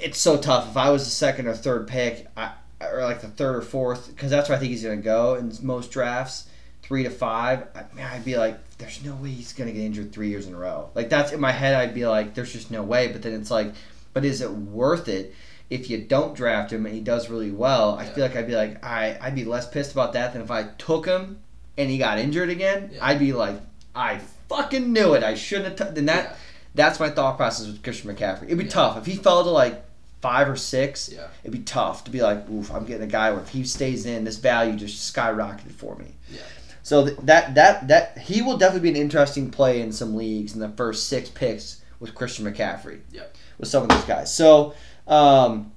it's 0.01 0.19
so 0.19 0.37
tough. 0.37 0.69
If 0.71 0.77
I 0.77 0.89
was 0.89 1.05
the 1.05 1.11
second 1.11 1.47
or 1.47 1.53
third 1.53 1.87
pick, 1.87 2.27
I 2.35 2.51
or 2.81 3.01
like 3.03 3.21
the 3.21 3.27
third 3.29 3.55
or 3.55 3.61
fourth, 3.61 4.07
because 4.07 4.29
that's 4.29 4.49
where 4.49 4.57
I 4.57 4.59
think 4.59 4.71
he's 4.71 4.83
gonna 4.83 4.97
go 4.97 5.35
in 5.35 5.51
most 5.61 5.91
drafts, 5.91 6.45
three 6.83 7.03
to 7.03 7.09
five. 7.09 7.63
I, 7.73 7.83
man, 7.95 8.11
I'd 8.11 8.25
be 8.25 8.35
like, 8.37 8.57
there's 8.77 9.03
no 9.03 9.15
way 9.15 9.29
he's 9.29 9.53
gonna 9.53 9.71
get 9.71 9.81
injured 9.81 10.11
three 10.11 10.29
years 10.29 10.47
in 10.47 10.53
a 10.53 10.57
row. 10.57 10.89
Like 10.95 11.09
that's 11.09 11.31
in 11.31 11.39
my 11.39 11.51
head. 11.51 11.73
I'd 11.75 11.93
be 11.93 12.05
like, 12.05 12.33
there's 12.35 12.51
just 12.51 12.71
no 12.71 12.83
way. 12.83 13.07
But 13.07 13.21
then 13.21 13.33
it's 13.33 13.49
like, 13.51 13.73
but 14.13 14.25
is 14.25 14.41
it 14.41 14.51
worth 14.51 15.07
it? 15.07 15.33
If 15.69 15.89
you 15.89 15.97
don't 15.97 16.35
draft 16.35 16.71
him 16.71 16.85
and 16.85 16.93
he 16.93 17.01
does 17.01 17.29
really 17.29 17.51
well, 17.51 17.95
I 17.97 18.05
feel 18.05 18.23
like 18.23 18.35
I'd 18.35 18.47
be 18.47 18.55
like, 18.55 18.83
I 18.85 19.17
I'd 19.21 19.35
be 19.35 19.45
less 19.45 19.67
pissed 19.67 19.93
about 19.93 20.13
that 20.13 20.33
than 20.33 20.41
if 20.41 20.51
I 20.51 20.63
took 20.77 21.05
him 21.05 21.39
and 21.77 21.89
he 21.89 21.97
got 21.97 22.19
injured 22.19 22.49
again. 22.49 22.91
Yeah. 22.93 22.99
I'd 23.05 23.19
be 23.19 23.33
like, 23.33 23.59
I 23.95 24.19
fucking 24.49 24.91
knew 24.93 25.13
it. 25.13 25.23
I 25.23 25.35
shouldn't 25.35 25.77
have. 25.79 25.89
T-. 25.89 25.93
Then 25.95 26.05
that 26.07 26.25
Yeah. 26.25 26.35
that's 26.75 26.99
my 26.99 27.09
thought 27.09 27.37
process 27.37 27.67
with 27.67 27.83
Christian 27.83 28.13
McCaffrey. 28.15 28.45
It'd 28.45 28.57
be 28.57 28.65
Yeah. 28.65 28.69
tough 28.71 28.97
if 28.97 29.05
he 29.05 29.15
fell 29.15 29.43
to 29.43 29.49
like 29.49 29.83
five 30.21 30.49
or 30.49 30.55
six. 30.55 31.09
Yeah. 31.13 31.27
It'd 31.43 31.51
be 31.51 31.59
tough 31.63 32.03
to 32.05 32.11
be 32.11 32.21
like, 32.21 32.49
oof, 32.49 32.71
I'm 32.73 32.85
getting 32.85 33.03
a 33.03 33.07
guy 33.11 33.31
where 33.31 33.41
if 33.41 33.49
he 33.49 33.63
stays 33.63 34.05
in, 34.05 34.23
this 34.23 34.37
value 34.37 34.75
just 34.75 35.13
skyrocketed 35.15 35.71
for 35.71 35.95
me. 35.97 36.13
Yeah. 36.31 36.39
So 36.83 37.05
th- 37.05 37.17
that 37.23 37.55
that 37.55 37.87
that 37.87 38.17
he 38.19 38.41
will 38.41 38.57
definitely 38.57 38.91
be 38.91 38.97
an 38.97 39.01
interesting 39.03 39.49
play 39.51 39.81
in 39.81 39.91
some 39.91 40.15
leagues 40.15 40.53
in 40.53 40.59
the 40.59 40.69
first 40.69 41.07
six 41.07 41.29
picks 41.29 41.81
with 41.99 42.13
Christian 42.15 42.45
McCaffrey. 42.45 42.99
Yeah. 43.11 43.23
With 43.57 43.69
some 43.69 43.83
of 43.83 43.89
those 43.89 44.03
guys. 44.05 44.33
So. 44.33 44.73
Um, 45.07 45.71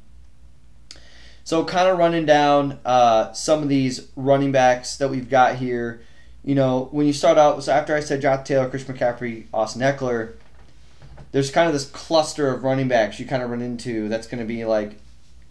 so 1.48 1.64
kind 1.64 1.88
of 1.88 1.96
running 1.96 2.26
down 2.26 2.78
uh, 2.84 3.32
some 3.32 3.62
of 3.62 3.70
these 3.70 4.08
running 4.16 4.52
backs 4.52 4.98
that 4.98 5.08
we've 5.08 5.30
got 5.30 5.56
here. 5.56 6.02
You 6.44 6.54
know, 6.54 6.88
when 6.90 7.06
you 7.06 7.14
start 7.14 7.38
out, 7.38 7.64
so 7.64 7.72
after 7.72 7.96
I 7.96 8.00
said 8.00 8.20
Jonathan 8.20 8.44
Taylor, 8.44 8.68
Chris 8.68 8.84
McCaffrey, 8.84 9.46
Austin 9.54 9.80
Ekeler, 9.80 10.34
there's 11.32 11.50
kind 11.50 11.66
of 11.66 11.72
this 11.72 11.88
cluster 11.88 12.52
of 12.52 12.64
running 12.64 12.86
backs 12.86 13.18
you 13.18 13.24
kind 13.24 13.42
of 13.42 13.48
run 13.48 13.62
into. 13.62 14.10
That's 14.10 14.26
going 14.26 14.40
to 14.40 14.44
be 14.46 14.66
like 14.66 14.98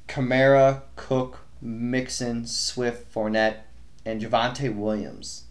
Kamara, 0.08 0.82
Cook, 0.98 1.40
Mixon, 1.64 2.46
Swift, 2.46 3.12
Fournette, 3.12 3.62
and 4.06 4.22
Javonte 4.22 4.76
Williams, 4.76 5.46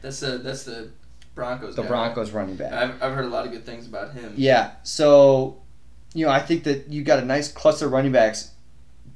That's 0.00 0.20
the 0.20 0.38
that's 0.38 0.62
the 0.64 0.88
Broncos. 1.34 1.76
the 1.76 1.82
guy. 1.82 1.88
Broncos 1.88 2.30
running 2.30 2.56
back. 2.56 2.72
I've, 2.72 3.02
I've 3.02 3.12
heard 3.14 3.26
a 3.26 3.28
lot 3.28 3.44
of 3.44 3.52
good 3.52 3.66
things 3.66 3.86
about 3.86 4.14
him. 4.14 4.32
Yeah. 4.38 4.70
So, 4.84 5.60
you 6.14 6.24
know, 6.24 6.32
I 6.32 6.40
think 6.40 6.64
that 6.64 6.88
you 6.88 7.02
got 7.02 7.18
a 7.18 7.26
nice 7.26 7.52
cluster 7.52 7.84
of 7.84 7.92
running 7.92 8.12
backs, 8.12 8.51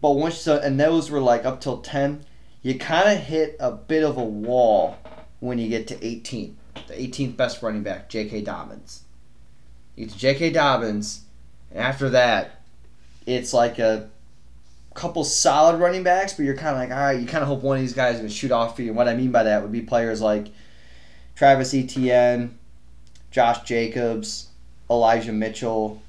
but 0.00 0.12
once 0.12 0.38
so, 0.38 0.58
and 0.58 0.78
those 0.78 1.10
were 1.10 1.20
like 1.20 1.44
up 1.44 1.60
till 1.60 1.78
ten, 1.78 2.24
you 2.62 2.78
kind 2.78 3.16
of 3.16 3.24
hit 3.24 3.56
a 3.60 3.70
bit 3.70 4.02
of 4.02 4.16
a 4.16 4.24
wall 4.24 4.96
when 5.40 5.58
you 5.58 5.68
get 5.68 5.86
to 5.88 6.06
18. 6.06 6.56
The 6.88 6.94
18th 6.94 7.36
best 7.36 7.62
running 7.62 7.82
back, 7.82 8.08
J.K. 8.08 8.42
Dobbins. 8.42 9.02
You 9.94 10.06
get 10.06 10.12
to 10.12 10.18
J.K. 10.18 10.50
Dobbins, 10.50 11.22
and 11.70 11.80
after 11.80 12.10
that, 12.10 12.62
it's 13.26 13.52
like 13.52 13.78
a 13.78 14.08
couple 14.94 15.24
solid 15.24 15.78
running 15.78 16.02
backs, 16.02 16.34
but 16.34 16.44
you're 16.44 16.56
kind 16.56 16.70
of 16.70 16.76
like, 16.76 16.90
all 16.90 17.04
right, 17.04 17.20
you 17.20 17.26
kind 17.26 17.42
of 17.42 17.48
hope 17.48 17.62
one 17.62 17.76
of 17.76 17.82
these 17.82 17.92
guys 17.92 18.14
is 18.14 18.20
going 18.20 18.28
to 18.28 18.34
shoot 18.34 18.50
off 18.50 18.76
for 18.76 18.82
you. 18.82 18.88
And 18.88 18.96
what 18.96 19.08
I 19.08 19.14
mean 19.14 19.30
by 19.30 19.44
that 19.44 19.62
would 19.62 19.72
be 19.72 19.82
players 19.82 20.20
like 20.20 20.48
Travis 21.34 21.74
Etienne, 21.74 22.58
Josh 23.30 23.62
Jacobs, 23.62 24.48
Elijah 24.90 25.32
Mitchell, 25.32 26.02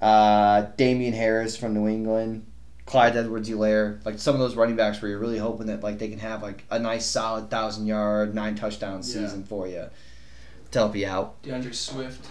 uh, 0.00 0.62
Damien 0.76 1.12
Harris 1.12 1.56
from 1.56 1.74
New 1.74 1.86
England, 1.88 2.46
Clyde 2.86 3.16
Edwards-Helaire, 3.16 4.04
like 4.04 4.18
some 4.18 4.34
of 4.34 4.40
those 4.40 4.56
running 4.56 4.76
backs 4.76 5.00
where 5.00 5.10
you're 5.10 5.20
really 5.20 5.38
hoping 5.38 5.66
that 5.66 5.82
like 5.82 5.98
they 5.98 6.08
can 6.08 6.18
have 6.18 6.42
like 6.42 6.64
a 6.70 6.78
nice 6.78 7.06
solid 7.06 7.50
thousand 7.50 7.86
yard, 7.86 8.34
nine 8.34 8.54
touchdown 8.54 8.96
Yeah. 8.98 9.02
season 9.02 9.44
for 9.44 9.68
you 9.68 9.86
to 10.72 10.78
help 10.78 10.96
you 10.96 11.06
out. 11.06 11.42
D'Andre 11.42 11.72
Swift. 11.72 12.26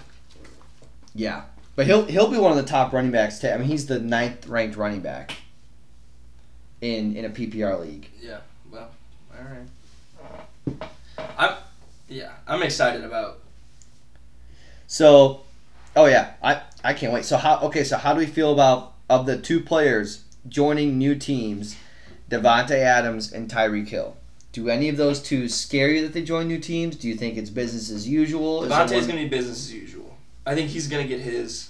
Yeah, 1.15 1.43
but 1.75 1.85
he'll 1.85 2.05
he'll 2.05 2.29
be 2.29 2.37
one 2.37 2.51
of 2.51 2.57
the 2.57 2.63
top 2.69 2.93
running 2.93 3.11
backs. 3.11 3.39
Too. 3.39 3.49
I 3.49 3.57
mean, 3.57 3.67
he's 3.67 3.87
the 3.87 3.99
ninth 3.99 4.47
ranked 4.47 4.75
running 4.77 5.01
back 5.01 5.33
in 6.81 7.15
in 7.15 7.25
a 7.25 7.29
PPR 7.29 7.79
league. 7.79 8.09
Yeah. 8.21 8.39
Well. 8.71 8.89
All 9.37 9.45
right. 9.45 10.89
I'm. 11.37 11.55
Yeah. 12.07 12.31
I'm 12.47 12.61
excited 12.63 13.03
about. 13.03 13.39
So, 14.87 15.41
oh 15.95 16.05
yeah, 16.05 16.33
I 16.41 16.61
I 16.83 16.93
can't 16.93 17.13
wait. 17.13 17.25
So 17.25 17.37
how 17.37 17.59
okay? 17.63 17.83
So 17.83 17.97
how 17.97 18.13
do 18.13 18.19
we 18.19 18.25
feel 18.25 18.53
about 18.53 18.93
of 19.09 19.25
the 19.25 19.37
two 19.37 19.59
players 19.59 20.23
joining 20.47 20.97
new 20.97 21.15
teams, 21.15 21.75
Davante 22.29 22.71
Adams 22.71 23.31
and 23.31 23.49
Tyreek 23.49 23.89
Hill? 23.89 24.15
Do 24.51 24.69
any 24.69 24.89
of 24.89 24.97
those 24.97 25.21
two 25.21 25.47
scare 25.47 25.89
you 25.89 26.01
that 26.01 26.13
they 26.13 26.23
join 26.23 26.47
new 26.47 26.59
teams? 26.59 26.95
Do 26.95 27.07
you 27.07 27.15
think 27.15 27.37
it's 27.37 27.49
business 27.49 27.91
as 27.91 28.07
usual? 28.07 28.61
Davante's 28.63 28.91
one- 28.93 29.07
gonna 29.07 29.21
be 29.23 29.27
business 29.27 29.65
as 29.65 29.73
usual. 29.73 30.17
I 30.45 30.55
think 30.55 30.69
he's 30.69 30.87
gonna 30.87 31.07
get 31.07 31.19
his. 31.21 31.69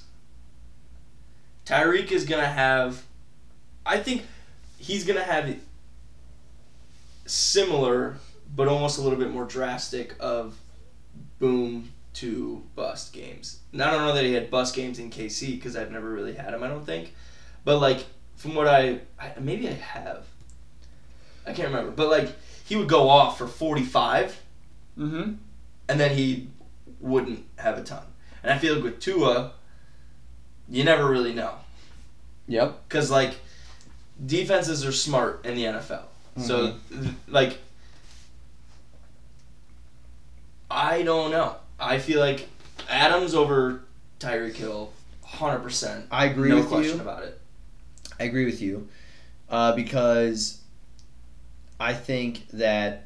Tyreek 1.66 2.12
is 2.12 2.26
gonna 2.26 2.48
have. 2.48 3.04
I 3.86 3.98
think 3.98 4.24
he's 4.78 5.04
gonna 5.04 5.24
have 5.24 5.56
similar, 7.26 8.18
but 8.56 8.68
almost 8.68 8.98
a 8.98 9.02
little 9.02 9.20
bit 9.20 9.32
more 9.32 9.46
drastic 9.46 10.16
of 10.20 10.56
boom 11.40 11.90
to 12.20 12.64
bust 12.76 13.14
games. 13.14 13.60
And 13.72 13.82
I 13.82 13.92
don't 13.92 14.06
know 14.06 14.14
that 14.14 14.24
he 14.26 14.34
had 14.34 14.50
bust 14.52 14.76
games 14.76 15.00
in 15.00 15.10
KC 15.10 15.52
because 15.56 15.76
I've 15.76 15.92
never 15.92 16.10
really 16.10 16.34
had 16.34 16.54
him. 16.54 16.64
I 16.64 16.68
don't 16.68 16.86
think, 16.86 17.14
but 17.64 17.80
like 17.80 18.06
from 18.36 18.56
what 18.56 18.68
I, 18.68 19.00
I 19.20 19.34
maybe 19.40 19.68
I 19.68 19.74
have. 19.74 20.26
I 21.46 21.54
can't 21.54 21.70
remember, 21.70 21.92
but 21.92 22.10
like 22.10 22.30
he 22.66 22.76
would 22.76 22.90
go 22.90 23.10
off 23.10 23.38
for 23.38 23.48
forty 23.48 23.84
five 23.84 24.40
Mhm. 24.98 25.38
and 25.88 26.00
then 26.00 26.16
he 26.16 26.50
wouldn't 27.00 27.46
have 27.58 27.78
a 27.78 27.84
ton. 27.84 28.04
And 28.44 28.52
I 28.52 28.58
feel 28.58 28.76
like 28.76 28.84
with 28.84 29.00
Tua, 29.00 29.54
you 30.70 30.84
never 30.84 31.10
really 31.10 31.34
know 31.34 31.54
Yep. 32.48 32.84
because 32.88 33.10
like 33.10 33.36
defenses 34.26 34.86
are 34.86 34.92
smart 34.92 35.46
in 35.46 35.56
the 35.56 35.64
NFL. 35.66 36.04
So 36.38 36.76
th- 36.90 37.14
like 37.28 37.58
I 40.70 41.02
don't 41.04 41.32
know. 41.32 41.56
I 41.80 42.00
feel 42.00 42.20
like 42.20 42.48
Adams 42.90 43.34
over 43.36 43.82
Tyreek 44.20 44.56
Hill, 44.56 44.92
hundred 45.24 45.60
percent. 45.60 46.06
I 46.12 46.26
agree 46.26 46.50
no 46.50 46.58
with 46.58 46.68
question 46.68 46.96
you. 46.98 47.02
about 47.02 47.24
it. 47.24 47.40
I 48.20 48.24
agree 48.26 48.46
with 48.46 48.62
you, 48.62 48.88
uh, 49.50 49.74
because 49.76 50.60
I 51.80 51.94
think 51.94 52.48
that 52.50 53.06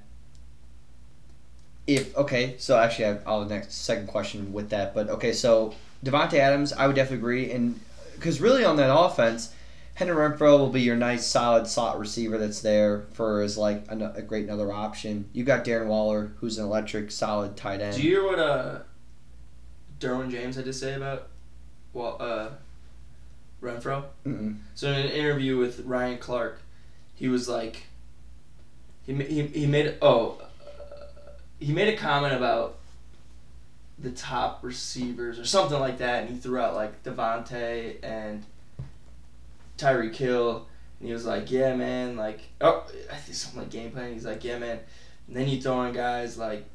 if 1.86 2.15
okay, 2.17 2.55
so 2.57 2.78
actually 2.80 3.05
I- 3.05 3.19
I'll 3.26 3.45
next 3.45 3.74
second 3.74 4.07
question 4.07 4.53
with 4.53 4.69
that, 4.69 4.93
but 4.95 5.09
okay, 5.09 5.34
so 5.34 5.74
Davante 6.03 6.34
Adams, 6.34 6.74
I 6.74 6.88
would 6.88 6.95
definitely 6.95 7.17
agree, 7.17 7.51
and 7.51 7.80
because 8.15 8.39
really 8.41 8.63
on 8.63 8.78
that 8.78 8.93
offense, 8.95 9.53
Henry 9.96 10.16
Renfrow 10.16 10.58
will 10.58 10.70
be 10.70 10.82
your 10.82 10.96
nice 10.96 11.26
solid 11.26 11.68
slot 11.68 12.00
receiver 12.00 12.38
that's 12.38 12.62
there 12.62 13.06
for 13.14 13.41
as 13.41 13.58
like 13.58 13.86
a, 13.89 14.14
a 14.16 14.22
great 14.24 14.46
another 14.46 14.72
option. 14.72 15.30
You 15.34 15.44
got 15.44 15.64
Darren 15.64 15.88
Waller, 15.88 16.34
who's 16.38 16.58
an 16.58 16.66
electric 16.66 17.12
solid 17.12 17.56
tight 17.56 17.80
end. 17.80 17.96
Do 17.96 18.02
you 18.02 18.10
hear 18.10 18.26
what 18.26 18.39
uh 18.39 18.80
Derwin 20.00 20.32
James 20.32 20.56
had 20.56 20.66
to 20.66 20.74
say 20.74 20.96
about 20.96 21.28
well 21.94 22.18
uh 22.20 22.50
Renfrow? 23.62 24.06
Mm-mm. 24.26 24.58
So 24.74 24.89
in 24.89 24.96
an 24.96 25.12
interview 25.12 25.58
with 25.58 25.82
Ryan 25.86 26.18
Clark, 26.18 26.62
he 27.14 27.28
was 27.28 27.48
like, 27.48 27.84
He 29.06 29.14
he, 29.14 29.44
he 29.44 29.68
made 29.68 29.96
oh 30.02 30.41
uh, 30.41 31.06
he 31.60 31.72
made 31.72 31.94
a 31.94 31.98
comment 31.98 32.34
about 32.34 32.80
the 34.00 34.10
top 34.10 34.64
receivers 34.64 35.38
or 35.38 35.46
something 35.46 35.80
like 35.80 36.00
that, 36.00 36.24
and 36.24 36.32
he 36.32 36.38
threw 36.38 36.58
out 36.58 36.74
like 36.74 37.04
Davante 37.04 37.98
and 38.04 38.44
Tyreek 39.78 40.15
Hill, 40.15 40.67
and 40.99 41.07
he 41.07 41.13
was 41.13 41.26
like, 41.26 41.51
"Yeah, 41.51 41.76
man, 41.76 42.15
like 42.15 42.41
oh, 42.61 42.86
I 43.11 43.15
think 43.15 43.36
something 43.36 43.61
like 43.61 43.69
game 43.69 43.91
plan." 43.91 44.13
He's 44.13 44.26
like, 44.26 44.43
"Yeah, 44.43 44.59
man," 44.59 44.80
and 45.28 45.36
then 45.36 45.47
you 45.47 45.61
throw 45.61 45.84
in 45.84 45.93
guys 45.93 46.38
like, 46.38 46.65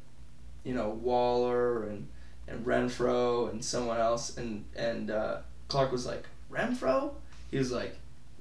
you 0.63 0.73
know, 0.73 0.89
Waller 0.89 1.83
and 1.83 2.07
and 2.47 2.65
Renfrow 2.65 3.49
and 3.51 3.63
someone 3.63 3.99
else, 3.99 4.37
and 4.37 4.65
and 4.75 5.11
uh, 5.11 5.37
Clark 5.67 5.91
was 5.91 6.05
like, 6.05 6.25
"Renfrow," 6.51 7.13
he 7.51 7.57
was 7.57 7.71
like, 7.71 7.95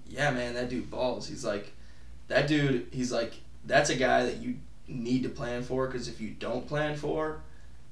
"Yeah, 0.08 0.30
man, 0.30 0.54
that 0.54 0.68
dude 0.68 0.90
balls." 0.90 1.28
He's 1.28 1.44
like, 1.44 1.72
"That 2.28 2.48
dude," 2.48 2.88
he's 2.92 3.12
like, 3.12 3.34
"That's 3.64 3.90
a 3.90 3.96
guy 3.96 4.24
that 4.24 4.36
you." 4.36 4.56
Need 4.90 5.24
to 5.24 5.28
plan 5.28 5.62
for 5.62 5.86
because 5.86 6.08
if 6.08 6.18
you 6.18 6.30
don't 6.30 6.66
plan 6.66 6.96
for, 6.96 7.42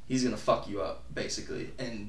he's 0.08 0.24
gonna 0.24 0.38
fuck 0.38 0.66
you 0.66 0.80
up 0.80 1.04
basically. 1.14 1.68
And 1.78 2.08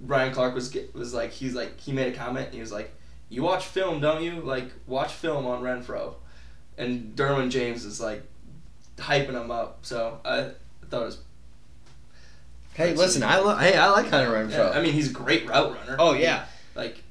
Ryan 0.00 0.32
Clark 0.32 0.54
was 0.54 0.74
was 0.94 1.12
like 1.12 1.30
he's 1.30 1.54
like 1.54 1.78
he 1.78 1.92
made 1.92 2.10
a 2.10 2.16
comment. 2.16 2.46
And 2.46 2.54
he 2.54 2.60
was 2.60 2.72
like, 2.72 2.90
"You 3.32 3.42
watch 3.42 3.64
film, 3.64 4.00
don't 4.00 4.22
you? 4.22 4.40
Like 4.40 4.70
watch 4.86 5.12
film 5.12 5.46
on 5.46 5.62
Renfrow." 5.62 6.14
And 6.78 7.14
Derwin 7.16 7.50
James 7.50 7.84
is 7.84 8.00
like 8.00 8.22
hyping 8.96 9.40
him 9.40 9.50
up. 9.50 9.78
So 9.82 10.20
I 10.24 10.50
thought 10.88 11.02
it 11.02 11.06
was. 11.06 11.18
Hey, 12.74 12.94
listen. 12.94 13.22
I 13.22 13.38
lo- 13.38 13.56
hey, 13.56 13.76
I 13.76 13.90
like 13.90 14.08
Hunter 14.08 14.30
Renfrow. 14.30 14.50
Yeah, 14.72 14.78
I 14.78 14.80
mean, 14.82 14.92
he's 14.94 15.10
a 15.10 15.12
great 15.12 15.46
route 15.46 15.74
runner. 15.74 15.96
oh 15.98 16.14
yeah, 16.14 16.46
Like 16.74 17.02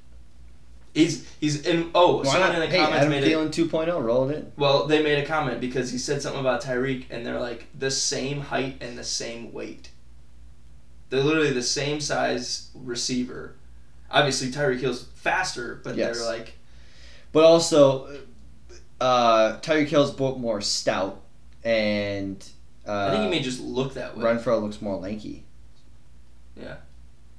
he's 0.94 1.28
he's 1.40 1.66
in. 1.68 1.92
Oh, 1.94 2.18
why 2.18 2.24
someone 2.24 2.42
not? 2.50 2.56
in 2.56 2.62
the 2.62 2.68
Hey, 2.68 2.78
comments 2.84 2.98
Adam 2.98 3.10
made 3.12 3.24
it. 3.24 3.32
Thielen 3.32 3.50
2.0, 3.70 4.04
roll 4.04 4.30
it. 4.30 4.52
Well, 4.58 4.88
they 4.88 5.04
made 5.04 5.20
a 5.24 5.26
comment 5.26 5.62
because 5.62 5.92
he 5.92 5.98
said 6.00 6.22
something 6.22 6.42
about 6.42 6.64
Tyreek, 6.64 7.06
and 7.12 7.24
they're 7.26 7.40
like 7.40 7.68
the 7.78 7.92
same 7.92 8.42
height 8.42 8.78
and 8.82 8.98
the 8.98 9.04
same 9.04 9.54
weight. 9.54 9.90
They're 11.10 11.22
literally 11.24 11.52
the 11.54 11.62
same 11.62 12.00
size 12.02 12.70
receiver. 12.74 13.56
Obviously, 14.12 14.50
Tyreek 14.50 14.80
Hill's 14.80 15.04
faster, 15.16 15.80
but 15.84 15.96
Yes. 15.96 16.18
they're 16.18 16.28
like, 16.28 16.54
But 17.32 17.44
also, 17.46 18.20
uh, 19.00 19.58
Tyreek 19.62 19.88
Hill's 19.88 20.12
both 20.12 20.38
more 20.38 20.60
stout, 20.62 21.22
and 21.64 22.44
uh, 22.88 23.08
I 23.08 23.12
think 23.12 23.24
he 23.24 23.30
may 23.30 23.40
just 23.42 23.62
look 23.62 23.94
that 23.94 24.18
way. 24.18 24.24
Renfrow 24.26 24.62
looks 24.62 24.82
more 24.82 24.98
lanky. 24.98 25.44
Yeah, 26.56 26.76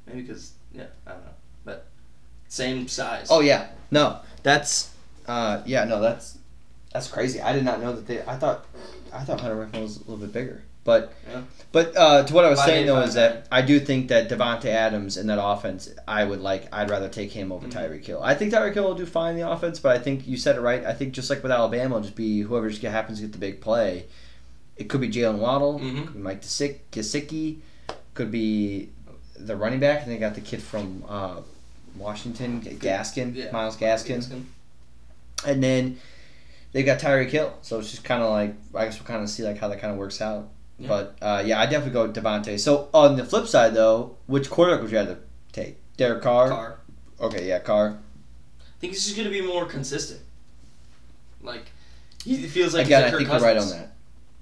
maybe 0.07 0.23
because 0.23 0.53
yeah, 0.73 0.87
I 1.07 1.11
don't 1.13 1.25
know, 1.25 1.31
but 1.65 1.87
same 2.49 2.89
size. 2.89 3.29
Oh 3.31 3.41
yeah, 3.41 3.69
no, 3.91 4.21
that's 4.43 4.95
uh, 5.27 5.61
yeah, 5.67 5.85
no, 5.85 6.01
that's 6.01 6.39
that's 6.93 7.09
crazy. 7.09 7.41
I 7.41 7.53
did 7.53 7.65
not 7.65 7.81
know 7.83 7.93
that 7.95 8.07
they. 8.07 8.23
I 8.23 8.37
thought 8.37 8.65
I 9.13 9.23
thought 9.25 9.41
Hunter 9.41 9.57
Renfrow 9.67 9.83
was 9.83 9.97
a 9.97 10.01
little 10.01 10.17
bit 10.17 10.33
bigger, 10.33 10.63
but 10.85 11.13
Yeah. 11.31 11.43
but 11.71 11.97
uh, 11.97 12.23
to 12.25 12.35
what 12.35 12.45
I 12.45 12.51
was 12.51 12.59
Five 12.59 12.69
saying 12.69 12.85
eight, 12.85 12.87
though 12.87 13.01
is 13.03 13.15
that 13.15 13.47
I 13.53 13.63
do 13.63 13.79
think 13.81 14.09
that 14.09 14.29
Davante 14.29 14.67
Adams 14.67 15.17
in 15.17 15.27
that 15.29 15.43
offense, 15.43 15.89
I 16.09 16.25
would 16.25 16.41
like. 16.41 16.67
I'd 16.73 16.91
rather 16.91 17.09
take 17.09 17.31
him 17.33 17.53
over 17.53 17.67
Mhm. 17.67 17.73
Tyreek 17.73 18.05
Hill. 18.05 18.21
I 18.23 18.35
think 18.35 18.53
Tyreek 18.53 18.75
Hill 18.75 18.85
will 18.85 18.95
do 18.95 19.07
fine 19.07 19.35
in 19.35 19.41
the 19.41 19.49
offense, 19.51 19.79
but 19.79 19.97
I 19.97 19.99
think 20.01 20.27
you 20.27 20.37
said 20.37 20.57
it 20.57 20.61
right. 20.61 20.85
I 20.85 20.93
think 20.93 21.13
just 21.15 21.31
like 21.31 21.43
with 21.43 21.53
Alabama, 21.53 21.97
it'll 21.97 22.01
just 22.03 22.17
be 22.17 22.41
whoever 22.43 22.69
just 22.69 22.83
happens 22.83 23.19
to 23.19 23.23
get 23.27 23.33
the 23.33 23.39
big 23.39 23.61
play. 23.61 24.07
It 24.77 24.89
could 24.89 25.01
be 25.01 25.09
Jaylen 25.09 25.39
Waddle, 25.39 25.79
Mhm. 25.79 26.07
could 26.07 26.15
be 26.15 26.21
Mike 26.21 26.43
Gesicki, 26.43 27.59
could 28.15 28.31
be 28.31 28.89
the 29.39 29.55
running 29.57 29.81
back. 29.81 30.03
And 30.03 30.11
they 30.13 30.17
got 30.19 30.35
the 30.35 30.41
kid 30.41 30.63
from 30.63 31.05
uh, 31.09 31.37
Washington, 31.97 32.61
Gaskin, 32.61 33.35
Yeah. 33.37 33.51
Myles 33.53 33.77
Gaskin. 33.77 34.45
And 35.47 35.63
then 35.63 35.99
they 36.73 36.83
got 36.83 36.99
Tyreek 37.01 37.31
Hill. 37.31 37.53
So 37.63 37.79
it's 37.79 37.91
just 37.91 38.03
kind 38.05 38.23
of 38.23 38.31
like 38.31 38.55
I 38.75 38.87
guess 38.87 38.99
we'll 38.99 39.07
kind 39.07 39.23
of 39.23 39.29
see 39.31 39.43
like 39.43 39.59
how 39.59 39.69
that 39.69 39.81
kind 39.81 39.93
of 39.93 39.99
works 39.99 40.21
out. 40.21 40.49
Yeah. 40.79 40.89
But 40.89 41.17
uh, 41.23 41.43
yeah, 41.45 41.61
I 41.61 41.67
definitely 41.67 41.93
go 41.93 42.07
with 42.07 42.17
Davante. 42.17 42.59
So 42.59 42.89
on 42.93 43.17
the 43.17 43.25
flip 43.25 43.47
side 43.47 43.75
though, 43.75 44.17
which 44.27 44.51
quarterback 44.51 44.83
would 44.83 44.91
you 44.91 44.99
rather 44.99 45.19
take? 45.53 45.77
Derek 45.97 46.23
Carr. 46.23 46.49
Carr. 46.49 46.81
Okay, 47.21 47.47
yeah, 47.49 47.59
Carr. 47.61 47.99
I 48.61 48.65
think 48.81 48.93
he's 48.95 49.05
just 49.05 49.17
gonna 49.17 49.31
be 49.31 49.43
more 49.43 49.67
consistent. 49.67 50.21
Like 51.43 51.71
he 52.25 52.47
feels 52.49 52.75
like 52.75 52.87
Again, 52.87 53.05
he's 53.05 53.15
I 53.15 53.17
think 53.19 53.29
you're 53.31 53.41
right 53.41 53.57
on 53.57 53.69
that. 53.71 53.93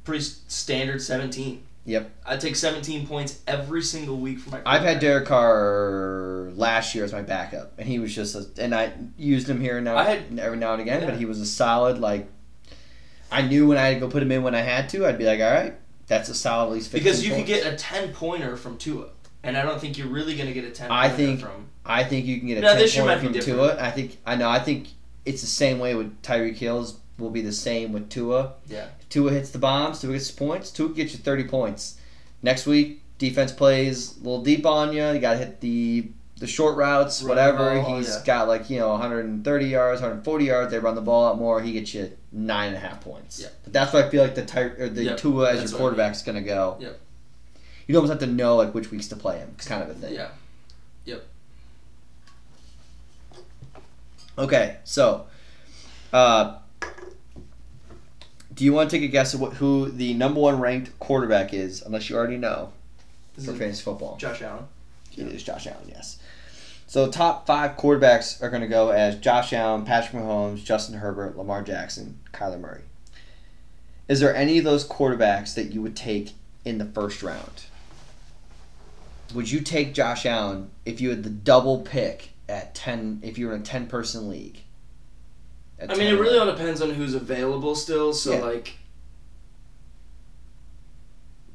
Pretty 0.05 0.25
standard 0.25 1.03
seventeen. 1.03 1.63
Yep. 1.85 2.11
I 2.27 2.37
take 2.37 2.57
seventeen 2.57 3.07
points 3.07 3.41
every 3.47 3.83
single 3.83 4.17
week 4.19 4.39
for 4.39 4.51
my. 4.51 4.61
I've 4.67 4.83
had. 4.83 5.01
Derek 5.01 5.27
Carr 5.27 6.51
last 6.55 6.95
year 6.95 7.05
as 7.05 7.13
my 7.13 7.23
backup, 7.23 7.73
and 7.79 7.89
he 7.89 7.99
was 7.99 8.15
just 8.15 8.35
a, 8.35 8.47
and 8.63 8.75
I 8.75 8.93
used 9.19 9.49
him 9.49 9.61
here 9.61 9.77
and 9.77 9.85
now 9.85 9.97
I 9.97 10.05
had- 10.05 10.39
every 10.39 10.59
now 10.59 10.73
and 10.73 10.83
again, 10.83 11.03
Yeah. 11.03 11.11
but 11.11 11.19
he 11.19 11.25
was 11.25 11.41
a 11.41 11.47
solid 11.47 11.99
like. 11.99 12.29
I 13.33 13.43
knew 13.43 13.67
when 13.69 13.79
I 13.79 13.83
had 13.83 13.95
to 13.95 14.01
go 14.01 14.09
put 14.09 14.23
him 14.23 14.33
in 14.33 14.43
when 14.43 14.55
I 14.57 14.61
had 14.61 14.89
to, 14.91 15.07
I'd 15.07 15.17
be 15.17 15.25
like, 15.25 15.41
all 15.41 15.51
right, 15.53 15.75
that's 16.11 16.29
a 16.29 16.35
solid 16.35 16.67
at 16.67 16.73
least 16.73 16.91
15 16.91 17.03
because 17.03 17.23
you 17.25 17.31
could 17.31 17.47
points." 17.47 17.63
get 17.65 17.73
a 17.73 17.77
ten 17.77 18.13
pointer 18.13 18.57
from 18.57 18.77
Tua, 18.77 19.07
and 19.43 19.57
I 19.57 19.63
don't 19.63 19.81
think 19.81 19.97
you're 19.97 20.09
really 20.09 20.37
gonna 20.37 20.53
get 20.53 20.65
a 20.65 20.71
ten. 20.71 20.91
I 20.91 21.09
think- 21.09 21.41
from. 21.41 21.69
I 21.87 22.05
think 22.05 22.27
you 22.27 22.39
can 22.39 22.49
get 22.49 22.59
a 22.59 22.61
Now, 22.61 22.73
10 22.73 22.79
this 22.79 22.95
year 22.95 23.05
point 23.05 23.15
might 23.15 23.21
be 23.21 23.27
from 23.29 23.33
different. 23.33 23.59
Tua. 23.79 23.83
I 23.83 23.91
think 23.91 24.19
I 24.27 24.37
know. 24.37 24.51
I 24.51 24.59
think 24.59 24.89
it's 25.25 25.41
the 25.41 25.47
same 25.47 25.79
way 25.79 25.95
with 25.95 26.21
Tyreek 26.23 26.57
Hills. 26.57 26.99
Will 27.19 27.31
be 27.31 27.43
the 27.43 27.53
same 27.53 27.93
with 27.93 28.09
Tua. 28.11 28.55
Yeah. 28.69 28.87
If 29.01 29.09
Tua 29.11 29.31
hits 29.33 29.51
the 29.51 29.59
bombs. 29.59 30.01
Tua 30.01 30.13
gets 30.15 30.31
the 30.31 30.39
points. 30.39 30.71
Tua 30.71 30.89
gets 30.91 31.13
you 31.13 31.19
thirty 31.19 31.45
points. 31.45 31.97
Next 32.43 32.67
week, 32.67 33.03
defense 33.19 33.53
plays 33.53 34.17
a 34.17 34.19
little 34.21 34.43
deep 34.43 34.65
on 34.67 34.93
you. 34.95 35.07
You 35.11 35.19
got 35.19 35.33
to 35.33 35.39
hit 35.39 35.61
the 35.61 36.09
the 36.41 36.47
short 36.49 36.77
routes, 36.77 37.23
whatever. 37.23 37.81
ball, 37.81 37.97
He's 37.99 38.09
yeah. 38.09 38.23
got 38.25 38.49
like 38.49 38.69
you 38.69 38.79
know 38.81 38.89
130 38.89 39.67
yards, 39.67 40.01
140 40.01 40.45
yards. 40.45 40.71
They 40.73 40.79
run 40.79 40.95
the 40.97 41.01
ball 41.03 41.29
out 41.29 41.39
more. 41.39 41.61
He 41.63 41.73
gets 41.73 41.95
you 41.95 42.11
nine 42.33 42.69
and 42.69 42.77
a 42.77 42.81
half 42.81 43.01
points. 43.01 43.41
Yeah. 43.41 43.49
But 43.63 43.73
that's 43.73 43.93
why 43.93 44.03
I 44.03 44.09
feel 44.11 44.23
like 44.23 44.35
the 44.35 44.45
Ty- 44.45 44.63
or 44.79 44.89
the 44.89 45.05
Yep, 45.05 45.19
Tua 45.19 45.51
as 45.53 45.61
that's 45.61 45.73
your 45.73 45.81
what 45.81 45.87
I 45.89 45.91
mean. 45.91 45.97
gonna 46.27 46.43
go. 46.43 46.77
Yep. 46.81 46.99
You 47.87 47.97
almost 47.97 48.11
have 48.11 48.21
to 48.21 48.27
know 48.27 48.57
like 48.57 48.75
which 48.75 48.91
weeks 48.91 49.09
to 49.09 49.17
play 49.17 49.39
him, 49.39 49.53
It's 49.57 49.67
kind 49.69 49.83
of 49.83 49.91
a 49.91 49.95
thing. 49.95 50.15
Yeah. 50.15 50.29
Yep. 51.05 51.25
Okay, 54.39 54.79
so, 54.85 55.27
uh, 56.13 56.59
do 58.55 58.65
you 58.65 58.73
want 58.73 58.89
to 58.89 58.97
take 58.97 59.05
a 59.07 59.11
guess 59.11 59.35
at 59.35 59.41
what, 59.41 59.55
who 59.55 59.91
the 59.91 60.15
number 60.15 60.41
one 60.41 60.59
ranked 60.61 60.99
quarterback 60.99 61.53
is? 61.53 61.83
Unless 61.83 62.09
you 62.09 62.17
already 62.17 62.37
know 62.39 62.73
This 63.37 63.45
for 63.47 63.53
fantasy 63.53 63.83
football, 63.83 64.17
Josh 64.17 64.41
Allen. 64.41 64.65
It 65.17 65.27
is 65.29 65.43
Josh 65.43 65.67
Allen. 65.67 65.89
Yes. 65.89 66.19
So 66.87 67.11
top 67.11 67.47
five 67.47 67.77
quarterbacks 67.77 68.43
are 68.43 68.51
going 68.51 68.63
to 68.63 68.69
go 68.69 68.91
as 68.91 69.17
Josh 69.17 69.53
Allen, 69.53 69.85
Patrick 69.85 70.21
Mahomes, 70.23 70.65
Justin 70.65 70.97
Herbert, 70.99 71.37
Lamar 71.37 71.63
Jackson, 71.63 72.19
Kyler 72.33 72.59
Murray. 72.61 72.83
Is 74.09 74.19
there 74.19 74.35
any 74.35 74.59
of 74.59 74.65
those 74.65 74.87
quarterbacks 74.87 75.55
that 75.55 75.73
you 75.73 75.83
would 75.83 75.95
take 75.95 76.33
in 76.65 76.79
the 76.79 76.85
first 76.85 77.23
round? 77.23 77.65
Would 79.35 79.51
you 79.53 79.61
take 79.61 79.95
Josh 79.95 80.27
Allen 80.27 80.71
if 80.85 81.01
you 81.01 81.11
had 81.11 81.23
the 81.23 81.31
double 81.31 81.79
pick 81.83 82.31
at 82.49 82.75
ten? 82.75 83.21
If 83.23 83.39
you 83.39 83.47
were 83.47 83.55
in 83.55 83.61
a 83.61 83.65
ten 83.65 83.87
person 83.87 84.29
league? 84.29 84.59
I 85.81 85.95
mean, 85.95 86.09
it 86.09 86.19
really 86.19 86.39
all 86.39 86.47
depends 86.47 86.83
on 86.83 86.91
who's 86.91 87.15
available 87.15 87.75
still. 87.77 88.13
So 88.13 88.33
Yeah. 88.33 88.41
like, 88.41 88.75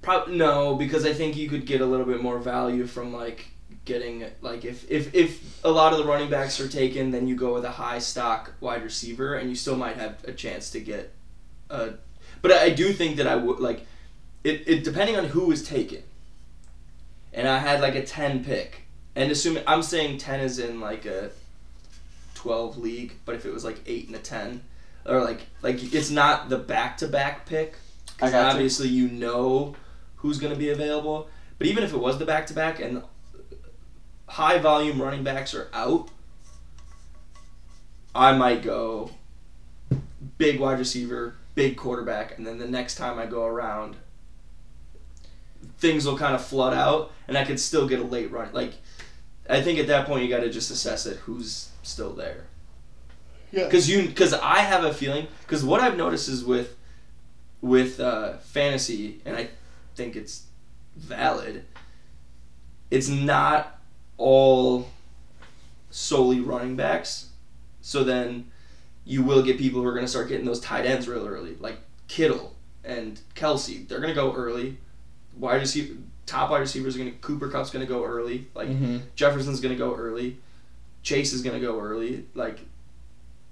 prob- 0.05 0.29
no, 0.29 0.75
because 0.75 1.05
I 1.05 1.13
think 1.13 1.35
you 1.35 1.49
could 1.49 1.65
get 1.65 1.81
a 1.81 1.85
little 1.85 2.05
bit 2.05 2.21
more 2.21 2.39
value 2.39 2.85
from 2.85 3.13
like 3.13 3.47
getting 3.83 4.25
like 4.41 4.63
if 4.63 4.89
if 4.89 5.13
if 5.13 5.63
a 5.63 5.69
lot 5.69 5.91
of 5.91 5.99
the 5.99 6.05
running 6.05 6.29
backs 6.29 6.59
are 6.59 6.67
taken, 6.67 7.11
then 7.11 7.27
you 7.27 7.35
go 7.35 7.53
with 7.53 7.65
a 7.65 7.71
high 7.71 7.99
stock 7.99 8.53
wide 8.61 8.83
receiver, 8.83 9.35
and 9.35 9.49
you 9.49 9.55
still 9.55 9.75
might 9.75 9.97
have 9.97 10.23
a 10.25 10.31
chance 10.31 10.69
to 10.71 10.79
get 10.79 11.13
a. 11.69 11.93
But 12.41 12.51
I 12.51 12.69
do 12.69 12.93
think 12.93 13.17
that 13.17 13.27
I 13.27 13.35
would 13.35 13.59
like 13.59 13.85
it. 14.43 14.63
It 14.67 14.83
depending 14.83 15.17
on 15.17 15.25
who 15.25 15.51
is 15.51 15.67
taken. 15.67 16.03
And 17.33 17.49
I 17.49 17.57
had 17.57 17.81
like 17.81 17.95
a 17.95 18.05
ten 18.05 18.45
pick, 18.45 18.83
and 19.15 19.29
assuming 19.29 19.63
I'm 19.67 19.83
saying 19.83 20.19
ten 20.19 20.39
is 20.39 20.57
in 20.59 20.79
like 20.79 21.05
a 21.05 21.31
12 22.35 22.77
league, 22.77 23.13
but 23.25 23.33
if 23.33 23.43
it 23.43 23.51
was 23.51 23.65
like 23.65 23.79
8 23.87 24.07
and 24.07 24.15
a 24.15 24.19
10 24.19 24.61
or 25.07 25.23
like 25.23 25.41
like 25.63 25.93
it's 25.93 26.11
not 26.11 26.49
the 26.49 26.57
back-to-back 26.57 27.47
pick 27.47 27.73
cuz 28.17 28.31
got 28.31 28.31
you. 28.31 28.37
obviously 28.37 28.87
you 28.87 29.07
know 29.07 29.75
who's 30.25 30.39
going 30.39 30.51
to 30.51 30.57
be 30.57 30.71
available. 30.71 31.29
But 31.59 31.67
even 31.67 31.83
if 31.83 31.93
it 31.93 31.97
was 31.97 32.17
the 32.17 32.25
back-to-back 32.25 32.79
and 32.79 33.03
high 34.27 34.57
volume 34.57 34.99
running 34.99 35.23
backs 35.23 35.53
are 35.53 35.69
out, 35.71 36.09
I 38.15 38.35
might 38.35 38.63
go 38.63 39.11
big 40.39 40.59
wide 40.59 40.79
receiver, 40.79 41.35
big 41.53 41.77
quarterback, 41.77 42.39
and 42.39 42.47
then 42.47 42.57
the 42.57 42.67
next 42.67 42.95
time 42.95 43.19
I 43.19 43.27
go 43.27 43.45
around 43.45 43.97
things 45.77 46.07
will 46.07 46.17
kind 46.17 46.33
of 46.33 46.43
flood 46.43 46.73
out 46.73 47.11
and 47.27 47.37
I 47.37 47.43
could 47.43 47.59
still 47.59 47.87
get 47.87 47.99
a 47.99 48.03
late 48.03 48.31
run. 48.31 48.49
Like 48.51 48.73
I 49.47 49.61
think 49.61 49.77
at 49.77 49.85
that 49.87 50.07
point 50.07 50.23
you 50.23 50.29
got 50.29 50.41
to 50.41 50.49
just 50.49 50.71
assess 50.71 51.05
it 51.05 51.17
who's 51.17 51.69
still 51.83 52.13
there. 52.13 52.45
Yeah. 53.51 53.65
Because 53.65 53.87
you, 53.87 54.07
because 54.07 54.33
I 54.33 54.59
have 54.59 54.83
a 54.83 54.93
feeling, 54.93 55.27
because 55.41 55.63
what 55.63 55.81
I've 55.81 55.97
noticed 55.97 56.29
is 56.29 56.43
with, 56.43 56.75
with 57.61 57.99
uh, 57.99 58.37
fantasy, 58.37 59.21
and 59.23 59.37
I 59.37 59.49
think 59.95 60.15
it's 60.15 60.43
valid. 60.95 61.65
It's 62.91 63.07
not 63.09 63.79
all 64.17 64.89
solely 65.89 66.39
running 66.39 66.75
backs. 66.75 67.29
So 67.81 68.03
then, 68.03 68.51
you 69.05 69.23
will 69.23 69.43
get 69.43 69.57
people 69.57 69.81
who 69.81 69.87
are 69.87 69.93
going 69.93 70.05
to 70.05 70.09
start 70.11 70.29
getting 70.29 70.45
those 70.45 70.59
tight 70.59 70.85
ends 70.85 71.07
real 71.07 71.27
early, 71.27 71.55
like 71.59 71.77
Kittle 72.07 72.55
and 72.83 73.19
Kelce, 73.35 73.87
they're 73.87 73.99
gonna 73.99 74.13
go 74.13 74.33
early. 74.33 74.77
Wide 75.37 75.61
receiver, 75.61 75.95
top 76.27 76.51
wide 76.51 76.59
receivers 76.59 76.95
are 76.95 76.99
gonna. 76.99 77.11
Cooper 77.13 77.49
Kupp's 77.49 77.71
gonna 77.71 77.85
go 77.87 78.03
early. 78.03 78.47
Like 78.53 78.69
Mm-hmm. 78.69 78.97
Jefferson's 79.15 79.59
gonna 79.59 79.75
go 79.75 79.95
early. 79.95 80.37
Chase 81.01 81.33
is 81.33 81.41
gonna 81.41 81.59
go 81.59 81.79
early. 81.79 82.25
Like, 82.35 82.59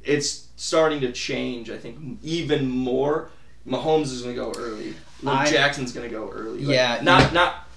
it's 0.03 0.47
starting 0.55 1.01
to 1.01 1.11
change. 1.11 1.69
I 1.69 1.77
think 1.77 2.19
even 2.21 2.69
more. 2.69 3.29
Mahomes 3.67 4.11
is 4.11 4.21
gonna 4.21 4.35
go 4.35 4.53
early. 4.57 4.93
Luke 5.23 5.35
I- 5.35 5.49
Jackson's 5.49 5.91
gonna 5.91 6.09
go 6.09 6.29
early. 6.29 6.59
Like, 6.59 6.75
Yeah, 6.75 6.99
not 7.01 7.33
not. 7.33 7.67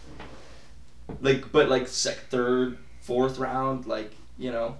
Like, 1.20 1.52
but 1.52 1.68
like 1.68 1.86
sec 1.89 2.16
third, 2.31 2.78
fourth 3.01 3.39
round, 3.39 3.86
like 3.86 4.12
you 4.39 4.51
know. 4.51 4.77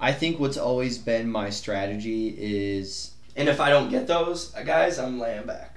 I 0.00 0.12
think 0.12 0.38
what's 0.38 0.56
always 0.56 0.98
been 0.98 1.30
my 1.30 1.50
strategy 1.50 2.34
is 2.38 3.12
And 3.36 3.48
if 3.48 3.60
I 3.60 3.70
don't 3.70 3.90
get 3.90 4.06
those 4.06 4.54
uh, 4.54 4.62
guys, 4.62 4.98
I'm 4.98 5.18
laying 5.18 5.46
back. 5.46 5.76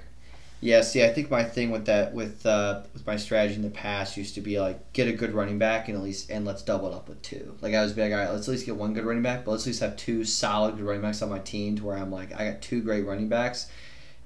Yeah, 0.60 0.82
see, 0.82 1.02
I 1.04 1.08
think 1.12 1.28
my 1.28 1.42
thing 1.42 1.72
with 1.72 1.86
that, 1.86 2.14
with 2.14 2.46
uh, 2.46 2.82
with 2.92 3.04
my 3.04 3.16
strategy 3.16 3.56
in 3.56 3.62
the 3.62 3.70
past, 3.70 4.16
used 4.16 4.36
to 4.36 4.40
be 4.40 4.60
like 4.60 4.92
get 4.92 5.08
a 5.08 5.12
good 5.12 5.32
running 5.34 5.58
back 5.58 5.88
and 5.88 5.96
at 5.96 6.04
least 6.04 6.30
and 6.30 6.44
let's 6.44 6.62
double 6.62 6.88
it 6.88 6.94
up 6.94 7.08
with 7.08 7.20
two. 7.22 7.56
Like 7.60 7.74
I 7.74 7.82
was 7.82 7.96
like, 7.96 8.12
all 8.12 8.18
right, 8.18 8.30
let's 8.30 8.46
at 8.46 8.52
least 8.52 8.66
get 8.66 8.76
one 8.76 8.94
good 8.94 9.04
running 9.04 9.24
back, 9.24 9.44
but 9.44 9.50
let's 9.52 9.64
at 9.64 9.68
least 9.68 9.80
have 9.80 9.96
two 9.96 10.24
solid 10.24 10.76
good 10.76 10.84
running 10.84 11.02
backs 11.02 11.20
on 11.20 11.30
my 11.30 11.40
team 11.40 11.76
to 11.76 11.84
where 11.84 11.96
I'm 11.96 12.12
like, 12.12 12.32
I 12.38 12.50
got 12.50 12.62
two 12.62 12.80
great 12.80 13.04
running 13.04 13.28
backs, 13.28 13.70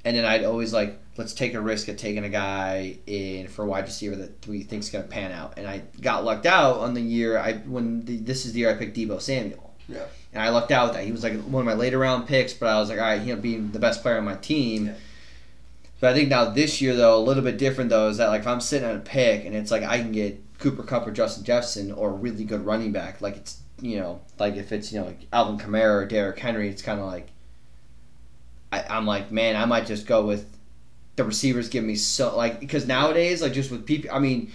and 0.06 0.16
then 0.16 0.24
I'd 0.24 0.44
always 0.44 0.72
like, 0.72 1.00
let's 1.16 1.34
take 1.34 1.54
a 1.54 1.60
risk 1.60 1.88
at 1.88 1.98
taking 1.98 2.24
a 2.24 2.28
guy 2.28 2.96
in 3.08 3.48
for 3.48 3.64
a 3.64 3.66
wide 3.66 3.86
receiver 3.86 4.14
that 4.14 4.46
we 4.46 4.62
think's 4.62 4.88
gonna 4.88 5.02
pan 5.02 5.32
out, 5.32 5.54
and 5.56 5.66
I 5.66 5.82
got 6.00 6.24
lucked 6.24 6.46
out 6.46 6.78
on 6.78 6.94
the 6.94 7.00
year 7.00 7.36
I 7.36 7.54
when 7.54 8.04
the, 8.04 8.18
this 8.18 8.46
is 8.46 8.52
the 8.52 8.60
year 8.60 8.70
I 8.70 8.74
picked 8.74 8.96
Deebo 8.96 9.20
Samuel. 9.20 9.74
Yeah. 9.88 10.04
And 10.32 10.40
I 10.40 10.50
lucked 10.50 10.70
out 10.70 10.88
with 10.88 10.94
that. 10.96 11.04
He 11.04 11.10
was 11.10 11.24
like 11.24 11.40
one 11.42 11.60
of 11.60 11.66
my 11.66 11.74
later 11.74 11.98
round 11.98 12.28
picks, 12.28 12.52
but 12.52 12.68
I 12.68 12.78
was 12.78 12.88
like, 12.88 13.00
all 13.00 13.04
right, 13.04 13.20
he'll 13.20 13.36
be 13.36 13.56
the 13.56 13.80
best 13.80 14.00
player 14.02 14.18
on 14.18 14.24
my 14.24 14.36
team. 14.36 14.86
Yeah. 14.86 14.94
But 15.98 16.10
I 16.10 16.14
think 16.14 16.28
now 16.28 16.50
this 16.50 16.80
year 16.80 16.94
though, 16.94 17.18
a 17.18 17.24
little 17.24 17.42
bit 17.42 17.58
different 17.58 17.90
though, 17.90 18.08
is 18.08 18.18
that 18.18 18.28
like 18.28 18.42
if 18.42 18.46
I'm 18.46 18.60
sitting 18.60 18.88
on 18.88 18.96
a 18.96 19.00
pick 19.00 19.44
and 19.44 19.56
it's 19.56 19.72
like 19.72 19.82
I 19.82 19.98
can 19.98 20.12
get 20.12 20.40
Cooper 20.58 20.84
Kupp 20.84 21.04
or 21.06 21.10
Justin 21.10 21.42
Jefferson 21.42 21.90
or 21.90 22.10
a 22.10 22.12
really 22.12 22.44
good 22.44 22.64
running 22.64 22.92
back, 22.92 23.20
like 23.20 23.36
it's 23.36 23.60
you 23.80 23.98
know, 23.98 24.20
like 24.38 24.54
if 24.54 24.70
it's 24.70 24.92
you 24.92 25.00
know 25.00 25.06
like 25.06 25.26
Alvin 25.32 25.58
Kamara 25.58 26.02
or 26.02 26.06
Derrick 26.06 26.38
Henry, 26.38 26.68
it's 26.68 26.82
kind 26.82 27.00
of 27.00 27.06
like 27.06 27.28
I, 28.72 28.82
I'm 28.88 29.06
like, 29.06 29.30
man, 29.30 29.56
I 29.56 29.64
might 29.64 29.86
just 29.86 30.06
go 30.06 30.24
with 30.26 30.46
the 31.16 31.24
receivers 31.24 31.68
give 31.68 31.82
me 31.84 31.94
so 31.96 32.36
like 32.36 32.60
because 32.60 32.86
nowadays 32.86 33.40
like 33.42 33.52
just 33.52 33.70
with 33.70 33.86
people, 33.86 34.10
I 34.12 34.18
mean. 34.18 34.52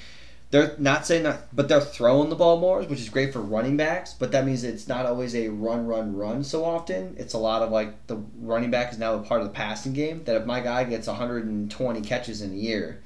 They're 0.52 0.76
not 0.78 1.06
saying 1.06 1.24
that, 1.24 1.48
but 1.56 1.70
they're 1.70 1.80
throwing 1.80 2.28
the 2.30 2.36
ball 2.36 2.60
more, 2.60 2.82
which 2.82 3.00
is 3.00 3.08
great 3.08 3.32
for 3.32 3.40
running 3.40 3.78
backs. 3.78 4.14
But 4.14 4.34
that 4.34 4.46
means 4.46 4.66
it's 4.66 4.86
not 4.86 5.06
always 5.06 5.34
a 5.34 5.48
run, 5.48 5.88
run, 5.88 6.14
run 6.14 6.44
so 6.44 6.66
often. 6.66 7.16
It's 7.18 7.34
a 7.34 7.38
lot 7.38 7.62
of 7.62 7.72
like 7.72 8.08
the 8.08 8.18
running 8.38 8.70
back 8.70 8.92
is 8.92 9.00
now 9.00 9.14
a 9.14 9.20
part 9.20 9.40
of 9.40 9.48
the 9.48 9.54
passing 9.54 9.94
game. 9.94 10.26
That 10.26 10.36
if 10.36 10.46
my 10.46 10.60
guy 10.60 10.84
gets 10.84 11.08
120 11.08 12.02
catches 12.02 12.42
in 12.42 12.52
a 12.52 12.56
year, 12.56 13.02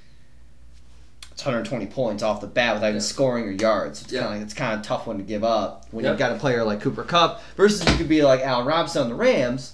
it's 1.31 1.43
120 1.45 1.85
points 1.85 2.23
off 2.23 2.41
the 2.41 2.47
bat 2.47 2.73
without 2.73 2.89
even 2.89 2.99
scoring 2.99 3.43
or 3.45 3.51
yards. 3.51 4.01
It's 4.01 4.11
Yeah. 4.11 4.21
kind 4.21 4.37
of 4.37 4.41
it's 4.41 4.53
kind 4.55 4.73
of 4.73 4.79
a 4.79 4.83
tough 4.83 5.05
one 5.05 5.17
to 5.19 5.23
give 5.23 5.43
up 5.43 5.85
when 5.91 6.03
you've 6.03 6.17
got 6.17 6.31
a 6.31 6.39
player 6.39 6.63
like 6.63 6.81
Cooper 6.81 7.03
Kupp 7.03 7.43
versus 7.57 7.87
you 7.87 7.95
could 7.95 8.09
be 8.09 8.23
like 8.23 8.41
Allen 8.41 8.65
Robinson 8.65 9.03
on 9.03 9.09
the 9.09 9.13
Rams. 9.15 9.73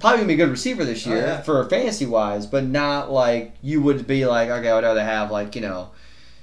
Probably 0.00 0.18
gonna 0.18 0.28
be 0.28 0.34
a 0.34 0.36
good 0.36 0.50
receiver 0.50 0.84
this 0.84 1.06
Oh, 1.06 1.10
year 1.10 1.18
yeah. 1.20 1.40
for 1.42 1.64
fantasy 1.68 2.06
wise, 2.06 2.46
but 2.46 2.64
not 2.64 3.10
like 3.10 3.54
you 3.62 3.80
would 3.82 4.06
be 4.06 4.26
like 4.26 4.48
okay, 4.48 4.70
I'd 4.70 4.84
rather 4.84 5.02
have 5.04 5.30
like 5.30 5.54
you 5.54 5.62
know 5.62 5.90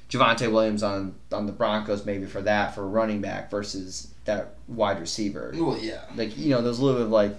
Javonte 0.10 0.52
Williams 0.52 0.84
on 0.84 1.16
on 1.32 1.46
the 1.46 1.52
Broncos 1.52 2.06
maybe 2.06 2.26
for 2.26 2.42
that 2.42 2.76
for 2.76 2.88
running 2.88 3.22
back 3.22 3.50
versus 3.52 4.08
that 4.26 4.56
wide 4.68 5.00
receiver. 5.00 5.54
Well, 5.56 5.78
yeah. 5.80 6.02
Like 6.16 6.38
you 6.38 6.50
know, 6.52 6.62
there's 6.62 6.80
a 6.80 6.84
little 6.86 7.00
bit 7.00 7.06
of 7.08 7.12
like, 7.12 7.36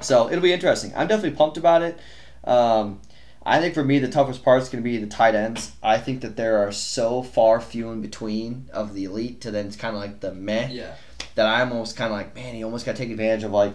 so 0.00 0.28
it'll 0.28 0.42
be 0.42 0.52
interesting. 0.52 0.92
I'm 0.96 1.06
definitely 1.08 1.36
pumped 1.36 1.56
about 1.56 1.82
it. 1.82 1.98
Um, 2.44 3.00
I 3.46 3.60
think 3.60 3.74
for 3.74 3.84
me 3.84 3.98
the 3.98 4.08
toughest 4.08 4.42
part 4.44 4.62
is 4.62 4.68
going 4.68 4.82
to 4.82 4.88
be 4.88 4.96
the 4.98 5.06
tight 5.06 5.34
ends. 5.34 5.72
I 5.82 5.98
think 5.98 6.20
that 6.22 6.36
there 6.36 6.58
are 6.66 6.72
so 6.72 7.22
far 7.22 7.60
few 7.60 7.90
in 7.90 8.00
between 8.00 8.68
of 8.72 8.94
the 8.94 9.04
elite 9.04 9.40
to 9.42 9.50
then 9.50 9.66
it's 9.66 9.76
kind 9.76 9.94
of 9.94 10.00
like 10.02 10.20
the 10.20 10.32
meh 10.32 10.68
Yeah. 10.70 10.94
that 11.34 11.46
I'm 11.46 11.72
almost 11.72 11.96
kind 11.96 12.10
of 12.12 12.16
like, 12.18 12.34
man, 12.34 12.54
you 12.56 12.64
almost 12.64 12.86
got 12.86 12.92
to 12.96 12.98
take 12.98 13.10
advantage 13.10 13.44
of 13.44 13.50
like, 13.52 13.74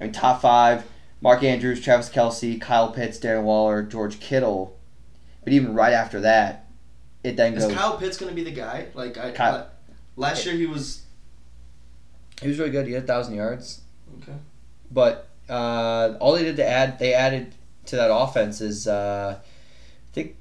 I 0.00 0.04
mean, 0.04 0.12
top 0.12 0.40
five: 0.40 0.84
Mark 1.20 1.42
Andrews, 1.42 1.80
Travis 1.80 2.08
Kelce, 2.08 2.60
Kyle 2.60 2.92
Pitts, 2.92 3.18
Darren 3.18 3.42
Waller, 3.42 3.82
George 3.82 4.20
Kittle. 4.20 4.76
But 5.44 5.52
even 5.52 5.74
right 5.74 5.92
after 5.92 6.20
that, 6.20 6.66
it 7.24 7.36
then 7.36 7.54
goes. 7.54 7.64
Is 7.64 7.68
goes. 7.70 7.76
Kyle 7.76 7.96
Pitts 7.98 8.16
gonna 8.18 8.32
be 8.32 8.44
the 8.44 8.50
guy? 8.50 8.86
Like 8.94 9.16
I, 9.18 9.32
Kyle- 9.32 9.52
la- 10.16 10.28
last 10.28 10.44
year 10.46 10.54
he 10.54 10.66
was 10.66 11.02
He 12.42 12.48
was 12.48 12.58
really 12.58 12.70
good. 12.70 12.86
He 12.86 12.92
had 12.92 13.04
a 13.04 13.06
thousand 13.06 13.34
yards. 13.34 13.80
okay. 14.22 14.36
But 14.90 15.28
uh, 15.48 16.14
all 16.20 16.34
they 16.34 16.44
did 16.44 16.56
to 16.56 16.66
add, 16.66 16.98
they 16.98 17.14
added 17.14 17.54
to 17.86 17.96
that 17.96 18.12
offense 18.14 18.60
is, 18.60 18.86
uh, 18.86 19.38
I 19.38 20.12
think. 20.12 20.36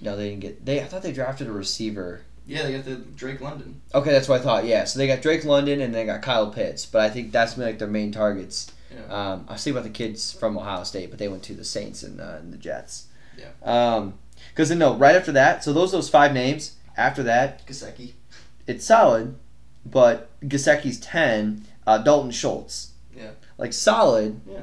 No, 0.00 0.16
they 0.16 0.30
didn't 0.30 0.40
get. 0.40 0.64
They 0.64 0.80
I 0.80 0.84
thought 0.84 1.02
they 1.02 1.12
drafted 1.12 1.46
a 1.46 1.52
receiver. 1.52 2.22
Yeah, 2.46 2.64
they 2.64 2.72
got 2.72 2.84
the 2.84 2.96
Drake 2.96 3.40
London. 3.40 3.80
Okay, 3.94 4.10
that's 4.10 4.28
what 4.28 4.40
I 4.40 4.44
thought. 4.44 4.64
Yeah, 4.66 4.84
so 4.84 4.98
they 4.98 5.06
got 5.06 5.22
Drake 5.22 5.44
London 5.44 5.80
and 5.80 5.94
they 5.94 6.04
got 6.04 6.22
Kyle 6.22 6.50
Pitts, 6.50 6.84
but 6.84 7.00
I 7.00 7.08
think 7.08 7.32
that's 7.32 7.56
like 7.56 7.78
their 7.78 7.88
main 7.88 8.12
targets. 8.12 8.70
Yeah. 8.92 9.32
Um, 9.32 9.46
I 9.48 9.56
thinking 9.56 9.72
about 9.72 9.84
the 9.84 9.90
kids 9.90 10.32
from 10.32 10.56
Ohio 10.58 10.84
State, 10.84 11.10
but 11.10 11.18
they 11.18 11.28
went 11.28 11.42
to 11.44 11.54
the 11.54 11.64
Saints 11.64 12.02
and, 12.02 12.20
uh, 12.20 12.36
and 12.38 12.52
the 12.52 12.58
Jets. 12.58 13.06
Yeah. 13.38 13.48
Um, 13.62 14.14
because 14.50 14.70
no, 14.70 14.94
right 14.94 15.16
after 15.16 15.32
that, 15.32 15.64
so 15.64 15.72
those 15.72 15.92
those 15.92 16.08
five 16.08 16.32
names. 16.32 16.76
After 16.96 17.24
that, 17.24 17.66
Gesicki. 17.66 18.12
it's 18.68 18.84
solid, 18.84 19.34
but 19.84 20.28
Gesicki's 20.42 21.00
ten. 21.00 21.64
Uh, 21.86 21.98
Dalton 21.98 22.30
Schultz. 22.30 22.92
Yeah. 23.16 23.30
Like 23.58 23.72
solid. 23.72 24.40
Yeah. 24.48 24.60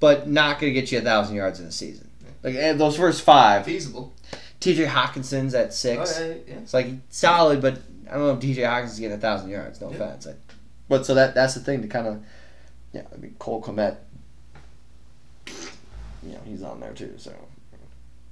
But 0.00 0.28
not 0.28 0.58
gonna 0.58 0.72
get 0.72 0.90
you 0.90 0.98
a 0.98 1.02
thousand 1.02 1.36
yards 1.36 1.60
in 1.60 1.66
a 1.66 1.72
season. 1.72 2.10
Like 2.42 2.54
and 2.54 2.80
those 2.80 2.96
first 2.96 3.22
five. 3.22 3.64
Feasible. 3.64 4.14
T.J. 4.60 4.86
Hockenson's 4.86 5.54
at 5.54 5.72
six. 5.72 6.18
Oh, 6.18 6.26
yeah, 6.26 6.34
yeah. 6.46 6.54
It's 6.56 6.74
like 6.74 6.88
solid, 7.10 7.62
but 7.62 7.78
I 8.08 8.14
don't 8.14 8.20
know 8.22 8.30
if 8.34 8.40
T.J. 8.40 8.62
Hockenson's 8.62 8.98
getting 8.98 9.16
a 9.16 9.20
thousand 9.20 9.50
yards. 9.50 9.80
No 9.80 9.88
Yeah. 9.90 9.96
offense. 9.96 10.26
Like, 10.26 10.36
but 10.88 11.06
so 11.06 11.14
that 11.14 11.34
that's 11.34 11.54
the 11.54 11.60
thing 11.60 11.82
to 11.82 11.88
kind 11.88 12.06
of, 12.06 12.22
yeah. 12.92 13.02
I 13.12 13.16
mean 13.18 13.36
Cole 13.38 13.62
Kmet. 13.62 13.96
You 15.46 16.32
know 16.32 16.40
he's 16.44 16.62
on 16.62 16.80
there 16.80 16.92
too. 16.92 17.14
So, 17.18 17.32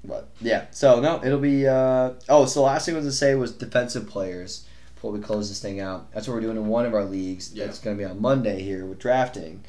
but 0.04 0.28
yeah. 0.40 0.66
So 0.72 1.00
no, 1.00 1.22
it'll 1.24 1.38
be. 1.38 1.66
Uh, 1.68 2.12
oh, 2.28 2.46
so 2.46 2.60
the 2.60 2.66
last 2.66 2.86
thing 2.86 2.94
I 2.94 2.98
was 2.98 3.04
gonna 3.06 3.12
say 3.12 3.34
was 3.34 3.52
defensive 3.52 4.08
players. 4.08 4.66
Before 4.94 5.12
we 5.12 5.20
close 5.20 5.48
this 5.50 5.60
thing 5.60 5.78
out, 5.78 6.10
that's 6.12 6.26
what 6.26 6.34
we're 6.34 6.40
doing 6.40 6.56
in 6.56 6.66
one 6.68 6.86
of 6.86 6.94
our 6.94 7.04
leagues. 7.04 7.52
Yeah. 7.52 7.66
That's 7.66 7.78
gonna 7.78 7.96
be 7.96 8.04
on 8.04 8.20
Monday 8.20 8.62
here 8.62 8.84
with 8.86 8.98
drafting. 8.98 9.62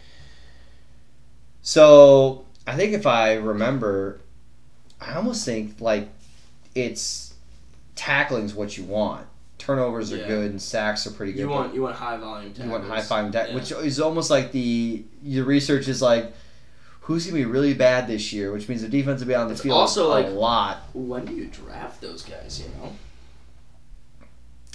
So 1.61 2.45
I 2.65 2.75
think 2.75 2.93
if 2.93 3.05
I 3.05 3.33
remember, 3.35 4.21
I 5.01 5.13
almost 5.15 5.45
think 5.45 5.79
like 5.81 6.09
it's 6.77 7.33
tackling's 7.95 8.53
what 8.53 8.77
you 8.77 8.83
want. 8.83 9.25
Turnovers 9.57 10.13
are 10.13 10.17
Yeah. 10.17 10.27
good 10.27 10.51
and 10.51 10.61
sacks 10.61 11.05
are 11.07 11.11
pretty 11.11 11.33
good. 11.33 11.39
You 11.41 11.49
want 11.49 11.73
you 11.73 11.81
want 11.81 11.95
high 11.95 12.17
volume. 12.17 12.53
you 12.55 12.69
want 12.69 12.83
high 12.83 13.01
tackles. 13.01 13.07
five 13.07 13.31
tack, 13.31 13.47
Yeah. 13.49 13.55
which 13.55 13.71
is 13.71 13.99
almost 13.99 14.29
like 14.29 14.51
the 14.51 15.03
your 15.23 15.45
research 15.45 15.87
is 15.87 16.01
like 16.01 16.31
who's 17.01 17.25
gonna 17.25 17.37
be 17.37 17.45
really 17.45 17.73
bad 17.73 18.07
this 18.07 18.31
year, 18.33 18.51
which 18.51 18.67
means 18.69 18.81
the 18.81 18.87
defense 18.89 19.19
will 19.21 19.27
be 19.27 19.35
on 19.35 19.47
the 19.47 19.53
It's 19.53 19.61
field 19.63 19.77
also, 19.77 20.09
like, 20.09 20.25
a 20.27 20.29
lot. 20.29 20.81
When 20.93 21.23
do 21.25 21.33
you 21.33 21.45
draft 21.47 22.01
those 22.01 22.21
guys? 22.21 22.59
You 22.61 22.65
know. 22.81 22.91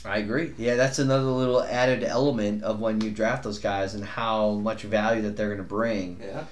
I 0.05 0.17
agree. 0.19 0.53
Yeah, 0.59 0.75
that's 0.77 0.99
another 0.99 1.25
little 1.27 1.63
added 1.63 2.03
element 2.03 2.65
of 2.65 2.81
when 2.81 3.01
you 3.01 3.11
draft 3.11 3.45
those 3.45 3.59
guys 3.59 3.95
and 3.95 4.03
how 4.05 4.53
much 4.53 4.83
value 4.83 5.23
that 5.23 5.37
they're 5.37 5.51
gonna 5.51 5.63
bring. 5.63 6.21
Yeah. 6.21 6.45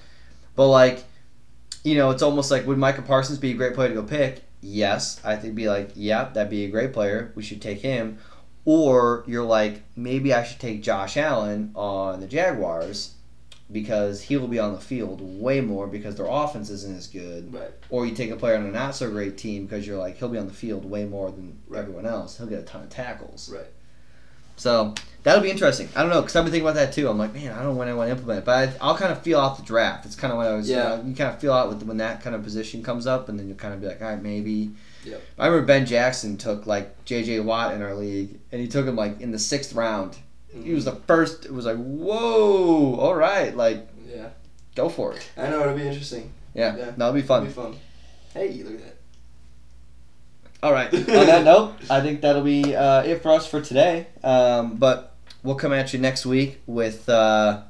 But 0.55 0.67
like, 0.69 1.03
you 1.83 1.95
know, 1.95 2.11
it's 2.11 2.21
almost 2.21 2.49
like 2.51 2.65
would 2.65 2.77
Micah 2.77 3.01
Parsons 3.01 3.39
be 3.39 3.51
a 3.51 3.55
great 3.55 3.73
player 3.73 3.89
to 3.89 3.95
go 3.95 4.03
pick? 4.03 4.43
Yes, 4.61 5.19
I 5.23 5.35
think 5.35 5.55
be 5.55 5.67
like, 5.67 5.91
yeah, 5.95 6.25
that'd 6.25 6.49
be 6.49 6.65
a 6.65 6.69
great 6.69 6.93
player. 6.93 7.31
We 7.35 7.43
should 7.43 7.61
take 7.61 7.79
him. 7.79 8.19
Or 8.63 9.23
you're 9.25 9.43
like, 9.43 9.81
maybe 9.95 10.33
I 10.33 10.43
should 10.43 10.59
take 10.59 10.83
Josh 10.83 11.17
Allen 11.17 11.71
on 11.75 12.19
the 12.19 12.27
Jaguars 12.27 13.15
because 13.71 14.21
he 14.21 14.37
will 14.37 14.47
be 14.47 14.59
on 14.59 14.73
the 14.73 14.79
field 14.79 15.21
way 15.21 15.61
more 15.61 15.87
because 15.87 16.15
their 16.15 16.27
offense 16.27 16.69
isn't 16.69 16.95
as 16.95 17.07
good. 17.07 17.53
Right. 17.53 17.71
Or 17.89 18.05
you 18.05 18.13
take 18.13 18.29
a 18.29 18.35
player 18.35 18.55
on 18.55 18.65
a 18.65 18.71
not 18.71 18.95
so 18.95 19.09
great 19.09 19.37
team 19.37 19.65
because 19.65 19.87
you're 19.87 19.97
like, 19.97 20.17
he'll 20.17 20.29
be 20.29 20.37
on 20.37 20.47
the 20.47 20.53
field 20.53 20.85
way 20.85 21.05
more 21.05 21.31
than 21.31 21.59
everyone 21.75 22.05
else. 22.05 22.37
He'll 22.37 22.47
get 22.47 22.59
a 22.59 22.63
ton 22.63 22.83
of 22.83 22.89
tackles. 22.89 23.49
Right. 23.51 23.67
So 24.61 24.93
that'll 25.23 25.41
be 25.41 25.49
interesting. 25.49 25.89
I 25.95 26.01
don't 26.01 26.11
know 26.11 26.21
because 26.21 26.35
I've 26.35 26.43
been 26.43 26.51
thinking 26.51 26.67
about 26.69 26.75
that 26.75 26.93
too. 26.93 27.09
I'm 27.09 27.17
like, 27.17 27.33
man, 27.33 27.51
I 27.51 27.55
don't 27.63 27.73
know 27.73 27.79
when 27.79 27.87
I 27.87 27.93
want 27.95 28.09
to 28.09 28.11
implement 28.11 28.39
it, 28.39 28.45
but 28.45 28.69
I, 28.69 28.73
I'll 28.79 28.95
kind 28.95 29.11
of 29.11 29.19
feel 29.23 29.39
out 29.39 29.57
the 29.57 29.63
draft. 29.63 30.05
It's 30.05 30.15
kind 30.15 30.31
of 30.31 30.37
what 30.37 30.45
I 30.45 30.53
was. 30.53 30.69
Yeah. 30.69 30.83
uh, 30.93 31.01
you 31.03 31.15
kind 31.15 31.33
of 31.33 31.39
feel 31.39 31.51
out 31.51 31.67
with 31.69 31.81
when 31.81 31.97
that 31.97 32.21
kind 32.21 32.35
of 32.35 32.43
position 32.43 32.83
comes 32.83 33.07
up, 33.07 33.27
and 33.27 33.39
then 33.39 33.47
you'll 33.47 33.57
kind 33.57 33.73
of 33.73 33.81
be 33.81 33.87
like, 33.87 34.01
all 34.03 34.09
right, 34.09 34.21
maybe. 34.21 34.69
Yep. 35.03 35.21
I 35.39 35.47
remember 35.47 35.65
Ben 35.65 35.87
Jackson 35.87 36.37
took 36.37 36.67
like 36.67 37.05
J.J. 37.05 37.39
Watt 37.39 37.73
in 37.73 37.81
our 37.81 37.95
league, 37.95 38.39
and 38.51 38.61
he 38.61 38.67
took 38.67 38.85
him 38.85 38.95
like 38.95 39.19
in 39.19 39.31
the 39.31 39.39
sixth 39.39 39.73
round. 39.73 40.15
He 40.53 40.73
was 40.73 40.85
the 40.85 40.95
first. 41.07 41.45
It 41.45 41.53
was 41.53 41.65
like, 41.65 41.77
whoa, 41.77 42.95
all 42.99 43.15
right, 43.15 43.55
like 43.57 43.87
Yeah. 44.07 44.29
go 44.75 44.89
for 44.89 45.13
it. 45.13 45.27
I 45.37 45.49
know 45.49 45.61
it'll 45.61 45.75
be 45.75 45.87
interesting. 45.87 46.31
Yeah, 46.53 46.75
Yeah. 46.77 46.91
that'll 46.95 47.13
be 47.13 47.23
fun. 47.23 47.47
It'll 47.47 47.63
be 47.63 47.71
fun. 47.73 47.79
Hey, 48.35 48.61
look 48.63 48.75
at 48.75 48.79
that. 48.85 48.90
All 50.63 50.71
right. 50.71 50.93
On 50.93 51.03
that 51.05 51.43
note, 51.43 51.73
I 51.89 52.01
think 52.01 52.21
that'll 52.21 52.43
be 52.43 52.75
uh, 52.75 53.03
it 53.03 53.21
for 53.23 53.31
us 53.31 53.47
for 53.47 53.61
today. 53.61 54.07
Um, 54.23 54.77
but 54.77 55.15
we'll 55.43 55.55
come 55.55 55.73
at 55.73 55.91
you 55.93 55.99
next 55.99 56.25
week 56.25 56.61
with 56.67 57.09
uh, 57.09 57.61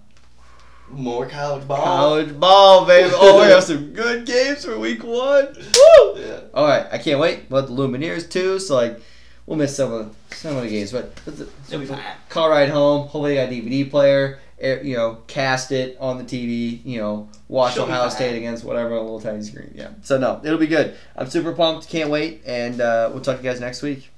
More 0.90 1.26
college 1.28 1.68
ball. 1.68 1.78
College 1.78 2.40
ball, 2.40 2.86
baby. 2.86 3.10
Oh, 3.16 3.42
we 3.42 3.48
have 3.52 3.64
some 3.64 3.94
good 3.94 4.26
games 4.26 4.66
for 4.66 4.78
week 4.78 5.04
one. 5.04 5.48
Woo! 5.56 6.16
Yeah. 6.18 6.42
All 6.54 6.68
right, 6.68 6.86
I 6.92 6.98
can't 6.98 7.20
wait. 7.20 7.46
We'll 7.50 7.62
have 7.62 7.70
the 7.74 7.76
Lumineers 7.76 8.30
too, 8.30 8.60
so 8.60 8.76
like 8.76 9.00
we'll 9.46 9.58
miss 9.58 9.76
some 9.76 9.94
of 9.94 10.16
some 10.32 10.58
of 10.58 10.64
the 10.64 10.70
games, 10.70 10.92
but, 10.92 11.14
but 11.24 11.38
the, 11.38 11.50
It'll 11.68 11.80
be 11.80 11.86
fine. 11.86 12.02
car 12.30 12.50
ride 12.50 12.70
home. 12.70 13.02
Hopefully, 13.04 13.36
you 13.36 13.42
got 13.42 13.50
a 13.50 13.52
DVD 13.54 13.90
player. 13.90 14.40
You 14.62 14.96
know, 14.96 15.20
cast 15.28 15.72
it 15.72 15.98
on 16.00 16.18
the 16.18 16.24
TV. 16.24 16.84
You 16.86 17.00
know, 17.00 17.30
watch 17.48 17.74
She'll 17.74 17.84
Ohio. 17.84 18.10
State 18.10 18.38
against 18.38 18.64
whatever 18.64 18.92
on 18.92 19.00
a 19.00 19.02
little 19.02 19.20
tiny 19.20 19.42
screen. 19.44 19.74
Yeah. 19.76 19.90
So 20.04 20.18
no, 20.18 20.40
it'll 20.44 20.60
be 20.60 20.68
good. 20.68 20.96
I'm 21.16 21.30
super 21.30 21.54
pumped. 21.54 21.90
Can't 21.90 22.10
wait, 22.10 22.44
and 22.46 22.80
uh, 22.80 23.10
we'll 23.12 23.24
talk 23.24 23.38
to 23.38 23.44
you 23.44 23.50
guys 23.50 23.60
next 23.60 23.82
week. 23.82 24.11